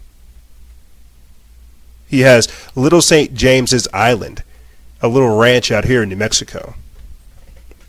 He 2.11 2.19
has 2.19 2.49
Little 2.75 3.01
St. 3.01 3.33
James's 3.33 3.87
Island, 3.93 4.43
a 5.01 5.07
little 5.07 5.37
ranch 5.37 5.71
out 5.71 5.85
here 5.85 6.03
in 6.03 6.09
New 6.09 6.17
Mexico. 6.17 6.75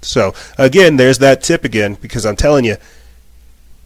So, 0.00 0.32
again, 0.56 0.96
there's 0.96 1.18
that 1.18 1.42
tip 1.42 1.64
again, 1.64 1.94
because 2.00 2.24
I'm 2.24 2.36
telling 2.36 2.64
you, 2.64 2.76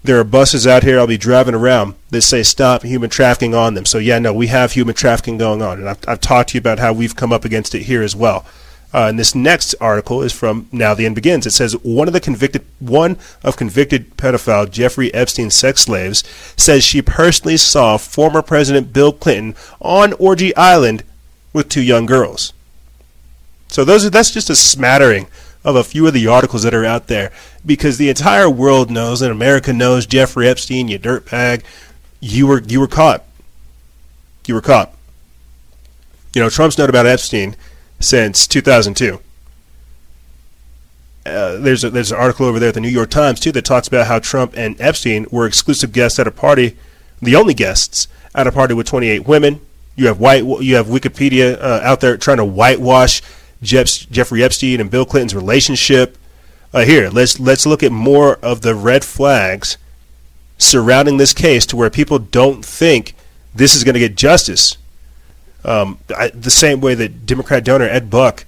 there 0.05 0.21
are 0.21 0.25
buses 0.25 0.67
out 0.67 0.83
here 0.83 0.99
I'll 0.99 1.07
be 1.07 1.17
driving 1.17 1.55
around 1.55 1.95
that 2.11 2.21
say 2.21 2.43
stop 2.43 2.83
human 2.83 3.09
trafficking 3.09 3.55
on 3.55 3.73
them. 3.73 3.87
So, 3.87 3.97
yeah, 3.97 4.19
no, 4.19 4.35
we 4.35 4.49
have 4.49 4.73
human 4.73 4.95
trafficking 4.95 5.39
going 5.39 5.63
on. 5.63 5.79
And 5.79 5.89
I've, 5.89 5.99
I've 6.07 6.21
talked 6.21 6.51
to 6.51 6.55
you 6.55 6.61
about 6.61 6.79
how 6.79 6.93
we've 6.93 7.17
come 7.17 7.33
up 7.33 7.47
against 7.47 7.75
it 7.75 7.85
here 7.85 8.03
as 8.03 8.15
well. 8.15 8.45
Uh, 8.97 9.09
and 9.11 9.19
this 9.19 9.35
next 9.35 9.75
article 9.79 10.23
is 10.23 10.33
from 10.33 10.69
Now 10.73 10.95
the 10.95 11.05
End 11.05 11.15
Begins. 11.15 11.45
It 11.45 11.51
says 11.51 11.75
one 11.83 12.09
of 12.09 12.15
the 12.15 12.21
convicted, 12.21 12.65
one 12.79 13.19
of 13.45 13.59
convicted 13.59 14.17
pedophile 14.17 14.71
Jeffrey 14.71 15.13
Epstein's 15.13 15.55
sex 15.55 15.83
slaves 15.83 16.25
says 16.57 16.83
she 16.83 17.03
personally 17.03 17.59
saw 17.59 17.99
former 17.99 18.41
President 18.41 18.95
Bill 18.95 19.13
Clinton 19.13 19.55
on 19.83 20.15
Orgy 20.15 20.57
Island 20.57 21.05
with 21.53 21.69
two 21.69 21.83
young 21.83 22.07
girls. 22.07 22.55
So 23.69 23.85
those 23.85 24.07
are, 24.07 24.09
that's 24.11 24.31
just 24.31 24.49
a 24.49 24.57
smattering 24.57 25.27
of 25.63 25.77
a 25.77 25.85
few 25.85 26.07
of 26.07 26.15
the 26.15 26.27
articles 26.27 26.63
that 26.63 26.73
are 26.73 26.87
out 26.87 27.09
there 27.09 27.31
because 27.67 27.99
the 27.99 28.09
entire 28.09 28.49
world 28.49 28.91
knows 28.91 29.21
and 29.21 29.31
America 29.31 29.75
knows 29.75 30.07
Jeffrey 30.07 30.49
Epstein, 30.49 30.89
you 30.89 30.99
dirtbag, 30.99 31.65
you 32.21 32.47
were 32.47 32.63
you 32.63 32.81
were 32.81 32.89
caught. 32.89 33.25
You 34.47 34.55
were 34.55 34.63
caught. 34.63 34.95
You 36.35 36.41
know, 36.41 36.49
Trump's 36.49 36.79
note 36.79 36.89
about 36.89 37.05
Epstein 37.05 37.57
since 38.01 38.47
2002. 38.47 39.21
Uh, 41.25 41.57
there's 41.57 41.83
a, 41.83 41.91
there's 41.91 42.13
an 42.13 42.19
article 42.19 42.47
over 42.47 42.61
there 42.61 42.69
at 42.69 42.75
the 42.75 42.81
New 42.81 42.89
York 42.89 43.11
Times 43.11 43.41
too 43.41 43.51
that 43.53 43.65
talks 43.65 43.89
about 43.89 44.07
how 44.07 44.19
Trump 44.19 44.55
and 44.57 44.81
Epstein 44.81 45.27
were 45.31 45.47
exclusive 45.47 45.93
guests 45.93 46.19
at 46.19 46.27
a 46.27 46.31
party, 46.31 46.77
the 47.21 47.35
only 47.35 47.53
guests 47.55 48.07
at 48.35 48.47
a 48.47 48.53
party 48.53 48.75
with 48.75 48.87
28 48.87 49.27
women. 49.27 49.61
You 49.97 50.07
have 50.07 50.21
white 50.21 50.45
you 50.45 50.77
have 50.77 50.87
Wikipedia 50.87 51.59
uh, 51.61 51.81
out 51.83 52.01
there 52.01 52.17
trying 52.17 52.37
to 52.37 52.45
whitewash 52.45 53.23
Jeff, 53.63 53.89
Jeffrey 54.11 54.45
Epstein 54.45 54.81
and 54.81 54.91
Bill 54.91 55.07
Clinton's 55.07 55.35
relationship. 55.35 56.17
Uh, 56.73 56.85
here, 56.85 57.09
let's 57.09 57.41
let's 57.41 57.67
look 57.67 57.83
at 57.83 57.91
more 57.91 58.37
of 58.37 58.61
the 58.61 58.75
red 58.75 59.05
flags 59.05 59.79
surrounding 60.59 61.17
this 61.17 61.33
case 61.33 61.67
to 61.67 61.77
where 61.77 61.91
people 61.91 62.19
don't 62.19 62.65
think 62.65 63.15
this 63.55 63.75
is 63.75 63.85
going 63.85 63.95
to 63.95 64.01
get 64.01 64.17
justice. 64.17 64.77
Um, 65.67 65.99
I, 66.17 66.29
the 66.29 66.51
same 66.51 66.81
way 66.81 66.95
that 66.95 67.27
Democrat 67.27 67.65
donor 67.65 67.85
Ed 67.85 68.09
Buck 68.09 68.47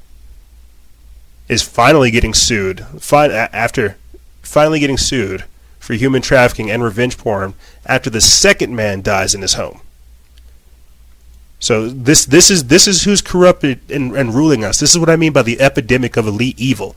is 1.49 1.63
finally 1.63 2.11
getting 2.13 2.33
sued, 2.33 2.87
after 3.13 3.97
finally 4.43 4.79
getting 4.79 4.97
sued 4.97 5.45
for 5.81 5.95
human 5.95 6.23
trafficking 6.23 6.71
and 6.71 6.83
revenge 6.83 7.19
porn 7.19 7.55
after 7.85 8.09
the 8.09 8.21
second 8.21 8.77
man 8.77 9.03
dies 9.03 9.35
in 9.35 9.43
his 9.43 9.55
home. 9.55 9.81
So 11.59 11.89
this 11.89 12.25
this 12.25 12.51
is 12.51 12.67
this 12.67 12.87
is 12.87 13.03
who's 13.03 13.21
corrupted 13.21 13.81
and, 13.91 14.15
and 14.15 14.33
ruling 14.33 14.63
us. 14.63 14.79
This 14.79 14.93
is 14.93 14.99
what 14.99 15.11
I 15.11 15.17
mean 15.17 15.33
by 15.33 15.43
the 15.43 15.61
epidemic 15.61 16.17
of 16.17 16.27
elite 16.27 16.61
evil. 16.61 16.95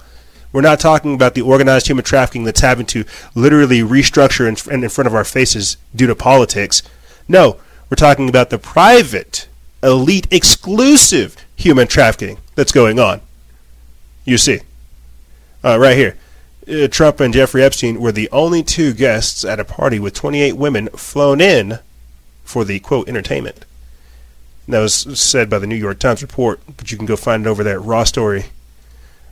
We're 0.54 0.62
not 0.62 0.80
talking 0.80 1.16
about 1.16 1.34
the 1.34 1.42
organized 1.42 1.88
human 1.88 2.04
trafficking 2.04 2.44
that's 2.44 2.60
having 2.60 2.86
to 2.88 3.06
literally 3.34 3.80
restructure 3.80 4.48
in, 4.48 4.84
in 4.84 4.90
front 4.90 5.08
of 5.08 5.16
our 5.16 5.24
faces 5.24 5.78
due 5.96 6.08
to 6.08 6.16
politics. 6.16 6.84
No, 7.28 7.60
we're 7.90 7.96
talking 7.96 8.30
about 8.30 8.50
the 8.50 8.60
private 8.60 9.48
elite 9.84 10.28
exclusive 10.32 11.36
human 11.56 11.88
trafficking 11.88 12.38
that's 12.56 12.72
going 12.72 13.00
on. 13.00 13.22
You 14.26 14.38
see. 14.38 14.62
Uh, 15.64 15.80
right 15.80 15.98
here. 15.98 16.18
Uh, 16.68 16.88
Trump 16.88 17.20
and 17.20 17.34
Jeffrey 17.34 17.64
Epstein 17.64 18.00
were 18.00 18.12
the 18.12 18.30
only 18.32 18.64
two 18.64 18.94
guests 18.94 19.44
at 19.44 19.60
a 19.60 19.66
party 19.66 20.00
with 20.00 20.14
28 20.14 20.54
women 20.54 20.88
flown 20.90 21.42
in 21.42 21.80
for 22.44 22.64
the 22.64 22.80
quote 22.80 23.10
entertainment. 23.10 23.66
And 24.66 24.76
that 24.76 24.80
was 24.80 25.20
said 25.20 25.50
by 25.50 25.60
the 25.60 25.68
New 25.68 25.76
York 25.76 26.00
Times 26.00 26.22
report, 26.22 26.60
but 26.78 26.92
you 26.92 26.98
can 26.98 27.06
go 27.06 27.16
find 27.16 27.46
it 27.46 27.50
over 27.50 27.64
there 27.64 27.80
at 27.80 27.86
Raw 27.86 28.04
Story. 28.04 28.46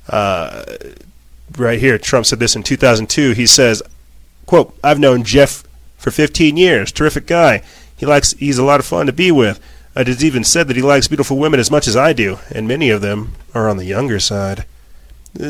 Uh, 0.08 0.66
right 1.56 1.80
here, 1.80 1.98
Trump 1.98 2.26
said 2.26 2.40
this 2.40 2.56
in 2.56 2.64
2002. 2.64 3.34
He 3.34 3.46
says, 3.46 3.84
"quote 4.48 4.76
I've 4.84 5.00
known 5.00 5.24
Jeff 5.24 5.64
for 5.98 6.10
15 6.12 6.58
years. 6.58 6.92
Terrific 6.92 7.28
guy. 7.28 7.62
He 7.96 8.06
likes. 8.06 8.32
He's 8.34 8.58
a 8.58 8.64
lot 8.64 8.80
of 8.80 8.86
fun 8.86 9.06
to 9.06 9.14
be 9.14 9.32
with. 9.32 9.60
It 10.00 10.08
is 10.08 10.24
even 10.24 10.46
said 10.46 10.70
that 10.70 10.78
he 10.78 10.82
likes 10.82 11.10
beautiful 11.10 11.38
women 11.38 11.60
as 11.60 11.70
much 11.70 11.88
as 11.88 11.98
I 11.98 12.14
do, 12.14 12.40
and 12.52 12.68
many 12.68 12.90
of 12.90 13.02
them 13.02 13.34
are 13.54 13.68
on 13.68 13.76
the 13.76 13.86
younger 13.86 14.20
side. 14.20 14.66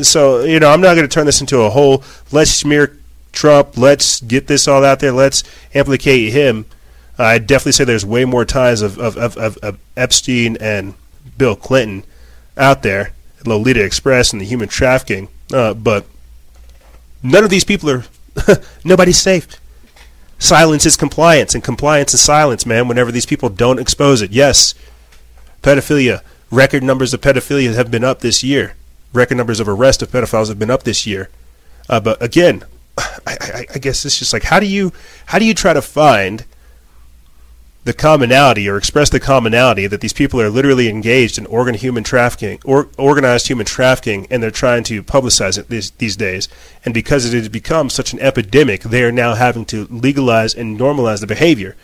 So, 0.01 0.43
you 0.43 0.59
know, 0.59 0.71
I'm 0.71 0.81
not 0.81 0.95
going 0.95 1.07
to 1.07 1.13
turn 1.13 1.27
this 1.27 1.39
into 1.39 1.61
a 1.61 1.69
whole 1.69 2.03
let's 2.31 2.51
smear 2.51 2.97
Trump, 3.31 3.77
let's 3.77 4.19
get 4.21 4.47
this 4.47 4.67
all 4.67 4.83
out 4.83 4.99
there, 5.01 5.11
let's 5.11 5.43
implicate 5.73 6.33
him. 6.33 6.65
I 7.17 7.37
definitely 7.37 7.73
say 7.73 7.83
there's 7.83 8.05
way 8.05 8.25
more 8.25 8.43
ties 8.43 8.81
of, 8.81 8.97
of, 8.97 9.17
of, 9.17 9.57
of, 9.57 9.79
Epstein 9.95 10.57
and 10.59 10.95
Bill 11.37 11.55
Clinton 11.55 12.05
out 12.57 12.81
there, 12.81 13.13
Lolita 13.45 13.83
Express 13.83 14.31
and 14.31 14.41
the 14.41 14.45
human 14.45 14.69
trafficking, 14.69 15.27
uh, 15.53 15.73
but 15.73 16.05
none 17.21 17.43
of 17.43 17.49
these 17.49 17.65
people 17.65 17.89
are, 17.89 18.05
nobody's 18.83 19.19
safe. 19.19 19.58
Silence 20.39 20.85
is 20.85 20.95
compliance, 20.95 21.53
and 21.53 21.63
compliance 21.63 22.13
is 22.13 22.21
silence, 22.21 22.65
man, 22.65 22.87
whenever 22.87 23.11
these 23.11 23.25
people 23.25 23.49
don't 23.49 23.79
expose 23.79 24.21
it. 24.21 24.31
Yes, 24.31 24.73
pedophilia, 25.61 26.21
record 26.49 26.81
numbers 26.81 27.13
of 27.13 27.19
pedophilia 27.19 27.75
have 27.75 27.91
been 27.91 28.05
up 28.05 28.21
this 28.21 28.41
year. 28.41 28.73
Record 29.11 29.35
numbers 29.35 29.59
of 29.59 29.67
arrest 29.67 30.01
of 30.01 30.09
pedophiles 30.09 30.47
have 30.47 30.57
been 30.57 30.71
up 30.71 30.83
this 30.83 31.05
year. 31.05 31.29
Uh, 31.89 31.99
but 31.99 32.21
again, 32.23 32.63
I, 32.97 33.11
I, 33.27 33.65
I 33.75 33.77
guess 33.79 34.05
it's 34.05 34.17
just 34.17 34.31
like 34.31 34.43
how 34.43 34.59
do 34.59 34.65
you 34.65 34.93
how 35.27 35.39
do 35.39 35.45
you 35.45 35.53
try 35.53 35.73
to 35.73 35.81
find 35.81 36.45
the 37.89 37.93
commonality 37.93 38.69
or 38.69 38.77
express 38.77 39.09
the 39.09 39.19
commonality 39.19 39.87
that 39.87 39.99
these 39.99 40.13
people 40.13 40.39
are 40.39 40.51
literally 40.51 40.87
engaged 40.87 41.39
in 41.39 41.47
organ 41.47 41.73
human 41.73 42.03
trafficking 42.03 42.59
or 42.63 42.87
organized 42.99 43.47
human 43.47 43.65
trafficking 43.65 44.27
and 44.29 44.43
they're 44.43 44.51
trying 44.51 44.83
to 44.83 45.01
publicize 45.01 45.57
it 45.57 45.69
these, 45.69 45.89
these 45.91 46.15
days. 46.15 46.47
And 46.85 46.93
because 46.93 47.25
it 47.25 47.35
has 47.35 47.49
become 47.49 47.89
such 47.89 48.13
an 48.13 48.19
epidemic 48.19 48.83
they 48.83 49.03
are 49.03 49.11
now 49.11 49.33
having 49.33 49.65
to 49.65 49.87
legalize 49.89 50.53
and 50.53 50.79
normalize 50.79 51.19
the 51.19 51.25
behavior. 51.25 51.75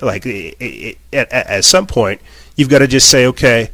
Like 0.00 0.24
it, 0.24 0.54
it, 0.60 0.98
at, 1.12 1.32
at 1.32 1.64
some 1.64 1.88
point 1.88 2.20
you've 2.54 2.68
got 2.68 2.78
to 2.78 2.86
just 2.86 3.10
say 3.10 3.26
okay 3.26 3.70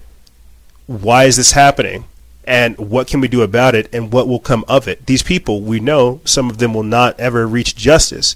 why 0.86 1.24
is 1.24 1.36
this 1.36 1.52
happening? 1.52 2.06
And 2.44 2.78
what 2.78 3.06
can 3.06 3.20
we 3.20 3.28
do 3.28 3.42
about 3.42 3.74
it? 3.74 3.92
And 3.92 4.10
what 4.10 4.28
will 4.28 4.38
come 4.38 4.64
of 4.66 4.88
it? 4.88 5.04
These 5.04 5.22
people 5.22 5.60
we 5.60 5.78
know 5.78 6.22
some 6.24 6.48
of 6.48 6.56
them 6.56 6.72
will 6.72 6.84
not 6.84 7.20
ever 7.20 7.46
reach 7.46 7.76
justice. 7.76 8.34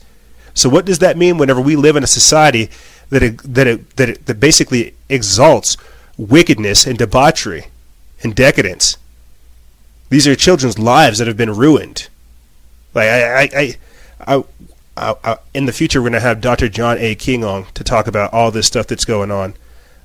So 0.52 0.68
what 0.68 0.84
does 0.84 0.98
that 0.98 1.16
mean 1.16 1.38
whenever 1.38 1.60
we 1.60 1.74
live 1.74 1.96
in 1.96 2.04
a 2.04 2.08
society 2.08 2.68
that 3.10 3.22
it, 3.22 3.38
that 3.54 3.66
it, 3.66 3.96
that 3.96 4.08
it, 4.08 4.26
that 4.26 4.40
basically 4.40 4.94
exalts 5.08 5.76
wickedness 6.16 6.86
and 6.86 6.98
debauchery 6.98 7.66
and 8.22 8.34
decadence. 8.34 8.96
These 10.08 10.26
are 10.26 10.34
children's 10.34 10.78
lives 10.78 11.18
that 11.18 11.28
have 11.28 11.36
been 11.36 11.54
ruined. 11.54 12.08
Like 12.94 13.08
I, 13.08 13.42
I, 13.42 13.74
I, 14.26 14.44
I, 14.96 15.14
I 15.24 15.36
in 15.54 15.66
the 15.66 15.72
future, 15.72 16.00
we're 16.00 16.10
going 16.10 16.20
to 16.20 16.28
have 16.28 16.40
Dr. 16.40 16.68
John 16.68 16.98
A. 16.98 17.14
King 17.14 17.44
on 17.44 17.66
to 17.74 17.84
talk 17.84 18.06
about 18.06 18.32
all 18.32 18.50
this 18.50 18.66
stuff 18.66 18.86
that's 18.88 19.04
going 19.04 19.30
on. 19.30 19.54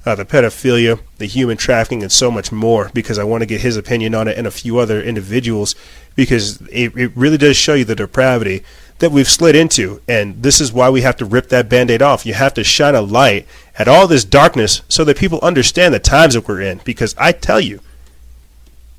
uh, 0.06 0.16
the 0.16 0.26
pedophilia, 0.26 1.00
the 1.18 1.26
human 1.26 1.58
trafficking, 1.58 2.04
and 2.04 2.12
so 2.12 2.30
much 2.30 2.52
more 2.52 2.92
because 2.94 3.18
I 3.18 3.24
want 3.24 3.42
to 3.42 3.48
get 3.48 3.62
his 3.62 3.76
opinion 3.76 4.14
on 4.14 4.28
it 4.28 4.38
and 4.38 4.46
a 4.46 4.52
few 4.52 4.78
other 4.78 5.02
individuals 5.02 5.76
because 6.16 6.62
it, 6.68 6.96
it 6.96 7.12
really 7.16 7.38
does 7.38 7.58
show 7.58 7.74
you 7.74 7.86
the 7.86 7.96
depravity 7.96 8.64
that 9.00 9.12
we've 9.12 9.28
slid 9.28 9.56
into. 9.56 10.02
And 10.08 10.42
this 10.42 10.62
is 10.62 10.72
why 10.72 10.90
we 10.90 11.02
have 11.02 11.18
to 11.18 11.26
rip 11.26 11.50
that 11.50 11.70
band 11.70 11.92
aid 11.92 12.02
off. 12.02 12.26
You 12.26 12.34
have 12.34 12.54
to 12.56 12.64
shine 12.64 12.96
a 12.96 13.02
light 13.02 13.46
at 13.78 13.88
all 13.88 14.08
this 14.08 14.24
darkness 14.24 14.82
so 14.88 15.04
that 15.04 15.18
people 15.18 15.40
understand 15.42 15.94
the 15.94 16.00
times 16.00 16.34
that 16.34 16.48
we're 16.48 16.62
in. 16.62 16.82
Because 16.84 17.16
I 17.18 17.32
tell 17.32 17.60
you, 17.60 17.82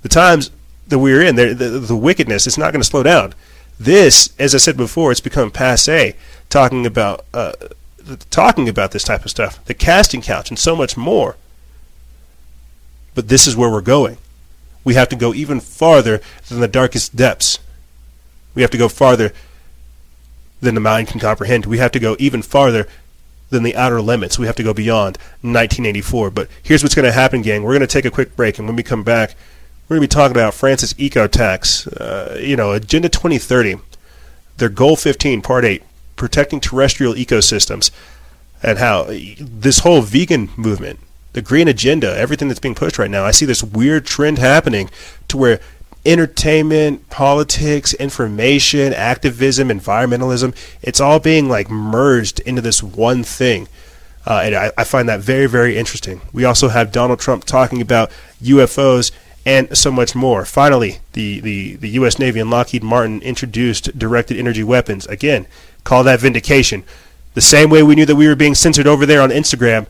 the 0.03 0.09
times 0.09 0.51
that 0.89 0.99
we're 0.99 1.23
in, 1.23 1.37
the, 1.37 1.55
the, 1.55 1.97
wickedness, 1.97 2.47
it's 2.47 2.59
not 2.59 2.73
going 2.73 2.83
to 2.83 2.89
slow 2.89 3.03
down. 3.03 3.35
This, 3.79 4.31
as 4.39 4.55
I 4.55 4.59
said 4.59 4.77
before, 4.77 5.11
it's 5.11 5.21
become 5.21 5.51
passe 5.51 6.15
talking 6.49 6.87
about 6.87 7.25
uh, 7.35 7.53
talking 8.31 8.69
about 8.69 8.93
this 8.93 9.05
type 9.05 9.25
of 9.25 9.31
stuff, 9.31 9.63
the 9.65 9.75
casting 9.75 10.23
couch, 10.23 10.49
and 10.49 10.59
so 10.59 10.77
much 10.77 10.97
more. 10.97 11.37
But 13.15 13.29
this 13.29 13.47
is 13.47 13.57
where 13.57 13.71
we're 13.71 13.81
going. 13.81 14.19
We 14.85 14.95
have 14.95 15.09
to 15.09 15.17
go 15.17 15.35
even 15.35 15.61
farther 15.61 16.21
than 16.49 16.61
the 16.61 16.69
darkest 16.69 17.17
depths. 17.17 17.59
We 18.55 18.63
have 18.63 18.71
to 18.71 18.79
go 18.79 18.89
farther 18.89 19.33
than 20.61 20.75
the 20.75 20.81
mind 20.81 21.09
can 21.09 21.21
comprehend. 21.21 21.67
We 21.67 21.79
have 21.79 21.93
to 21.93 22.01
go 22.01 22.17
even 22.19 22.43
farther 22.43 22.87
than 23.51 23.63
the 23.63 23.77
outer 23.77 24.01
limits. 24.01 24.39
We 24.39 24.47
have 24.47 24.57
to 24.57 24.63
go 24.63 24.75
beyond 24.75 25.17
1984. 25.43 26.31
But 26.31 26.49
here's 26.63 26.83
what's 26.83 26.95
going 26.95 27.05
to 27.05 27.13
happen, 27.13 27.43
gang. 27.43 27.63
We're 27.63 27.73
going 27.73 27.81
to 27.81 27.87
take 27.87 28.05
a 28.05 28.11
quick 28.11 28.37
break, 28.37 28.59
and 28.59 28.67
when 28.67 28.77
we 28.77 28.83
come 28.83 29.03
back, 29.03 29.35
we're 29.89 29.97
going 29.97 30.09
to 30.09 30.09
be 30.09 30.21
talking 30.21 30.37
about 30.37 30.55
France's 30.55 30.99
eco 30.99 31.27
tax. 31.29 31.87
Uh, 31.87 32.39
you 32.41 32.57
know, 32.57 32.73
Agenda 32.73 33.09
2030, 33.09 33.77
their 34.57 34.69
Goal 34.69 34.97
15, 34.97 35.43
Part 35.43 35.65
8, 35.65 35.83
protecting 36.17 36.61
terrestrial 36.61 37.15
ecosystems, 37.15 37.91
and 38.63 38.79
how 38.79 39.05
this 39.05 39.81
whole 39.81 40.01
vegan 40.01 40.49
movement, 40.57 40.99
the 41.35 41.43
green 41.43 41.69
agenda, 41.69 42.17
everything 42.17 42.49
that's 42.49 42.59
being 42.59 42.75
pushed 42.75 42.99
right 42.99 43.11
now, 43.11 43.25
I 43.25 43.31
see 43.31 43.47
this 43.47 43.63
weird 43.63 44.07
trend 44.07 44.39
happening 44.39 44.91
to 45.29 45.37
where 45.37 45.61
entertainment, 46.07 47.11
politics, 47.11 47.93
information, 47.95 48.95
activism, 48.95 49.69
environmentalism, 49.69 50.55
it's 50.81 51.01
all 51.01 51.19
being 51.19 51.49
like 51.49 51.69
merged 51.69 52.41
into 52.41 52.63
this 52.63 52.83
one 52.83 53.25
thing. 53.25 53.69
Uh, 54.27 54.41
and 54.45 54.55
I, 54.55 54.73
I, 54.77 54.85
find 54.85 55.09
that 55.09 55.21
very, 55.21 55.47
very 55.47 55.77
interesting. 55.77 56.21
We 56.33 56.45
also 56.45 56.69
have 56.69 56.91
Donald 56.91 57.21
Trump 57.21 57.45
talking 57.45 57.81
about 57.81 58.11
UFOs 58.43 59.13
and 59.45 59.77
so 59.79 59.93
much 59.93 60.17
more. 60.17 60.45
Finally, 60.45 60.99
the, 61.13 61.39
the, 61.39 61.77
the 61.77 61.91
U.S. 61.91 62.19
Navy 62.19 62.41
and 62.41 62.51
Lockheed 62.51 62.83
Martin 62.83 63.23
introduced 63.23 63.97
directed 63.97 64.37
energy 64.37 64.65
weapons. 64.65 65.07
Again, 65.07 65.47
call 65.85 66.03
that 66.05 66.19
vindication. 66.19 66.83
The 67.35 67.41
same 67.41 67.71
way 67.71 67.83
we 67.83 67.95
knew 67.95 68.07
that 68.07 68.17
we 68.17 68.27
were 68.27 68.35
being 68.35 68.57
censored 68.57 68.89
over 68.89 69.07
there 69.07 69.23
on 69.23 69.31
Instagram, 69.31 69.87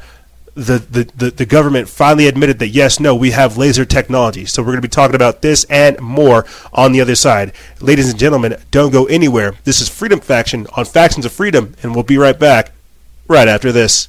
the, 0.56 0.78
the, 0.78 1.04
the, 1.14 1.30
the, 1.30 1.46
government 1.46 1.86
finally 1.86 2.26
admitted 2.26 2.58
that 2.60 2.68
yes, 2.68 2.98
no, 2.98 3.14
we 3.14 3.32
have 3.32 3.58
laser 3.58 3.84
technology. 3.84 4.46
So 4.46 4.62
we're 4.62 4.68
going 4.68 4.78
to 4.78 4.82
be 4.82 4.88
talking 4.88 5.14
about 5.14 5.42
this 5.42 5.64
and 5.64 6.00
more 6.00 6.46
on 6.72 6.92
the 6.92 7.00
other 7.02 7.14
side. 7.14 7.52
Ladies 7.80 8.08
and 8.10 8.18
gentlemen, 8.18 8.56
don't 8.70 8.90
go 8.90 9.04
anywhere. 9.04 9.54
This 9.64 9.82
is 9.82 9.90
Freedom 9.90 10.18
Faction 10.18 10.66
on 10.74 10.86
Factions 10.86 11.26
of 11.26 11.32
Freedom, 11.32 11.74
and 11.82 11.94
we'll 11.94 12.04
be 12.04 12.16
right 12.16 12.38
back 12.38 12.72
right 13.28 13.48
after 13.48 13.70
this. 13.70 14.08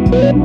Beep, 0.11 0.35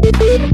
beep, 0.00 0.18
beep. 0.18 0.53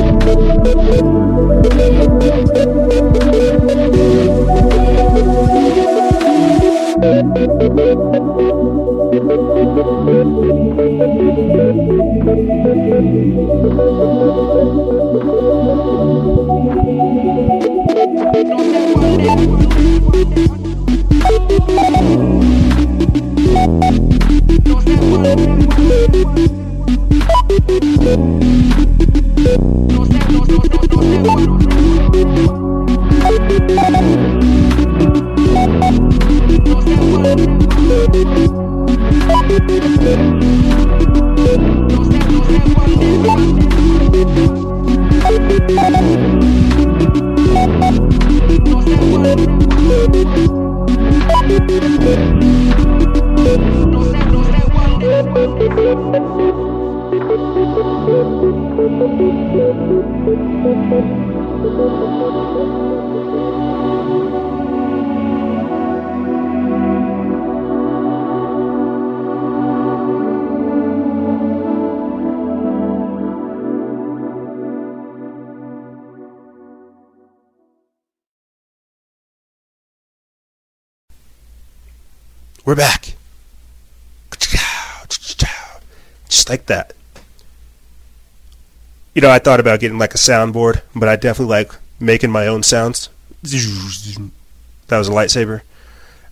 I 89.31 89.39
thought 89.39 89.59
about 89.59 89.79
getting 89.79 89.97
like 89.97 90.13
a 90.13 90.17
soundboard, 90.17 90.81
but 90.95 91.09
I 91.09 91.15
definitely 91.15 91.51
like 91.55 91.71
making 91.99 92.31
my 92.31 92.47
own 92.47 92.63
sounds. 92.63 93.09
That 93.43 94.97
was 94.97 95.07
a 95.07 95.11
lightsaber. 95.11 95.61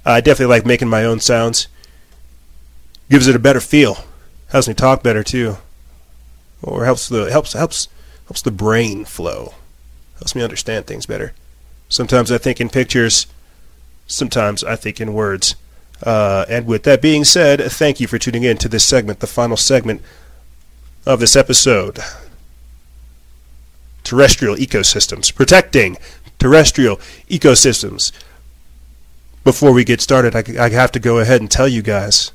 I 0.05 0.21
definitely 0.21 0.53
like 0.55 0.65
making 0.65 0.89
my 0.89 1.03
own 1.03 1.19
sounds. 1.19 1.67
Gives 3.09 3.27
it 3.27 3.35
a 3.35 3.39
better 3.39 3.59
feel. 3.59 3.97
Helps 4.49 4.67
me 4.67 4.73
talk 4.73 5.03
better 5.03 5.23
too. 5.23 5.57
Or 6.61 6.85
helps 6.85 7.07
the 7.07 7.31
helps 7.31 7.53
helps 7.53 7.87
helps 8.25 8.41
the 8.41 8.51
brain 8.51 9.05
flow. 9.05 9.53
Helps 10.15 10.35
me 10.35 10.43
understand 10.43 10.85
things 10.85 11.05
better. 11.05 11.33
Sometimes 11.87 12.31
I 12.31 12.37
think 12.37 12.59
in 12.59 12.69
pictures. 12.69 13.27
Sometimes 14.07 14.63
I 14.63 14.75
think 14.75 14.99
in 14.99 15.13
words. 15.13 15.55
Uh, 16.03 16.45
and 16.49 16.65
with 16.65 16.83
that 16.83 17.01
being 17.01 17.23
said, 17.23 17.61
thank 17.71 17.99
you 17.99 18.07
for 18.07 18.17
tuning 18.17 18.43
in 18.43 18.57
to 18.57 18.69
this 18.69 18.85
segment, 18.85 19.19
the 19.19 19.27
final 19.27 19.57
segment 19.57 20.01
of 21.05 21.19
this 21.19 21.35
episode. 21.35 21.99
Terrestrial 24.03 24.55
ecosystems, 24.55 25.33
protecting 25.33 25.97
terrestrial 26.39 26.97
ecosystems. 27.29 28.11
Before 29.43 29.71
we 29.71 29.83
get 29.83 30.01
started, 30.01 30.35
I, 30.35 30.65
I 30.65 30.69
have 30.69 30.91
to 30.93 30.99
go 30.99 31.19
ahead 31.19 31.41
and 31.41 31.49
tell 31.49 31.67
you 31.67 31.81
guys 31.81 32.31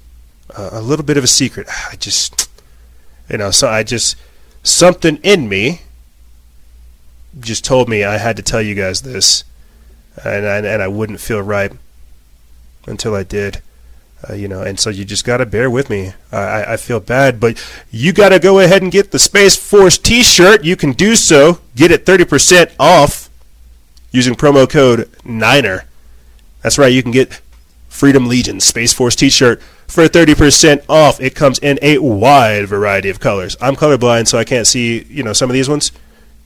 uh, 0.57 0.70
a 0.73 0.81
little 0.81 1.05
bit 1.05 1.16
of 1.16 1.24
a 1.24 1.28
secret. 1.28 1.66
I 1.91 1.97
just, 1.97 2.51
you 3.28 3.39
know, 3.39 3.51
so 3.51 3.69
I 3.69 3.82
just, 3.82 4.16
something 4.62 5.16
in 5.23 5.49
me 5.49 5.81
just 7.41 7.65
told 7.65 7.89
me 7.89 8.05
I 8.05 8.19
had 8.19 8.36
to 8.36 8.43
tell 8.43 8.62
you 8.62 8.74
guys 8.74 9.03
this, 9.03 9.45
and 10.24 10.45
and 10.45 10.82
I 10.82 10.89
wouldn't 10.89 11.20
feel 11.20 11.41
right 11.41 11.73
until 12.86 13.15
I 13.15 13.23
did. 13.23 13.61
Uh, 14.29 14.35
you 14.35 14.49
know, 14.49 14.63
and 14.63 14.79
so 14.79 14.91
you 14.91 15.05
just 15.05 15.25
got 15.25 15.39
to 15.39 15.47
bear 15.47 15.69
with 15.69 15.91
me. 15.91 16.13
I, 16.33 16.75
I 16.75 16.77
feel 16.77 17.01
bad, 17.01 17.41
but 17.41 17.63
you 17.91 18.13
got 18.13 18.31
to 18.31 18.39
go 18.39 18.61
ahead 18.61 18.83
and 18.83 18.91
get 18.91 19.11
the 19.11 19.19
Space 19.19 19.57
Force 19.57 19.99
T-shirt. 19.99 20.65
You 20.65 20.77
can 20.77 20.93
do 20.93 21.17
so. 21.17 21.61
Get 21.77 21.91
it 21.91 22.07
30% 22.07 22.73
off 22.79 23.29
using 24.13 24.35
promo 24.35 24.69
code 24.69 25.11
NINER. 25.25 25.85
That's 26.63 26.79
right. 26.79 26.93
You 26.93 27.03
can 27.03 27.13
get 27.13 27.41
Freedom 27.89 28.27
Legion 28.27 28.61
Space 28.61 28.93
Force 28.93 29.17
T-shirt 29.17 29.61
for 29.87 30.05
30% 30.05 30.85
off. 30.89 31.21
It 31.21 31.35
comes 31.35 31.59
in 31.59 31.79
a 31.83 31.99
wide 31.99 32.67
variety 32.67 33.11
of 33.11 33.21
colors. 33.21 33.57
I'm 33.61 33.77
colorblind, 33.77 34.29
so 34.29 34.39
I 34.39 34.45
can't 34.45 34.67
see. 34.67 35.03
You 35.05 35.23
know, 35.23 35.33
some 35.33 35.51
of 35.51 35.55
these 35.55 35.69
ones. 35.69 35.93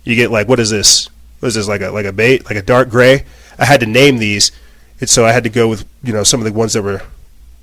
You 0.05 0.17
get 0.17 0.31
like, 0.31 0.49
what 0.49 0.59
is 0.59 0.71
this? 0.71 1.09
What 1.41 1.49
is 1.49 1.55
this 1.55 1.69
like 1.69 1.83
a 1.83 1.91
like 1.91 2.07
a 2.07 2.13
bait, 2.13 2.47
like 2.47 2.57
a 2.57 2.63
dark 2.63 2.89
gray? 2.89 3.25
I 3.59 3.67
had 3.67 3.81
to 3.81 3.87
name 3.87 4.19
these 4.19 4.53
and 5.01 5.09
so 5.09 5.25
I 5.25 5.33
had 5.33 5.45
to 5.45 5.51
go 5.51 5.69
with 5.69 5.87
you 6.03 6.13
know 6.13 6.23
some 6.23 6.41
of 6.41 6.45
the 6.45 6.53
ones 6.53 6.73
that 6.73 6.83
were 6.83 7.03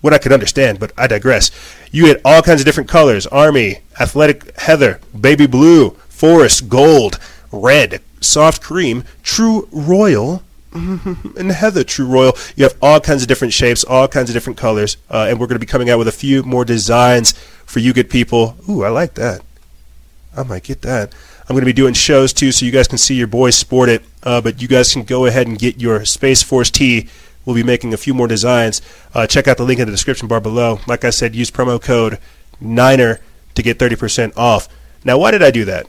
what 0.06 0.14
I 0.14 0.19
could 0.19 0.32
understand, 0.32 0.80
but 0.80 0.91
I 0.95 1.07
digress. 1.07 1.49
You 1.91 2.06
had 2.06 2.22
all 2.23 2.44
kinds 2.44 2.61
of 2.61 2.65
different 2.65 2.88
colors: 2.88 3.26
army, 3.26 3.80
athletic 3.99 4.56
heather, 4.60 4.99
baby 5.19 5.48
blue, 5.48 5.90
forest, 6.10 6.69
gold, 6.69 7.18
red, 7.52 8.02
soft 8.22 8.61
cream, 8.61 9.03
true 9.23 9.68
royal, 9.72 10.44
and 10.72 11.52
heather 11.52 11.84
true 11.84 12.06
royal. 12.06 12.38
You 12.56 12.65
have 12.65 12.77
all 12.84 12.99
kinds 12.99 13.23
of 13.23 13.27
different 13.27 13.52
shapes, 13.52 13.84
all 13.84 14.07
kinds 14.07 14.30
of 14.30 14.36
different 14.36 14.60
colors, 14.60 14.98
uh, 15.10 15.26
and 15.27 15.40
we're 15.40 15.48
going 15.48 15.56
to 15.56 15.65
be 15.65 15.65
coming 15.65 15.90
out 15.90 15.98
with 15.98 16.07
a 16.07 16.11
few 16.14 16.44
more 16.44 16.64
designs 16.64 17.32
for 17.65 17.80
you 17.80 17.91
good 17.91 18.10
people. 18.10 18.56
Ooh, 18.69 18.84
I 18.84 18.90
like 18.90 19.15
that. 19.15 19.41
I 20.38 20.44
might 20.44 20.64
get 20.64 20.84
that. 20.84 21.14
I'm 21.49 21.56
going 21.56 21.61
to 21.61 21.65
be 21.65 21.73
doing 21.73 21.95
shows 21.95 22.32
too, 22.32 22.52
so 22.52 22.64
you 22.64 22.72
guys 22.72 22.88
can 22.88 22.99
see 22.99 23.15
your 23.15 23.27
boys 23.27 23.56
sport 23.56 23.90
it. 23.90 24.03
Uh, 24.22 24.40
but 24.40 24.61
you 24.61 24.68
guys 24.68 24.94
can 24.94 25.03
go 25.03 25.26
ahead 25.26 25.48
and 25.48 25.57
get 25.57 25.82
your 25.82 26.06
Space 26.06 26.44
Force 26.44 26.69
tee 26.69 27.10
We'll 27.46 27.56
be 27.56 27.64
making 27.64 27.94
a 27.94 27.98
few 27.98 28.14
more 28.14 28.28
designs. 28.28 28.82
Uh, 29.14 29.28
check 29.28 29.48
out 29.48 29.58
the 29.58 29.64
link 29.64 29.80
in 29.80 29.86
the 29.86 29.92
description 29.92 30.28
bar 30.28 30.42
below. 30.42 30.80
Like 30.88 31.06
I 31.06 31.12
said, 31.12 31.36
use 31.36 31.52
promo 31.52 31.82
code 31.82 32.20
NINER 32.60 33.20
to 33.54 33.64
get 33.64 33.78
30% 33.78 34.36
off. 34.36 34.68
Now, 35.04 35.18
why 35.18 35.32
did 35.32 35.44
I 35.44 35.52
do 35.52 35.66
that? 35.66 35.86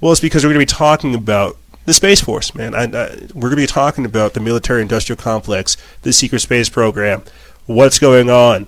Well, 0.00 0.12
it's 0.12 0.20
because 0.20 0.44
we're 0.44 0.52
going 0.52 0.66
to 0.66 0.72
be 0.72 0.78
talking 0.78 1.14
about 1.14 1.56
the 1.84 1.92
Space 1.92 2.20
Force, 2.20 2.54
man. 2.54 2.74
I, 2.74 2.84
I, 2.84 3.16
we're 3.34 3.48
going 3.48 3.56
to 3.56 3.56
be 3.56 3.66
talking 3.66 4.04
about 4.04 4.34
the 4.34 4.40
military 4.40 4.80
industrial 4.80 5.20
complex, 5.20 5.76
the 6.02 6.12
secret 6.12 6.40
space 6.40 6.68
program, 6.68 7.22
what's 7.66 7.98
going 7.98 8.30
on. 8.30 8.66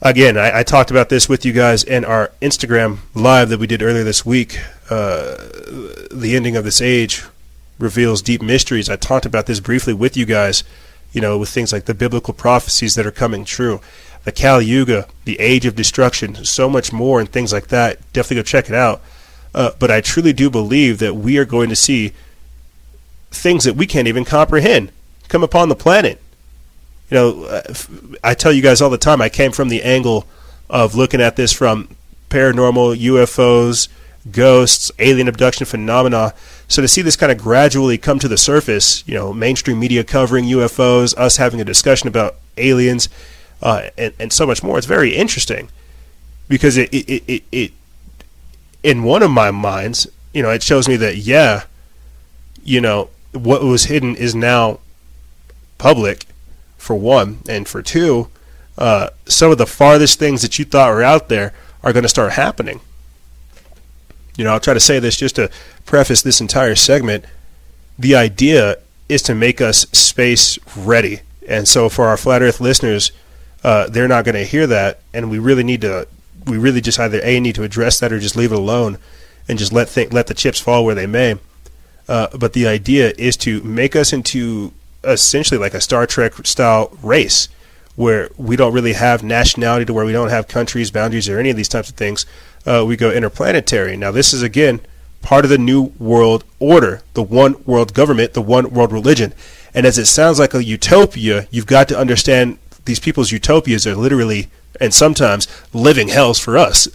Again, 0.00 0.38
I, 0.38 0.60
I, 0.60 0.62
talked 0.62 0.92
about 0.92 1.08
this 1.08 1.28
with 1.28 1.44
you 1.44 1.52
guys 1.52 1.82
in 1.82 2.04
our 2.04 2.30
Instagram 2.40 2.98
live 3.14 3.48
that 3.48 3.58
we 3.58 3.66
did 3.66 3.82
earlier 3.82 4.04
this 4.04 4.24
week, 4.24 4.60
uh, 4.90 5.34
the 6.12 6.34
ending 6.36 6.54
of 6.54 6.62
this 6.62 6.80
age, 6.80 7.24
reveals 7.78 8.22
deep 8.22 8.42
mysteries. 8.42 8.88
I 8.88 8.96
talked 8.96 9.26
about 9.26 9.46
this 9.46 9.60
briefly 9.60 9.94
with 9.94 10.16
you 10.16 10.26
guys, 10.26 10.64
you 11.12 11.20
know, 11.20 11.38
with 11.38 11.48
things 11.48 11.72
like 11.72 11.84
the 11.84 11.94
biblical 11.94 12.34
prophecies 12.34 12.94
that 12.94 13.06
are 13.06 13.12
coming 13.12 13.44
true, 13.44 13.80
the 14.24 14.32
Kali 14.32 14.66
Yuga, 14.66 15.08
the 15.24 15.38
Age 15.40 15.64
of 15.64 15.76
Destruction, 15.76 16.44
so 16.44 16.68
much 16.68 16.92
more, 16.92 17.20
and 17.20 17.30
things 17.30 17.52
like 17.52 17.68
that. 17.68 18.00
Definitely 18.12 18.36
go 18.36 18.42
check 18.42 18.68
it 18.68 18.74
out. 18.74 19.00
Uh, 19.54 19.70
but 19.78 19.90
I 19.90 20.00
truly 20.00 20.32
do 20.32 20.50
believe 20.50 20.98
that 20.98 21.14
we 21.14 21.38
are 21.38 21.44
going 21.44 21.68
to 21.70 21.76
see 21.76 22.12
things 23.30 23.64
that 23.64 23.74
we 23.74 23.86
can't 23.86 24.08
even 24.08 24.24
comprehend 24.24 24.92
come 25.28 25.42
upon 25.42 25.68
the 25.68 25.76
planet. 25.76 26.20
You 27.10 27.14
know, 27.14 27.44
uh, 27.44 27.62
I 28.22 28.34
tell 28.34 28.52
you 28.52 28.62
guys 28.62 28.80
all 28.80 28.90
the 28.90 28.98
time, 28.98 29.22
I 29.22 29.28
came 29.28 29.52
from 29.52 29.68
the 29.68 29.82
angle 29.82 30.26
of 30.68 30.94
looking 30.94 31.20
at 31.20 31.36
this 31.36 31.52
from 31.52 31.96
paranormal, 32.28 32.98
UFOs, 33.00 33.88
ghosts, 34.32 34.90
alien 34.98 35.28
abduction 35.28 35.66
phenomena. 35.66 36.34
So 36.68 36.82
to 36.82 36.88
see 36.88 37.02
this 37.02 37.16
kind 37.16 37.32
of 37.32 37.38
gradually 37.38 37.98
come 37.98 38.18
to 38.18 38.28
the 38.28 38.36
surface, 38.36 39.06
you 39.06 39.14
know, 39.14 39.32
mainstream 39.32 39.78
media 39.78 40.04
covering 40.04 40.44
UFOs, 40.46 41.16
us 41.16 41.36
having 41.36 41.60
a 41.60 41.64
discussion 41.64 42.08
about 42.08 42.36
aliens, 42.56 43.08
uh, 43.62 43.90
and, 43.96 44.12
and 44.18 44.32
so 44.32 44.46
much 44.46 44.62
more, 44.62 44.78
it's 44.78 44.86
very 44.86 45.14
interesting 45.14 45.68
because 46.48 46.76
it, 46.76 46.92
it, 46.92 47.22
it, 47.26 47.42
it, 47.50 47.72
in 48.82 49.02
one 49.02 49.22
of 49.22 49.30
my 49.30 49.50
minds, 49.50 50.06
you 50.32 50.42
know, 50.42 50.50
it 50.50 50.62
shows 50.62 50.88
me 50.88 50.96
that, 50.96 51.16
yeah, 51.16 51.64
you 52.62 52.80
know, 52.80 53.10
what 53.32 53.62
was 53.62 53.84
hidden 53.84 54.14
is 54.16 54.34
now 54.34 54.78
public, 55.78 56.26
for 56.76 56.96
one, 56.96 57.38
and 57.48 57.68
for 57.68 57.82
two, 57.82 58.28
uh, 58.78 59.10
some 59.26 59.50
of 59.50 59.58
the 59.58 59.66
farthest 59.66 60.18
things 60.18 60.42
that 60.42 60.58
you 60.58 60.64
thought 60.64 60.92
were 60.92 61.02
out 61.02 61.28
there 61.28 61.52
are 61.82 61.92
going 61.92 62.04
to 62.04 62.08
start 62.08 62.32
happening. 62.32 62.80
You 64.38 64.44
know, 64.44 64.52
I'll 64.52 64.60
try 64.60 64.72
to 64.72 64.80
say 64.80 65.00
this 65.00 65.16
just 65.16 65.34
to 65.36 65.50
preface 65.84 66.22
this 66.22 66.40
entire 66.40 66.76
segment. 66.76 67.24
The 67.98 68.14
idea 68.14 68.76
is 69.08 69.20
to 69.22 69.34
make 69.34 69.60
us 69.60 69.80
space 69.90 70.58
ready. 70.76 71.20
And 71.48 71.66
so 71.66 71.88
for 71.88 72.06
our 72.06 72.16
flat 72.16 72.40
earth 72.40 72.60
listeners, 72.60 73.10
uh, 73.64 73.88
they're 73.88 74.06
not 74.06 74.24
going 74.24 74.36
to 74.36 74.44
hear 74.44 74.68
that. 74.68 75.00
And 75.12 75.28
we 75.28 75.40
really 75.40 75.64
need 75.64 75.80
to, 75.80 76.06
we 76.46 76.56
really 76.56 76.80
just 76.80 77.00
either 77.00 77.20
A, 77.24 77.40
need 77.40 77.56
to 77.56 77.64
address 77.64 77.98
that 77.98 78.12
or 78.12 78.20
just 78.20 78.36
leave 78.36 78.52
it 78.52 78.58
alone 78.58 78.98
and 79.48 79.58
just 79.58 79.72
let, 79.72 79.88
th- 79.88 80.12
let 80.12 80.28
the 80.28 80.34
chips 80.34 80.60
fall 80.60 80.84
where 80.84 80.94
they 80.94 81.06
may. 81.06 81.36
Uh, 82.06 82.28
but 82.38 82.52
the 82.52 82.68
idea 82.68 83.12
is 83.18 83.36
to 83.38 83.60
make 83.64 83.96
us 83.96 84.12
into 84.12 84.72
essentially 85.02 85.58
like 85.58 85.74
a 85.74 85.80
Star 85.80 86.06
Trek 86.06 86.46
style 86.46 86.96
race 87.02 87.48
where 87.96 88.30
we 88.36 88.54
don't 88.54 88.72
really 88.72 88.92
have 88.92 89.24
nationality 89.24 89.84
to 89.84 89.92
where 89.92 90.04
we 90.04 90.12
don't 90.12 90.30
have 90.30 90.46
countries, 90.46 90.92
boundaries, 90.92 91.28
or 91.28 91.40
any 91.40 91.50
of 91.50 91.56
these 91.56 91.68
types 91.68 91.90
of 91.90 91.96
things 91.96 92.24
uh, 92.68 92.84
we 92.84 92.96
go 92.96 93.10
interplanetary. 93.10 93.96
Now, 93.96 94.10
this 94.10 94.34
is 94.34 94.42
again 94.42 94.80
part 95.22 95.44
of 95.44 95.50
the 95.50 95.58
new 95.58 95.92
world 95.98 96.44
order, 96.58 97.02
the 97.14 97.22
one 97.22 97.56
world 97.64 97.94
government, 97.94 98.34
the 98.34 98.42
one 98.42 98.70
world 98.70 98.92
religion. 98.92 99.32
And 99.74 99.86
as 99.86 99.98
it 99.98 100.06
sounds 100.06 100.38
like 100.38 100.54
a 100.54 100.62
utopia, 100.62 101.46
you've 101.50 101.66
got 101.66 101.88
to 101.88 101.98
understand 101.98 102.58
these 102.84 103.00
people's 103.00 103.32
utopias 103.32 103.86
are 103.86 103.94
literally 103.94 104.48
and 104.80 104.92
sometimes 104.92 105.48
living 105.72 106.08
hells 106.08 106.38
for 106.38 106.56
us. 106.58 106.88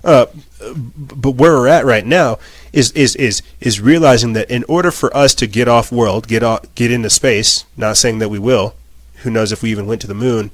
uh, 0.04 0.26
but 0.74 1.32
where 1.32 1.52
we're 1.52 1.66
at 1.66 1.84
right 1.84 2.06
now 2.06 2.38
is 2.72 2.92
is 2.92 3.16
is 3.16 3.42
is 3.60 3.80
realizing 3.80 4.32
that 4.34 4.50
in 4.50 4.64
order 4.64 4.90
for 4.90 5.14
us 5.16 5.34
to 5.34 5.46
get 5.46 5.66
off 5.66 5.90
world, 5.90 6.28
get 6.28 6.42
off, 6.42 6.72
get 6.74 6.92
into 6.92 7.10
space, 7.10 7.64
not 7.76 7.96
saying 7.96 8.20
that 8.20 8.28
we 8.28 8.38
will, 8.38 8.74
who 9.22 9.30
knows 9.30 9.50
if 9.50 9.62
we 9.62 9.70
even 9.70 9.86
went 9.86 10.00
to 10.00 10.06
the 10.06 10.14
moon, 10.14 10.50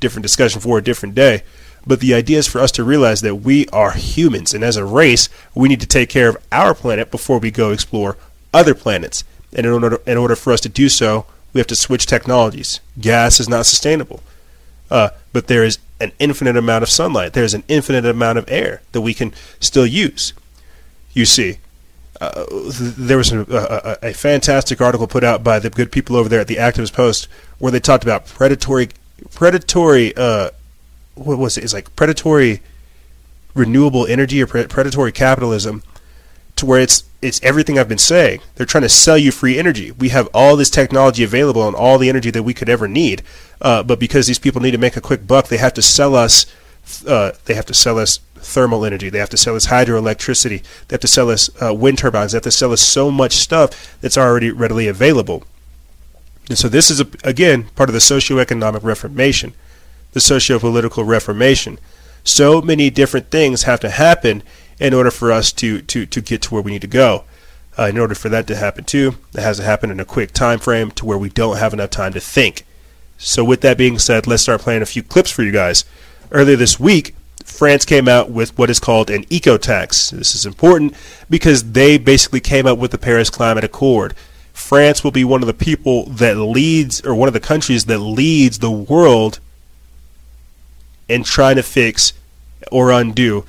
different 0.00 0.22
discussion 0.22 0.60
for 0.60 0.78
a 0.78 0.82
different 0.82 1.14
day. 1.14 1.42
But 1.86 2.00
the 2.00 2.14
idea 2.14 2.38
is 2.38 2.46
for 2.46 2.60
us 2.60 2.72
to 2.72 2.84
realize 2.84 3.20
that 3.22 3.36
we 3.36 3.66
are 3.68 3.92
humans, 3.92 4.54
and 4.54 4.62
as 4.62 4.76
a 4.76 4.84
race, 4.84 5.28
we 5.54 5.68
need 5.68 5.80
to 5.80 5.86
take 5.86 6.08
care 6.08 6.28
of 6.28 6.36
our 6.52 6.74
planet 6.74 7.10
before 7.10 7.38
we 7.38 7.50
go 7.50 7.70
explore 7.70 8.16
other 8.54 8.74
planets. 8.74 9.24
And 9.52 9.66
in 9.66 9.72
order, 9.72 10.00
in 10.06 10.16
order 10.16 10.36
for 10.36 10.52
us 10.52 10.60
to 10.62 10.68
do 10.68 10.88
so, 10.88 11.26
we 11.52 11.60
have 11.60 11.66
to 11.66 11.76
switch 11.76 12.06
technologies. 12.06 12.80
Gas 13.00 13.40
is 13.40 13.48
not 13.48 13.66
sustainable. 13.66 14.22
Uh, 14.90 15.10
but 15.32 15.46
there 15.46 15.64
is 15.64 15.78
an 16.00 16.12
infinite 16.18 16.56
amount 16.56 16.82
of 16.82 16.88
sunlight. 16.88 17.32
There 17.32 17.44
is 17.44 17.54
an 17.54 17.64
infinite 17.68 18.04
amount 18.04 18.38
of 18.38 18.44
air 18.50 18.82
that 18.92 19.00
we 19.00 19.14
can 19.14 19.32
still 19.58 19.86
use. 19.86 20.32
You 21.14 21.24
see, 21.24 21.58
uh, 22.20 22.44
there 22.50 23.16
was 23.16 23.32
a, 23.32 23.40
a, 24.02 24.08
a, 24.10 24.12
fantastic 24.12 24.80
article 24.80 25.06
put 25.06 25.24
out 25.24 25.42
by 25.42 25.58
the 25.58 25.70
good 25.70 25.90
people 25.90 26.16
over 26.16 26.28
there 26.28 26.40
at 26.40 26.46
the 26.46 26.56
Activist 26.56 26.92
Post 26.92 27.26
where 27.58 27.72
they 27.72 27.80
talked 27.80 28.04
about 28.04 28.26
predatory 28.26 28.90
predatory 29.30 30.16
uh, 30.16 30.50
what 31.14 31.38
was 31.38 31.58
it? 31.58 31.64
It's 31.64 31.74
like 31.74 31.94
predatory 31.96 32.60
renewable 33.54 34.06
energy 34.06 34.42
or 34.42 34.46
predatory 34.46 35.12
capitalism 35.12 35.82
to 36.56 36.66
where 36.66 36.80
it's 36.80 37.04
it's 37.20 37.40
everything 37.42 37.78
I've 37.78 37.88
been 37.88 37.98
saying. 37.98 38.40
They're 38.54 38.66
trying 38.66 38.82
to 38.82 38.88
sell 38.88 39.16
you 39.16 39.30
free 39.30 39.58
energy. 39.58 39.92
We 39.92 40.08
have 40.08 40.28
all 40.34 40.56
this 40.56 40.70
technology 40.70 41.22
available 41.22 41.66
and 41.66 41.76
all 41.76 41.98
the 41.98 42.08
energy 42.08 42.30
that 42.30 42.42
we 42.42 42.54
could 42.54 42.68
ever 42.68 42.88
need, 42.88 43.22
uh, 43.60 43.82
but 43.82 44.00
because 44.00 44.26
these 44.26 44.38
people 44.38 44.60
need 44.60 44.72
to 44.72 44.78
make 44.78 44.96
a 44.96 45.00
quick 45.00 45.26
buck, 45.26 45.48
they 45.48 45.58
have 45.58 45.74
to 45.74 45.82
sell 45.82 46.14
us. 46.14 46.46
Uh, 47.06 47.32
they 47.44 47.54
have 47.54 47.66
to 47.66 47.74
sell 47.74 47.98
us 47.98 48.18
thermal 48.34 48.84
energy. 48.84 49.08
They 49.08 49.20
have 49.20 49.30
to 49.30 49.36
sell 49.36 49.54
us 49.54 49.68
hydroelectricity. 49.68 50.62
They 50.88 50.94
have 50.94 51.00
to 51.00 51.08
sell 51.08 51.30
us 51.30 51.48
uh, 51.62 51.72
wind 51.72 51.98
turbines. 51.98 52.32
They 52.32 52.36
have 52.36 52.42
to 52.42 52.50
sell 52.50 52.72
us 52.72 52.80
so 52.80 53.10
much 53.10 53.34
stuff 53.34 53.96
that's 54.00 54.18
already 54.18 54.50
readily 54.50 54.88
available. 54.88 55.44
And 56.48 56.58
so 56.58 56.68
this 56.68 56.90
is 56.90 57.00
a, 57.00 57.06
again 57.24 57.64
part 57.76 57.88
of 57.88 57.94
the 57.94 58.00
socioeconomic 58.00 58.82
reformation, 58.82 59.54
the 60.12 60.20
socio-political 60.20 61.04
reformation. 61.04 61.78
So 62.24 62.62
many 62.62 62.90
different 62.90 63.30
things 63.30 63.64
have 63.64 63.80
to 63.80 63.90
happen 63.90 64.42
in 64.78 64.94
order 64.94 65.10
for 65.10 65.32
us 65.32 65.52
to 65.52 65.82
to 65.82 66.06
to 66.06 66.20
get 66.20 66.42
to 66.42 66.54
where 66.54 66.62
we 66.62 66.72
need 66.72 66.82
to 66.82 66.86
go. 66.86 67.24
Uh, 67.78 67.84
in 67.84 67.98
order 67.98 68.14
for 68.14 68.28
that 68.28 68.46
to 68.46 68.56
happen 68.56 68.84
too, 68.84 69.16
it 69.34 69.40
has 69.40 69.56
to 69.56 69.62
happen 69.62 69.90
in 69.90 69.98
a 69.98 70.04
quick 70.04 70.32
time 70.32 70.58
frame 70.58 70.90
to 70.90 71.06
where 71.06 71.16
we 71.16 71.30
don't 71.30 71.56
have 71.56 71.72
enough 71.72 71.90
time 71.90 72.12
to 72.12 72.20
think. 72.20 72.64
So 73.16 73.44
with 73.44 73.60
that 73.62 73.78
being 73.78 73.98
said, 73.98 74.26
let's 74.26 74.42
start 74.42 74.60
playing 74.60 74.82
a 74.82 74.86
few 74.86 75.02
clips 75.02 75.30
for 75.30 75.42
you 75.42 75.52
guys. 75.52 75.84
Earlier 76.30 76.56
this 76.56 76.78
week, 76.78 77.14
France 77.44 77.84
came 77.84 78.08
out 78.08 78.30
with 78.30 78.56
what 78.58 78.68
is 78.68 78.80
called 78.80 79.10
an 79.10 79.24
eco 79.30 79.56
tax. 79.56 80.10
This 80.10 80.34
is 80.34 80.44
important 80.44 80.94
because 81.30 81.72
they 81.72 81.98
basically 81.98 82.40
came 82.40 82.66
up 82.66 82.78
with 82.78 82.90
the 82.90 82.98
Paris 82.98 83.30
Climate 83.30 83.64
Accord. 83.64 84.14
France 84.52 85.02
will 85.02 85.10
be 85.10 85.24
one 85.24 85.42
of 85.42 85.46
the 85.46 85.54
people 85.54 86.06
that 86.06 86.36
leads, 86.36 87.00
or 87.06 87.14
one 87.14 87.28
of 87.28 87.32
the 87.32 87.40
countries 87.40 87.86
that 87.86 87.98
leads 87.98 88.58
the 88.58 88.70
world 88.70 89.40
in 91.12 91.22
trying 91.24 91.56
to 91.56 91.62
fix 91.62 92.12
or 92.70 92.90
undo 92.90 93.44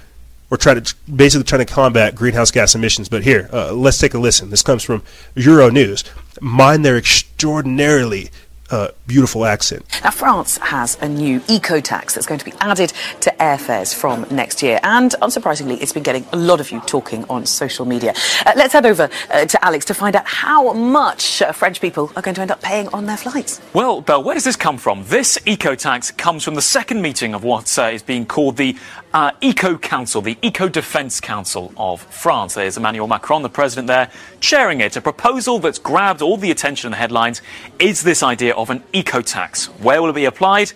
or 0.52 0.58
try 0.58 0.74
to 0.76 0.96
basically 1.12 1.44
trying 1.44 1.66
to 1.66 1.74
combat 1.74 2.14
greenhouse 2.14 2.52
gas 2.52 2.76
emissions. 2.76 3.10
But 3.10 3.24
here, 3.24 3.50
uh, 3.52 3.74
let's 3.74 3.98
take 3.98 4.14
a 4.14 4.20
listen. 4.20 4.50
This 4.50 4.62
comes 4.62 4.84
from 4.84 5.02
Euro 5.36 5.70
News. 5.70 6.04
Mind 6.42 6.86
their 6.86 6.98
extraordinarily 6.98 8.30
uh, 8.74 8.92
beautiful 9.06 9.46
accent. 9.46 9.86
Now, 10.04 10.10
France 10.10 10.58
has 10.58 10.98
a 11.02 11.08
new 11.08 11.42
eco 11.48 11.80
tax 11.80 12.16
that's 12.16 12.26
going 12.26 12.40
to 12.40 12.46
be 12.46 12.54
added 12.60 12.92
to 13.22 13.30
airfares 13.40 13.94
from 13.94 14.26
next 14.32 14.64
year. 14.64 14.80
And 14.84 15.12
unsurprisingly, 15.22 15.80
it's 15.82 15.94
been 15.94 16.04
getting 16.04 16.26
a 16.34 16.38
lot 16.38 16.60
of 16.60 16.72
you 16.72 16.80
talking 16.82 17.24
on 17.30 17.46
social 17.46 17.86
media. 17.86 18.14
Uh, 18.46 18.54
let's 18.56 18.74
head 18.74 18.86
over 18.86 19.10
uh, 19.30 19.46
to 19.46 19.66
Alex 19.66 19.86
to 19.86 19.94
find 19.94 20.16
out 20.16 20.26
how 20.26 20.74
much 20.74 21.42
uh, 21.42 21.52
French 21.52 21.80
people 21.80 22.12
are 22.16 22.22
going 22.22 22.36
to 22.36 22.42
end 22.42 22.52
up 22.52 22.62
paying 22.62 22.88
on 22.90 23.06
their 23.06 23.18
flights. 23.18 23.62
Well, 23.74 24.02
Belle, 24.02 24.24
where 24.24 24.34
does 24.34 24.44
this 24.44 24.56
come 24.56 24.78
from? 24.78 25.04
This 25.06 25.38
eco 25.46 25.76
tax 25.76 26.10
comes 26.10 26.44
from 26.44 26.56
the 26.56 26.62
second 26.62 27.02
meeting 27.02 27.36
of 27.36 27.44
what 27.44 27.78
uh, 27.78 27.84
is 27.84 28.02
being 28.02 28.26
called 28.26 28.58
the 28.58 28.76
uh, 29.14 29.32
Eco 29.42 29.78
Council, 29.78 30.22
the 30.22 30.38
Eco 30.42 30.68
Defence 30.68 31.22
Council 31.22 31.72
of 31.78 32.02
France. 32.02 32.56
There's 32.56 32.78
Emmanuel 32.78 33.08
Macron, 33.08 33.44
the 33.44 33.50
president 33.50 33.88
there, 33.88 34.10
chairing 34.40 34.82
it. 34.82 34.96
A 34.96 35.02
proposal 35.02 35.60
that's 35.60 35.78
grabbed 35.78 36.24
all 36.24 36.38
the 36.38 36.50
attention 36.50 36.88
in 36.88 36.92
the 36.92 36.98
headlines 36.98 37.42
is 37.78 38.02
this 38.02 38.24
idea 38.24 38.56
of 38.56 38.63
an 38.70 38.84
eco 38.94 39.22
tax. 39.22 39.68
Where 39.80 40.02
will 40.02 40.10
it 40.10 40.16
be 40.16 40.26
applied? 40.26 40.72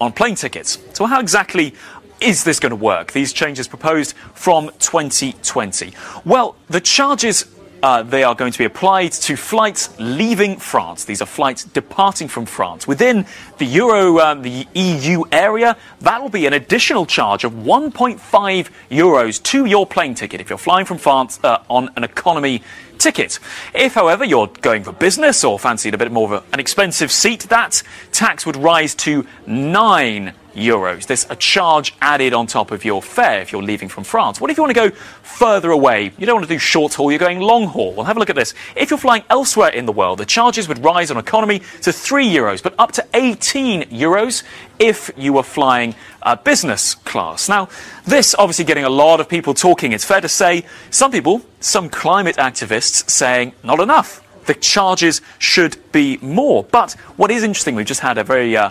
On 0.00 0.12
plane 0.12 0.34
tickets. 0.34 0.78
So, 0.94 1.06
how 1.06 1.20
exactly 1.20 1.74
is 2.20 2.44
this 2.44 2.60
going 2.60 2.70
to 2.70 2.76
work? 2.76 3.12
These 3.12 3.32
changes 3.32 3.68
proposed 3.68 4.14
from 4.34 4.70
2020. 4.78 5.92
Well, 6.24 6.56
the 6.68 6.80
charges 6.80 7.46
uh, 7.82 8.02
they 8.02 8.22
are 8.22 8.34
going 8.34 8.52
to 8.52 8.58
be 8.58 8.64
applied 8.64 9.10
to 9.10 9.36
flights 9.36 9.90
leaving 9.98 10.56
France. 10.56 11.04
These 11.04 11.20
are 11.20 11.26
flights 11.26 11.64
departing 11.64 12.28
from 12.28 12.46
France. 12.46 12.86
Within 12.86 13.26
the 13.58 13.64
Euro, 13.64 14.20
um, 14.20 14.42
the 14.42 14.66
EU 14.74 15.24
area, 15.32 15.76
that 16.00 16.22
will 16.22 16.28
be 16.28 16.46
an 16.46 16.52
additional 16.52 17.06
charge 17.06 17.42
of 17.42 17.52
1.5 17.52 18.70
euros 18.90 19.42
to 19.42 19.64
your 19.64 19.84
plane 19.84 20.14
ticket 20.14 20.40
if 20.40 20.48
you're 20.48 20.58
flying 20.58 20.86
from 20.86 20.98
France 20.98 21.40
uh, 21.42 21.58
on 21.68 21.90
an 21.96 22.04
economy 22.04 22.62
ticket. 22.98 23.38
If, 23.74 23.94
however, 23.94 24.24
you're 24.24 24.46
going 24.46 24.84
for 24.84 24.92
business 24.92 25.44
or 25.44 25.58
fancied 25.58 25.94
a 25.94 25.98
bit 25.98 26.12
more 26.12 26.34
of 26.34 26.44
an 26.52 26.60
expensive 26.60 27.10
seat, 27.10 27.42
that 27.50 27.82
tax 28.12 28.46
would 28.46 28.56
rise 28.56 28.94
to 28.96 29.26
9 29.46 30.32
euros. 30.54 31.06
There's 31.06 31.26
a 31.30 31.36
charge 31.36 31.94
added 32.00 32.32
on 32.32 32.46
top 32.46 32.70
of 32.70 32.84
your 32.84 33.02
fare 33.02 33.40
if 33.40 33.52
you're 33.52 33.62
leaving 33.62 33.88
from 33.88 34.04
France. 34.04 34.40
What 34.40 34.50
if 34.50 34.56
you 34.56 34.62
want 34.62 34.74
to 34.74 34.90
go 34.90 34.94
further 35.22 35.70
away? 35.70 36.12
You 36.18 36.26
don't 36.26 36.36
want 36.36 36.46
to 36.46 36.54
do 36.54 36.58
short 36.58 36.94
haul, 36.94 37.10
you're 37.10 37.18
going 37.18 37.40
long 37.40 37.66
haul. 37.66 37.94
Well, 37.94 38.04
have 38.04 38.16
a 38.16 38.20
look 38.20 38.30
at 38.30 38.36
this. 38.36 38.54
If 38.76 38.90
you're 38.90 38.98
flying 38.98 39.24
elsewhere 39.30 39.70
in 39.70 39.86
the 39.86 39.92
world, 39.92 40.18
the 40.18 40.26
charges 40.26 40.68
would 40.68 40.78
rise 40.84 41.10
on 41.10 41.16
economy 41.16 41.62
to 41.82 41.92
3 41.92 42.26
euros, 42.26 42.62
but 42.62 42.74
up 42.78 42.92
to 42.92 43.06
18 43.14 43.84
euros 43.84 44.42
if 44.78 45.10
you 45.16 45.32
were 45.32 45.42
flying 45.42 45.94
uh, 46.22 46.36
business 46.36 46.94
class. 46.94 47.48
Now, 47.48 47.68
this 48.04 48.34
obviously 48.38 48.64
getting 48.64 48.84
a 48.84 48.90
lot 48.90 49.20
of 49.20 49.28
people 49.28 49.54
talking. 49.54 49.92
It's 49.92 50.04
fair 50.04 50.20
to 50.20 50.28
say 50.28 50.64
some 50.90 51.10
people, 51.10 51.42
some 51.60 51.88
climate 51.88 52.36
activists, 52.36 53.08
saying 53.10 53.52
not 53.62 53.80
enough. 53.80 54.20
The 54.46 54.54
charges 54.54 55.20
should 55.38 55.76
be 55.92 56.18
more. 56.20 56.64
But 56.64 56.92
what 57.16 57.30
is 57.30 57.44
interesting, 57.44 57.76
we've 57.76 57.86
just 57.86 58.00
had 58.00 58.18
a 58.18 58.24
very 58.24 58.56
uh, 58.56 58.70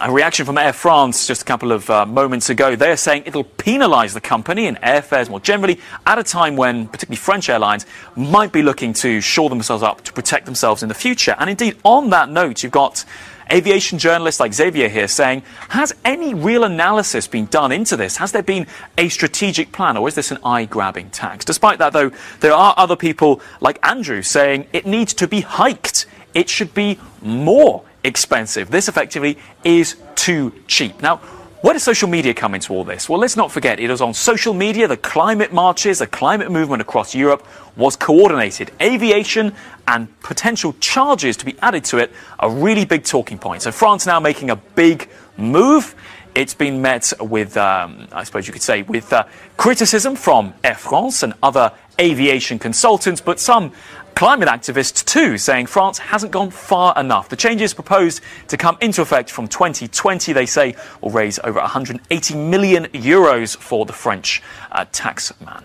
a 0.00 0.12
reaction 0.12 0.46
from 0.46 0.58
Air 0.58 0.72
France 0.72 1.26
just 1.26 1.42
a 1.42 1.44
couple 1.44 1.72
of 1.72 1.90
uh, 1.90 2.06
moments 2.06 2.50
ago. 2.50 2.76
They're 2.76 2.96
saying 2.96 3.24
it'll 3.26 3.44
penalise 3.44 4.14
the 4.14 4.20
company 4.20 4.66
and 4.66 4.80
airfares 4.80 5.28
more 5.28 5.40
generally 5.40 5.80
at 6.06 6.18
a 6.18 6.22
time 6.22 6.56
when, 6.56 6.86
particularly 6.86 7.16
French 7.16 7.48
airlines, 7.48 7.84
might 8.14 8.52
be 8.52 8.62
looking 8.62 8.92
to 8.94 9.20
shore 9.20 9.48
themselves 9.48 9.82
up 9.82 10.02
to 10.04 10.12
protect 10.12 10.46
themselves 10.46 10.82
in 10.82 10.88
the 10.88 10.94
future. 10.94 11.34
And 11.38 11.50
indeed, 11.50 11.78
on 11.84 12.10
that 12.10 12.28
note, 12.28 12.62
you've 12.62 12.72
got 12.72 13.04
aviation 13.50 13.98
journalists 13.98 14.40
like 14.40 14.52
Xavier 14.52 14.88
here 14.88 15.08
saying, 15.08 15.42
has 15.70 15.94
any 16.04 16.34
real 16.34 16.64
analysis 16.64 17.26
been 17.26 17.46
done 17.46 17.72
into 17.72 17.96
this? 17.96 18.16
Has 18.18 18.32
there 18.32 18.42
been 18.42 18.66
a 18.96 19.08
strategic 19.08 19.72
plan, 19.72 19.96
or 19.96 20.08
is 20.08 20.14
this 20.14 20.30
an 20.30 20.38
eye 20.44 20.64
grabbing 20.64 21.10
tax? 21.10 21.44
Despite 21.44 21.78
that, 21.78 21.92
though, 21.92 22.10
there 22.40 22.52
are 22.52 22.74
other 22.76 22.96
people 22.96 23.40
like 23.60 23.78
Andrew 23.86 24.22
saying 24.22 24.66
it 24.72 24.86
needs 24.86 25.14
to 25.14 25.28
be 25.28 25.40
hiked. 25.40 26.06
It 26.34 26.48
should 26.48 26.74
be 26.74 26.98
more 27.22 27.84
expensive. 28.04 28.70
This 28.70 28.88
effectively 28.88 29.38
is 29.64 29.96
too 30.14 30.52
cheap. 30.66 31.00
Now, 31.02 31.20
where 31.60 31.72
does 31.72 31.82
social 31.82 32.08
media 32.08 32.34
come 32.34 32.54
into 32.54 32.72
all 32.72 32.84
this? 32.84 33.08
Well, 33.08 33.18
let's 33.18 33.36
not 33.36 33.50
forget, 33.50 33.80
it 33.80 33.90
was 33.90 34.00
on 34.00 34.14
social 34.14 34.54
media 34.54 34.86
the 34.86 34.96
climate 34.96 35.52
marches, 35.52 35.98
the 35.98 36.06
climate 36.06 36.50
movement 36.50 36.80
across 36.80 37.14
Europe 37.14 37.46
was 37.76 37.96
coordinated. 37.96 38.70
Aviation 38.80 39.52
and 39.86 40.20
potential 40.20 40.74
charges 40.80 41.36
to 41.38 41.44
be 41.44 41.56
added 41.60 41.84
to 41.86 41.98
it 41.98 42.12
are 42.38 42.50
really 42.50 42.84
big 42.84 43.04
talking 43.04 43.38
points. 43.38 43.64
So 43.64 43.72
France 43.72 44.06
now 44.06 44.20
making 44.20 44.50
a 44.50 44.56
big 44.56 45.08
move. 45.36 45.94
It's 46.34 46.54
been 46.54 46.80
met 46.80 47.12
with, 47.20 47.56
um, 47.56 48.06
I 48.12 48.22
suppose 48.22 48.46
you 48.46 48.52
could 48.52 48.62
say, 48.62 48.82
with 48.82 49.12
uh, 49.12 49.24
criticism 49.56 50.14
from 50.14 50.54
Air 50.62 50.76
France 50.76 51.22
and 51.24 51.34
other 51.42 51.72
aviation 52.00 52.60
consultants, 52.60 53.20
but 53.20 53.40
some 53.40 53.72
climate 54.18 54.48
activists 54.48 55.04
too, 55.04 55.38
saying 55.38 55.66
France 55.66 55.96
hasn't 55.96 56.32
gone 56.32 56.50
far 56.50 56.92
enough. 56.98 57.28
The 57.28 57.36
changes 57.36 57.72
proposed 57.72 58.20
to 58.48 58.56
come 58.56 58.76
into 58.80 59.00
effect 59.00 59.30
from 59.30 59.46
2020, 59.46 60.32
they 60.32 60.44
say, 60.44 60.74
will 61.00 61.10
raise 61.10 61.38
over 61.44 61.60
180 61.60 62.34
million 62.34 62.86
euros 62.86 63.56
for 63.56 63.86
the 63.86 63.92
French 63.92 64.42
uh, 64.72 64.86
tax 64.90 65.32
man. 65.40 65.62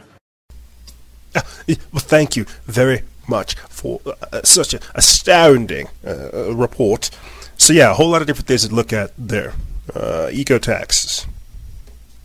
Well, 1.91 1.99
thank 1.99 2.35
you 2.35 2.45
very 2.65 3.01
much 3.27 3.55
for 3.55 3.99
uh, 4.05 4.41
such 4.43 4.75
an 4.75 4.81
astounding 4.93 5.87
uh, 6.05 6.53
report. 6.53 7.09
So, 7.57 7.73
yeah, 7.73 7.89
a 7.89 7.93
whole 7.95 8.09
lot 8.09 8.21
of 8.21 8.27
different 8.27 8.47
things 8.47 8.67
to 8.67 8.75
look 8.75 8.93
at 8.93 9.13
there. 9.17 9.53
Uh, 9.95 10.29
eco 10.31 10.59
taxes. 10.59 11.25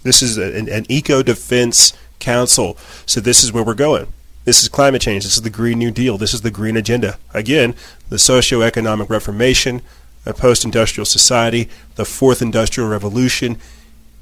This 0.03 0.21
is 0.21 0.37
an, 0.37 0.69
an 0.69 0.85
eco 0.91 1.23
defense 1.23 1.95
council. 2.19 2.77
So, 3.07 3.21
this 3.21 3.43
is 3.43 3.51
where 3.51 3.65
we're 3.65 3.75
going. 3.75 4.13
This 4.49 4.63
is 4.63 4.71
climate 4.71 5.03
change. 5.03 5.25
This 5.25 5.37
is 5.37 5.43
the 5.43 5.51
Green 5.51 5.79
New 5.79 5.91
Deal. 5.91 6.17
This 6.17 6.33
is 6.33 6.41
the 6.41 6.51
Green 6.51 6.75
Agenda. 6.75 7.19
Again, 7.35 7.75
the 8.09 8.19
socio-economic 8.19 9.11
reformation, 9.11 9.83
a 10.25 10.33
post-industrial 10.33 11.05
society, 11.05 11.69
the 11.97 12.07
fourth 12.07 12.41
industrial 12.41 12.89
revolution, 12.89 13.59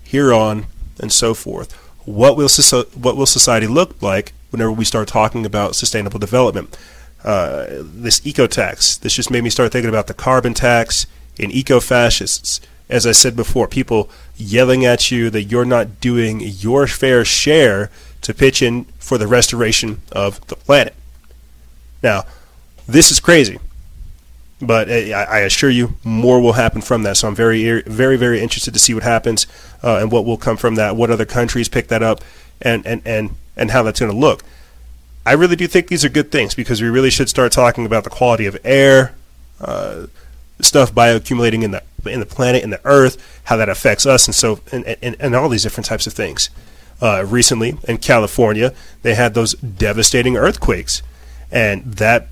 here 0.02 0.32
on 0.32 0.66
and 0.98 1.12
so 1.12 1.32
forth. 1.32 1.74
What 2.06 2.36
will 2.36 2.48
what 2.94 3.16
will 3.16 3.26
society 3.26 3.68
look 3.68 4.02
like 4.02 4.32
whenever 4.50 4.72
we 4.72 4.84
start 4.84 5.06
talking 5.06 5.46
about 5.46 5.76
sustainable 5.76 6.18
development? 6.18 6.76
Uh, 7.22 7.66
this 7.78 8.26
eco 8.26 8.48
tax. 8.48 8.96
This 8.96 9.14
just 9.14 9.30
made 9.30 9.44
me 9.44 9.50
start 9.50 9.70
thinking 9.70 9.90
about 9.90 10.08
the 10.08 10.12
carbon 10.14 10.54
tax 10.54 11.06
and 11.38 11.52
eco 11.52 11.78
fascists. 11.78 12.60
As 12.88 13.06
I 13.06 13.12
said 13.12 13.36
before, 13.36 13.68
people 13.68 14.10
yelling 14.36 14.84
at 14.84 15.12
you 15.12 15.30
that 15.30 15.44
you're 15.44 15.64
not 15.64 16.00
doing 16.00 16.40
your 16.40 16.88
fair 16.88 17.24
share 17.24 17.92
to 18.22 18.34
pitch 18.34 18.62
in 18.62 18.84
for 18.98 19.18
the 19.18 19.26
restoration 19.26 20.00
of 20.12 20.44
the 20.48 20.56
planet. 20.56 20.94
Now, 22.02 22.24
this 22.86 23.10
is 23.10 23.20
crazy, 23.20 23.58
but 24.60 24.90
I, 24.90 25.12
I 25.12 25.38
assure 25.40 25.70
you, 25.70 25.94
more 26.04 26.40
will 26.40 26.54
happen 26.54 26.80
from 26.80 27.02
that. 27.02 27.16
So 27.16 27.28
I'm 27.28 27.34
very, 27.34 27.82
very, 27.82 28.16
very 28.16 28.40
interested 28.40 28.72
to 28.74 28.80
see 28.80 28.94
what 28.94 29.02
happens 29.02 29.46
uh, 29.82 29.98
and 29.98 30.10
what 30.10 30.24
will 30.24 30.36
come 30.36 30.56
from 30.56 30.76
that. 30.76 30.96
What 30.96 31.10
other 31.10 31.24
countries 31.24 31.68
pick 31.68 31.88
that 31.88 32.02
up, 32.02 32.22
and 32.62 32.86
and 32.86 33.02
and 33.04 33.30
and 33.56 33.70
how 33.70 33.82
that's 33.82 34.00
going 34.00 34.12
to 34.12 34.18
look. 34.18 34.42
I 35.24 35.32
really 35.32 35.56
do 35.56 35.66
think 35.66 35.88
these 35.88 36.04
are 36.04 36.08
good 36.08 36.30
things 36.30 36.54
because 36.54 36.80
we 36.80 36.88
really 36.88 37.10
should 37.10 37.28
start 37.28 37.50
talking 37.50 37.84
about 37.84 38.04
the 38.04 38.10
quality 38.10 38.46
of 38.46 38.56
air, 38.64 39.14
uh, 39.60 40.06
stuff 40.60 40.94
bioaccumulating 40.94 41.62
in 41.62 41.72
the 41.72 41.82
in 42.06 42.20
the 42.20 42.26
planet, 42.26 42.62
in 42.62 42.70
the 42.70 42.80
earth, 42.84 43.40
how 43.44 43.56
that 43.56 43.68
affects 43.68 44.06
us, 44.06 44.26
and 44.28 44.34
so 44.34 44.60
and, 44.70 44.84
and, 45.02 45.16
and 45.18 45.34
all 45.34 45.48
these 45.48 45.64
different 45.64 45.86
types 45.86 46.06
of 46.06 46.12
things. 46.12 46.50
Uh, 47.00 47.24
recently 47.28 47.76
in 47.86 47.98
California, 47.98 48.72
they 49.02 49.14
had 49.14 49.34
those 49.34 49.52
devastating 49.54 50.36
earthquakes, 50.36 51.02
and 51.50 51.84
that 51.84 52.28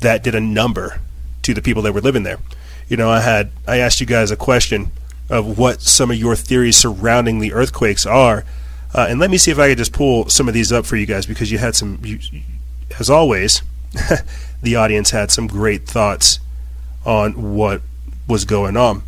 that 0.00 0.22
did 0.22 0.34
a 0.34 0.40
number 0.40 1.00
to 1.42 1.52
the 1.52 1.60
people 1.60 1.82
that 1.82 1.92
were 1.92 2.00
living 2.00 2.22
there. 2.22 2.38
You 2.88 2.96
know, 2.96 3.10
I 3.10 3.20
had 3.20 3.50
I 3.66 3.78
asked 3.78 4.00
you 4.00 4.06
guys 4.06 4.30
a 4.30 4.36
question 4.36 4.90
of 5.28 5.58
what 5.58 5.82
some 5.82 6.10
of 6.10 6.16
your 6.16 6.34
theories 6.36 6.76
surrounding 6.76 7.38
the 7.38 7.52
earthquakes 7.52 8.06
are, 8.06 8.44
uh, 8.94 9.06
and 9.08 9.20
let 9.20 9.30
me 9.30 9.36
see 9.36 9.50
if 9.50 9.58
I 9.58 9.68
could 9.68 9.78
just 9.78 9.92
pull 9.92 10.28
some 10.28 10.48
of 10.48 10.54
these 10.54 10.72
up 10.72 10.86
for 10.86 10.96
you 10.96 11.04
guys 11.04 11.26
because 11.26 11.52
you 11.52 11.58
had 11.58 11.76
some, 11.76 11.98
you, 12.02 12.18
as 12.98 13.10
always, 13.10 13.62
the 14.62 14.76
audience 14.76 15.10
had 15.10 15.30
some 15.30 15.46
great 15.46 15.86
thoughts 15.86 16.38
on 17.04 17.54
what 17.54 17.82
was 18.26 18.44
going 18.44 18.76
on, 18.76 19.02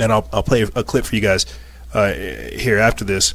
and 0.00 0.10
I'll 0.10 0.28
I'll 0.32 0.42
play 0.42 0.62
a 0.62 0.82
clip 0.82 1.04
for 1.04 1.14
you 1.14 1.20
guys 1.20 1.44
uh, 1.92 2.12
here 2.12 2.78
after 2.78 3.04
this. 3.04 3.34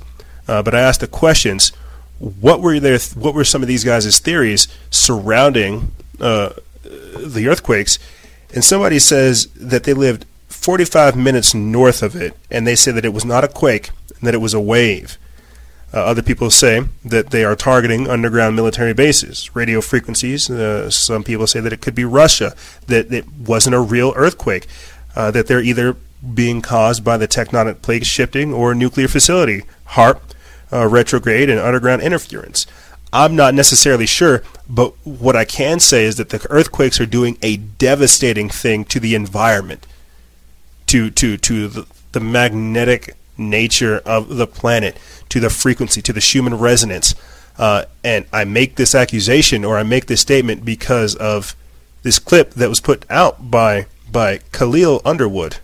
Uh, 0.50 0.64
but 0.64 0.74
I 0.74 0.80
asked 0.80 1.02
the 1.02 1.08
questions. 1.08 1.70
What 2.18 2.60
were 2.60 2.80
their 2.80 2.98
What 3.16 3.36
were 3.36 3.44
some 3.44 3.62
of 3.62 3.68
these 3.68 3.84
guys' 3.84 4.20
theories 4.20 4.68
surrounding 4.90 5.92
uh, 6.20 6.54
the 6.84 7.48
earthquakes? 7.48 8.00
And 8.54 8.64
somebody 8.64 8.98
says 8.98 9.46
that 9.56 9.84
they 9.84 9.94
lived 9.94 10.26
45 10.48 11.16
minutes 11.16 11.54
north 11.54 12.02
of 12.02 12.16
it, 12.16 12.36
and 12.50 12.66
they 12.66 12.76
say 12.76 12.92
that 12.92 13.06
it 13.06 13.14
was 13.14 13.24
not 13.24 13.44
a 13.44 13.48
quake, 13.48 13.92
and 14.10 14.28
that 14.28 14.34
it 14.34 14.40
was 14.40 14.56
a 14.56 14.60
wave. 14.60 15.20
Uh, 15.94 16.04
other 16.04 16.24
people 16.24 16.50
say 16.50 16.82
that 17.06 17.30
they 17.30 17.44
are 17.44 17.56
targeting 17.56 18.10
underground 18.10 18.56
military 18.56 18.94
bases, 18.94 19.56
radio 19.56 19.82
frequencies. 19.82 20.50
Uh, 20.50 20.90
some 20.90 21.24
people 21.24 21.46
say 21.46 21.60
that 21.60 21.74
it 21.74 21.82
could 21.82 21.96
be 21.96 22.06
Russia, 22.06 22.56
that 22.88 23.14
it 23.14 23.26
wasn't 23.34 23.76
a 23.76 23.80
real 23.80 24.14
earthquake, 24.16 24.68
uh, 25.16 25.30
that 25.30 25.46
they're 25.46 25.62
either 25.62 25.96
being 26.34 26.62
caused 26.62 27.04
by 27.04 27.18
the 27.18 27.28
tectonic 27.28 27.82
plate 27.84 28.06
shifting 28.06 28.52
or 28.52 28.72
a 28.72 28.76
nuclear 28.76 29.08
facility, 29.08 29.64
HAARP, 29.90 30.20
uh, 30.72 30.88
retrograde, 30.88 31.50
and 31.50 31.60
underground 31.60 32.02
interference. 32.02 32.66
I'm 33.12 33.36
not 33.36 33.54
necessarily 33.54 34.06
sure, 34.06 34.44
but 34.70 34.94
what 35.04 35.36
I 35.36 35.46
can 35.46 35.80
say 35.80 36.06
is 36.06 36.18
that 36.18 36.30
the 36.30 36.46
earthquakes 36.50 37.02
are 37.02 37.08
doing 37.08 37.38
a 37.42 37.58
devastating 37.58 38.50
thing 38.50 38.86
to 38.86 39.00
the 39.00 39.16
environment, 39.16 39.88
to 40.88 41.10
to 41.12 41.38
to 41.38 41.68
the, 41.68 41.88
the 42.12 42.20
magnetic 42.20 43.16
nature 43.38 44.02
of 44.06 44.36
the 44.36 44.46
planet, 44.46 44.98
to 45.30 45.40
the 45.40 45.50
frequency, 45.50 46.02
to 46.04 46.14
the 46.14 46.22
Schumann 46.22 46.56
resonance. 46.56 47.16
Uh, 47.58 47.86
and 48.04 48.26
I 48.32 48.46
make 48.46 48.76
this 48.76 48.96
accusation 48.96 49.66
or 49.66 49.78
I 49.78 49.84
make 49.84 50.06
this 50.06 50.22
statement 50.22 50.64
because 50.64 51.16
of 51.16 51.56
this 52.04 52.18
clip 52.20 52.52
that 52.52 52.70
was 52.70 52.80
put 52.80 53.06
out 53.10 53.52
by 53.52 53.88
by 54.12 54.40
Khalil 54.52 55.02
Underwood, 55.04 55.58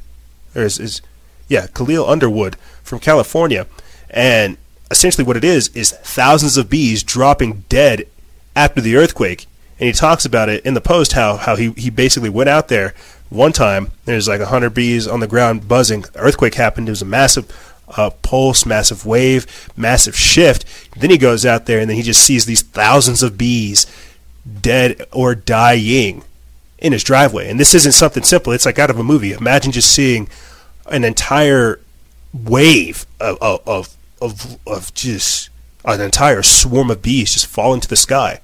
or 0.56 0.64
is, 0.64 0.80
is 0.80 1.02
yeah 1.48 1.68
Khalil 1.68 2.10
Underwood 2.10 2.56
from 2.84 3.00
California, 3.00 3.68
and 4.10 4.58
essentially 4.92 5.26
what 5.26 5.38
it 5.38 5.44
is 5.44 5.70
is 5.70 5.92
thousands 5.92 6.58
of 6.58 6.70
bees 6.70 7.04
dropping 7.04 7.64
dead 7.70 8.08
after 8.56 8.82
the 8.82 8.96
earthquake. 8.96 9.48
And 9.80 9.88
he 9.88 9.94
talks 9.94 10.26
about 10.26 10.50
it 10.50 10.66
in 10.66 10.74
the 10.74 10.82
post 10.82 11.14
how, 11.14 11.36
how 11.36 11.56
he, 11.56 11.72
he 11.72 11.90
basically 11.90 12.30
went 12.30 12.50
out 12.50 12.70
there 12.70 12.94
one 13.30 13.52
time. 13.52 13.92
There's 14.06 14.28
like 14.28 14.40
100 14.40 14.70
bees 14.70 15.08
on 15.08 15.20
the 15.20 15.28
ground 15.28 15.68
buzzing. 15.68 16.06
earthquake 16.16 16.56
happened. 16.56 16.88
It 16.88 16.94
was 16.94 17.02
a 17.02 17.06
massive 17.06 17.52
uh, 17.98 18.12
pulse, 18.22 18.66
massive 18.66 19.06
wave, 19.06 19.70
massive 19.76 20.16
shift. 20.16 20.66
Then 20.98 21.10
he 21.10 21.18
goes 21.18 21.46
out 21.46 21.66
there 21.66 21.80
and 21.80 21.90
then 21.90 21.98
he 21.98 22.04
just 22.04 22.24
sees 22.24 22.46
these 22.46 22.62
thousands 22.62 23.22
of 23.22 23.38
bees 23.38 23.86
dead 24.62 25.06
or 25.12 25.36
dying 25.36 26.24
in 26.78 26.94
his 26.94 27.04
driveway. 27.04 27.50
And 27.50 27.60
this 27.60 27.74
isn't 27.74 27.94
something 27.94 28.24
simple. 28.24 28.54
It's 28.54 28.66
like 28.66 28.80
out 28.80 28.90
of 28.90 29.00
a 29.00 29.04
movie. 29.04 29.34
Imagine 29.34 29.72
just 29.72 29.94
seeing 29.94 30.30
an 30.88 31.04
entire 31.04 31.80
wave 32.34 33.06
of, 33.20 33.38
of, 33.42 33.68
of 33.68 33.95
of 34.22 34.58
of 34.66 34.94
just 34.94 35.50
an 35.84 36.02
entire 36.02 36.42
swarm 36.42 36.90
of 36.90 37.02
bees 37.02 37.34
just 37.34 37.48
fall 37.48 37.74
into 37.74 37.88
the 37.88 37.96
sky. 37.96 38.42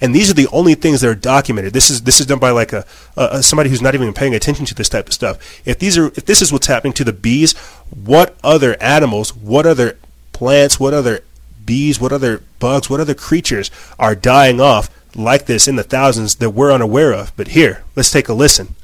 And 0.00 0.14
these 0.14 0.30
are 0.30 0.34
the 0.34 0.48
only 0.48 0.74
things 0.74 1.02
that 1.02 1.10
are 1.10 1.14
documented. 1.14 1.74
This 1.74 1.90
is 1.90 2.02
this 2.02 2.20
is 2.20 2.26
done 2.26 2.38
by 2.38 2.50
like 2.50 2.72
a, 2.72 2.86
a 3.16 3.42
somebody 3.42 3.68
who's 3.68 3.82
not 3.82 3.94
even 3.94 4.12
paying 4.14 4.34
attention 4.34 4.64
to 4.66 4.74
this 4.74 4.88
type 4.88 5.08
of 5.08 5.12
stuff. 5.12 5.60
If 5.66 5.78
these 5.78 5.98
are 5.98 6.06
if 6.06 6.24
this 6.24 6.40
is 6.40 6.52
what's 6.52 6.68
happening 6.68 6.94
to 6.94 7.04
the 7.04 7.12
bees, 7.12 7.56
what 7.90 8.36
other 8.42 8.80
animals, 8.82 9.34
what 9.36 9.66
other 9.66 9.98
plants, 10.32 10.80
what 10.80 10.94
other 10.94 11.20
bees, 11.66 12.00
what 12.00 12.12
other 12.12 12.42
bugs, 12.58 12.88
what 12.88 13.00
other 13.00 13.14
creatures 13.14 13.70
are 13.98 14.14
dying 14.14 14.60
off 14.60 14.88
like 15.14 15.46
this 15.46 15.68
in 15.68 15.76
the 15.76 15.82
thousands 15.82 16.36
that 16.36 16.50
we're 16.50 16.72
unaware 16.72 17.12
of? 17.12 17.36
But 17.36 17.48
here, 17.48 17.84
let's 17.94 18.10
take 18.10 18.28
a 18.28 18.34
listen. 18.34 18.74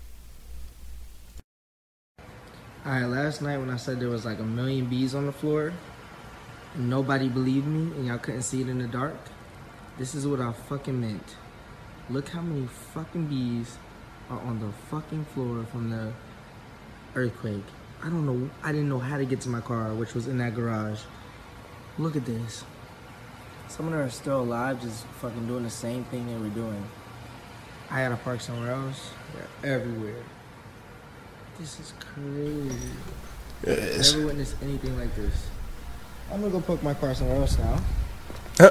All 2.85 2.93
right, 2.93 3.05
last 3.05 3.41
night 3.43 3.57
when 3.59 3.71
I 3.71 3.77
said 3.79 3.99
there 3.99 4.11
was 4.11 4.25
like 4.25 4.39
a 4.39 4.45
million 4.45 4.87
bees 4.87 5.15
on 5.15 5.27
the 5.27 5.33
floor, 5.33 5.73
nobody 6.78 7.28
believed 7.28 7.66
me 7.66 7.97
and 7.97 8.07
y'all 8.07 8.19
couldn't 8.19 8.43
see 8.43 8.61
it 8.61 8.69
in 8.69 8.78
the 8.78 8.86
dark, 8.86 9.16
this 9.98 10.15
is 10.15 10.27
what 10.27 10.40
I 10.40 10.53
fucking 10.53 11.01
meant. 11.01 11.36
Look 12.11 12.28
how 12.28 12.40
many 12.40 12.66
fucking 12.66 13.27
bees 13.27 13.78
are 14.31 14.39
on 14.40 14.61
the 14.61 14.70
fucking 14.90 15.24
floor 15.27 15.65
from 15.73 15.90
the 15.90 16.12
earthquake. 17.15 17.65
I 18.03 18.09
don't 18.09 18.27
know, 18.27 18.51
I 18.62 18.73
didn't 18.73 18.89
know 18.89 18.98
how 18.98 19.16
to 19.16 19.24
get 19.24 19.40
to 19.43 19.48
my 19.48 19.61
car, 19.61 19.94
which 19.94 20.15
was 20.15 20.28
in 20.28 20.39
that 20.39 20.55
garage. 20.55 21.01
Look 21.98 22.15
at 22.15 22.27
this. 22.27 22.65
Some 23.69 23.86
of 23.86 23.93
them 23.93 24.01
are 24.03 24.11
still 24.11 24.43
alive, 24.43 24.81
just 24.81 25.05
fucking 25.20 25.47
doing 25.47 25.65
the 25.65 25.70
same 25.70 26.05
thing 26.05 26.27
they 26.27 26.36
were 26.36 26.55
doing. 26.55 26.85
I 27.90 28.01
had 28.01 28.11
to 28.11 28.16
park 28.16 28.40
somewhere 28.40 28.73
else. 28.73 29.11
They're 29.62 29.74
everywhere. 29.77 30.23
This 31.59 31.81
is 31.81 31.94
crazy. 31.98 32.70
Yes. 33.66 34.12
Never 34.12 34.27
witnessed 34.27 34.57
anything 34.62 34.98
like 34.98 35.15
this. 35.16 35.48
I'm 36.31 36.40
gonna 36.40 36.53
go 36.53 36.61
poke 36.61 36.82
my 36.82 36.94
car 36.94 37.15
somewhere 37.15 37.36
else 37.36 37.59
now. 37.59 37.81
Yeah. 38.59 38.70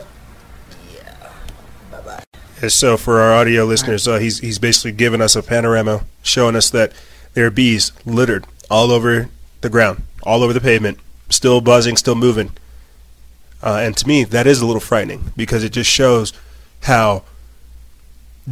Bye 1.91 2.01
bye. 2.01 2.23
And 2.61 2.71
so 2.71 2.97
for 2.97 3.19
our 3.19 3.33
audio 3.33 3.65
listeners, 3.65 4.07
uh, 4.07 4.19
he's 4.19 4.39
he's 4.39 4.59
basically 4.59 4.91
giving 4.91 5.21
us 5.21 5.35
a 5.35 5.43
panorama, 5.43 6.05
showing 6.21 6.55
us 6.55 6.69
that 6.71 6.91
there 7.33 7.45
are 7.45 7.51
bees 7.51 7.91
littered 8.05 8.45
all 8.69 8.91
over 8.91 9.29
the 9.61 9.69
ground, 9.69 10.03
all 10.23 10.43
over 10.43 10.53
the 10.53 10.61
pavement, 10.61 10.99
still 11.29 11.61
buzzing, 11.61 11.97
still 11.97 12.15
moving. 12.15 12.51
Uh, 13.63 13.79
and 13.81 13.97
to 13.97 14.07
me, 14.07 14.23
that 14.23 14.45
is 14.45 14.61
a 14.61 14.65
little 14.65 14.81
frightening 14.81 15.33
because 15.35 15.63
it 15.63 15.71
just 15.71 15.89
shows 15.89 16.33
how 16.83 17.23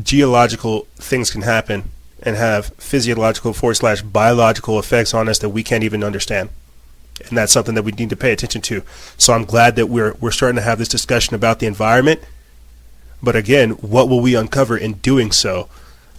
geological 0.02 0.88
things 0.96 1.30
can 1.30 1.42
happen 1.42 1.84
and 2.24 2.36
have 2.36 2.68
physiological 2.78 3.54
forward 3.54 3.76
slash 3.76 4.02
biological 4.02 4.80
effects 4.80 5.14
on 5.14 5.30
us 5.30 5.38
that 5.40 5.50
we 5.50 5.62
can't 5.62 5.84
even 5.84 6.04
understand 6.04 6.50
and 7.28 7.38
that's 7.38 7.52
something 7.52 7.76
that 7.76 7.84
we 7.84 7.92
need 7.92 8.10
to 8.10 8.16
pay 8.16 8.32
attention 8.32 8.62
to. 8.62 8.84
So 9.18 9.34
I'm 9.34 9.46
glad 9.46 9.76
that 9.76 9.88
we're 9.88 10.14
we're 10.20 10.32
starting 10.32 10.56
to 10.58 10.62
have 10.62 10.80
this 10.80 10.88
discussion 10.88 11.36
about 11.36 11.60
the 11.60 11.68
environment. 11.68 12.22
But 13.22 13.36
again, 13.36 13.72
what 13.72 14.10
will 14.10 14.20
we 14.20 14.36
uncover 14.36 14.78
in 14.78 14.94
doing 14.94 15.32
so? 15.32 15.70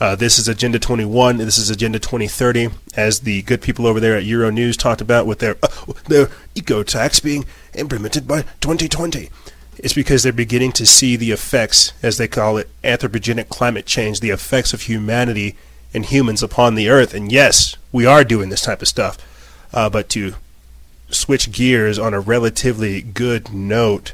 Uh, 0.01 0.17
this 0.17 0.39
is 0.39 0.49
Agenda 0.49 0.79
21. 0.79 1.37
This 1.37 1.59
is 1.59 1.71
Agenda 1.71 1.99
2030, 1.99 2.69
as 2.97 3.21
the 3.21 3.43
good 3.43 3.63
people 3.63 3.87
over 3.87 4.01
there 4.01 4.17
at 4.17 4.25
Euro 4.25 4.51
News 4.51 4.77
talked 4.77 5.01
about 5.01 5.27
with 5.27 5.39
their 5.39 5.57
uh, 5.63 5.93
their 6.09 6.29
eco 6.55 6.83
tax 6.83 7.21
being 7.21 7.45
implemented 7.75 8.27
by 8.27 8.43
2020. 8.61 9.31
It's 9.79 9.95
because 9.95 10.23
they're 10.23 10.33
beginning 10.33 10.73
to 10.73 10.87
see 10.87 11.17
the 11.17 11.33
effects, 11.33 11.93
as 12.03 12.17
they 12.17 12.29
call 12.29 12.59
it, 12.59 12.69
anthropogenic 12.83 13.49
climate 13.49 13.87
change, 13.87 14.21
the 14.21 14.31
effects 14.31 14.73
of 14.73 14.83
humanity 14.83 15.57
and 15.93 16.07
humans 16.07 16.43
upon 16.43 16.75
the 16.75 16.89
earth. 16.89 17.13
And 17.13 17.31
yes, 17.31 17.77
we 17.93 18.07
are 18.07 18.25
doing 18.25 18.49
this 18.49 18.63
type 18.63 18.83
of 18.83 18.89
stuff. 18.89 19.19
Uh, 19.73 19.91
but 19.91 20.09
to 20.11 20.35
switch 21.11 21.53
gears 21.53 21.99
on 21.99 22.15
a 22.15 22.21
relatively 22.21 23.03
good 23.03 23.53
note, 23.53 24.13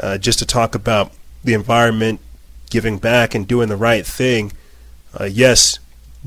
uh, 0.00 0.18
just 0.18 0.38
to 0.38 0.46
talk 0.46 0.74
about 0.74 1.12
the 1.44 1.54
environment, 1.54 2.20
giving 2.70 2.98
back, 2.98 3.34
and 3.34 3.46
doing 3.46 3.68
the 3.68 3.76
right 3.76 4.06
thing. 4.06 4.52
Uh, 5.18 5.24
yes, 5.24 5.78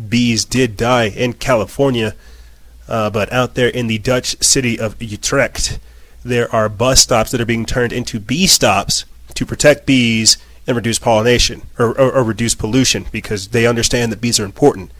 bees 0.10 0.46
did 0.46 0.78
die 0.78 1.10
in 1.10 1.34
California, 1.34 2.16
uh, 2.88 3.10
but 3.10 3.32
out 3.32 3.56
there 3.56 3.70
in 3.70 3.88
the 3.88 3.98
Dutch 3.98 4.42
city 4.44 4.80
of 4.80 5.02
Utrecht, 5.02 5.80
there 6.24 6.54
are 6.54 6.70
bus 6.70 7.02
stops 7.02 7.32
that 7.32 7.42
are 7.42 7.46
being 7.46 7.66
turned 7.66 7.94
into 7.94 8.20
bee 8.20 8.48
stops 8.48 9.06
to 9.34 9.46
protect 9.46 9.86
bees 9.86 10.38
and 10.68 10.76
reduce 10.76 11.00
pollination 11.00 11.64
or, 11.80 11.98
or, 12.00 12.12
or 12.12 12.24
reduce 12.24 12.54
pollution 12.54 13.06
because 13.12 13.50
they 13.50 13.66
understand 13.66 14.12
that 14.12 14.22
bees 14.22 14.40
are 14.40 14.46
important 14.46 14.92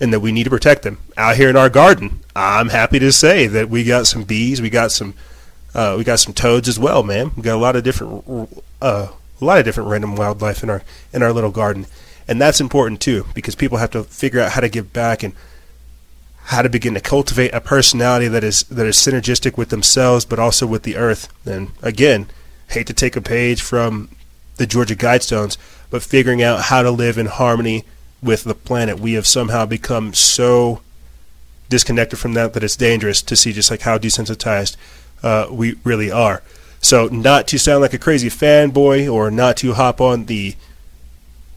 and 0.00 0.12
that 0.12 0.20
we 0.20 0.32
need 0.32 0.44
to 0.44 0.50
protect 0.50 0.82
them. 0.82 0.98
Out 1.16 1.36
here 1.36 1.48
in 1.48 1.56
our 1.56 1.70
garden, 1.70 2.20
I'm 2.34 2.68
happy 2.68 2.98
to 2.98 3.12
say 3.12 3.46
that 3.46 3.70
we 3.70 3.84
got 3.84 4.06
some 4.06 4.24
bees, 4.24 4.60
we 4.60 4.70
got 4.70 4.92
some, 4.92 5.14
uh, 5.74 5.94
we 5.96 6.04
got 6.04 6.20
some 6.20 6.34
toads 6.34 6.68
as 6.68 6.78
well, 6.78 7.02
man. 7.02 7.32
We 7.36 7.42
got 7.42 7.56
a 7.56 7.58
lot 7.58 7.76
of 7.76 7.84
different, 7.84 8.24
uh, 8.82 9.08
a 9.40 9.44
lot 9.44 9.58
of 9.58 9.64
different 9.64 9.90
random 9.90 10.16
wildlife 10.16 10.62
in 10.62 10.70
our 10.70 10.82
in 11.12 11.22
our 11.22 11.32
little 11.32 11.50
garden, 11.50 11.86
and 12.28 12.40
that's 12.40 12.60
important 12.60 13.00
too 13.00 13.26
because 13.34 13.54
people 13.54 13.78
have 13.78 13.90
to 13.90 14.04
figure 14.04 14.40
out 14.40 14.52
how 14.52 14.60
to 14.60 14.68
give 14.68 14.92
back 14.92 15.22
and 15.22 15.34
how 16.44 16.62
to 16.62 16.68
begin 16.68 16.94
to 16.94 17.00
cultivate 17.00 17.52
a 17.52 17.60
personality 17.60 18.28
that 18.28 18.44
is 18.44 18.62
that 18.64 18.86
is 18.86 18.96
synergistic 18.96 19.56
with 19.56 19.70
themselves, 19.70 20.24
but 20.24 20.38
also 20.38 20.66
with 20.66 20.84
the 20.84 20.96
earth. 20.96 21.28
And 21.44 21.72
again, 21.82 22.28
hate 22.68 22.86
to 22.86 22.94
take 22.94 23.16
a 23.16 23.20
page 23.20 23.60
from 23.60 24.10
the 24.56 24.66
Georgia 24.66 24.96
Guidestones, 24.96 25.56
but 25.90 26.02
figuring 26.02 26.42
out 26.42 26.62
how 26.62 26.82
to 26.82 26.90
live 26.90 27.18
in 27.18 27.26
harmony 27.26 27.84
with 28.26 28.44
the 28.44 28.54
planet. 28.54 29.00
We 29.00 29.14
have 29.14 29.26
somehow 29.26 29.64
become 29.64 30.12
so 30.12 30.82
disconnected 31.68 32.18
from 32.18 32.34
that 32.34 32.52
that 32.52 32.62
it's 32.62 32.76
dangerous 32.76 33.22
to 33.22 33.36
see 33.36 33.52
just 33.52 33.70
like 33.70 33.82
how 33.82 33.98
desensitized 33.98 34.76
uh, 35.22 35.48
we 35.50 35.76
really 35.84 36.10
are. 36.10 36.42
So, 36.80 37.06
not 37.08 37.48
to 37.48 37.58
sound 37.58 37.80
like 37.80 37.94
a 37.94 37.98
crazy 37.98 38.28
fanboy 38.28 39.12
or 39.12 39.30
not 39.30 39.56
to 39.58 39.72
hop 39.72 40.00
on 40.00 40.26
the 40.26 40.54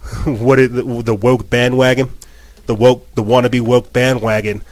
what 0.25 0.55
the, 0.55 1.01
the 1.03 1.13
woke 1.13 1.49
bandwagon, 1.49 2.11
the 2.65 2.75
woke, 2.75 3.13
the 3.15 3.23
wannabe 3.23 3.61
woke 3.61 3.91
bandwagon, 3.91 4.63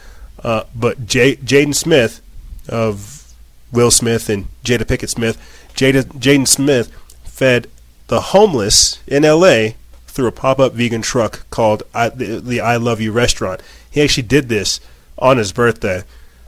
uh, 0.42 0.64
but 0.74 1.06
J- 1.06 1.36
Jaden 1.36 1.74
Smith 1.74 2.20
of 2.68 3.34
Will 3.70 3.90
Smith 3.90 4.28
and 4.28 4.48
Jada 4.64 4.82
Pinkett 4.82 5.10
Smith, 5.10 5.36
Jada 5.74 6.02
Jaden 6.02 6.48
Smith 6.48 6.90
fed 7.24 7.68
the 8.08 8.20
homeless 8.20 9.00
in 9.06 9.24
L.A. 9.24 9.76
through 10.18 10.26
a 10.26 10.32
pop-up 10.32 10.72
vegan 10.72 11.00
truck 11.00 11.48
called 11.48 11.84
I, 11.94 12.08
the, 12.08 12.40
the 12.40 12.60
I 12.60 12.74
Love 12.74 13.00
You 13.00 13.12
restaurant. 13.12 13.60
He 13.88 14.02
actually 14.02 14.24
did 14.24 14.48
this 14.48 14.80
on 15.16 15.36
his 15.36 15.52
birthday, 15.52 16.02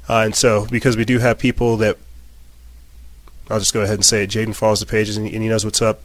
uh, 0.09 0.23
and 0.25 0.35
so 0.35 0.67
because 0.67 0.97
we 0.97 1.05
do 1.05 1.21
have 1.21 1.39
people 1.39 1.77
that 1.77 1.97
I'll 3.49 3.61
just 3.61 3.73
go 3.73 3.83
ahead 3.83 3.95
and 3.95 4.05
say 4.05 4.25
it. 4.25 4.31
Jaden 4.31 4.57
follows 4.57 4.81
the 4.81 4.87
pages 4.87 5.17
and, 5.17 5.25
and 5.25 5.41
he 5.41 5.49
knows 5.49 5.65
what's 5.65 5.81
up. 5.81 6.01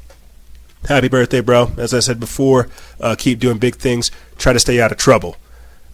Happy 0.87 1.07
birthday, 1.07 1.41
bro. 1.41 1.71
As 1.75 1.91
I 1.91 2.01
said 2.01 2.19
before, 2.19 2.69
uh, 3.01 3.15
keep 3.17 3.39
doing 3.39 3.57
big 3.57 3.77
things. 3.77 4.11
Try 4.37 4.53
to 4.53 4.59
stay 4.59 4.79
out 4.79 4.91
of 4.91 4.99
trouble. 4.99 5.37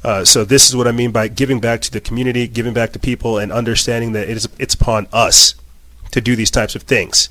Uh, 0.04 0.26
so 0.26 0.44
this 0.44 0.68
is 0.68 0.76
what 0.76 0.90
I 0.90 0.92
mean 0.92 1.12
by 1.12 1.30
giving 1.30 1.62
back 1.62 1.80
to 1.84 1.92
the 1.92 2.02
community, 2.02 2.50
giving 2.50 2.74
back 2.74 2.92
to 2.92 3.00
people, 3.00 3.38
and 3.38 3.50
understanding 3.50 4.12
that 4.12 4.28
it 4.28 4.36
is 4.36 4.50
it's 4.60 4.74
upon 4.74 5.08
us 5.14 5.56
to 6.12 6.20
do 6.20 6.36
these 6.36 6.52
types 6.52 6.76
of 6.76 6.84
things. 6.84 7.30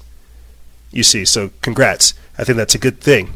You 0.92 1.02
see, 1.02 1.26
so 1.26 1.50
congrats. 1.60 2.14
I 2.38 2.44
think 2.44 2.56
that's 2.56 2.74
a 2.74 2.78
good 2.78 3.00
thing. 3.00 3.34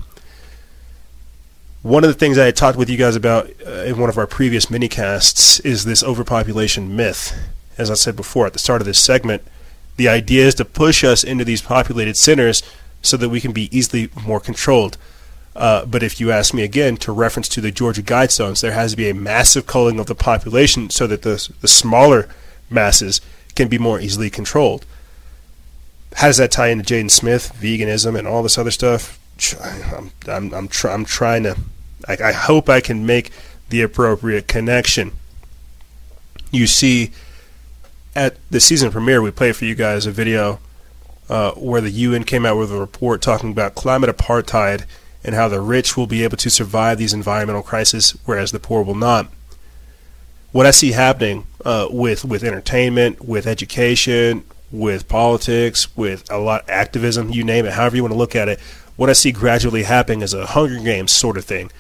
One 1.84 2.02
of 2.02 2.08
the 2.08 2.14
things 2.14 2.38
I 2.38 2.46
had 2.46 2.56
talked 2.56 2.78
with 2.78 2.88
you 2.88 2.96
guys 2.96 3.14
about 3.14 3.50
uh, 3.66 3.70
in 3.82 3.98
one 3.98 4.08
of 4.08 4.16
our 4.16 4.26
previous 4.26 4.66
minicasts 4.66 5.62
is 5.66 5.84
this 5.84 6.02
overpopulation 6.02 6.96
myth. 6.96 7.38
As 7.76 7.90
I 7.90 7.94
said 7.94 8.16
before 8.16 8.46
at 8.46 8.54
the 8.54 8.58
start 8.58 8.80
of 8.80 8.86
this 8.86 8.98
segment, 8.98 9.42
the 9.96 10.08
idea 10.08 10.46
is 10.46 10.54
to 10.54 10.64
push 10.64 11.04
us 11.04 11.22
into 11.22 11.44
these 11.44 11.60
populated 11.60 12.16
centers 12.16 12.62
so 13.02 13.18
that 13.18 13.28
we 13.28 13.38
can 13.38 13.52
be 13.52 13.68
easily 13.70 14.08
more 14.24 14.40
controlled. 14.40 14.96
Uh, 15.54 15.84
but 15.84 16.02
if 16.02 16.18
you 16.18 16.32
ask 16.32 16.54
me 16.54 16.62
again, 16.62 16.96
to 16.96 17.12
reference 17.12 17.50
to 17.50 17.60
the 17.60 17.70
Georgia 17.70 18.02
Guidestones, 18.02 18.62
there 18.62 18.72
has 18.72 18.92
to 18.92 18.96
be 18.96 19.10
a 19.10 19.14
massive 19.14 19.66
culling 19.66 20.00
of 20.00 20.06
the 20.06 20.14
population 20.14 20.88
so 20.88 21.06
that 21.06 21.20
the, 21.20 21.52
the 21.60 21.68
smaller 21.68 22.30
masses 22.70 23.20
can 23.54 23.68
be 23.68 23.76
more 23.76 24.00
easily 24.00 24.30
controlled. 24.30 24.86
How 26.14 26.28
does 26.28 26.38
that 26.38 26.50
tie 26.50 26.68
into 26.68 26.94
Jaden 26.94 27.10
Smith, 27.10 27.52
veganism, 27.60 28.18
and 28.18 28.26
all 28.26 28.42
this 28.42 28.56
other 28.56 28.70
stuff? 28.70 29.20
I'm, 29.62 30.12
I'm, 30.26 30.54
I'm, 30.54 30.68
try, 30.68 30.94
I'm 30.94 31.04
trying 31.04 31.42
to, 31.42 31.56
I, 32.08 32.16
I 32.24 32.32
hope 32.32 32.68
I 32.68 32.80
can 32.80 33.06
make 33.06 33.30
the 33.68 33.82
appropriate 33.82 34.46
connection. 34.46 35.12
You 36.50 36.66
see, 36.66 37.10
at 38.14 38.36
the 38.50 38.60
season 38.60 38.90
premiere, 38.90 39.20
we 39.20 39.30
played 39.30 39.56
for 39.56 39.64
you 39.64 39.74
guys 39.74 40.06
a 40.06 40.12
video 40.12 40.60
uh, 41.28 41.52
where 41.52 41.80
the 41.80 41.90
UN 41.90 42.24
came 42.24 42.44
out 42.46 42.56
with 42.58 42.70
a 42.70 42.78
report 42.78 43.22
talking 43.22 43.50
about 43.50 43.74
climate 43.74 44.14
apartheid 44.14 44.84
and 45.24 45.34
how 45.34 45.48
the 45.48 45.60
rich 45.60 45.96
will 45.96 46.06
be 46.06 46.22
able 46.22 46.36
to 46.36 46.50
survive 46.50 46.98
these 46.98 47.14
environmental 47.14 47.62
crises, 47.62 48.16
whereas 48.24 48.52
the 48.52 48.60
poor 48.60 48.82
will 48.82 48.94
not. 48.94 49.28
What 50.52 50.66
I 50.66 50.70
see 50.70 50.92
happening 50.92 51.46
uh, 51.64 51.88
with 51.90 52.24
with 52.24 52.44
entertainment, 52.44 53.24
with 53.24 53.46
education, 53.46 54.44
with 54.70 55.08
politics, 55.08 55.96
with 55.96 56.30
a 56.30 56.38
lot 56.38 56.62
of 56.62 56.68
activism, 56.68 57.30
you 57.30 57.42
name 57.42 57.64
it, 57.64 57.72
however 57.72 57.96
you 57.96 58.02
want 58.02 58.12
to 58.12 58.18
look 58.18 58.36
at 58.36 58.48
it, 58.48 58.60
what 58.96 59.10
I 59.10 59.14
see 59.14 59.32
gradually 59.32 59.84
happening 59.84 60.22
is 60.22 60.34
a 60.34 60.46
Hunger 60.46 60.78
Games 60.78 61.10
sort 61.10 61.36
of 61.36 61.44
thing, 61.44 61.70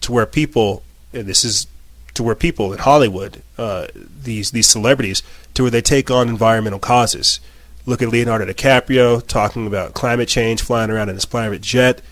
to 0.00 0.12
where 0.12 0.26
people, 0.26 0.82
and 1.12 1.26
this 1.26 1.44
is 1.44 1.66
to 2.14 2.22
where 2.22 2.34
people 2.34 2.72
in 2.72 2.78
Hollywood, 2.78 3.42
uh, 3.58 3.86
these 3.94 4.50
these 4.50 4.66
celebrities, 4.66 5.22
to 5.54 5.62
where 5.62 5.70
they 5.70 5.82
take 5.82 6.10
on 6.10 6.28
environmental 6.28 6.78
causes. 6.78 7.40
Look 7.84 8.02
at 8.02 8.08
Leonardo 8.08 8.46
DiCaprio 8.46 9.24
talking 9.24 9.66
about 9.66 9.94
climate 9.94 10.28
change, 10.28 10.60
flying 10.60 10.90
around 10.90 11.08
in 11.08 11.14
his 11.14 11.24
private 11.24 11.62
jet. 11.62 12.02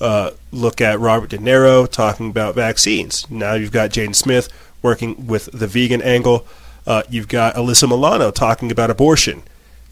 Uh, 0.00 0.32
look 0.50 0.80
at 0.80 1.00
Robert 1.00 1.30
De 1.30 1.38
Niro 1.38 1.88
talking 1.88 2.28
about 2.28 2.54
vaccines. 2.54 3.28
Now 3.30 3.54
you've 3.54 3.72
got 3.72 3.90
Jaden 3.90 4.14
Smith 4.14 4.48
working 4.82 5.26
with 5.26 5.48
the 5.52 5.66
vegan 5.66 6.02
angle. 6.02 6.46
Uh, 6.86 7.02
you've 7.08 7.28
got 7.28 7.54
Alyssa 7.54 7.88
Milano 7.88 8.30
talking 8.30 8.70
about 8.70 8.90
abortion. 8.90 9.42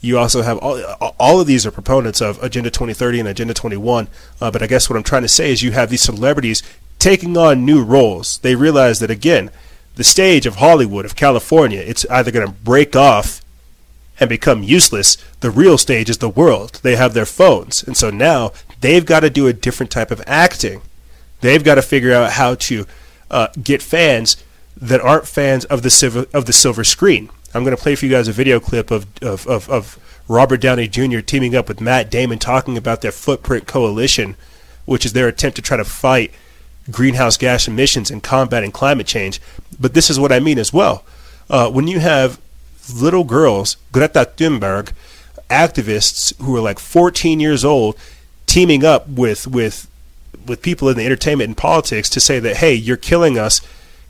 You 0.02 0.18
also 0.18 0.42
have 0.42 0.58
all, 0.58 0.82
all 1.18 1.40
of 1.40 1.46
these 1.46 1.64
are 1.64 1.70
proponents 1.70 2.20
of 2.20 2.42
Agenda 2.42 2.70
2030 2.70 3.20
and 3.20 3.28
Agenda 3.28 3.54
21. 3.54 4.08
Uh, 4.40 4.50
but 4.50 4.62
I 4.62 4.66
guess 4.66 4.90
what 4.90 4.96
I'm 4.96 5.04
trying 5.04 5.22
to 5.22 5.28
say 5.28 5.52
is 5.52 5.62
you 5.62 5.70
have 5.70 5.90
these 5.90 6.02
celebrities 6.02 6.62
taking 7.02 7.36
on 7.36 7.66
new 7.66 7.82
roles. 7.82 8.38
They 8.38 8.54
realize 8.54 9.00
that, 9.00 9.10
again, 9.10 9.50
the 9.96 10.04
stage 10.04 10.46
of 10.46 10.56
Hollywood, 10.56 11.04
of 11.04 11.16
California, 11.16 11.80
it's 11.80 12.06
either 12.06 12.30
going 12.30 12.46
to 12.46 12.52
break 12.52 12.94
off 12.94 13.42
and 14.20 14.28
become 14.28 14.62
useless. 14.62 15.16
The 15.40 15.50
real 15.50 15.76
stage 15.78 16.08
is 16.08 16.18
the 16.18 16.28
world. 16.28 16.78
They 16.84 16.94
have 16.94 17.12
their 17.12 17.26
phones. 17.26 17.82
And 17.82 17.96
so 17.96 18.10
now 18.10 18.52
they've 18.80 19.04
got 19.04 19.20
to 19.20 19.30
do 19.30 19.48
a 19.48 19.52
different 19.52 19.90
type 19.90 20.12
of 20.12 20.22
acting. 20.28 20.80
They've 21.40 21.64
got 21.64 21.74
to 21.74 21.82
figure 21.82 22.12
out 22.12 22.32
how 22.32 22.54
to 22.54 22.86
uh, 23.30 23.48
get 23.60 23.82
fans 23.82 24.42
that 24.76 25.00
aren't 25.00 25.26
fans 25.26 25.64
of 25.64 25.82
the 25.82 25.90
silver, 25.90 26.26
of 26.32 26.46
the 26.46 26.52
silver 26.52 26.84
screen. 26.84 27.30
I'm 27.52 27.64
going 27.64 27.76
to 27.76 27.82
play 27.82 27.96
for 27.96 28.06
you 28.06 28.12
guys 28.12 28.28
a 28.28 28.32
video 28.32 28.60
clip 28.60 28.92
of, 28.92 29.06
of, 29.20 29.46
of, 29.48 29.68
of 29.68 30.22
Robert 30.28 30.60
Downey 30.60 30.86
Jr. 30.86 31.18
teaming 31.18 31.56
up 31.56 31.68
with 31.68 31.80
Matt 31.80 32.10
Damon 32.10 32.38
talking 32.38 32.78
about 32.78 33.00
their 33.00 33.12
Footprint 33.12 33.66
Coalition, 33.66 34.36
which 34.84 35.04
is 35.04 35.12
their 35.12 35.26
attempt 35.26 35.56
to 35.56 35.62
try 35.62 35.76
to 35.76 35.84
fight 35.84 36.32
greenhouse 36.90 37.36
gas 37.36 37.68
emissions 37.68 38.10
and 38.10 38.22
combating 38.22 38.72
climate 38.72 39.06
change. 39.06 39.40
But 39.78 39.94
this 39.94 40.10
is 40.10 40.18
what 40.18 40.32
I 40.32 40.40
mean 40.40 40.58
as 40.58 40.72
well. 40.72 41.04
Uh, 41.48 41.70
when 41.70 41.86
you 41.86 42.00
have 42.00 42.40
little 42.94 43.24
girls, 43.24 43.76
Greta 43.92 44.30
Thunberg, 44.36 44.92
activists 45.50 46.36
who 46.42 46.56
are 46.56 46.60
like 46.60 46.78
14 46.78 47.40
years 47.40 47.64
old, 47.64 47.96
teaming 48.46 48.84
up 48.84 49.08
with 49.08 49.46
with 49.46 49.88
with 50.46 50.62
people 50.62 50.88
in 50.88 50.96
the 50.96 51.04
entertainment 51.04 51.48
and 51.48 51.56
politics 51.56 52.10
to 52.10 52.20
say 52.20 52.38
that 52.40 52.56
hey, 52.56 52.74
you're 52.74 52.96
killing 52.96 53.38
us, 53.38 53.60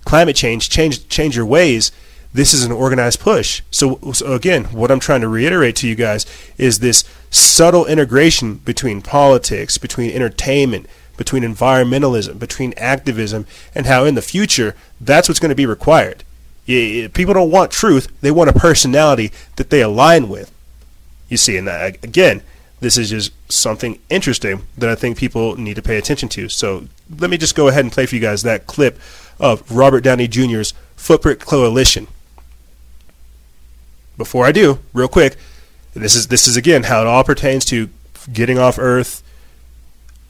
climate 0.05 0.37
change, 0.37 0.71
change 0.71 1.09
change 1.09 1.37
your 1.37 1.47
ways. 1.47 1.93
This 2.35 2.55
is 2.55 2.65
an 2.65 2.73
organized 2.73 3.21
push. 3.21 3.61
So, 3.71 3.99
so 4.13 4.33
again, 4.33 4.65
what 4.65 4.91
I'm 4.91 5.01
trying 5.01 5.21
to 5.21 5.29
reiterate 5.29 5.77
to 5.77 5.89
you 5.89 5.95
guys 5.95 6.25
is 6.57 6.79
this 6.79 7.05
subtle 7.31 7.85
integration 7.85 8.55
between 8.55 9.03
politics, 9.03 9.77
between 9.77 10.11
entertainment, 10.11 10.87
between 11.23 11.45
environmentalism, 11.45 12.37
between 12.37 12.75
activism, 12.77 13.47
and 13.77 13.87
how 13.87 14.05
in 14.05 14.17
the 14.17 14.23
future 14.23 14.75
that's 15.01 15.29
what's 15.29 15.39
going 15.39 15.51
to 15.51 15.55
be 15.55 15.67
required. 15.67 16.25
People 16.67 17.35
don't 17.35 17.51
want 17.51 17.71
truth; 17.71 18.09
they 18.23 18.33
want 18.33 18.51
a 18.51 18.53
personality 18.53 19.31
that 19.55 19.71
they 19.71 19.83
align 19.83 20.29
with. 20.29 20.53
You 21.29 21.37
see, 21.37 21.57
and 21.57 21.69
that, 21.69 22.03
again, 22.03 22.43
this 22.81 22.99
is 22.99 23.11
just 23.11 23.33
something 23.51 24.01
interesting 24.11 24.67
that 24.77 24.91
I 24.91 24.97
think 24.97 25.17
people 25.17 25.57
need 25.57 25.77
to 25.77 25.83
pay 25.83 25.97
attention 25.97 26.29
to. 26.31 26.49
So 26.49 26.89
let 27.21 27.31
me 27.31 27.37
just 27.39 27.55
go 27.55 27.69
ahead 27.69 27.85
and 27.85 27.93
play 27.93 28.07
for 28.07 28.17
you 28.17 28.21
guys 28.21 28.43
that 28.43 28.67
clip 28.67 28.99
of 29.39 29.71
Robert 29.71 30.03
Downey 30.03 30.27
Jr.'s 30.27 30.75
Footprint 30.97 31.39
Coalition. 31.39 32.09
Before 34.17 34.45
I 34.45 34.51
do, 34.51 34.81
real 34.93 35.09
quick, 35.09 35.37
this 35.95 36.17
is 36.17 36.27
this 36.27 36.49
is 36.49 36.57
again 36.57 36.85
how 36.85 37.01
it 37.01 37.07
all 37.07 37.23
pertains 37.23 37.65
to 37.67 37.89
getting 38.33 38.59
off 38.59 38.79
Earth, 38.79 39.23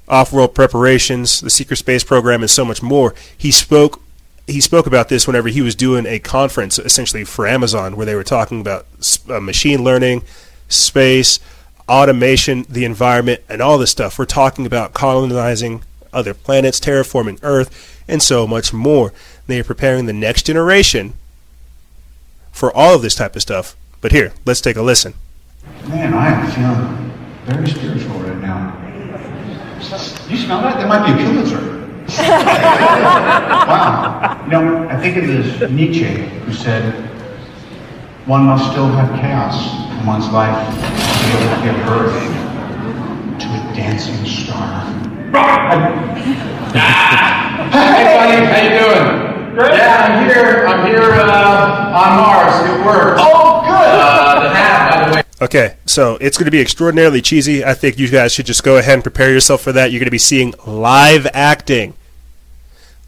off-world 0.08 0.54
preparations, 0.54 1.40
the 1.40 1.50
secret 1.50 1.76
space 1.76 2.04
program, 2.04 2.42
and 2.42 2.50
so 2.50 2.64
much 2.64 2.82
more. 2.82 3.14
He 3.36 3.50
spoke 3.50 4.02
he 4.46 4.60
spoke 4.60 4.86
about 4.86 5.08
this 5.08 5.26
whenever 5.26 5.48
he 5.48 5.62
was 5.62 5.74
doing 5.74 6.04
a 6.06 6.18
conference, 6.18 6.78
essentially 6.78 7.24
for 7.24 7.46
Amazon, 7.46 7.96
where 7.96 8.06
they 8.06 8.16
were 8.16 8.24
talking 8.24 8.60
about 8.60 8.86
uh, 9.28 9.40
machine 9.40 9.84
learning, 9.84 10.22
space, 10.68 11.38
automation, 11.88 12.66
the 12.68 12.84
environment, 12.84 13.40
and 13.48 13.62
all 13.62 13.78
this 13.78 13.90
stuff. 13.90 14.18
We're 14.18 14.24
talking 14.24 14.66
about 14.66 14.94
colonizing 14.94 15.82
other 16.12 16.34
planets, 16.34 16.80
terraforming 16.80 17.38
Earth, 17.42 18.02
and 18.08 18.22
so 18.22 18.46
much 18.46 18.72
more. 18.72 19.12
They 19.46 19.60
are 19.60 19.64
preparing 19.64 20.06
the 20.06 20.12
next 20.12 20.46
generation 20.46 21.14
for 22.50 22.74
all 22.76 22.96
of 22.96 23.02
this 23.02 23.14
type 23.14 23.36
of 23.36 23.42
stuff. 23.42 23.76
But 24.00 24.12
here, 24.12 24.32
let's 24.44 24.60
take 24.60 24.76
a 24.76 24.82
listen. 24.82 25.14
Man, 25.86 26.12
I 26.12 26.28
am 26.28 26.50
feeling 26.50 27.12
very 27.46 27.68
spiritual 27.68 28.18
right 28.18 28.40
now. 28.40 28.81
You 29.82 30.36
smell 30.38 30.62
that? 30.62 30.78
That 30.78 30.88
might 30.88 31.04
be 31.04 31.12
a 31.12 31.16
Pulitzer. 31.26 31.60
wow. 33.68 34.40
You 34.44 34.50
know, 34.52 34.88
I 34.88 34.96
think 34.96 35.16
it 35.16 35.24
is 35.28 35.60
Nietzsche 35.70 36.04
who 36.04 36.52
said, 36.52 36.94
one 38.26 38.44
must 38.44 38.70
still 38.70 38.86
have 38.88 39.08
chaos 39.20 39.74
in 39.98 40.06
one's 40.06 40.28
life 40.30 40.54
to 40.54 40.80
be 41.26 41.32
able 41.34 41.50
to 41.56 41.62
give 41.66 41.76
birth 41.86 42.14
to 43.40 43.46
a 43.48 43.74
dancing 43.74 44.24
star. 44.24 44.84
hey, 47.72 48.04
buddy, 48.16 48.38
how 48.46 48.60
you 48.62 48.70
doing? 48.78 49.06
Great. 49.54 49.74
Yeah, 49.74 50.06
I'm 50.06 50.28
here. 50.28 50.66
I'm 50.66 50.86
here 50.86 51.10
uh, 51.12 51.92
on 51.92 52.16
Mars. 52.16 52.54
It 52.70 52.86
worked. 52.86 53.20
Oh, 53.20 53.60
good. 53.62 53.72
Uh, 53.72 54.42
the 54.44 54.48
hat, 54.48 54.90
by 54.90 55.08
the 55.08 55.16
way. 55.16 55.22
Okay, 55.42 55.74
so 55.86 56.18
it's 56.20 56.38
going 56.38 56.44
to 56.44 56.52
be 56.52 56.60
extraordinarily 56.60 57.20
cheesy. 57.20 57.64
I 57.64 57.74
think 57.74 57.98
you 57.98 58.08
guys 58.08 58.32
should 58.32 58.46
just 58.46 58.62
go 58.62 58.76
ahead 58.76 58.94
and 58.94 59.02
prepare 59.02 59.32
yourself 59.32 59.60
for 59.60 59.72
that. 59.72 59.90
You're 59.90 59.98
going 59.98 60.06
to 60.06 60.12
be 60.12 60.16
seeing 60.16 60.54
live 60.64 61.26
acting. 61.34 61.94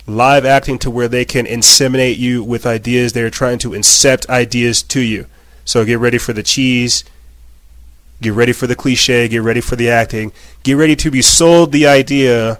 Live 0.08 0.44
acting 0.44 0.80
to 0.80 0.90
where 0.90 1.06
they 1.06 1.24
can 1.24 1.46
inseminate 1.46 2.18
you 2.18 2.42
with 2.42 2.66
ideas. 2.66 3.12
They're 3.12 3.30
trying 3.30 3.58
to 3.58 3.70
incept 3.70 4.28
ideas 4.28 4.82
to 4.82 5.00
you. 5.00 5.26
So 5.64 5.84
get 5.84 6.00
ready 6.00 6.18
for 6.18 6.32
the 6.32 6.42
cheese. 6.42 7.04
Get 8.20 8.32
ready 8.32 8.52
for 8.52 8.66
the 8.66 8.74
cliche. 8.74 9.28
Get 9.28 9.42
ready 9.42 9.60
for 9.60 9.76
the 9.76 9.88
acting. 9.88 10.32
Get 10.64 10.74
ready 10.74 10.96
to 10.96 11.12
be 11.12 11.22
sold 11.22 11.70
the 11.70 11.86
idea 11.86 12.58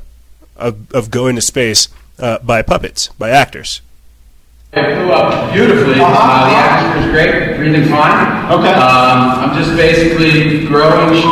of, 0.54 0.88
of 0.94 1.10
going 1.10 1.34
to 1.34 1.42
space 1.42 1.88
uh, 2.20 2.38
by 2.38 2.62
puppets, 2.62 3.08
by 3.18 3.30
actors. 3.30 3.80
It 4.76 4.96
flew 4.96 5.12
up 5.12 5.52
beautifully. 5.52 5.94
Uh, 5.98 6.50
the 6.50 6.56
atmosphere 6.56 7.02
is 7.04 7.10
great, 7.12 7.56
breathing 7.56 7.88
fine. 7.88 8.50
Okay. 8.50 8.74
Um, 8.74 9.38
I'm 9.38 9.56
just 9.56 9.76
basically 9.76 10.66
growing 10.66 11.14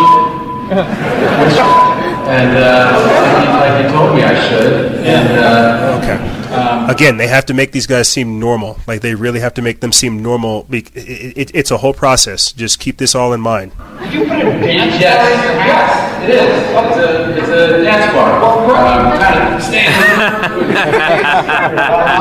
and 0.73 2.57
uh, 2.57 2.93
like, 3.03 3.45
you, 3.45 3.53
like 3.61 3.85
you 3.85 3.91
told 3.91 4.15
me 4.15 4.23
I 4.23 4.49
should. 4.49 5.05
And 5.05 5.39
uh, 5.39 6.01
okay. 6.03 6.42
Again, 6.89 7.17
they 7.17 7.29
have 7.29 7.47
to 7.47 7.55
make 7.55 7.73
these 7.73 7.87
guys 7.87 8.09
seem 8.09 8.39
normal. 8.41 8.79
Like 8.87 9.01
they 9.01 9.15
really 9.15 9.41
have 9.41 9.55
to 9.55 9.63
make 9.63 9.81
them 9.81 9.93
seem 9.93 10.23
normal. 10.23 10.67
It, 10.71 10.91
it, 10.97 11.51
it's 11.55 11.71
a 11.71 11.79
whole 11.79 11.95
process. 11.95 12.53
Just 12.53 12.81
keep 12.81 12.99
this 12.99 13.15
all 13.15 13.33
in 13.33 13.41
mind. 13.41 13.73
Did 14.01 14.13
you 14.15 14.21
put 14.27 14.39
a 14.39 14.43
dance 14.43 15.01
yes. 15.01 15.17
bar 15.17 15.31
in 15.33 15.39
your 15.43 15.75
house? 15.75 16.13
It 16.23 16.31
is. 16.31 16.39
It's 16.73 16.97
a, 16.99 17.37
it's 17.39 17.49
a 17.49 17.83
dance 17.85 18.13
bar. 18.13 18.41
Well, 18.41 18.53
Um, 18.73 19.19
kind 19.19 19.55
of 19.55 19.63
stand 19.63 19.93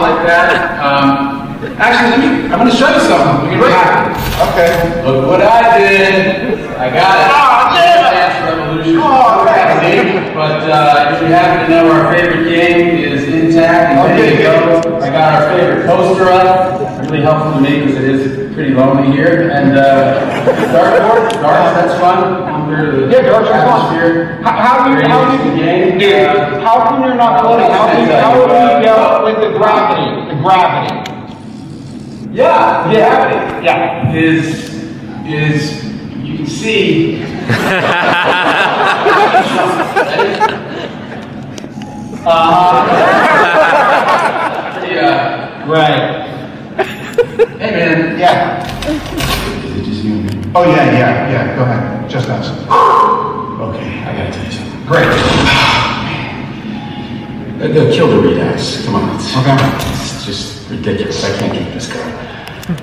like 0.01 0.21
that. 0.27 0.49
Um, 0.81 1.11
actually, 1.77 2.09
let 2.11 2.19
me. 2.19 2.27
I'm 2.51 2.59
going 2.59 2.71
to 2.71 2.75
show 2.75 2.89
you 2.93 2.99
something. 3.01 3.59
We're 3.59 3.69
gonna 3.69 4.11
Okay. 4.41 5.03
Look 5.05 5.27
what 5.27 5.41
I 5.41 5.77
did. 5.77 6.59
I 6.73 6.89
got 6.89 7.13
it. 7.13 7.29
Oh, 7.29 7.77
yeah. 7.77 8.10
Dance 8.93 9.03
Oh, 9.03 9.43
okay. 9.47 10.33
But 10.33 10.69
uh, 10.69 11.11
if 11.15 11.21
you 11.21 11.27
happen 11.27 11.69
to 11.69 11.75
know, 11.75 11.91
our 11.91 12.13
favorite 12.13 12.49
game 12.49 12.97
is 12.99 13.23
intact 13.27 13.93
and 13.93 14.19
ready 14.19 14.37
to 14.37 14.43
go. 14.43 14.97
I 14.99 15.09
got 15.09 15.41
our 15.41 15.57
favorite 15.57 15.85
poster 15.85 16.29
up. 16.29 17.01
Really 17.09 17.21
helpful 17.21 17.53
to 17.53 17.61
me 17.61 17.79
because 17.85 17.97
it 17.97 18.03
is 18.03 18.53
pretty 18.53 18.73
lonely 18.73 19.11
here. 19.11 19.49
And 19.51 19.77
uh, 19.77 20.43
dartboard, 20.71 21.31
darts, 21.41 21.75
that's 21.75 21.99
fun. 21.99 22.51
Yeah, 23.11 23.21
darts 23.23 23.49
are 23.49 23.65
fun. 23.67 24.43
How, 24.43 24.51
how 24.51 24.85
do 24.85 24.91
you, 25.01 25.07
how 25.07 25.37
do 25.37 25.49
you, 25.49 25.55
game. 25.57 25.97
dude, 25.97 26.13
Uh, 26.13 26.61
how 26.61 26.87
come 26.89 27.03
you're 27.03 27.15
not 27.15 27.41
floating? 27.41 27.69
How 27.69 27.93
do 27.93 28.01
you, 28.01 28.07
how 28.11 28.33
do 28.33 28.41
you 28.41 28.83
dealt 28.83 29.23
with 29.25 29.37
the 29.41 29.57
gravity? 29.57 30.35
The 30.35 30.41
gravity. 30.41 31.11
Yeah, 32.33 32.87
the 32.87 32.93
gravity. 32.95 33.65
Yeah. 33.65 34.13
Is 34.13 34.71
is 35.25 35.91
you 36.31 36.37
can 36.37 36.47
see. 36.47 37.23
uh, 42.25 42.87
uh, 45.01 45.65
right. 45.67 46.27
Hey 47.59 47.71
man. 47.71 48.19
Yeah. 48.19 48.67
Oh, 50.53 50.63
yeah, 50.65 50.91
yeah, 50.91 51.31
yeah, 51.31 51.55
go 51.55 51.63
ahead, 51.63 52.09
just 52.09 52.29
us. 52.29 52.49
Okay, 53.61 54.01
I 54.01 54.17
gotta 54.17 54.31
tell 54.33 54.43
you 54.43 54.51
something. 54.51 54.85
Great. 54.87 55.07
Uh, 57.61 57.93
kill 57.93 58.07
the 58.07 58.27
redax. 58.27 58.83
Come 58.85 58.95
on. 58.95 59.15
It's, 59.15 59.37
okay. 59.37 59.55
It's 60.01 60.25
just 60.25 60.67
ridiculous. 60.71 61.23
I 61.23 61.37
can't 61.37 61.53
keep 61.53 61.71
this 61.75 61.93
going. 61.93 62.11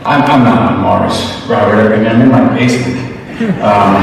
I'm, 0.06 0.22
I'm 0.22 0.44
not 0.44 0.72
on 0.72 0.80
Mars, 0.82 1.18
Robert. 1.48 1.92
I 1.92 1.96
mean, 1.96 2.06
I'm 2.06 2.20
in 2.20 2.28
my 2.28 2.56
basement. 2.56 3.07
Um, 3.38 3.94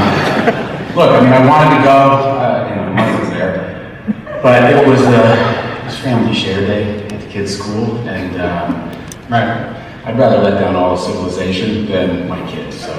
look, 0.95 1.11
I 1.11 1.19
mean, 1.19 1.33
I 1.33 1.45
wanted 1.45 1.75
to 1.77 1.83
go. 1.83 1.91
Uh, 1.91 2.69
you 2.69 2.75
know, 2.75 2.93
Mike 2.93 3.19
was 3.19 3.29
there, 3.31 4.39
but 4.41 4.71
it 4.71 4.87
was 4.87 5.01
uh, 5.01 5.79
it 5.81 5.83
was 5.83 5.97
family 5.99 6.33
share 6.33 6.61
day 6.61 7.03
at 7.03 7.19
the 7.19 7.27
kids' 7.27 7.57
school, 7.57 7.97
and 8.07 8.39
um, 8.39 8.89
right. 9.29 9.75
I'd 10.05 10.17
rather 10.17 10.37
let 10.37 10.59
down 10.61 10.77
all 10.77 10.93
of 10.93 10.99
civilization 10.99 11.85
than 11.87 12.29
my 12.29 12.39
kids. 12.49 12.79
So. 12.79 12.93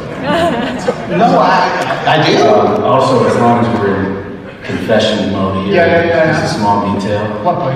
No, 1.17 1.39
I, 1.41 2.05
I 2.07 2.27
do. 2.27 2.45
Um, 2.45 2.83
also, 2.85 3.27
as 3.27 3.37
long 3.37 3.65
as 3.65 3.81
we're 3.81 3.97
in 3.97 4.65
confession 4.65 5.33
mode 5.33 5.65
here, 5.65 5.77
Yeah, 5.77 5.87
yeah, 5.87 6.07
yeah, 6.07 6.41
just 6.43 6.57
a 6.57 6.59
small 6.59 6.93
detail. 6.93 7.29
What, 7.45 7.55
boy? 7.61 7.73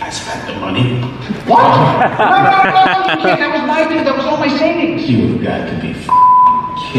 I 0.00 0.10
spent 0.10 0.44
the 0.48 0.58
money. 0.58 1.02
What? 1.46 1.62
no, 2.18 2.26
no, 2.34 2.62
no, 2.64 3.14
no, 3.14 3.14
you 3.14 3.22
can't. 3.22 3.38
That 3.38 3.52
was 3.52 3.62
my 3.68 3.86
dude. 3.88 4.06
That 4.06 4.16
was 4.16 4.24
all 4.26 4.38
my 4.38 4.48
savings. 4.48 5.08
You've 5.08 5.44
got 5.44 5.68
to 5.68 5.80
be 5.80 5.90
f-. 5.90 6.25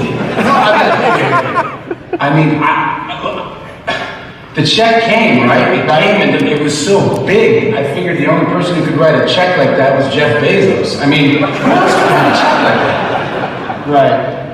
I 2.20 2.34
mean, 2.36 2.60
I, 2.64 3.08
the 4.56 4.66
check 4.66 5.04
came, 5.04 5.48
right? 5.48 5.78
It 5.78 5.88
came 5.88 6.22
and 6.22 6.48
it 6.48 6.62
was 6.62 6.74
so 6.76 7.24
big. 7.28 7.76
I 7.76 7.94
figured 7.94 8.18
the 8.18 8.26
only 8.26 8.46
person 8.48 8.76
who 8.76 8.86
could 8.86 8.98
write 8.98 9.14
a 9.16 9.28
check 9.28 9.58
like 9.58 9.78
that 9.78 9.98
was 9.98 10.12
Jeff 10.14 10.44
Bezos. 10.44 11.00
I 11.00 11.06
mean, 11.06 11.38
who 11.38 11.46
else 11.46 11.58
could 11.58 12.10
write 12.10 12.32
a 12.32 12.38
check 12.42 12.58
like 12.66 12.80
that? 12.82 13.88
Right. 13.88 14.48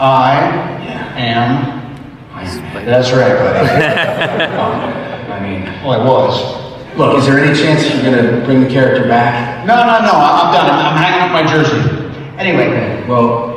I 0.00 0.34
am. 1.18 1.84
That's 2.86 3.12
right, 3.12 3.34
buddy. 3.34 4.54
Um, 4.54 5.04
I 5.30 5.40
mean, 5.40 5.62
well, 5.84 6.00
I 6.00 6.04
was. 6.04 6.96
Look, 6.96 7.18
is 7.18 7.26
there 7.26 7.38
any 7.38 7.58
chance 7.58 7.82
you're 7.92 8.02
gonna 8.02 8.44
bring 8.44 8.62
the 8.62 8.68
character 8.70 9.08
back? 9.08 9.66
No, 9.66 9.74
no, 9.76 10.00
no. 10.00 10.12
I'm 10.14 10.54
done. 10.54 10.70
I'm, 10.70 10.86
I'm 10.86 10.96
hanging 10.96 11.20
up 11.20 11.32
my 11.32 11.44
jersey. 11.50 11.80
Anyway, 12.38 13.04
Well, 13.08 13.53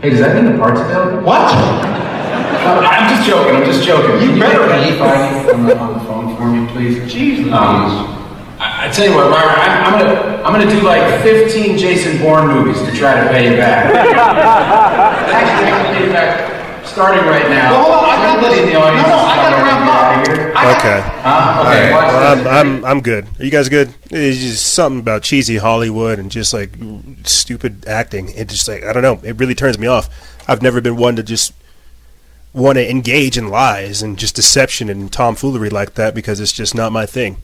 hey, 0.00 0.10
does 0.10 0.20
that 0.20 0.34
mean 0.34 0.52
the 0.52 0.58
part's 0.58 0.80
available? 0.80 1.24
what? 1.26 1.40
I'm 1.48 3.08
just 3.16 3.28
joking. 3.28 3.56
I'm 3.56 3.64
just 3.64 3.82
joking. 3.84 4.20
You 4.22 4.30
Can 4.30 4.40
better 4.40 4.66
be. 4.66 4.98
On 5.00 5.66
the, 5.66 5.78
on 5.78 5.94
the 5.94 6.04
phone 6.04 6.36
for 6.36 6.46
me, 6.46 6.66
please? 6.72 7.10
Jesus. 7.10 7.46
Um, 7.46 8.14
I, 8.58 8.86
I 8.86 8.92
tell 8.92 9.08
you 9.08 9.14
what, 9.14 9.30
Robert, 9.30 9.58
I'm, 9.58 9.94
I'm 9.94 9.98
gonna 9.98 10.42
I'm 10.42 10.52
gonna 10.52 10.70
do 10.70 10.82
like 10.82 11.22
15 11.22 11.78
Jason 11.78 12.18
Bourne 12.20 12.48
movies 12.48 12.82
to 12.82 12.92
try 12.92 13.22
to 13.22 13.30
pay 13.30 13.50
you 13.50 13.56
back. 13.56 13.94
Actually, 13.94 15.66
I 15.66 15.82
can 15.82 15.94
pay 15.94 16.06
you 16.06 16.12
back 16.12 16.57
starting 16.88 17.24
right 17.24 17.48
now. 17.48 17.70
Well, 17.72 17.82
hold 17.84 18.04
on, 18.04 18.10
I 18.10 18.16
got 18.16 18.38
Everybody 18.38 18.54
this. 18.56 18.66
in 18.66 18.72
the 18.72 18.80
audience 18.80 19.06
No, 19.06 19.14
no, 19.14 19.18
is 19.18 19.28
I 19.28 19.36
gotta 19.36 19.56
fucking 19.56 19.64
wrap 19.64 19.80
get 19.80 19.88
up. 19.88 19.94
out 19.94 20.20
of 20.20 20.26
here. 20.26 20.48
Okay. 20.78 21.00
Huh? 21.22 21.28
All 21.58 21.66
Okay, 21.66 21.82
right. 21.82 21.92
watch 21.92 22.12
Well, 22.12 22.36
this. 22.36 22.46
I'm, 22.46 22.66
I'm 22.76 22.84
I'm 22.84 23.00
good. 23.00 23.26
Are 23.38 23.44
you 23.44 23.50
guys 23.50 23.68
good? 23.68 23.94
It's 24.10 24.38
just 24.38 24.66
something 24.74 25.00
about 25.00 25.22
cheesy 25.22 25.56
Hollywood 25.58 26.18
and 26.18 26.30
just 26.30 26.52
like 26.52 26.72
stupid 27.24 27.86
acting. 27.86 28.30
It 28.30 28.48
just 28.48 28.66
like 28.68 28.84
I 28.84 28.92
don't 28.92 29.02
know. 29.02 29.20
It 29.22 29.38
really 29.38 29.54
turns 29.54 29.78
me 29.78 29.86
off. 29.86 30.08
I've 30.48 30.62
never 30.62 30.80
been 30.80 30.96
one 30.96 31.16
to 31.16 31.22
just 31.22 31.52
want 32.54 32.76
to 32.76 32.90
engage 32.90 33.36
in 33.36 33.48
lies 33.48 34.02
and 34.02 34.18
just 34.18 34.34
deception 34.34 34.88
and 34.88 35.12
tomfoolery 35.12 35.70
like 35.70 35.94
that 35.94 36.14
because 36.14 36.40
it's 36.40 36.52
just 36.52 36.74
not 36.74 36.90
my 36.92 37.06
thing. 37.06 37.36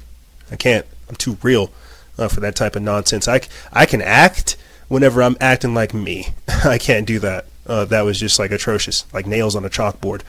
I 0.50 0.56
can't. 0.56 0.86
I'm 1.08 1.16
too 1.16 1.36
real 1.42 1.70
uh, 2.18 2.28
for 2.28 2.40
that 2.40 2.56
type 2.56 2.74
of 2.76 2.82
nonsense. 2.82 3.28
I, 3.28 3.42
I 3.72 3.84
can 3.86 4.00
act 4.00 4.56
whenever 4.88 5.22
I'm 5.22 5.36
acting 5.40 5.74
like 5.74 5.92
me. 5.92 6.28
I 6.64 6.78
can't 6.78 7.06
do 7.06 7.18
that. 7.20 7.44
Uh, 7.66 7.84
that 7.86 8.02
was 8.02 8.18
just 8.18 8.38
like 8.38 8.50
atrocious, 8.50 9.06
like 9.12 9.26
nails 9.26 9.56
on 9.56 9.64
a 9.64 9.70
chalkboard. 9.70 10.22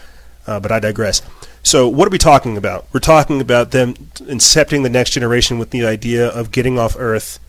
Uh, 0.47 0.59
but 0.59 0.71
I 0.71 0.79
digress. 0.79 1.21
So, 1.63 1.89
what 1.89 2.07
are 2.07 2.11
we 2.11 2.19
talking 2.19 2.57
about? 2.57 2.85
We're 2.93 2.99
talking 2.99 3.41
about 3.41 3.71
them 3.71 3.95
incepting 3.95 4.83
the 4.83 4.89
next 4.89 5.11
generation 5.11 5.57
with 5.57 5.71
the 5.71 5.85
idea 5.85 6.27
of 6.27 6.51
getting 6.51 6.77
off 6.77 6.95
Earth, 6.97 7.39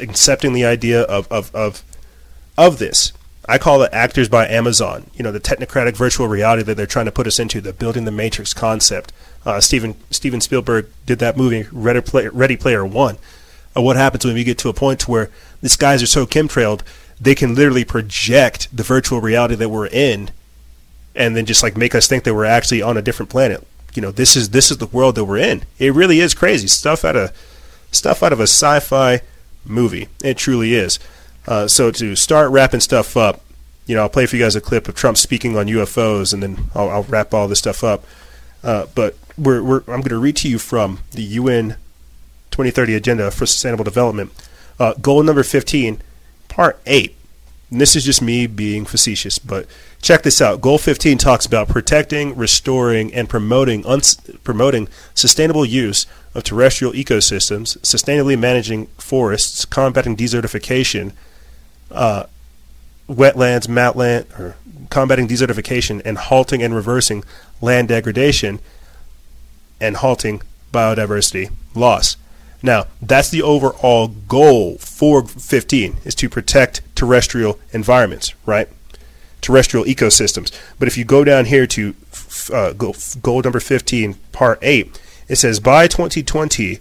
accepting 0.00 0.54
the 0.54 0.64
idea 0.64 1.02
of, 1.02 1.30
of, 1.30 1.54
of, 1.54 1.82
of 2.56 2.78
this. 2.78 3.12
I 3.46 3.58
call 3.58 3.82
it 3.82 3.92
actors 3.92 4.28
by 4.28 4.46
Amazon. 4.46 5.10
You 5.14 5.22
know, 5.22 5.32
the 5.32 5.40
technocratic 5.40 5.96
virtual 5.96 6.28
reality 6.28 6.62
that 6.64 6.76
they're 6.76 6.86
trying 6.86 7.06
to 7.06 7.12
put 7.12 7.26
us 7.26 7.38
into, 7.38 7.60
the 7.60 7.72
building 7.72 8.04
the 8.04 8.10
matrix 8.10 8.52
concept. 8.52 9.12
Uh, 9.44 9.60
Steven 9.60 9.96
Steven 10.10 10.40
Spielberg 10.40 10.86
did 11.06 11.18
that 11.20 11.36
movie, 11.36 11.66
Ready 11.72 12.00
Player, 12.02 12.30
Ready 12.30 12.56
Player 12.56 12.84
One. 12.84 13.16
Uh, 13.76 13.82
what 13.82 13.96
happens 13.96 14.24
when 14.24 14.34
we 14.34 14.44
get 14.44 14.58
to 14.58 14.68
a 14.68 14.74
point 14.74 15.08
where 15.08 15.30
these 15.62 15.76
guys 15.76 16.02
are 16.02 16.06
so 16.06 16.26
chemtrailed, 16.26 16.82
they 17.20 17.34
can 17.34 17.54
literally 17.54 17.84
project 17.84 18.68
the 18.74 18.82
virtual 18.82 19.20
reality 19.20 19.54
that 19.56 19.68
we're 19.68 19.88
in, 19.88 20.30
and 21.14 21.36
then 21.36 21.46
just 21.46 21.62
like 21.62 21.76
make 21.76 21.94
us 21.94 22.06
think 22.06 22.24
that 22.24 22.34
we're 22.34 22.44
actually 22.44 22.82
on 22.82 22.96
a 22.96 23.02
different 23.02 23.30
planet. 23.30 23.66
You 23.94 24.02
know, 24.02 24.10
this 24.10 24.36
is 24.36 24.50
this 24.50 24.70
is 24.70 24.78
the 24.78 24.86
world 24.86 25.14
that 25.16 25.24
we're 25.24 25.38
in. 25.38 25.64
It 25.78 25.94
really 25.94 26.20
is 26.20 26.34
crazy 26.34 26.68
stuff 26.68 27.04
out 27.04 27.16
of 27.16 27.32
stuff 27.90 28.22
out 28.22 28.32
of 28.32 28.40
a 28.40 28.44
sci-fi 28.44 29.20
movie. 29.64 30.08
It 30.22 30.36
truly 30.36 30.74
is. 30.74 30.98
Uh, 31.46 31.66
so 31.66 31.90
to 31.90 32.14
start 32.14 32.50
wrapping 32.50 32.80
stuff 32.80 33.16
up, 33.16 33.40
you 33.86 33.96
know, 33.96 34.02
I'll 34.02 34.08
play 34.08 34.26
for 34.26 34.36
you 34.36 34.42
guys 34.42 34.54
a 34.54 34.60
clip 34.60 34.86
of 34.86 34.94
Trump 34.94 35.16
speaking 35.16 35.56
on 35.56 35.66
UFOs, 35.66 36.32
and 36.34 36.42
then 36.42 36.70
I'll, 36.74 36.90
I'll 36.90 37.02
wrap 37.04 37.32
all 37.32 37.48
this 37.48 37.58
stuff 37.58 37.82
up. 37.82 38.04
Uh, 38.62 38.86
but 38.94 39.16
we're, 39.38 39.62
we're, 39.62 39.78
I'm 39.80 40.02
going 40.02 40.10
to 40.10 40.18
read 40.18 40.36
to 40.36 40.48
you 40.48 40.58
from 40.58 40.98
the 41.12 41.22
UN 41.22 41.76
2030 42.50 42.94
Agenda 42.94 43.30
for 43.30 43.46
Sustainable 43.46 43.84
Development, 43.84 44.30
uh, 44.78 44.94
goal 44.94 45.22
number 45.22 45.42
15, 45.42 46.02
part 46.58 46.80
8. 46.86 47.14
And 47.70 47.80
this 47.80 47.94
is 47.94 48.04
just 48.04 48.20
me 48.20 48.48
being 48.48 48.84
facetious, 48.84 49.38
but 49.38 49.68
check 50.02 50.22
this 50.22 50.40
out. 50.40 50.60
Goal 50.60 50.76
15 50.76 51.16
talks 51.16 51.46
about 51.46 51.68
protecting, 51.68 52.34
restoring, 52.34 53.14
and 53.14 53.28
promoting 53.28 53.84
promoting 54.42 54.88
sustainable 55.14 55.64
use 55.64 56.04
of 56.34 56.42
terrestrial 56.42 56.92
ecosystems, 56.94 57.78
sustainably 57.78 58.36
managing 58.36 58.86
forests, 58.98 59.64
combating 59.64 60.16
desertification, 60.16 61.12
uh, 61.92 62.24
wetlands, 63.08 63.68
matland, 63.68 64.26
or 64.36 64.56
combating 64.90 65.28
desertification, 65.28 66.02
and 66.04 66.18
halting 66.18 66.60
and 66.60 66.74
reversing 66.74 67.22
land 67.60 67.86
degradation, 67.86 68.58
and 69.80 69.98
halting 69.98 70.42
biodiversity 70.72 71.52
loss. 71.76 72.16
Now, 72.62 72.86
that's 73.00 73.30
the 73.30 73.42
overall 73.42 74.08
goal 74.08 74.78
for 74.78 75.24
15 75.24 75.98
is 76.04 76.14
to 76.16 76.28
protect 76.28 76.82
terrestrial 76.96 77.58
environments, 77.72 78.34
right? 78.46 78.68
terrestrial 79.40 79.84
ecosystems. 79.86 80.52
But 80.78 80.88
if 80.88 80.96
you 80.96 81.04
go 81.04 81.24
down 81.24 81.46
here 81.46 81.66
to 81.68 81.94
uh, 82.52 82.72
goal 82.72 83.42
number 83.42 83.60
15, 83.60 84.14
part 84.32 84.58
8, 84.62 85.00
it 85.28 85.36
says 85.36 85.60
by 85.60 85.86
2020, 85.86 86.80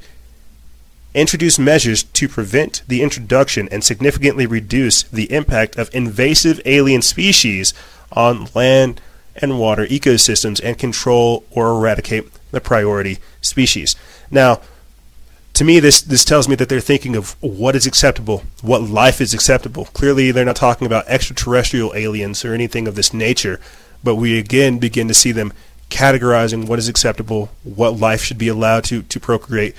introduce 1.14 1.58
measures 1.58 2.04
to 2.04 2.28
prevent 2.30 2.84
the 2.88 3.02
introduction 3.02 3.68
and 3.72 3.84
significantly 3.84 4.46
reduce 4.46 5.04
the 5.04 5.32
impact 5.32 5.78
of 5.78 5.94
invasive 5.94 6.62
alien 6.66 7.02
species 7.02 7.74
on 8.12 8.48
land 8.54 9.02
and 9.36 9.60
water 9.60 9.86
ecosystems 9.86 10.62
and 10.64 10.78
control 10.78 11.44
or 11.52 11.70
eradicate 11.72 12.26
the 12.52 12.62
priority 12.62 13.20
species. 13.42 13.96
Now, 14.32 14.62
to 15.54 15.64
me, 15.64 15.80
this 15.80 16.02
this 16.02 16.24
tells 16.24 16.48
me 16.48 16.56
that 16.56 16.70
they're 16.70 16.80
thinking 16.80 17.16
of 17.16 17.36
what 17.42 17.76
is 17.76 17.86
acceptable, 17.86 18.44
what 18.62 18.84
life 18.84 19.20
is 19.20 19.34
acceptable. 19.34 19.86
Clearly, 19.86 20.32
they're 20.32 20.46
not 20.46 20.56
talking 20.56 20.86
about 20.86 21.08
extraterrestrial 21.08 21.96
aliens 21.96 22.46
or 22.46 22.54
anything 22.54 22.88
of 22.88 22.96
this 22.96 23.14
nature, 23.14 23.60
but 24.04 24.16
we 24.16 24.38
again 24.38 24.78
begin 24.78 25.08
to 25.08 25.14
see 25.14 25.32
them 25.32 25.54
categorizing 25.90 26.68
what 26.68 26.80
is 26.80 26.88
acceptable, 26.88 27.50
what 27.64 27.98
life 27.98 28.24
should 28.24 28.38
be 28.38 28.48
allowed 28.48 28.84
to 28.86 29.02
to 29.02 29.20
procreate, 29.20 29.76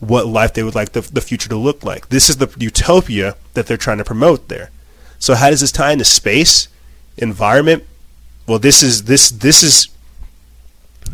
what 0.00 0.26
life 0.26 0.54
they 0.54 0.62
would 0.62 0.74
like 0.74 0.92
the, 0.92 1.00
the 1.00 1.20
future 1.20 1.48
to 1.48 1.56
look 1.56 1.84
like. 1.84 2.08
This 2.08 2.30
is 2.30 2.38
the 2.38 2.52
utopia 2.58 3.36
that 3.54 3.66
they're 3.66 3.76
trying 3.76 3.98
to 3.98 4.04
promote 4.04 4.48
there. 4.48 4.70
So, 5.18 5.34
how 5.34 5.50
does 5.50 5.60
this 5.60 5.72
tie 5.72 5.92
into 5.92 6.04
space, 6.04 6.68
environment? 7.16 7.84
Well, 8.46 8.58
this 8.58 8.82
is 8.82 9.04
this 9.04 9.30
this 9.30 9.62
is 9.62 9.88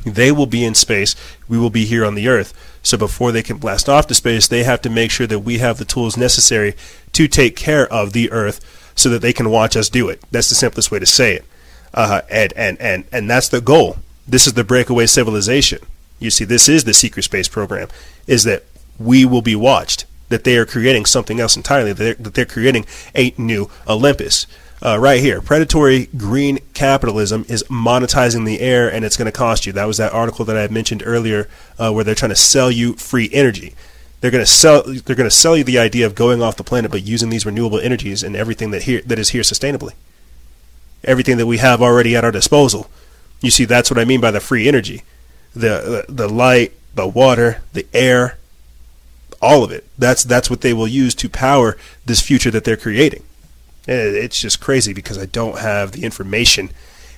they 0.05 0.31
will 0.31 0.47
be 0.47 0.65
in 0.65 0.75
space. 0.75 1.17
We 1.49 1.59
will 1.59 1.71
be 1.71 1.87
here 1.87 2.05
on 2.05 2.15
the 2.15 2.29
Earth. 2.29 2.53
So 2.85 2.97
before 2.99 3.33
they 3.33 3.43
can 3.43 3.57
blast 3.57 3.89
off 3.89 4.07
to 4.07 4.15
space, 4.15 4.47
they 4.47 4.63
have 4.63 4.83
to 4.83 4.91
make 4.91 5.11
sure 5.11 5.27
that 5.27 5.41
we 5.41 5.59
have 5.59 5.79
the 5.79 5.85
tools 5.85 6.17
necessary 6.17 6.75
to 7.15 7.27
take 7.27 7.57
care 7.57 7.93
of 7.93 8.13
the 8.13 8.31
Earth 8.31 8.61
so 8.95 9.09
that 9.09 9.23
they 9.23 9.33
can 9.33 9.51
watch 9.51 9.75
us 9.75 9.89
do 9.89 10.09
it. 10.09 10.23
That's 10.31 10.51
the 10.51 10.55
simplest 10.55 10.93
way 10.93 10.99
to 10.99 11.07
say 11.07 11.35
it. 11.35 11.45
Uh, 11.93 12.21
and, 12.31 12.53
and, 12.53 12.81
and, 12.81 13.05
and 13.11 13.29
that's 13.29 13.49
the 13.49 13.61
goal. 13.61 13.97
This 14.29 14.47
is 14.47 14.53
the 14.53 14.65
breakaway 14.65 15.07
civilization. 15.07 15.81
You 16.19 16.31
see, 16.31 16.45
this 16.45 16.69
is 16.69 16.85
the 16.85 16.95
secret 16.95 17.23
space 17.23 17.49
program, 17.49 17.89
is 18.27 18.45
that 18.45 18.65
we 18.99 19.25
will 19.25 19.43
be 19.43 19.57
watched, 19.57 20.05
that 20.29 20.45
they 20.45 20.57
are 20.57 20.67
creating 20.67 21.07
something 21.07 21.41
else 21.41 21.57
entirely, 21.57 21.93
that 21.93 22.03
they're, 22.03 22.15
that 22.15 22.35
they're 22.35 22.45
creating 22.45 22.87
a 23.15 23.35
new 23.39 23.71
Olympus 23.89 24.47
uh, 24.85 24.99
right 24.99 25.21
here. 25.21 25.41
Predatory 25.41 26.07
green 26.17 26.59
capitalism 26.75 27.45
is 27.49 27.63
monetizing 27.65 28.45
the 28.45 28.61
air, 28.61 28.93
and 28.93 29.05
it's 29.05 29.17
going 29.17 29.27
to 29.27 29.33
cost 29.33 29.65
you. 29.65 29.73
That 29.73 29.87
was 29.87 29.97
that 29.97 30.13
article 30.13 30.45
that 30.45 30.57
I 30.57 30.73
mentioned 30.73 31.03
earlier, 31.05 31.49
uh, 31.79 31.93
where 31.93 32.05
they're 32.05 32.15
trying 32.15 32.31
to 32.31 32.37
sell 32.37 32.71
you 32.71 32.93
free 32.95 33.31
energy. 33.33 33.75
They're 34.21 34.31
going 34.31 34.45
to 34.45 34.51
sell. 34.51 34.83
They're 34.83 35.17
going 35.17 35.29
to 35.29 35.35
sell 35.35 35.57
you 35.57 35.65
the 35.65 35.79
idea 35.79 36.07
of 36.07 36.15
going 36.15 36.43
off 36.43 36.57
the 36.57 36.65
planet, 36.65 36.91
but 36.91 37.03
using 37.03 37.31
these 37.31 37.47
renewable 37.47 37.81
energies 37.81 38.23
and 38.23 38.37
everything 38.37 38.71
that 38.71 38.83
here 38.83 39.03
that 39.07 39.19
is 39.19 39.31
here 39.31 39.43
sustainably. 39.43 39.93
Everything 41.03 41.37
that 41.39 41.47
we 41.47 41.59
have 41.59 41.83
already 41.83 42.17
at 42.17 42.25
our 42.25 42.33
disposal. 42.33 42.91
You 43.41 43.51
see, 43.51 43.65
that's 43.65 43.91
what 43.91 43.99
I 43.99 44.05
mean 44.05 44.21
by 44.21 44.31
the 44.31 44.41
free 44.41 44.69
energy, 44.69 45.03
the 45.53 46.05
the, 46.09 46.13
the 46.13 46.29
light, 46.29 46.73
the 46.95 47.07
water, 47.07 47.63
the 47.75 47.87
air, 47.93 48.39
all 49.43 49.63
of 49.63 49.71
it. 49.71 49.85
That's 49.99 50.25
that's 50.25 50.49
what 50.49 50.63
they 50.63 50.73
will 50.73 50.89
use 50.89 51.15
to 51.17 51.29
power 51.29 51.77
this 52.07 52.21
future 52.21 52.51
that 52.51 52.65
they're 52.65 52.79
creating. 52.79 53.23
It's 53.87 54.41
just 54.41 54.61
crazy 54.61 54.93
because 54.93 55.19
I 55.19 55.27
don't 55.27 55.59
have 55.59 55.93
the 55.93 56.05
information 56.05 56.71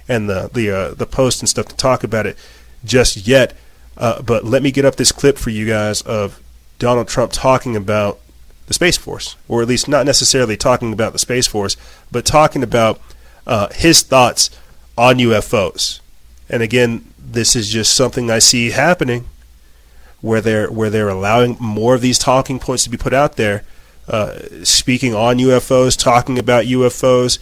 and 0.09 0.29
the 0.29 0.51
the 0.53 0.71
uh, 0.71 0.95
the 0.95 1.07
post 1.07 1.41
and 1.41 1.49
stuff 1.49 1.67
to 1.67 1.77
talk 1.77 2.05
about 2.05 2.27
it 2.27 2.37
just 2.85 3.27
yet. 3.27 3.55
Uh, 3.97 4.21
but 4.23 4.45
let 4.45 4.63
me 4.63 4.71
get 4.71 4.85
up 4.85 4.97
this 4.97 5.13
clip 5.13 5.39
for 5.39 5.51
you 5.51 5.67
guys 5.67 6.03
of 6.03 6.41
Donald 6.79 7.09
Trump 7.09 7.33
talking 7.33 7.77
about 7.77 8.19
the 8.67 8.75
Space 8.75 8.97
Force, 8.97 9.37
or 9.49 9.63
at 9.63 9.69
least 9.69 9.89
not 9.89 10.05
necessarily 10.05 10.57
talking 10.57 10.93
about 10.93 11.13
the 11.13 11.19
Space 11.19 11.47
Force, 11.47 11.77
but 12.11 12.27
talking 12.27 12.63
about 12.63 13.01
uh, 13.47 13.69
his 13.73 14.03
thoughts 14.03 14.51
on 14.99 15.17
UFOs. 15.17 16.01
And 16.49 16.63
again, 16.63 17.13
this 17.19 17.57
is 17.57 17.71
just 17.71 17.95
something 17.95 18.31
I 18.31 18.39
see 18.39 18.71
happening 18.71 19.29
where 20.21 20.41
they're 20.41 20.71
where 20.71 20.91
they're 20.91 21.09
allowing 21.09 21.57
more 21.61 21.95
of 21.95 22.01
these 22.01 22.19
talking 22.19 22.59
points 22.59 22.85
to 22.85 22.91
be 22.91 22.97
put 22.97 23.13
out 23.13 23.37
there 23.37 23.65
uh, 24.09 24.39
speaking 24.62 25.15
on 25.15 25.39
UFOs, 25.39 25.99
talking 25.99 26.39
about 26.39 26.65
UFOs, 26.66 27.39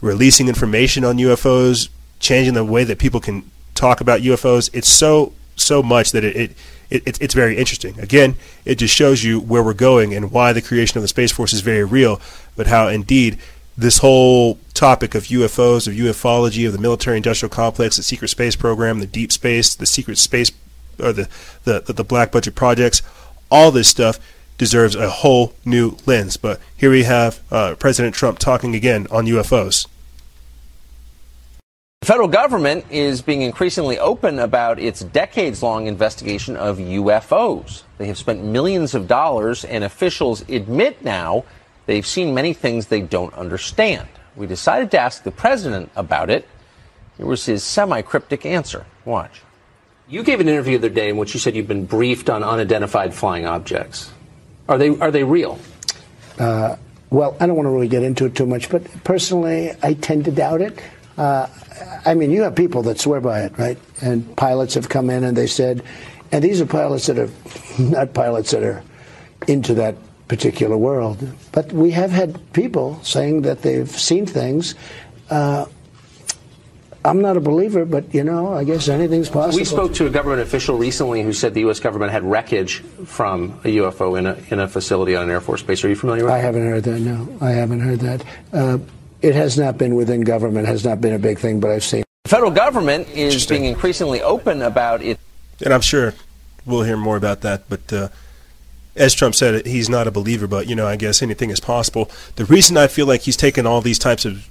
releasing 0.00 0.48
information 0.48 1.04
on 1.04 1.16
UFOs, 1.16 1.88
changing 2.18 2.54
the 2.54 2.64
way 2.64 2.84
that 2.84 2.98
people 2.98 3.20
can 3.20 3.50
talk 3.74 4.00
about 4.00 4.20
UFOs. 4.20 4.70
It's 4.72 4.88
so 4.88 5.32
so 5.56 5.82
much 5.82 6.12
that 6.12 6.22
it, 6.22 6.36
it, 6.36 6.56
it 6.90 7.20
it's 7.20 7.34
very 7.34 7.56
interesting. 7.56 7.98
Again, 7.98 8.36
it 8.64 8.76
just 8.76 8.94
shows 8.94 9.24
you 9.24 9.40
where 9.40 9.62
we're 9.62 9.74
going 9.74 10.14
and 10.14 10.30
why 10.30 10.52
the 10.52 10.62
creation 10.62 10.98
of 10.98 11.02
the 11.02 11.08
Space 11.08 11.32
Force 11.32 11.52
is 11.52 11.60
very 11.60 11.84
real, 11.84 12.20
but 12.56 12.66
how 12.66 12.88
indeed 12.88 13.38
this 13.78 13.98
whole 13.98 14.58
topic 14.74 15.14
of 15.14 15.24
UFOs, 15.24 15.86
of 15.86 15.94
ufology, 15.94 16.66
of 16.66 16.72
the 16.72 16.78
military 16.78 17.18
industrial 17.18 17.50
complex, 17.50 17.96
the 17.96 18.02
secret 18.02 18.28
space 18.28 18.56
program, 18.56 19.00
the 19.00 19.06
deep 19.06 19.32
space, 19.32 19.74
the 19.74 19.86
secret 19.86 20.16
space, 20.16 20.50
or 20.98 21.12
the, 21.12 21.28
the, 21.64 21.80
the 21.80 22.04
black 22.04 22.32
budget 22.32 22.54
projects, 22.54 23.02
all 23.50 23.70
this 23.70 23.88
stuff 23.88 24.18
deserves 24.58 24.94
a 24.94 25.10
whole 25.10 25.54
new 25.64 25.96
lens. 26.06 26.36
But 26.36 26.60
here 26.76 26.90
we 26.90 27.04
have 27.04 27.40
uh, 27.50 27.74
President 27.78 28.14
Trump 28.14 28.38
talking 28.38 28.74
again 28.74 29.06
on 29.10 29.26
UFOs. 29.26 29.86
The 32.02 32.06
federal 32.06 32.28
government 32.28 32.84
is 32.90 33.22
being 33.22 33.42
increasingly 33.42 33.98
open 33.98 34.38
about 34.38 34.78
its 34.78 35.00
decades 35.00 35.62
long 35.62 35.86
investigation 35.86 36.56
of 36.56 36.78
UFOs. 36.78 37.82
They 37.98 38.06
have 38.06 38.18
spent 38.18 38.44
millions 38.44 38.94
of 38.94 39.08
dollars, 39.08 39.64
and 39.64 39.82
officials 39.82 40.42
admit 40.48 41.02
now 41.02 41.44
they've 41.86 42.06
seen 42.06 42.34
many 42.34 42.52
things 42.52 42.86
they 42.86 43.00
don't 43.00 43.34
understand. 43.34 44.08
We 44.36 44.46
decided 44.46 44.90
to 44.92 45.00
ask 45.00 45.22
the 45.22 45.32
president 45.32 45.90
about 45.96 46.30
it. 46.30 46.46
Here 47.16 47.26
was 47.26 47.46
his 47.46 47.64
semi 47.64 48.02
cryptic 48.02 48.44
answer. 48.46 48.86
Watch. 49.04 49.42
You 50.06 50.22
gave 50.22 50.38
an 50.38 50.48
interview 50.48 50.78
the 50.78 50.86
other 50.86 50.94
day 50.94 51.08
in 51.08 51.16
which 51.16 51.34
you 51.34 51.40
said 51.40 51.56
you've 51.56 51.66
been 51.66 51.86
briefed 51.86 52.30
on 52.30 52.44
unidentified 52.44 53.14
flying 53.14 53.46
objects. 53.46 54.12
Are 54.68 54.78
they 54.78 54.98
are 54.98 55.10
they 55.10 55.24
real? 55.24 55.58
Uh, 56.38 56.76
well, 57.10 57.36
I 57.38 57.46
don't 57.46 57.56
want 57.56 57.66
to 57.66 57.70
really 57.70 57.88
get 57.88 58.02
into 58.02 58.26
it 58.26 58.34
too 58.34 58.46
much, 58.46 58.68
but 58.68 58.82
personally, 59.04 59.72
I 59.82 59.94
tend 59.94 60.24
to 60.24 60.32
doubt 60.32 60.60
it. 60.60 60.78
Uh, 61.16 61.46
I 62.04 62.14
mean, 62.14 62.30
you 62.30 62.42
have 62.42 62.54
people 62.54 62.82
that 62.82 63.00
swear 63.00 63.20
by 63.20 63.42
it, 63.42 63.56
right? 63.58 63.78
And 64.02 64.36
pilots 64.36 64.74
have 64.74 64.88
come 64.88 65.08
in 65.08 65.24
and 65.24 65.36
they 65.36 65.46
said, 65.46 65.82
and 66.32 66.42
these 66.42 66.60
are 66.60 66.66
pilots 66.66 67.06
that 67.06 67.18
are 67.18 67.30
not 67.78 68.12
pilots 68.12 68.50
that 68.50 68.62
are 68.62 68.82
into 69.46 69.74
that 69.74 69.96
particular 70.28 70.76
world, 70.76 71.26
but 71.52 71.72
we 71.72 71.92
have 71.92 72.10
had 72.10 72.52
people 72.52 72.98
saying 73.02 73.42
that 73.42 73.62
they've 73.62 73.88
seen 73.88 74.26
things. 74.26 74.74
Uh, 75.30 75.66
I'm 77.06 77.20
not 77.20 77.36
a 77.36 77.40
believer, 77.40 77.84
but 77.84 78.12
you 78.12 78.24
know, 78.24 78.52
I 78.52 78.64
guess 78.64 78.88
anything's 78.88 79.28
possible. 79.28 79.58
We 79.58 79.64
spoke 79.64 79.94
to 79.94 80.06
a 80.06 80.10
government 80.10 80.42
official 80.42 80.76
recently 80.76 81.22
who 81.22 81.32
said 81.32 81.54
the 81.54 81.60
U.S. 81.60 81.78
government 81.78 82.10
had 82.10 82.24
wreckage 82.24 82.80
from 83.04 83.60
a 83.64 83.76
UFO 83.76 84.18
in 84.18 84.26
a, 84.26 84.36
in 84.50 84.58
a 84.58 84.66
facility 84.68 85.14
on 85.14 85.24
an 85.24 85.30
Air 85.30 85.40
Force 85.40 85.62
base. 85.62 85.84
Are 85.84 85.88
you 85.88 85.94
familiar 85.94 86.24
with 86.24 86.32
that? 86.32 86.38
I 86.38 86.42
haven't 86.42 86.66
heard 86.66 86.84
that, 86.84 87.00
no. 87.00 87.38
I 87.40 87.50
haven't 87.50 87.80
heard 87.80 88.00
that. 88.00 88.24
Uh, 88.52 88.78
it 89.22 89.34
has 89.34 89.56
not 89.56 89.78
been 89.78 89.94
within 89.94 90.22
government, 90.22 90.66
has 90.66 90.84
not 90.84 91.00
been 91.00 91.12
a 91.12 91.18
big 91.18 91.38
thing, 91.38 91.60
but 91.60 91.70
I've 91.70 91.84
seen. 91.84 92.04
The 92.24 92.30
federal 92.30 92.50
government 92.50 93.08
is 93.10 93.46
being 93.46 93.64
increasingly 93.64 94.20
open 94.20 94.60
about 94.62 95.00
it. 95.00 95.18
And 95.64 95.72
I'm 95.72 95.80
sure 95.80 96.12
we'll 96.64 96.82
hear 96.82 96.96
more 96.96 97.16
about 97.16 97.42
that, 97.42 97.68
but. 97.68 97.92
Uh, 97.92 98.08
as 98.96 99.12
Trump 99.12 99.34
said, 99.34 99.66
he's 99.66 99.90
not 99.90 100.06
a 100.06 100.10
believer, 100.10 100.46
but 100.46 100.68
you 100.68 100.74
know, 100.74 100.86
I 100.86 100.96
guess 100.96 101.20
anything 101.20 101.50
is 101.50 101.60
possible. 101.60 102.10
The 102.36 102.46
reason 102.46 102.78
I 102.78 102.86
feel 102.86 103.04
like 103.04 103.20
he's 103.20 103.36
taken 103.36 103.66
all 103.66 103.82
these 103.82 103.98
types 103.98 104.24
of 104.24 104.48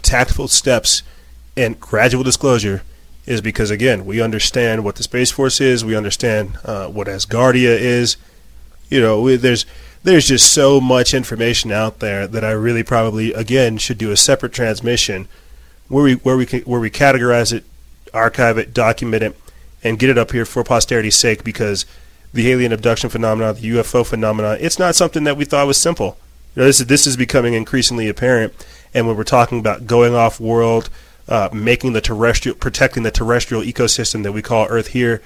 tactful 0.00 0.48
steps 0.48 1.02
and 1.56 1.78
gradual 1.80 2.22
disclosure 2.22 2.82
is 3.26 3.40
because 3.40 3.70
again 3.70 4.04
we 4.04 4.20
understand 4.20 4.84
what 4.84 4.96
the 4.96 5.02
space 5.02 5.30
force 5.30 5.60
is 5.60 5.84
we 5.84 5.96
understand 5.96 6.58
uh, 6.64 6.86
what 6.88 7.06
asgardia 7.06 7.78
is. 7.78 8.16
You 8.88 9.00
know 9.00 9.20
we, 9.20 9.36
there's 9.36 9.64
there's 10.02 10.26
just 10.26 10.52
so 10.52 10.80
much 10.80 11.14
information 11.14 11.70
out 11.70 12.00
there 12.00 12.26
that 12.26 12.44
i 12.44 12.50
really 12.50 12.82
probably 12.82 13.32
again 13.32 13.78
should 13.78 13.98
do 13.98 14.10
a 14.10 14.16
separate 14.16 14.52
transmission 14.52 15.28
where 15.88 16.02
we 16.02 16.14
where 16.14 16.36
we 16.36 16.44
where 16.44 16.80
we 16.80 16.90
categorize 16.90 17.52
it 17.52 17.64
archive 18.12 18.58
it 18.58 18.74
document 18.74 19.22
it 19.22 19.36
and 19.84 19.98
get 19.98 20.10
it 20.10 20.18
up 20.18 20.32
here 20.32 20.44
for 20.44 20.64
posterity's 20.64 21.14
sake 21.14 21.44
because 21.44 21.86
the 22.32 22.50
alien 22.50 22.72
abduction 22.72 23.08
phenomena 23.08 23.52
the 23.52 23.70
ufo 23.70 24.04
phenomena 24.04 24.56
it's 24.60 24.78
not 24.78 24.94
something 24.94 25.24
that 25.24 25.36
we 25.36 25.44
thought 25.44 25.66
was 25.66 25.78
simple. 25.78 26.16
You 26.54 26.60
know, 26.60 26.66
this 26.66 26.80
is 26.80 26.86
this 26.86 27.06
is 27.06 27.16
becoming 27.16 27.54
increasingly 27.54 28.08
apparent. 28.08 28.52
And 28.94 29.06
when 29.06 29.16
we're 29.16 29.24
talking 29.24 29.58
about 29.58 29.86
going 29.86 30.14
off 30.14 30.38
world 30.38 30.90
uh, 31.28 31.48
making 31.52 31.92
the 31.92 32.00
terrestrial, 32.00 32.56
protecting 32.56 33.02
the 33.02 33.10
terrestrial 33.10 33.62
ecosystem 33.62 34.22
that 34.22 34.32
we 34.32 34.42
call 34.42 34.66
Earth 34.68 34.88
here. 34.88 35.22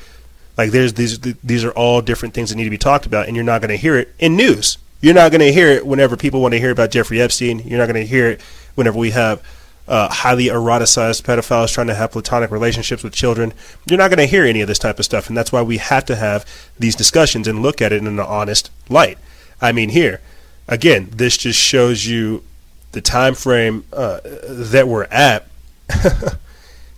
Like 0.57 0.71
there's 0.71 0.95
these 0.95 1.19
these 1.21 1.65
are 1.65 1.73
all 1.73 2.01
different 2.01 2.35
things 2.35 2.51
that 2.51 2.57
need 2.57 2.65
to 2.65 2.71
be 2.71 2.79
talked 2.79 3.07
about, 3.07 3.27
and 3.27 3.37
you're 3.37 3.45
not 3.45 3.61
going 3.61 3.71
to 3.71 3.77
hear 3.77 3.97
it 3.97 4.15
in 4.19 4.37
news. 4.37 4.79
You're 5.01 5.15
not 5.15 5.31
going 5.31 5.41
to 5.41 5.53
hear 5.53 5.69
it 5.69 5.87
whenever 5.87 6.17
people 6.17 6.41
want 6.41 6.53
to 6.53 6.61
hear 6.61 6.71
about 6.71 6.91
Jeffrey 6.91 7.21
Epstein. 7.21 7.61
You're 7.61 7.79
not 7.79 7.87
going 7.87 8.03
to 8.03 8.07
hear 8.07 8.31
it 8.31 8.41
whenever 8.75 8.99
we 8.99 9.11
have 9.11 9.43
uh, 9.87 10.09
highly 10.09 10.47
eroticized 10.47 11.23
pedophiles 11.23 11.73
trying 11.73 11.87
to 11.89 11.95
have 11.95 12.13
platonic 12.13 12.51
relationships 12.51 13.05
with 13.05 13.13
children. 13.13 13.53
You're 13.87 13.99
not 13.99 14.09
going 14.09 14.19
to 14.19 14.27
hear 14.27 14.45
any 14.45 14.63
of 14.63 14.69
this 14.69 14.79
type 14.79 14.99
of 14.99 15.05
stuff, 15.05 15.29
and 15.29 15.37
that's 15.37 15.53
why 15.53 15.63
we 15.63 15.77
have 15.77 16.07
to 16.07 16.17
have 16.17 16.47
these 16.79 16.97
discussions 16.97 17.47
and 17.47 17.63
look 17.63 17.83
at 17.83 17.93
it 17.93 17.99
in 17.99 18.07
an 18.07 18.19
honest 18.19 18.71
light. 18.89 19.19
I 19.61 19.73
mean, 19.73 19.91
here 19.91 20.21
again, 20.69 21.09
this 21.13 21.37
just 21.37 21.59
shows 21.59 22.07
you 22.07 22.43
the 22.93 23.01
time 23.01 23.35
frame 23.35 23.85
uh, 23.93 24.21
that 24.25 24.89
we're 24.89 25.05
at, 25.05 25.47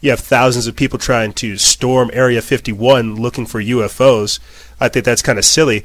you 0.01 0.11
have 0.11 0.21
thousands 0.21 0.67
of 0.67 0.77
people 0.77 0.99
trying 0.99 1.33
to 1.35 1.57
storm 1.57 2.11
Area 2.13 2.41
51 2.43 3.17
looking 3.17 3.47
for 3.47 3.61
UFOs. 3.61 4.39
I 4.81 4.89
think 4.89 5.05
that's 5.05 5.23
kind 5.23 5.39
of 5.39 5.45
silly. 5.45 5.85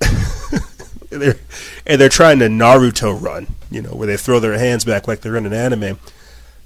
they're, 1.10 1.36
and 1.86 2.00
they're 2.00 2.08
trying 2.08 2.38
to 2.40 2.46
Naruto 2.46 3.20
run, 3.20 3.54
you 3.70 3.82
know, 3.82 3.90
where 3.90 4.06
they 4.06 4.16
throw 4.16 4.40
their 4.40 4.58
hands 4.58 4.84
back 4.84 5.06
like 5.06 5.20
they're 5.20 5.36
in 5.36 5.46
an 5.46 5.52
anime. 5.52 5.98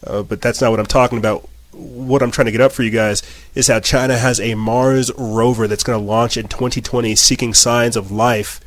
Uh, 0.07 0.23
but 0.23 0.41
that's 0.41 0.61
not 0.61 0.71
what 0.71 0.81
I'm 0.81 0.87
talking 0.87 1.19
about. 1.19 1.49
What 1.73 2.23
I'm 2.23 2.31
trying 2.31 2.47
to 2.47 2.53
get 2.53 2.61
up 2.61 2.73
for 2.73 2.83
you 2.83 2.91
guys 2.91 3.23
is 3.55 3.69
how 3.69 3.81
China 3.81 4.17
has 4.17 4.41
a 4.41 4.55
Mars 4.55 5.13
rover 5.17 5.69
that's 5.69 5.85
going 5.85 5.99
to 5.99 6.05
launch 6.05 6.37
in 6.37 6.49
2020 6.49 7.15
seeking 7.15 7.55
signs 7.55 7.97
of 7.97 8.11
life 8.11 8.61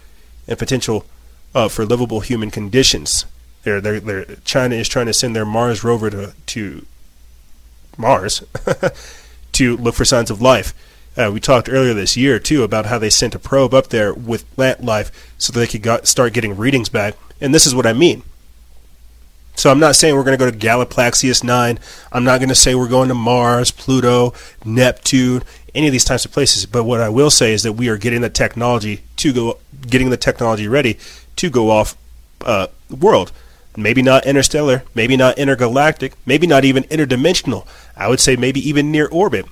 and 0.47 0.57
potential 0.57 1.05
uh, 1.53 1.67
for 1.67 1.85
livable 1.85 2.21
human 2.21 2.51
conditions. 2.51 3.25
They're, 3.63 3.81
they're, 3.81 3.99
they're, 3.99 4.25
China 4.43 4.75
is 4.75 4.87
trying 4.87 5.05
to 5.05 5.13
send 5.13 5.35
their 5.35 5.45
Mars 5.45 5.83
rover 5.83 6.09
to, 6.09 6.33
to 6.47 6.85
Mars 7.97 8.43
to 9.53 9.77
look 9.77 9.95
for 9.95 10.05
signs 10.05 10.31
of 10.31 10.41
life. 10.41 10.73
Uh, 11.17 11.29
we 11.33 11.39
talked 11.39 11.69
earlier 11.69 11.93
this 11.93 12.15
year 12.15 12.39
too 12.39 12.63
about 12.63 12.85
how 12.85 12.97
they 12.97 13.09
sent 13.09 13.35
a 13.35 13.39
probe 13.39 13.73
up 13.73 13.87
there 13.87 14.13
with 14.13 14.49
plant 14.55 14.83
life 14.83 15.33
so 15.37 15.51
they 15.51 15.67
could 15.67 15.81
got, 15.81 16.07
start 16.07 16.33
getting 16.33 16.55
readings 16.55 16.89
back. 16.89 17.15
And 17.39 17.53
this 17.53 17.65
is 17.65 17.75
what 17.75 17.85
I 17.85 17.93
mean. 17.93 18.23
So 19.55 19.69
I'm 19.69 19.79
not 19.79 19.95
saying 19.95 20.15
we're 20.15 20.23
going 20.23 20.37
to 20.37 20.43
go 20.43 20.49
to 20.49 20.57
Galaplaxius 20.57 21.43
9. 21.43 21.77
I'm 22.11 22.23
not 22.23 22.39
going 22.39 22.49
to 22.49 22.55
say 22.55 22.73
we're 22.73 22.87
going 22.87 23.09
to 23.09 23.13
Mars, 23.13 23.71
Pluto, 23.71 24.33
Neptune, 24.63 25.43
any 25.75 25.87
of 25.87 25.91
these 25.91 26.05
types 26.05 26.25
of 26.25 26.31
places. 26.31 26.65
But 26.65 26.85
what 26.85 27.01
I 27.01 27.09
will 27.09 27.29
say 27.29 27.53
is 27.53 27.63
that 27.63 27.73
we 27.73 27.89
are 27.89 27.97
getting 27.97 28.21
the 28.21 28.29
technology 28.29 29.01
to 29.17 29.33
go, 29.33 29.57
getting 29.87 30.09
the 30.09 30.17
technology 30.17 30.67
ready 30.67 30.97
to 31.35 31.49
go 31.49 31.69
off 31.69 31.97
uh, 32.45 32.67
world. 32.89 33.31
Maybe 33.75 34.01
not 34.01 34.25
interstellar, 34.25 34.83
maybe 34.93 35.15
not 35.15 35.37
intergalactic, 35.37 36.13
maybe 36.25 36.45
not 36.45 36.65
even 36.65 36.83
interdimensional. 36.83 37.65
I 37.95 38.09
would 38.09 38.19
say 38.19 38.35
maybe 38.35 38.67
even 38.67 38.91
near 38.91 39.07
orbit, 39.07 39.45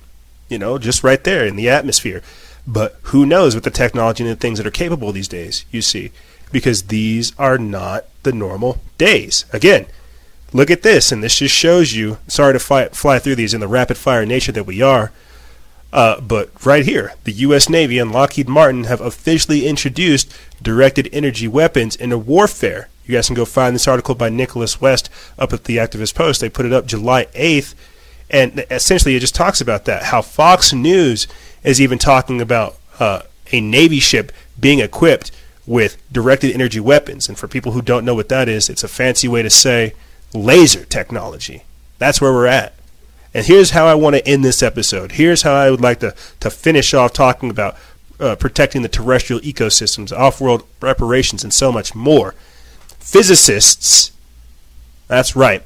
you 0.48 0.58
know, 0.58 0.78
just 0.78 1.02
right 1.02 1.22
there 1.22 1.46
in 1.46 1.56
the 1.56 1.70
atmosphere. 1.70 2.22
But 2.66 2.98
who 3.04 3.24
knows 3.24 3.54
with 3.54 3.64
the 3.64 3.70
technology 3.70 4.22
and 4.22 4.32
the 4.32 4.36
things 4.36 4.58
that 4.58 4.66
are 4.66 4.70
capable 4.70 5.12
these 5.12 5.28
days, 5.28 5.64
you 5.70 5.80
see, 5.80 6.12
because 6.52 6.84
these 6.84 7.32
are 7.38 7.56
not 7.56 8.04
the 8.22 8.32
normal 8.32 8.78
days. 8.98 9.46
Again, 9.52 9.86
look 10.52 10.70
at 10.70 10.82
this, 10.82 11.10
and 11.10 11.22
this 11.22 11.38
just 11.38 11.54
shows 11.54 11.94
you. 11.94 12.18
Sorry 12.28 12.52
to 12.52 12.58
fly, 12.58 12.88
fly 12.88 13.18
through 13.18 13.36
these 13.36 13.54
in 13.54 13.60
the 13.60 13.68
rapid 13.68 13.96
fire 13.96 14.26
nature 14.26 14.52
that 14.52 14.66
we 14.66 14.82
are. 14.82 15.12
Uh, 15.92 16.20
but 16.20 16.50
right 16.64 16.84
here, 16.84 17.14
the 17.24 17.32
U.S. 17.32 17.68
Navy 17.68 17.98
and 17.98 18.12
Lockheed 18.12 18.48
Martin 18.48 18.84
have 18.84 19.00
officially 19.00 19.66
introduced 19.66 20.32
directed 20.62 21.08
energy 21.12 21.48
weapons 21.48 21.96
into 21.96 22.18
warfare. 22.18 22.88
You 23.06 23.14
guys 23.14 23.26
can 23.26 23.36
go 23.36 23.44
find 23.44 23.74
this 23.74 23.88
article 23.88 24.14
by 24.14 24.28
Nicholas 24.28 24.80
West 24.80 25.10
up 25.38 25.52
at 25.52 25.64
the 25.64 25.78
Activist 25.78 26.14
Post. 26.14 26.40
They 26.40 26.48
put 26.48 26.66
it 26.66 26.72
up 26.72 26.86
July 26.86 27.26
8th, 27.34 27.74
and 28.30 28.64
essentially 28.70 29.16
it 29.16 29.20
just 29.20 29.34
talks 29.34 29.60
about 29.60 29.84
that. 29.86 30.04
How 30.04 30.22
Fox 30.22 30.72
News 30.72 31.26
is 31.64 31.80
even 31.80 31.98
talking 31.98 32.40
about 32.40 32.76
uh, 32.98 33.22
a 33.52 33.60
Navy 33.60 34.00
ship 34.00 34.32
being 34.58 34.80
equipped 34.80 35.32
with 35.66 35.96
directed 36.12 36.52
energy 36.52 36.80
weapons. 36.80 37.28
And 37.28 37.38
for 37.38 37.48
people 37.48 37.72
who 37.72 37.82
don't 37.82 38.04
know 38.04 38.14
what 38.14 38.28
that 38.28 38.48
is, 38.48 38.68
it's 38.68 38.84
a 38.84 38.88
fancy 38.88 39.28
way 39.28 39.42
to 39.42 39.50
say 39.50 39.94
laser 40.32 40.84
technology. 40.84 41.64
That's 41.98 42.20
where 42.20 42.32
we're 42.32 42.46
at. 42.46 42.74
And 43.32 43.46
here's 43.46 43.70
how 43.70 43.86
I 43.86 43.94
want 43.94 44.16
to 44.16 44.26
end 44.26 44.44
this 44.44 44.62
episode. 44.62 45.12
Here's 45.12 45.42
how 45.42 45.54
I 45.54 45.70
would 45.70 45.80
like 45.80 46.00
to, 46.00 46.14
to 46.40 46.50
finish 46.50 46.94
off 46.94 47.12
talking 47.12 47.50
about 47.50 47.76
uh, 48.18 48.36
protecting 48.36 48.82
the 48.82 48.88
terrestrial 48.88 49.40
ecosystems, 49.42 50.16
off 50.16 50.40
world 50.40 50.64
reparations, 50.80 51.44
and 51.44 51.54
so 51.54 51.70
much 51.70 51.94
more. 51.94 52.34
Physicists, 53.00 54.12
that's 55.08 55.34
right, 55.34 55.62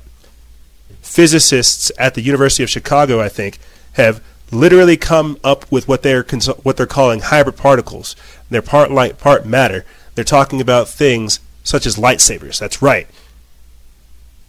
physicists 1.02 1.92
at 1.98 2.14
the 2.14 2.22
University 2.22 2.62
of 2.62 2.70
Chicago, 2.70 3.20
I 3.20 3.28
think, 3.28 3.58
have 3.92 4.22
literally 4.50 4.96
come 4.96 5.38
up 5.44 5.70
with 5.70 5.86
what 5.86 6.02
they're 6.02 6.22
cons- 6.22 6.46
what 6.46 6.76
they're 6.76 6.86
calling 6.86 7.20
hybrid 7.20 7.56
particles. 7.56 8.16
They're 8.50 8.62
part 8.62 8.90
light, 8.90 9.18
part 9.18 9.46
matter. 9.46 9.84
They're 10.14 10.24
talking 10.24 10.60
about 10.60 10.88
things 10.88 11.40
such 11.62 11.86
as 11.86 11.96
lightsabers. 11.96 12.58
That's 12.58 12.80
right. 12.80 13.06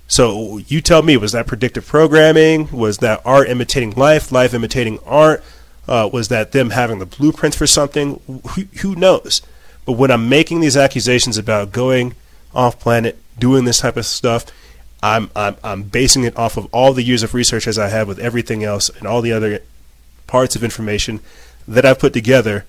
So 0.08 0.60
you 0.68 0.82
tell 0.82 1.02
me, 1.02 1.18
was 1.18 1.32
that 1.32 1.48
predictive 1.48 1.86
programming? 1.86 2.72
Was 2.72 3.00
that 3.00 3.22
art 3.26 3.50
imitating 3.50 3.92
life, 3.92 4.32
life 4.32 4.54
imitating 4.54 5.00
art? 5.06 5.44
Uh, 5.88 6.10
was 6.12 6.28
that 6.30 6.52
them 6.52 6.72
having 6.72 7.00
the 7.00 7.06
blueprints 7.06 7.58
for 7.58 7.68
something? 7.68 8.20
Who, 8.28 8.64
who 8.82 8.96
knows? 8.96 9.42
But 9.86 9.94
when 9.94 10.12
I'm 10.12 10.30
making 10.30 10.60
these 10.60 10.78
accusations 10.78 11.38
about 11.38 11.72
going 11.72 12.16
off 12.56 12.80
planet, 12.80 13.18
doing 13.38 13.66
this 13.66 13.80
type 13.80 13.98
of 13.98 14.06
stuff, 14.06 14.46
I'm, 15.04 15.30
I'm, 15.36 15.56
I'm 15.64 15.84
basing 15.84 16.24
it 16.24 16.36
off 16.38 16.58
of 16.58 16.68
all 16.74 16.94
the 16.94 17.04
years 17.04 17.22
of 17.22 17.34
research 17.34 17.68
as 17.68 17.78
I 17.78 17.90
have 17.90 18.08
with 18.08 18.20
everything 18.20 18.64
else 18.64 18.90
and 18.90 19.06
all 19.06 19.22
the 19.22 19.34
other 19.34 19.60
parts 20.26 20.56
of 20.56 20.64
information 20.64 21.20
that 21.68 21.86
I've 21.86 22.00
put 22.00 22.14
together 22.14 22.66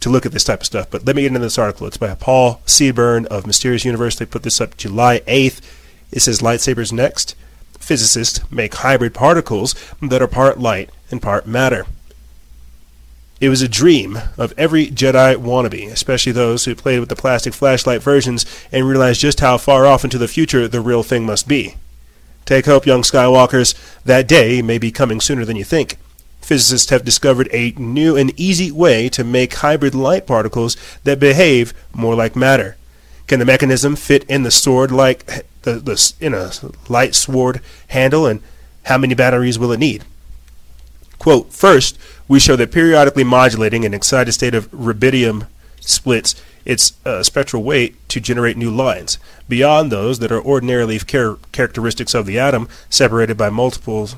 to 0.00 0.08
look 0.08 0.26
at 0.26 0.32
this 0.32 0.44
type 0.44 0.60
of 0.60 0.66
stuff. 0.66 0.90
But 0.90 1.04
let 1.04 1.16
me 1.16 1.22
get 1.22 1.28
into 1.28 1.40
this 1.40 1.58
article. 1.58 1.86
It's 1.86 1.96
by 1.96 2.14
Paul 2.14 2.60
Seaburn 2.66 3.26
of 3.26 3.46
Mysterious 3.46 3.84
Universe. 3.84 4.16
They 4.16 4.26
put 4.26 4.42
this 4.42 4.60
up 4.60 4.76
July 4.76 5.20
8th. 5.26 5.60
It 6.12 6.20
says 6.20 6.40
lightsabers 6.40 6.92
next. 6.92 7.34
Physicists 7.78 8.50
make 8.50 8.74
hybrid 8.74 9.14
particles 9.14 9.74
that 10.00 10.22
are 10.22 10.28
part 10.28 10.58
light 10.58 10.90
and 11.10 11.22
part 11.22 11.46
matter. 11.46 11.86
It 13.38 13.50
was 13.50 13.60
a 13.60 13.68
dream 13.68 14.18
of 14.38 14.54
every 14.56 14.86
Jedi 14.86 15.36
wannabe, 15.36 15.92
especially 15.92 16.32
those 16.32 16.64
who 16.64 16.74
played 16.74 17.00
with 17.00 17.10
the 17.10 17.16
plastic 17.16 17.52
flashlight 17.52 18.02
versions 18.02 18.46
and 18.72 18.88
realized 18.88 19.20
just 19.20 19.40
how 19.40 19.58
far 19.58 19.84
off 19.84 20.04
into 20.04 20.16
the 20.16 20.28
future 20.28 20.66
the 20.66 20.80
real 20.80 21.02
thing 21.02 21.26
must 21.26 21.46
be. 21.46 21.74
Take 22.46 22.64
hope, 22.64 22.86
young 22.86 23.02
Skywalkers. 23.02 23.74
That 24.04 24.26
day 24.26 24.62
may 24.62 24.78
be 24.78 24.90
coming 24.90 25.20
sooner 25.20 25.44
than 25.44 25.56
you 25.56 25.64
think. 25.64 25.98
Physicists 26.40 26.90
have 26.90 27.04
discovered 27.04 27.48
a 27.52 27.72
new 27.72 28.16
and 28.16 28.32
easy 28.40 28.70
way 28.70 29.10
to 29.10 29.24
make 29.24 29.54
hybrid 29.54 29.94
light 29.94 30.26
particles 30.26 30.76
that 31.04 31.20
behave 31.20 31.74
more 31.92 32.14
like 32.14 32.36
matter. 32.36 32.76
Can 33.26 33.38
the 33.38 33.44
mechanism 33.44 33.96
fit 33.96 34.24
in 34.24 34.44
the 34.44 34.50
sword 34.50 34.90
like 34.90 35.26
the, 35.62 35.74
the 35.74 36.14
in 36.20 36.32
a 36.32 36.52
light 36.88 37.14
sword 37.14 37.60
handle, 37.88 38.26
and 38.26 38.40
how 38.84 38.96
many 38.96 39.14
batteries 39.14 39.58
will 39.58 39.72
it 39.72 39.80
need? 39.80 40.04
Quote, 41.26 41.52
first, 41.52 41.98
we 42.28 42.38
show 42.38 42.54
that 42.54 42.70
periodically 42.70 43.24
modulating 43.24 43.84
an 43.84 43.92
excited 43.92 44.30
state 44.30 44.54
of 44.54 44.70
rubidium 44.70 45.48
splits 45.80 46.40
its 46.64 46.92
uh, 47.04 47.20
spectral 47.24 47.64
weight 47.64 47.96
to 48.10 48.20
generate 48.20 48.56
new 48.56 48.70
lines, 48.70 49.18
beyond 49.48 49.90
those 49.90 50.20
that 50.20 50.30
are 50.30 50.40
ordinarily 50.40 51.00
char- 51.00 51.38
characteristics 51.50 52.14
of 52.14 52.26
the 52.26 52.38
atom, 52.38 52.68
separated 52.88 53.36
by 53.36 53.50
multiples 53.50 54.14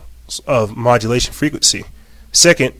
of 0.46 0.76
modulation 0.76 1.32
frequency. 1.32 1.84
Second, 2.30 2.74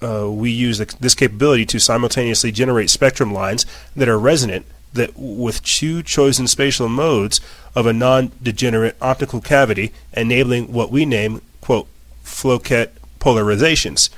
uh, 0.00 0.30
we 0.30 0.52
use 0.52 0.78
this 0.78 1.16
capability 1.16 1.66
to 1.66 1.80
simultaneously 1.80 2.52
generate 2.52 2.88
spectrum 2.88 3.34
lines 3.34 3.66
that 3.96 4.08
are 4.08 4.16
resonant 4.16 4.64
that 4.92 5.10
with 5.16 5.60
two 5.64 6.04
chosen 6.04 6.46
spatial 6.46 6.88
modes 6.88 7.40
of 7.74 7.86
a 7.86 7.92
non-degenerate 7.92 8.96
optical 9.02 9.40
cavity, 9.40 9.92
enabling 10.12 10.72
what 10.72 10.92
we 10.92 11.04
name, 11.04 11.42
quote, 11.60 11.88
Floquet 12.22 12.92
polarizations, 13.22 14.10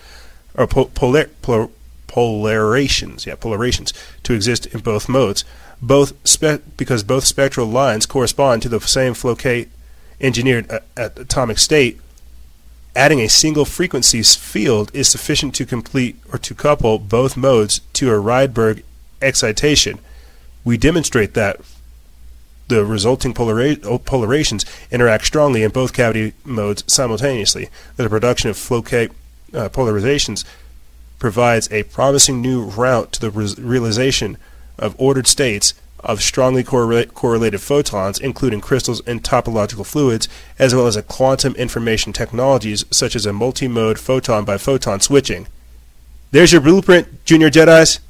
or 0.55 0.67
po- 0.67 0.87
polar, 0.87 1.27
polar, 1.43 1.69
polarations, 2.07 3.27
yeah, 3.27 3.35
polarations, 3.35 3.93
to 4.23 4.33
exist 4.33 4.67
in 4.67 4.81
both 4.81 5.09
modes. 5.09 5.45
Both 5.83 6.15
spe- 6.27 6.63
because 6.77 7.03
both 7.05 7.25
spectral 7.25 7.67
lines 7.67 8.07
correspond 8.07 8.63
to 8.63 8.69
the 8.69 8.81
same 8.81 9.13
Floquet 9.13 9.69
engineered 10.21 10.71
at 10.97 11.19
atomic 11.19 11.59
state, 11.59 12.01
adding 12.97 13.21
a 13.21 13.29
single 13.29 13.65
frequency 13.65 14.23
field 14.23 14.91
is 14.95 15.09
sufficient 15.09 15.55
to 15.57 15.67
complete 15.67 16.17
or 16.33 16.39
to 16.39 16.55
couple 16.55 16.99
both 16.99 17.37
modes 17.37 17.81
to 17.93 18.09
a 18.09 18.23
Rydberg 18.23 18.83
excitation. 19.21 19.99
We 20.65 20.79
demonstrate 20.79 21.35
that 21.35 21.61
the 22.69 22.85
resulting 22.85 23.35
polari- 23.35 24.05
polarations 24.05 24.65
interact 24.91 25.27
strongly 25.27 25.63
in 25.63 25.71
both 25.71 25.93
cavity 25.93 26.33
modes 26.45 26.85
simultaneously. 26.87 27.69
The 27.97 28.09
production 28.09 28.51
of 28.51 28.57
Floquet 28.57 29.11
uh, 29.53 29.69
polarizations 29.69 30.45
provides 31.19 31.71
a 31.73 31.85
promising 31.85 32.41
new 32.41 32.65
route 32.65 33.13
to 33.13 33.21
the 33.21 33.31
re- 33.31 33.55
realization 33.59 34.37
of 34.79 34.95
ordered 34.99 35.27
states 35.27 35.75
of 36.01 36.23
strongly 36.23 36.63
correla- 36.63 37.13
correlated 37.15 37.61
photons, 37.61 38.19
including 38.19 38.61
crystals 38.61 39.01
and 39.07 39.23
topological 39.23 39.87
fluids, 39.87 40.29
as 40.59 40.75
well 40.75 40.87
as 40.87 41.01
quantum 41.09 41.55
information 41.55 42.13
technologies 42.13 42.85
such 42.91 43.17
as 43.17 43.25
a 43.25 43.33
multi-mode 43.33 43.99
photon 43.99 44.45
by 44.45 44.59
photon 44.59 45.01
switching. 45.01 45.47
There's 46.31 46.53
your 46.53 46.61
blueprint, 46.61 47.25
Junior 47.25 47.49
Jedi's 47.49 48.01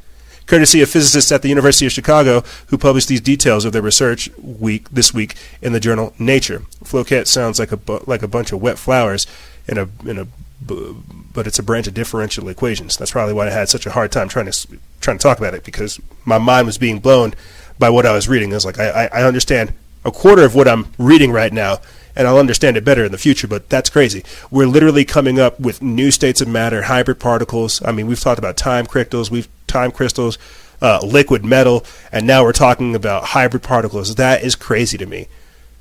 courtesy 0.47 0.83
of 0.83 0.91
physicists 0.91 1.33
at 1.33 1.43
the 1.43 1.49
University 1.49 1.87
of 1.87 1.93
Chicago 1.93 2.43
who 2.67 2.79
published 2.79 3.09
these 3.09 3.21
details 3.21 3.65
of 3.65 3.73
their 3.73 3.83
research 3.83 4.29
week 4.39 4.89
this 4.91 5.15
week 5.15 5.37
in 5.63 5.73
the 5.73 5.81
journal 5.81 6.13
Nature. 6.19 6.61
Floquet 6.83 7.27
sounds 7.27 7.59
like 7.59 7.73
a 7.73 7.77
bu- 7.77 8.05
like 8.07 8.23
a 8.23 8.29
bunch 8.29 8.53
of 8.53 8.61
wet 8.61 8.79
flowers 8.79 9.27
in 9.67 9.79
a 9.79 9.89
in 10.05 10.19
a 10.19 10.27
but 10.67 11.47
it's 11.47 11.59
a 11.59 11.63
branch 11.63 11.87
of 11.87 11.95
differential 11.95 12.49
equations. 12.49 12.97
That's 12.97 13.11
probably 13.11 13.35
why 13.35 13.49
I 13.49 13.51
had 13.51 13.69
such 13.69 13.87
a 13.87 13.91
hard 13.91 14.13
time 14.13 14.29
trying 14.29 14.51
to 14.51 14.79
trying 15.01 15.19
to 15.19 15.23
talk 15.23 15.39
about 15.39 15.55
it 15.55 15.65
because 15.65 16.01
my 16.25 16.39
mind 16.39 16.67
was 16.67 16.79
being 16.79 17.01
blown 17.01 17.35
by 17.79 17.91
what 17.91 18.07
I 18.07 18.13
was 18.13 18.29
reading. 18.29 18.53
I 18.53 18.57
was 18.57 18.65
like, 18.65 18.79
I, 18.79 19.09
I 19.13 19.23
understand 19.25 19.75
a 20.05 20.11
quarter 20.11 20.45
of 20.45 20.55
what 20.55 20.69
I'm 20.69 20.87
reading 20.99 21.33
right 21.33 21.53
now, 21.53 21.81
and 22.17 22.29
I'll 22.29 22.39
understand 22.39 22.77
it 22.77 22.85
better 22.85 23.05
in 23.05 23.13
the 23.13 23.19
future, 23.19 23.49
but 23.49 23.69
that's 23.69 23.91
crazy. 23.91 24.25
We're 24.51 24.67
literally 24.67 25.05
coming 25.05 25.39
up 25.39 25.59
with 25.59 25.83
new 25.83 26.11
states 26.11 26.41
of 26.41 26.49
matter, 26.49 26.83
hybrid 26.83 27.19
particles. 27.19 27.83
I 27.85 27.93
mean, 27.93 28.07
we've 28.07 28.21
talked 28.21 28.39
about 28.39 28.57
time 28.57 28.87
crystals, 28.87 29.31
we've 29.31 29.49
time 29.67 29.91
crystals, 29.91 30.39
uh, 30.81 31.01
liquid 31.05 31.45
metal, 31.45 31.85
and 32.13 32.27
now 32.27 32.45
we're 32.45 32.53
talking 32.53 32.95
about 32.95 33.25
hybrid 33.25 33.63
particles. 33.63 34.15
That 34.15 34.43
is 34.43 34.55
crazy 34.55 34.99
to 34.99 35.07
me. 35.07 35.29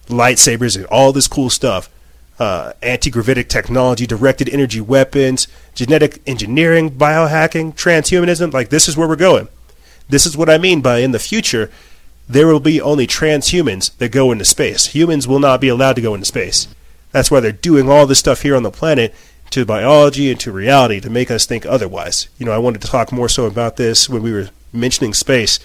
Lightsabers 0.07 0.75
and 0.75 0.85
all 0.87 1.11
this 1.11 1.27
cool 1.27 1.49
stuff. 1.49 1.89
Uh, 2.39 2.73
anti-gravitic 2.81 3.47
technology, 3.47 4.07
directed 4.07 4.49
energy 4.49 4.81
weapons, 4.81 5.47
genetic 5.75 6.19
engineering, 6.25 6.89
biohacking, 6.89 7.75
transhumanism. 7.75 8.51
Like 8.51 8.69
this 8.69 8.87
is 8.89 8.97
where 8.97 9.07
we're 9.07 9.15
going. 9.15 9.47
This 10.09 10.25
is 10.25 10.35
what 10.35 10.49
I 10.49 10.57
mean 10.57 10.81
by 10.81 10.97
in 10.99 11.11
the 11.11 11.19
future, 11.19 11.69
there 12.27 12.47
will 12.47 12.59
be 12.59 12.81
only 12.81 13.05
transhumans 13.05 13.95
that 13.97 14.11
go 14.11 14.31
into 14.31 14.45
space. 14.45 14.87
Humans 14.87 15.27
will 15.27 15.39
not 15.39 15.61
be 15.61 15.67
allowed 15.67 15.95
to 15.97 16.01
go 16.01 16.13
into 16.13 16.25
space. 16.25 16.67
That's 17.11 17.29
why 17.29 17.39
they're 17.39 17.51
doing 17.51 17.89
all 17.89 18.07
this 18.07 18.19
stuff 18.19 18.41
here 18.41 18.55
on 18.55 18.63
the 18.63 18.71
planet 18.71 19.13
to 19.51 19.65
biology 19.65 20.31
and 20.31 20.39
to 20.39 20.51
reality 20.51 20.99
to 20.99 21.09
make 21.09 21.29
us 21.29 21.45
think 21.45 21.65
otherwise. 21.65 22.27
You 22.37 22.45
know, 22.45 22.51
I 22.51 22.57
wanted 22.57 22.81
to 22.81 22.87
talk 22.87 23.11
more 23.11 23.29
so 23.29 23.45
about 23.45 23.77
this 23.77 24.09
when 24.09 24.23
we 24.23 24.33
were 24.33 24.49
mentioning 24.71 25.13
space, 25.13 25.59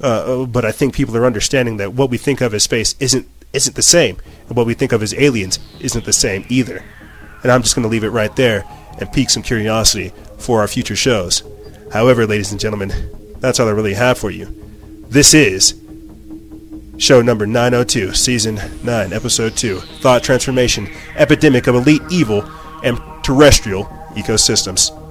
uh, 0.00 0.44
but 0.44 0.64
I 0.64 0.72
think 0.72 0.94
people 0.94 1.16
are 1.16 1.24
understanding 1.24 1.78
that 1.78 1.94
what 1.94 2.10
we 2.10 2.18
think 2.18 2.40
of 2.40 2.52
as 2.52 2.64
space 2.64 2.94
isn't 3.00 3.26
isn't 3.54 3.76
the 3.76 3.82
same, 3.82 4.18
and 4.46 4.56
what 4.58 4.66
we 4.66 4.74
think 4.74 4.92
of 4.92 5.02
as 5.02 5.14
aliens 5.14 5.58
isn't 5.80 6.04
the 6.04 6.12
same 6.12 6.44
either. 6.50 6.84
And 7.42 7.50
I'm 7.50 7.62
just 7.62 7.74
going 7.74 7.84
to 7.84 7.88
leave 7.88 8.04
it 8.04 8.10
right 8.10 8.34
there 8.36 8.64
and 9.00 9.10
pique 9.10 9.30
some 9.30 9.42
curiosity 9.42 10.12
for 10.36 10.60
our 10.60 10.68
future 10.68 10.96
shows. 10.96 11.42
However, 11.90 12.26
ladies 12.26 12.52
and 12.52 12.60
gentlemen, 12.60 12.92
that's 13.38 13.58
all 13.58 13.68
I 13.68 13.70
really 13.70 13.94
have 13.94 14.18
for 14.18 14.30
you. 14.30 14.67
This 15.10 15.32
is 15.32 15.74
show 16.98 17.22
number 17.22 17.46
902, 17.46 18.12
season 18.12 18.60
9, 18.82 19.12
episode 19.14 19.56
2 19.56 19.80
Thought 20.02 20.22
Transformation 20.22 20.86
Epidemic 21.16 21.66
of 21.66 21.76
Elite 21.76 22.02
Evil 22.10 22.44
and 22.84 22.98
Terrestrial 23.24 23.84
Ecosystems. 24.14 25.07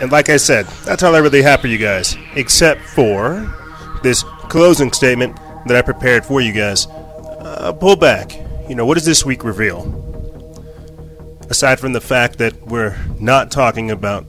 And 0.00 0.10
like 0.10 0.30
I 0.30 0.38
said, 0.38 0.66
that's 0.84 1.02
all 1.02 1.14
I 1.14 1.18
really 1.18 1.42
have 1.42 1.60
for 1.60 1.66
you 1.66 1.76
guys, 1.76 2.16
except 2.34 2.80
for 2.80 3.54
this 4.02 4.22
closing 4.48 4.92
statement 4.92 5.36
that 5.66 5.76
I 5.76 5.82
prepared 5.82 6.24
for 6.24 6.40
you 6.40 6.52
guys. 6.52 6.86
Uh, 6.86 7.72
pull 7.78 7.96
back. 7.96 8.32
You 8.68 8.74
know, 8.74 8.86
what 8.86 8.94
does 8.94 9.04
this 9.04 9.26
week 9.26 9.44
reveal? 9.44 9.96
Aside 11.50 11.80
from 11.80 11.92
the 11.92 12.00
fact 12.00 12.38
that 12.38 12.66
we're 12.66 12.96
not 13.18 13.50
talking 13.50 13.90
about 13.90 14.26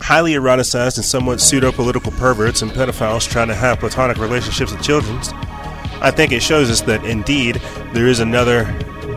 highly 0.00 0.34
eroticized 0.34 0.96
and 0.96 1.04
somewhat 1.04 1.40
pseudo 1.40 1.72
political 1.72 2.12
perverts 2.12 2.62
and 2.62 2.70
pedophiles 2.70 3.28
trying 3.28 3.48
to 3.48 3.54
have 3.54 3.80
platonic 3.80 4.18
relationships 4.18 4.70
with 4.70 4.82
children, 4.82 5.18
I 6.00 6.12
think 6.12 6.30
it 6.30 6.42
shows 6.42 6.70
us 6.70 6.82
that 6.82 7.04
indeed 7.04 7.56
there 7.94 8.06
is 8.06 8.20
another 8.20 8.64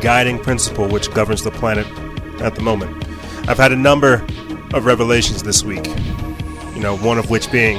guiding 0.01 0.39
principle 0.39 0.87
which 0.87 1.13
governs 1.13 1.43
the 1.43 1.51
planet 1.51 1.85
at 2.41 2.55
the 2.55 2.61
moment. 2.61 3.05
I've 3.47 3.57
had 3.57 3.71
a 3.71 3.75
number 3.75 4.25
of 4.73 4.85
revelations 4.85 5.43
this 5.43 5.63
week. 5.63 5.85
You 6.75 6.81
know, 6.81 6.97
one 6.97 7.17
of 7.17 7.29
which 7.29 7.51
being, 7.51 7.77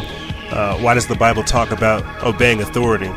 uh, 0.50 0.78
why 0.78 0.94
does 0.94 1.06
the 1.06 1.14
Bible 1.14 1.44
talk 1.44 1.70
about 1.70 2.02
obeying 2.22 2.60
authority? 2.60 3.10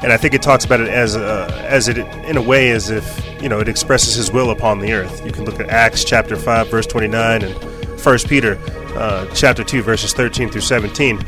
And 0.00 0.12
I 0.12 0.16
think 0.16 0.34
it 0.34 0.42
talks 0.42 0.64
about 0.64 0.80
it 0.80 0.88
as 0.88 1.16
uh, 1.16 1.64
as 1.66 1.88
it 1.88 1.98
in 1.98 2.36
a 2.36 2.42
way 2.42 2.70
as 2.70 2.88
if 2.88 3.04
you 3.42 3.48
know 3.48 3.58
it 3.58 3.68
expresses 3.68 4.14
His 4.14 4.30
will 4.30 4.50
upon 4.50 4.78
the 4.78 4.92
earth. 4.92 5.24
You 5.26 5.32
can 5.32 5.44
look 5.44 5.58
at 5.58 5.70
Acts 5.70 6.04
chapter 6.04 6.36
five 6.36 6.70
verse 6.70 6.86
twenty 6.86 7.08
nine 7.08 7.42
and 7.42 8.00
First 8.00 8.28
Peter 8.28 8.60
uh, 8.94 9.26
chapter 9.34 9.64
two 9.64 9.82
verses 9.82 10.12
thirteen 10.12 10.50
through 10.50 10.60
seventeen. 10.60 11.18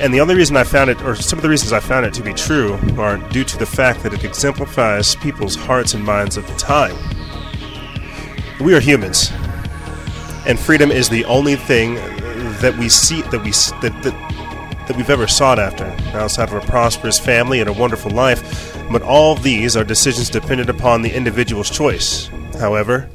And 0.00 0.12
the 0.12 0.20
only 0.20 0.34
reason 0.34 0.56
I 0.56 0.64
found 0.64 0.90
it, 0.90 1.02
or 1.02 1.16
some 1.16 1.38
of 1.38 1.42
the 1.42 1.48
reasons 1.48 1.72
I 1.72 1.80
found 1.80 2.04
it 2.06 2.14
to 2.14 2.22
be 2.22 2.34
true, 2.34 2.74
are 2.98 3.16
due 3.30 3.44
to 3.44 3.58
the 3.58 3.66
fact 3.66 4.02
that 4.02 4.12
it 4.12 4.22
exemplifies 4.22 5.16
people's 5.16 5.56
hearts 5.56 5.94
and 5.94 6.04
minds 6.04 6.36
of 6.36 6.46
the 6.46 6.54
time. 6.54 6.94
We 8.60 8.74
are 8.74 8.80
humans 8.80 9.32
and 10.48 10.58
freedom 10.58 10.90
is 10.90 11.10
the 11.10 11.26
only 11.26 11.56
thing 11.56 11.94
that 12.62 12.74
we 12.78 12.88
see 12.88 13.20
that 13.22 13.44
we 13.44 13.50
that, 13.50 14.02
that, 14.02 14.86
that 14.88 14.96
we've 14.96 15.10
ever 15.10 15.28
sought 15.28 15.58
after. 15.58 15.84
Outside 16.16 16.48
of 16.48 16.54
a 16.54 16.66
prosperous 16.66 17.20
family 17.20 17.60
and 17.60 17.68
a 17.68 17.72
wonderful 17.72 18.10
life 18.10 18.74
but 18.90 19.02
all 19.02 19.34
these 19.34 19.76
are 19.76 19.84
decisions 19.84 20.30
dependent 20.30 20.70
upon 20.70 21.02
the 21.02 21.14
individual's 21.14 21.70
choice. 21.70 22.28
However 22.58 23.08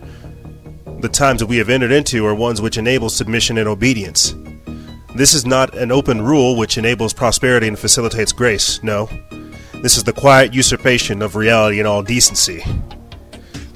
the 0.99 1.09
times 1.09 1.39
that 1.39 1.47
we 1.47 1.57
have 1.57 1.69
entered 1.69 1.91
into 1.91 2.25
are 2.25 2.35
ones 2.35 2.61
which 2.61 2.77
enable 2.77 3.09
submission 3.09 3.57
and 3.57 3.67
obedience. 3.67 4.35
This 5.15 5.33
is 5.33 5.45
not 5.45 5.75
an 5.75 5.91
open 5.91 6.21
rule 6.21 6.55
which 6.55 6.77
enables 6.77 7.13
prosperity 7.13 7.67
and 7.67 7.77
facilitates 7.77 8.31
grace 8.31 8.81
no. 8.83 9.09
This 9.81 9.97
is 9.97 10.03
the 10.03 10.13
quiet 10.13 10.53
usurpation 10.53 11.23
of 11.23 11.35
reality 11.35 11.79
in 11.79 11.87
all 11.87 12.03
decency 12.03 12.63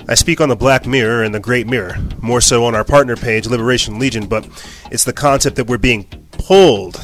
I 0.10 0.16
speak 0.16 0.40
on 0.40 0.48
the 0.48 0.56
Black 0.56 0.86
Mirror 0.86 1.24
and 1.24 1.36
the 1.36 1.40
Great 1.40 1.68
Mirror, 1.68 1.98
more 2.22 2.40
so 2.40 2.64
on 2.64 2.76
our 2.76 2.86
partner 2.86 3.18
page, 3.18 3.46
Liberation 3.46 4.00
Legion, 4.00 4.26
but 4.26 4.48
it's 4.90 5.04
the 5.04 5.12
concept 5.12 5.58
that 5.58 5.68
we're 5.68 5.78
being 5.78 6.06
pulled, 6.32 7.02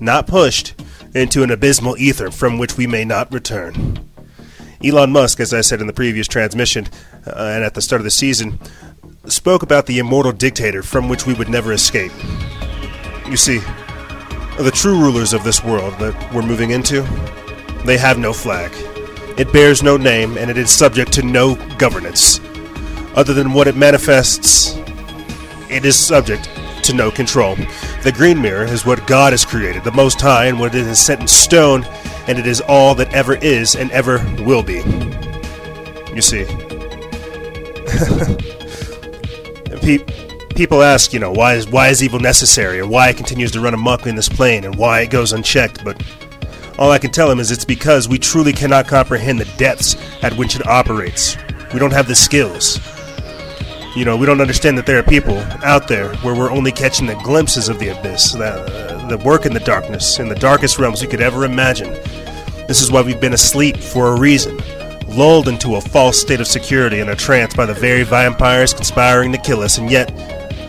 not 0.00 0.26
pushed, 0.26 0.74
into 1.14 1.44
an 1.44 1.50
abysmal 1.50 1.96
ether 1.96 2.32
from 2.32 2.58
which 2.58 2.76
we 2.76 2.86
may 2.88 3.04
not 3.04 3.32
return. 3.32 4.10
Elon 4.84 5.12
Musk, 5.12 5.38
as 5.38 5.54
I 5.54 5.60
said 5.60 5.80
in 5.80 5.86
the 5.86 5.92
previous 5.92 6.26
transmission 6.26 6.88
uh, 7.26 7.52
and 7.54 7.64
at 7.64 7.74
the 7.74 7.80
start 7.80 8.00
of 8.00 8.04
the 8.04 8.10
season, 8.10 8.58
spoke 9.26 9.62
about 9.62 9.86
the 9.86 9.98
immortal 9.98 10.32
dictator 10.32 10.82
from 10.82 11.08
which 11.08 11.26
we 11.26 11.34
would 11.34 11.48
never 11.48 11.72
escape. 11.72 12.12
You 13.28 13.36
see, 13.36 13.58
the 14.58 14.72
true 14.74 14.98
rulers 14.98 15.32
of 15.32 15.44
this 15.44 15.62
world 15.62 15.94
that 15.98 16.34
we're 16.34 16.42
moving 16.42 16.70
into, 16.70 17.02
they 17.84 17.98
have 17.98 18.18
no 18.18 18.32
flag. 18.32 18.72
It 19.38 19.52
bears 19.52 19.84
no 19.84 19.96
name, 19.96 20.36
and 20.36 20.50
it 20.50 20.58
is 20.58 20.68
subject 20.68 21.12
to 21.12 21.22
no 21.22 21.54
governance. 21.76 22.40
Other 23.14 23.32
than 23.32 23.52
what 23.52 23.68
it 23.68 23.76
manifests, 23.76 24.74
it 25.70 25.84
is 25.84 25.96
subject 25.96 26.50
to 26.82 26.92
no 26.92 27.12
control. 27.12 27.54
The 28.02 28.12
green 28.12 28.42
mirror 28.42 28.64
is 28.64 28.84
what 28.84 29.06
God 29.06 29.32
has 29.32 29.44
created, 29.44 29.84
the 29.84 29.92
Most 29.92 30.20
High, 30.20 30.46
and 30.46 30.58
what 30.58 30.74
it 30.74 30.86
is 30.86 30.98
set 30.98 31.20
in 31.20 31.28
stone, 31.28 31.84
and 32.26 32.36
it 32.36 32.48
is 32.48 32.60
all 32.62 32.96
that 32.96 33.14
ever 33.14 33.36
is 33.36 33.76
and 33.76 33.92
ever 33.92 34.18
will 34.44 34.64
be. 34.64 34.82
You 36.12 36.22
see. 36.22 36.44
People 40.56 40.82
ask, 40.82 41.12
you 41.12 41.20
know, 41.20 41.30
why 41.30 41.54
is 41.54 41.68
why 41.68 41.88
is 41.88 42.02
evil 42.02 42.18
necessary, 42.18 42.80
or 42.80 42.88
why 42.88 43.10
it 43.10 43.16
continues 43.16 43.52
to 43.52 43.60
run 43.60 43.74
amok 43.74 44.08
in 44.08 44.16
this 44.16 44.28
plane, 44.28 44.64
and 44.64 44.74
why 44.74 45.02
it 45.02 45.10
goes 45.10 45.32
unchecked, 45.32 45.84
but 45.84 46.02
all 46.78 46.92
I 46.92 46.98
can 46.98 47.10
tell 47.10 47.30
him 47.30 47.40
is 47.40 47.50
it's 47.50 47.64
because 47.64 48.08
we 48.08 48.18
truly 48.18 48.52
cannot 48.52 48.86
comprehend 48.86 49.40
the 49.40 49.56
depths 49.56 49.96
at 50.22 50.32
which 50.34 50.54
it 50.54 50.66
operates. 50.66 51.36
We 51.72 51.80
don't 51.80 51.92
have 51.92 52.06
the 52.06 52.14
skills. 52.14 52.78
You 53.96 54.04
know, 54.04 54.16
we 54.16 54.26
don't 54.26 54.40
understand 54.40 54.78
that 54.78 54.86
there 54.86 54.98
are 54.98 55.02
people 55.02 55.38
out 55.64 55.88
there 55.88 56.14
where 56.18 56.34
we're 56.34 56.52
only 56.52 56.70
catching 56.70 57.06
the 57.06 57.16
glimpses 57.16 57.68
of 57.68 57.80
the 57.80 57.88
abyss, 57.88 58.32
the, 58.32 59.06
the 59.08 59.18
work 59.18 59.44
in 59.44 59.52
the 59.52 59.60
darkness, 59.60 60.20
in 60.20 60.28
the 60.28 60.36
darkest 60.36 60.78
realms 60.78 61.02
we 61.02 61.08
could 61.08 61.20
ever 61.20 61.44
imagine. 61.44 61.90
This 62.68 62.80
is 62.80 62.92
why 62.92 63.02
we've 63.02 63.20
been 63.20 63.32
asleep 63.32 63.76
for 63.76 64.14
a 64.14 64.20
reason, 64.20 64.56
lulled 65.08 65.48
into 65.48 65.74
a 65.74 65.80
false 65.80 66.20
state 66.20 66.40
of 66.40 66.46
security 66.46 67.00
and 67.00 67.10
a 67.10 67.16
trance 67.16 67.54
by 67.54 67.66
the 67.66 67.74
very 67.74 68.04
vampires 68.04 68.72
conspiring 68.72 69.32
to 69.32 69.38
kill 69.38 69.62
us, 69.62 69.78
and 69.78 69.90
yet 69.90 70.12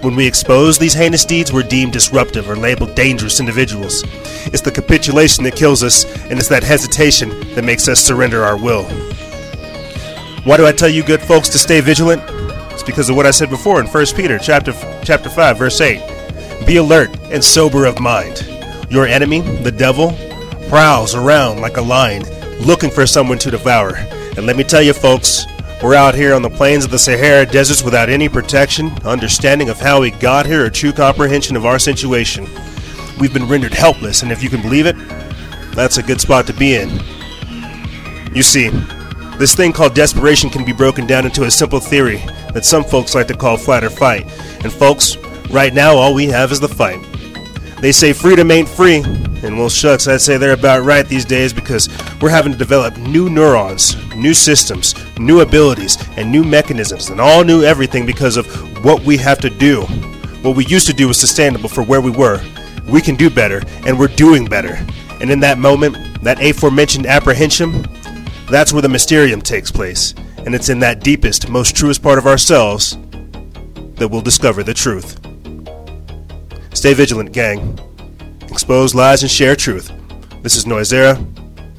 when 0.01 0.15
we 0.15 0.25
expose 0.25 0.77
these 0.77 0.93
heinous 0.93 1.25
deeds, 1.25 1.51
we're 1.51 1.63
deemed 1.63 1.93
disruptive 1.93 2.49
or 2.49 2.55
labeled 2.55 2.95
dangerous 2.95 3.39
individuals. 3.39 4.03
It's 4.47 4.61
the 4.61 4.71
capitulation 4.71 5.43
that 5.43 5.55
kills 5.55 5.83
us, 5.83 6.05
and 6.23 6.39
it's 6.39 6.47
that 6.47 6.63
hesitation 6.63 7.29
that 7.55 7.65
makes 7.65 7.87
us 7.87 7.99
surrender 7.99 8.43
our 8.43 8.57
will. 8.57 8.83
Why 10.45 10.57
do 10.57 10.65
I 10.65 10.71
tell 10.71 10.89
you 10.89 11.03
good 11.03 11.21
folks 11.21 11.49
to 11.49 11.59
stay 11.59 11.81
vigilant? 11.81 12.23
It's 12.71 12.83
because 12.83 13.09
of 13.09 13.17
what 13.17 13.25
I 13.25 13.31
said 13.31 13.49
before 13.49 13.81
in 13.81 13.87
1 13.87 14.05
Peter 14.15 14.39
chapter 14.39 14.73
chapter 15.03 15.29
5 15.29 15.57
verse 15.57 15.81
8. 15.81 16.65
Be 16.65 16.77
alert 16.77 17.09
and 17.31 17.43
sober 17.43 17.85
of 17.85 17.99
mind. 17.99 18.47
Your 18.89 19.05
enemy, 19.05 19.41
the 19.41 19.71
devil, 19.71 20.17
prowls 20.69 21.13
around 21.13 21.59
like 21.59 21.77
a 21.77 21.81
lion 21.81 22.23
looking 22.59 22.89
for 22.89 23.05
someone 23.05 23.37
to 23.39 23.51
devour. 23.51 23.95
And 24.37 24.45
let 24.45 24.55
me 24.55 24.63
tell 24.63 24.81
you 24.81 24.93
folks, 24.93 25.45
we're 25.81 25.95
out 25.95 26.13
here 26.13 26.33
on 26.33 26.41
the 26.41 26.49
plains 26.49 26.83
of 26.83 26.91
the 26.91 26.99
Sahara 26.99 27.45
deserts 27.45 27.83
without 27.83 28.09
any 28.09 28.27
protection, 28.27 28.91
understanding 29.05 29.69
of 29.69 29.79
how 29.79 30.01
we 30.01 30.11
got 30.11 30.45
here, 30.45 30.65
or 30.65 30.69
true 30.69 30.91
comprehension 30.91 31.55
of 31.55 31.65
our 31.65 31.79
situation. 31.79 32.45
We've 33.19 33.33
been 33.33 33.47
rendered 33.47 33.73
helpless, 33.73 34.21
and 34.21 34.31
if 34.31 34.43
you 34.43 34.49
can 34.49 34.61
believe 34.61 34.85
it, 34.85 34.95
that's 35.73 35.97
a 35.97 36.03
good 36.03 36.19
spot 36.19 36.47
to 36.47 36.53
be 36.53 36.75
in. 36.75 36.89
You 38.35 38.43
see, 38.43 38.69
this 39.37 39.55
thing 39.55 39.71
called 39.71 39.95
desperation 39.95 40.49
can 40.49 40.65
be 40.65 40.73
broken 40.73 41.07
down 41.07 41.25
into 41.25 41.43
a 41.43 41.51
simple 41.51 41.79
theory 41.79 42.17
that 42.53 42.65
some 42.65 42.83
folks 42.83 43.15
like 43.15 43.27
to 43.27 43.37
call 43.37 43.55
flight 43.55 43.83
or 43.83 43.89
fight. 43.89 44.25
And 44.63 44.73
folks, 44.73 45.15
right 45.49 45.73
now 45.73 45.95
all 45.95 46.13
we 46.13 46.25
have 46.25 46.51
is 46.51 46.59
the 46.59 46.67
fight. 46.67 46.99
They 47.81 47.93
say 47.93 48.11
freedom 48.11 48.51
ain't 48.51 48.67
free, 48.67 49.01
and 49.41 49.57
well, 49.57 49.69
shucks, 49.69 50.07
I'd 50.07 50.19
say 50.19 50.37
they're 50.37 50.51
about 50.51 50.83
right 50.83 51.07
these 51.07 51.23
days 51.23 51.53
because 51.53 51.87
we're 52.19 52.29
having 52.29 52.51
to 52.51 52.57
develop 52.57 52.97
new 52.97 53.29
neurons, 53.29 53.95
new 54.15 54.33
systems, 54.33 54.95
new 55.17 55.39
abilities, 55.39 55.97
and 56.17 56.29
new 56.29 56.43
mechanisms, 56.43 57.09
and 57.09 57.21
all 57.21 57.45
new 57.45 57.63
everything 57.63 58.05
because 58.05 58.35
of 58.35 58.45
what 58.83 59.01
we 59.03 59.15
have 59.15 59.39
to 59.39 59.49
do. 59.49 59.83
What 60.41 60.57
we 60.57 60.65
used 60.65 60.87
to 60.87 60.93
do 60.93 61.07
was 61.07 61.17
sustainable 61.17 61.69
for 61.69 61.83
where 61.83 62.01
we 62.01 62.11
were. 62.11 62.41
We 62.89 62.99
can 62.99 63.15
do 63.15 63.29
better, 63.29 63.61
and 63.85 63.97
we're 63.97 64.07
doing 64.07 64.45
better. 64.45 64.77
And 65.21 65.29
in 65.29 65.39
that 65.39 65.57
moment, 65.57 66.21
that 66.21 66.41
aforementioned 66.41 67.05
apprehension, 67.05 67.85
that's 68.49 68.73
where 68.73 68.81
the 68.81 68.89
mysterium 68.89 69.41
takes 69.41 69.71
place. 69.71 70.13
And 70.37 70.53
it's 70.53 70.67
in 70.67 70.79
that 70.79 71.01
deepest, 71.01 71.49
most 71.49 71.77
truest 71.77 72.03
part 72.03 72.17
of 72.17 72.25
ourselves 72.27 72.97
that 73.95 74.09
we'll 74.09 74.21
discover 74.21 74.63
the 74.63 74.73
truth. 74.73 75.17
Stay 76.73 76.93
vigilant, 76.93 77.33
gang. 77.33 77.77
Expose 78.43 78.95
lies 78.95 79.21
and 79.21 79.29
share 79.29 79.55
truth. 79.55 79.91
This 80.43 80.55
is 80.55 80.65
Noisera, 80.65 81.21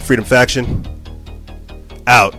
Freedom 0.01 0.25
Faction, 0.25 0.87
out. 2.07 2.35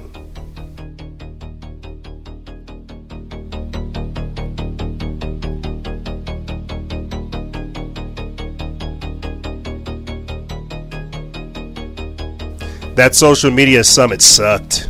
That 12.95 13.15
social 13.15 13.49
media 13.49 13.83
summit 13.83 14.21
sucked. 14.21 14.89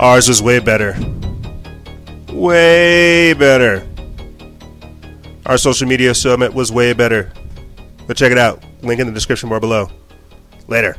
Ours 0.00 0.26
was 0.26 0.42
way 0.42 0.58
better. 0.58 0.96
Way 2.32 3.34
better. 3.34 3.86
Our 5.48 5.56
social 5.56 5.88
media 5.88 6.14
summit 6.14 6.52
was 6.52 6.70
way 6.70 6.92
better. 6.92 7.32
But 8.06 8.18
check 8.18 8.32
it 8.32 8.38
out. 8.38 8.62
Link 8.82 9.00
in 9.00 9.06
the 9.06 9.12
description 9.14 9.48
bar 9.48 9.60
below. 9.60 9.88
Later. 10.66 10.96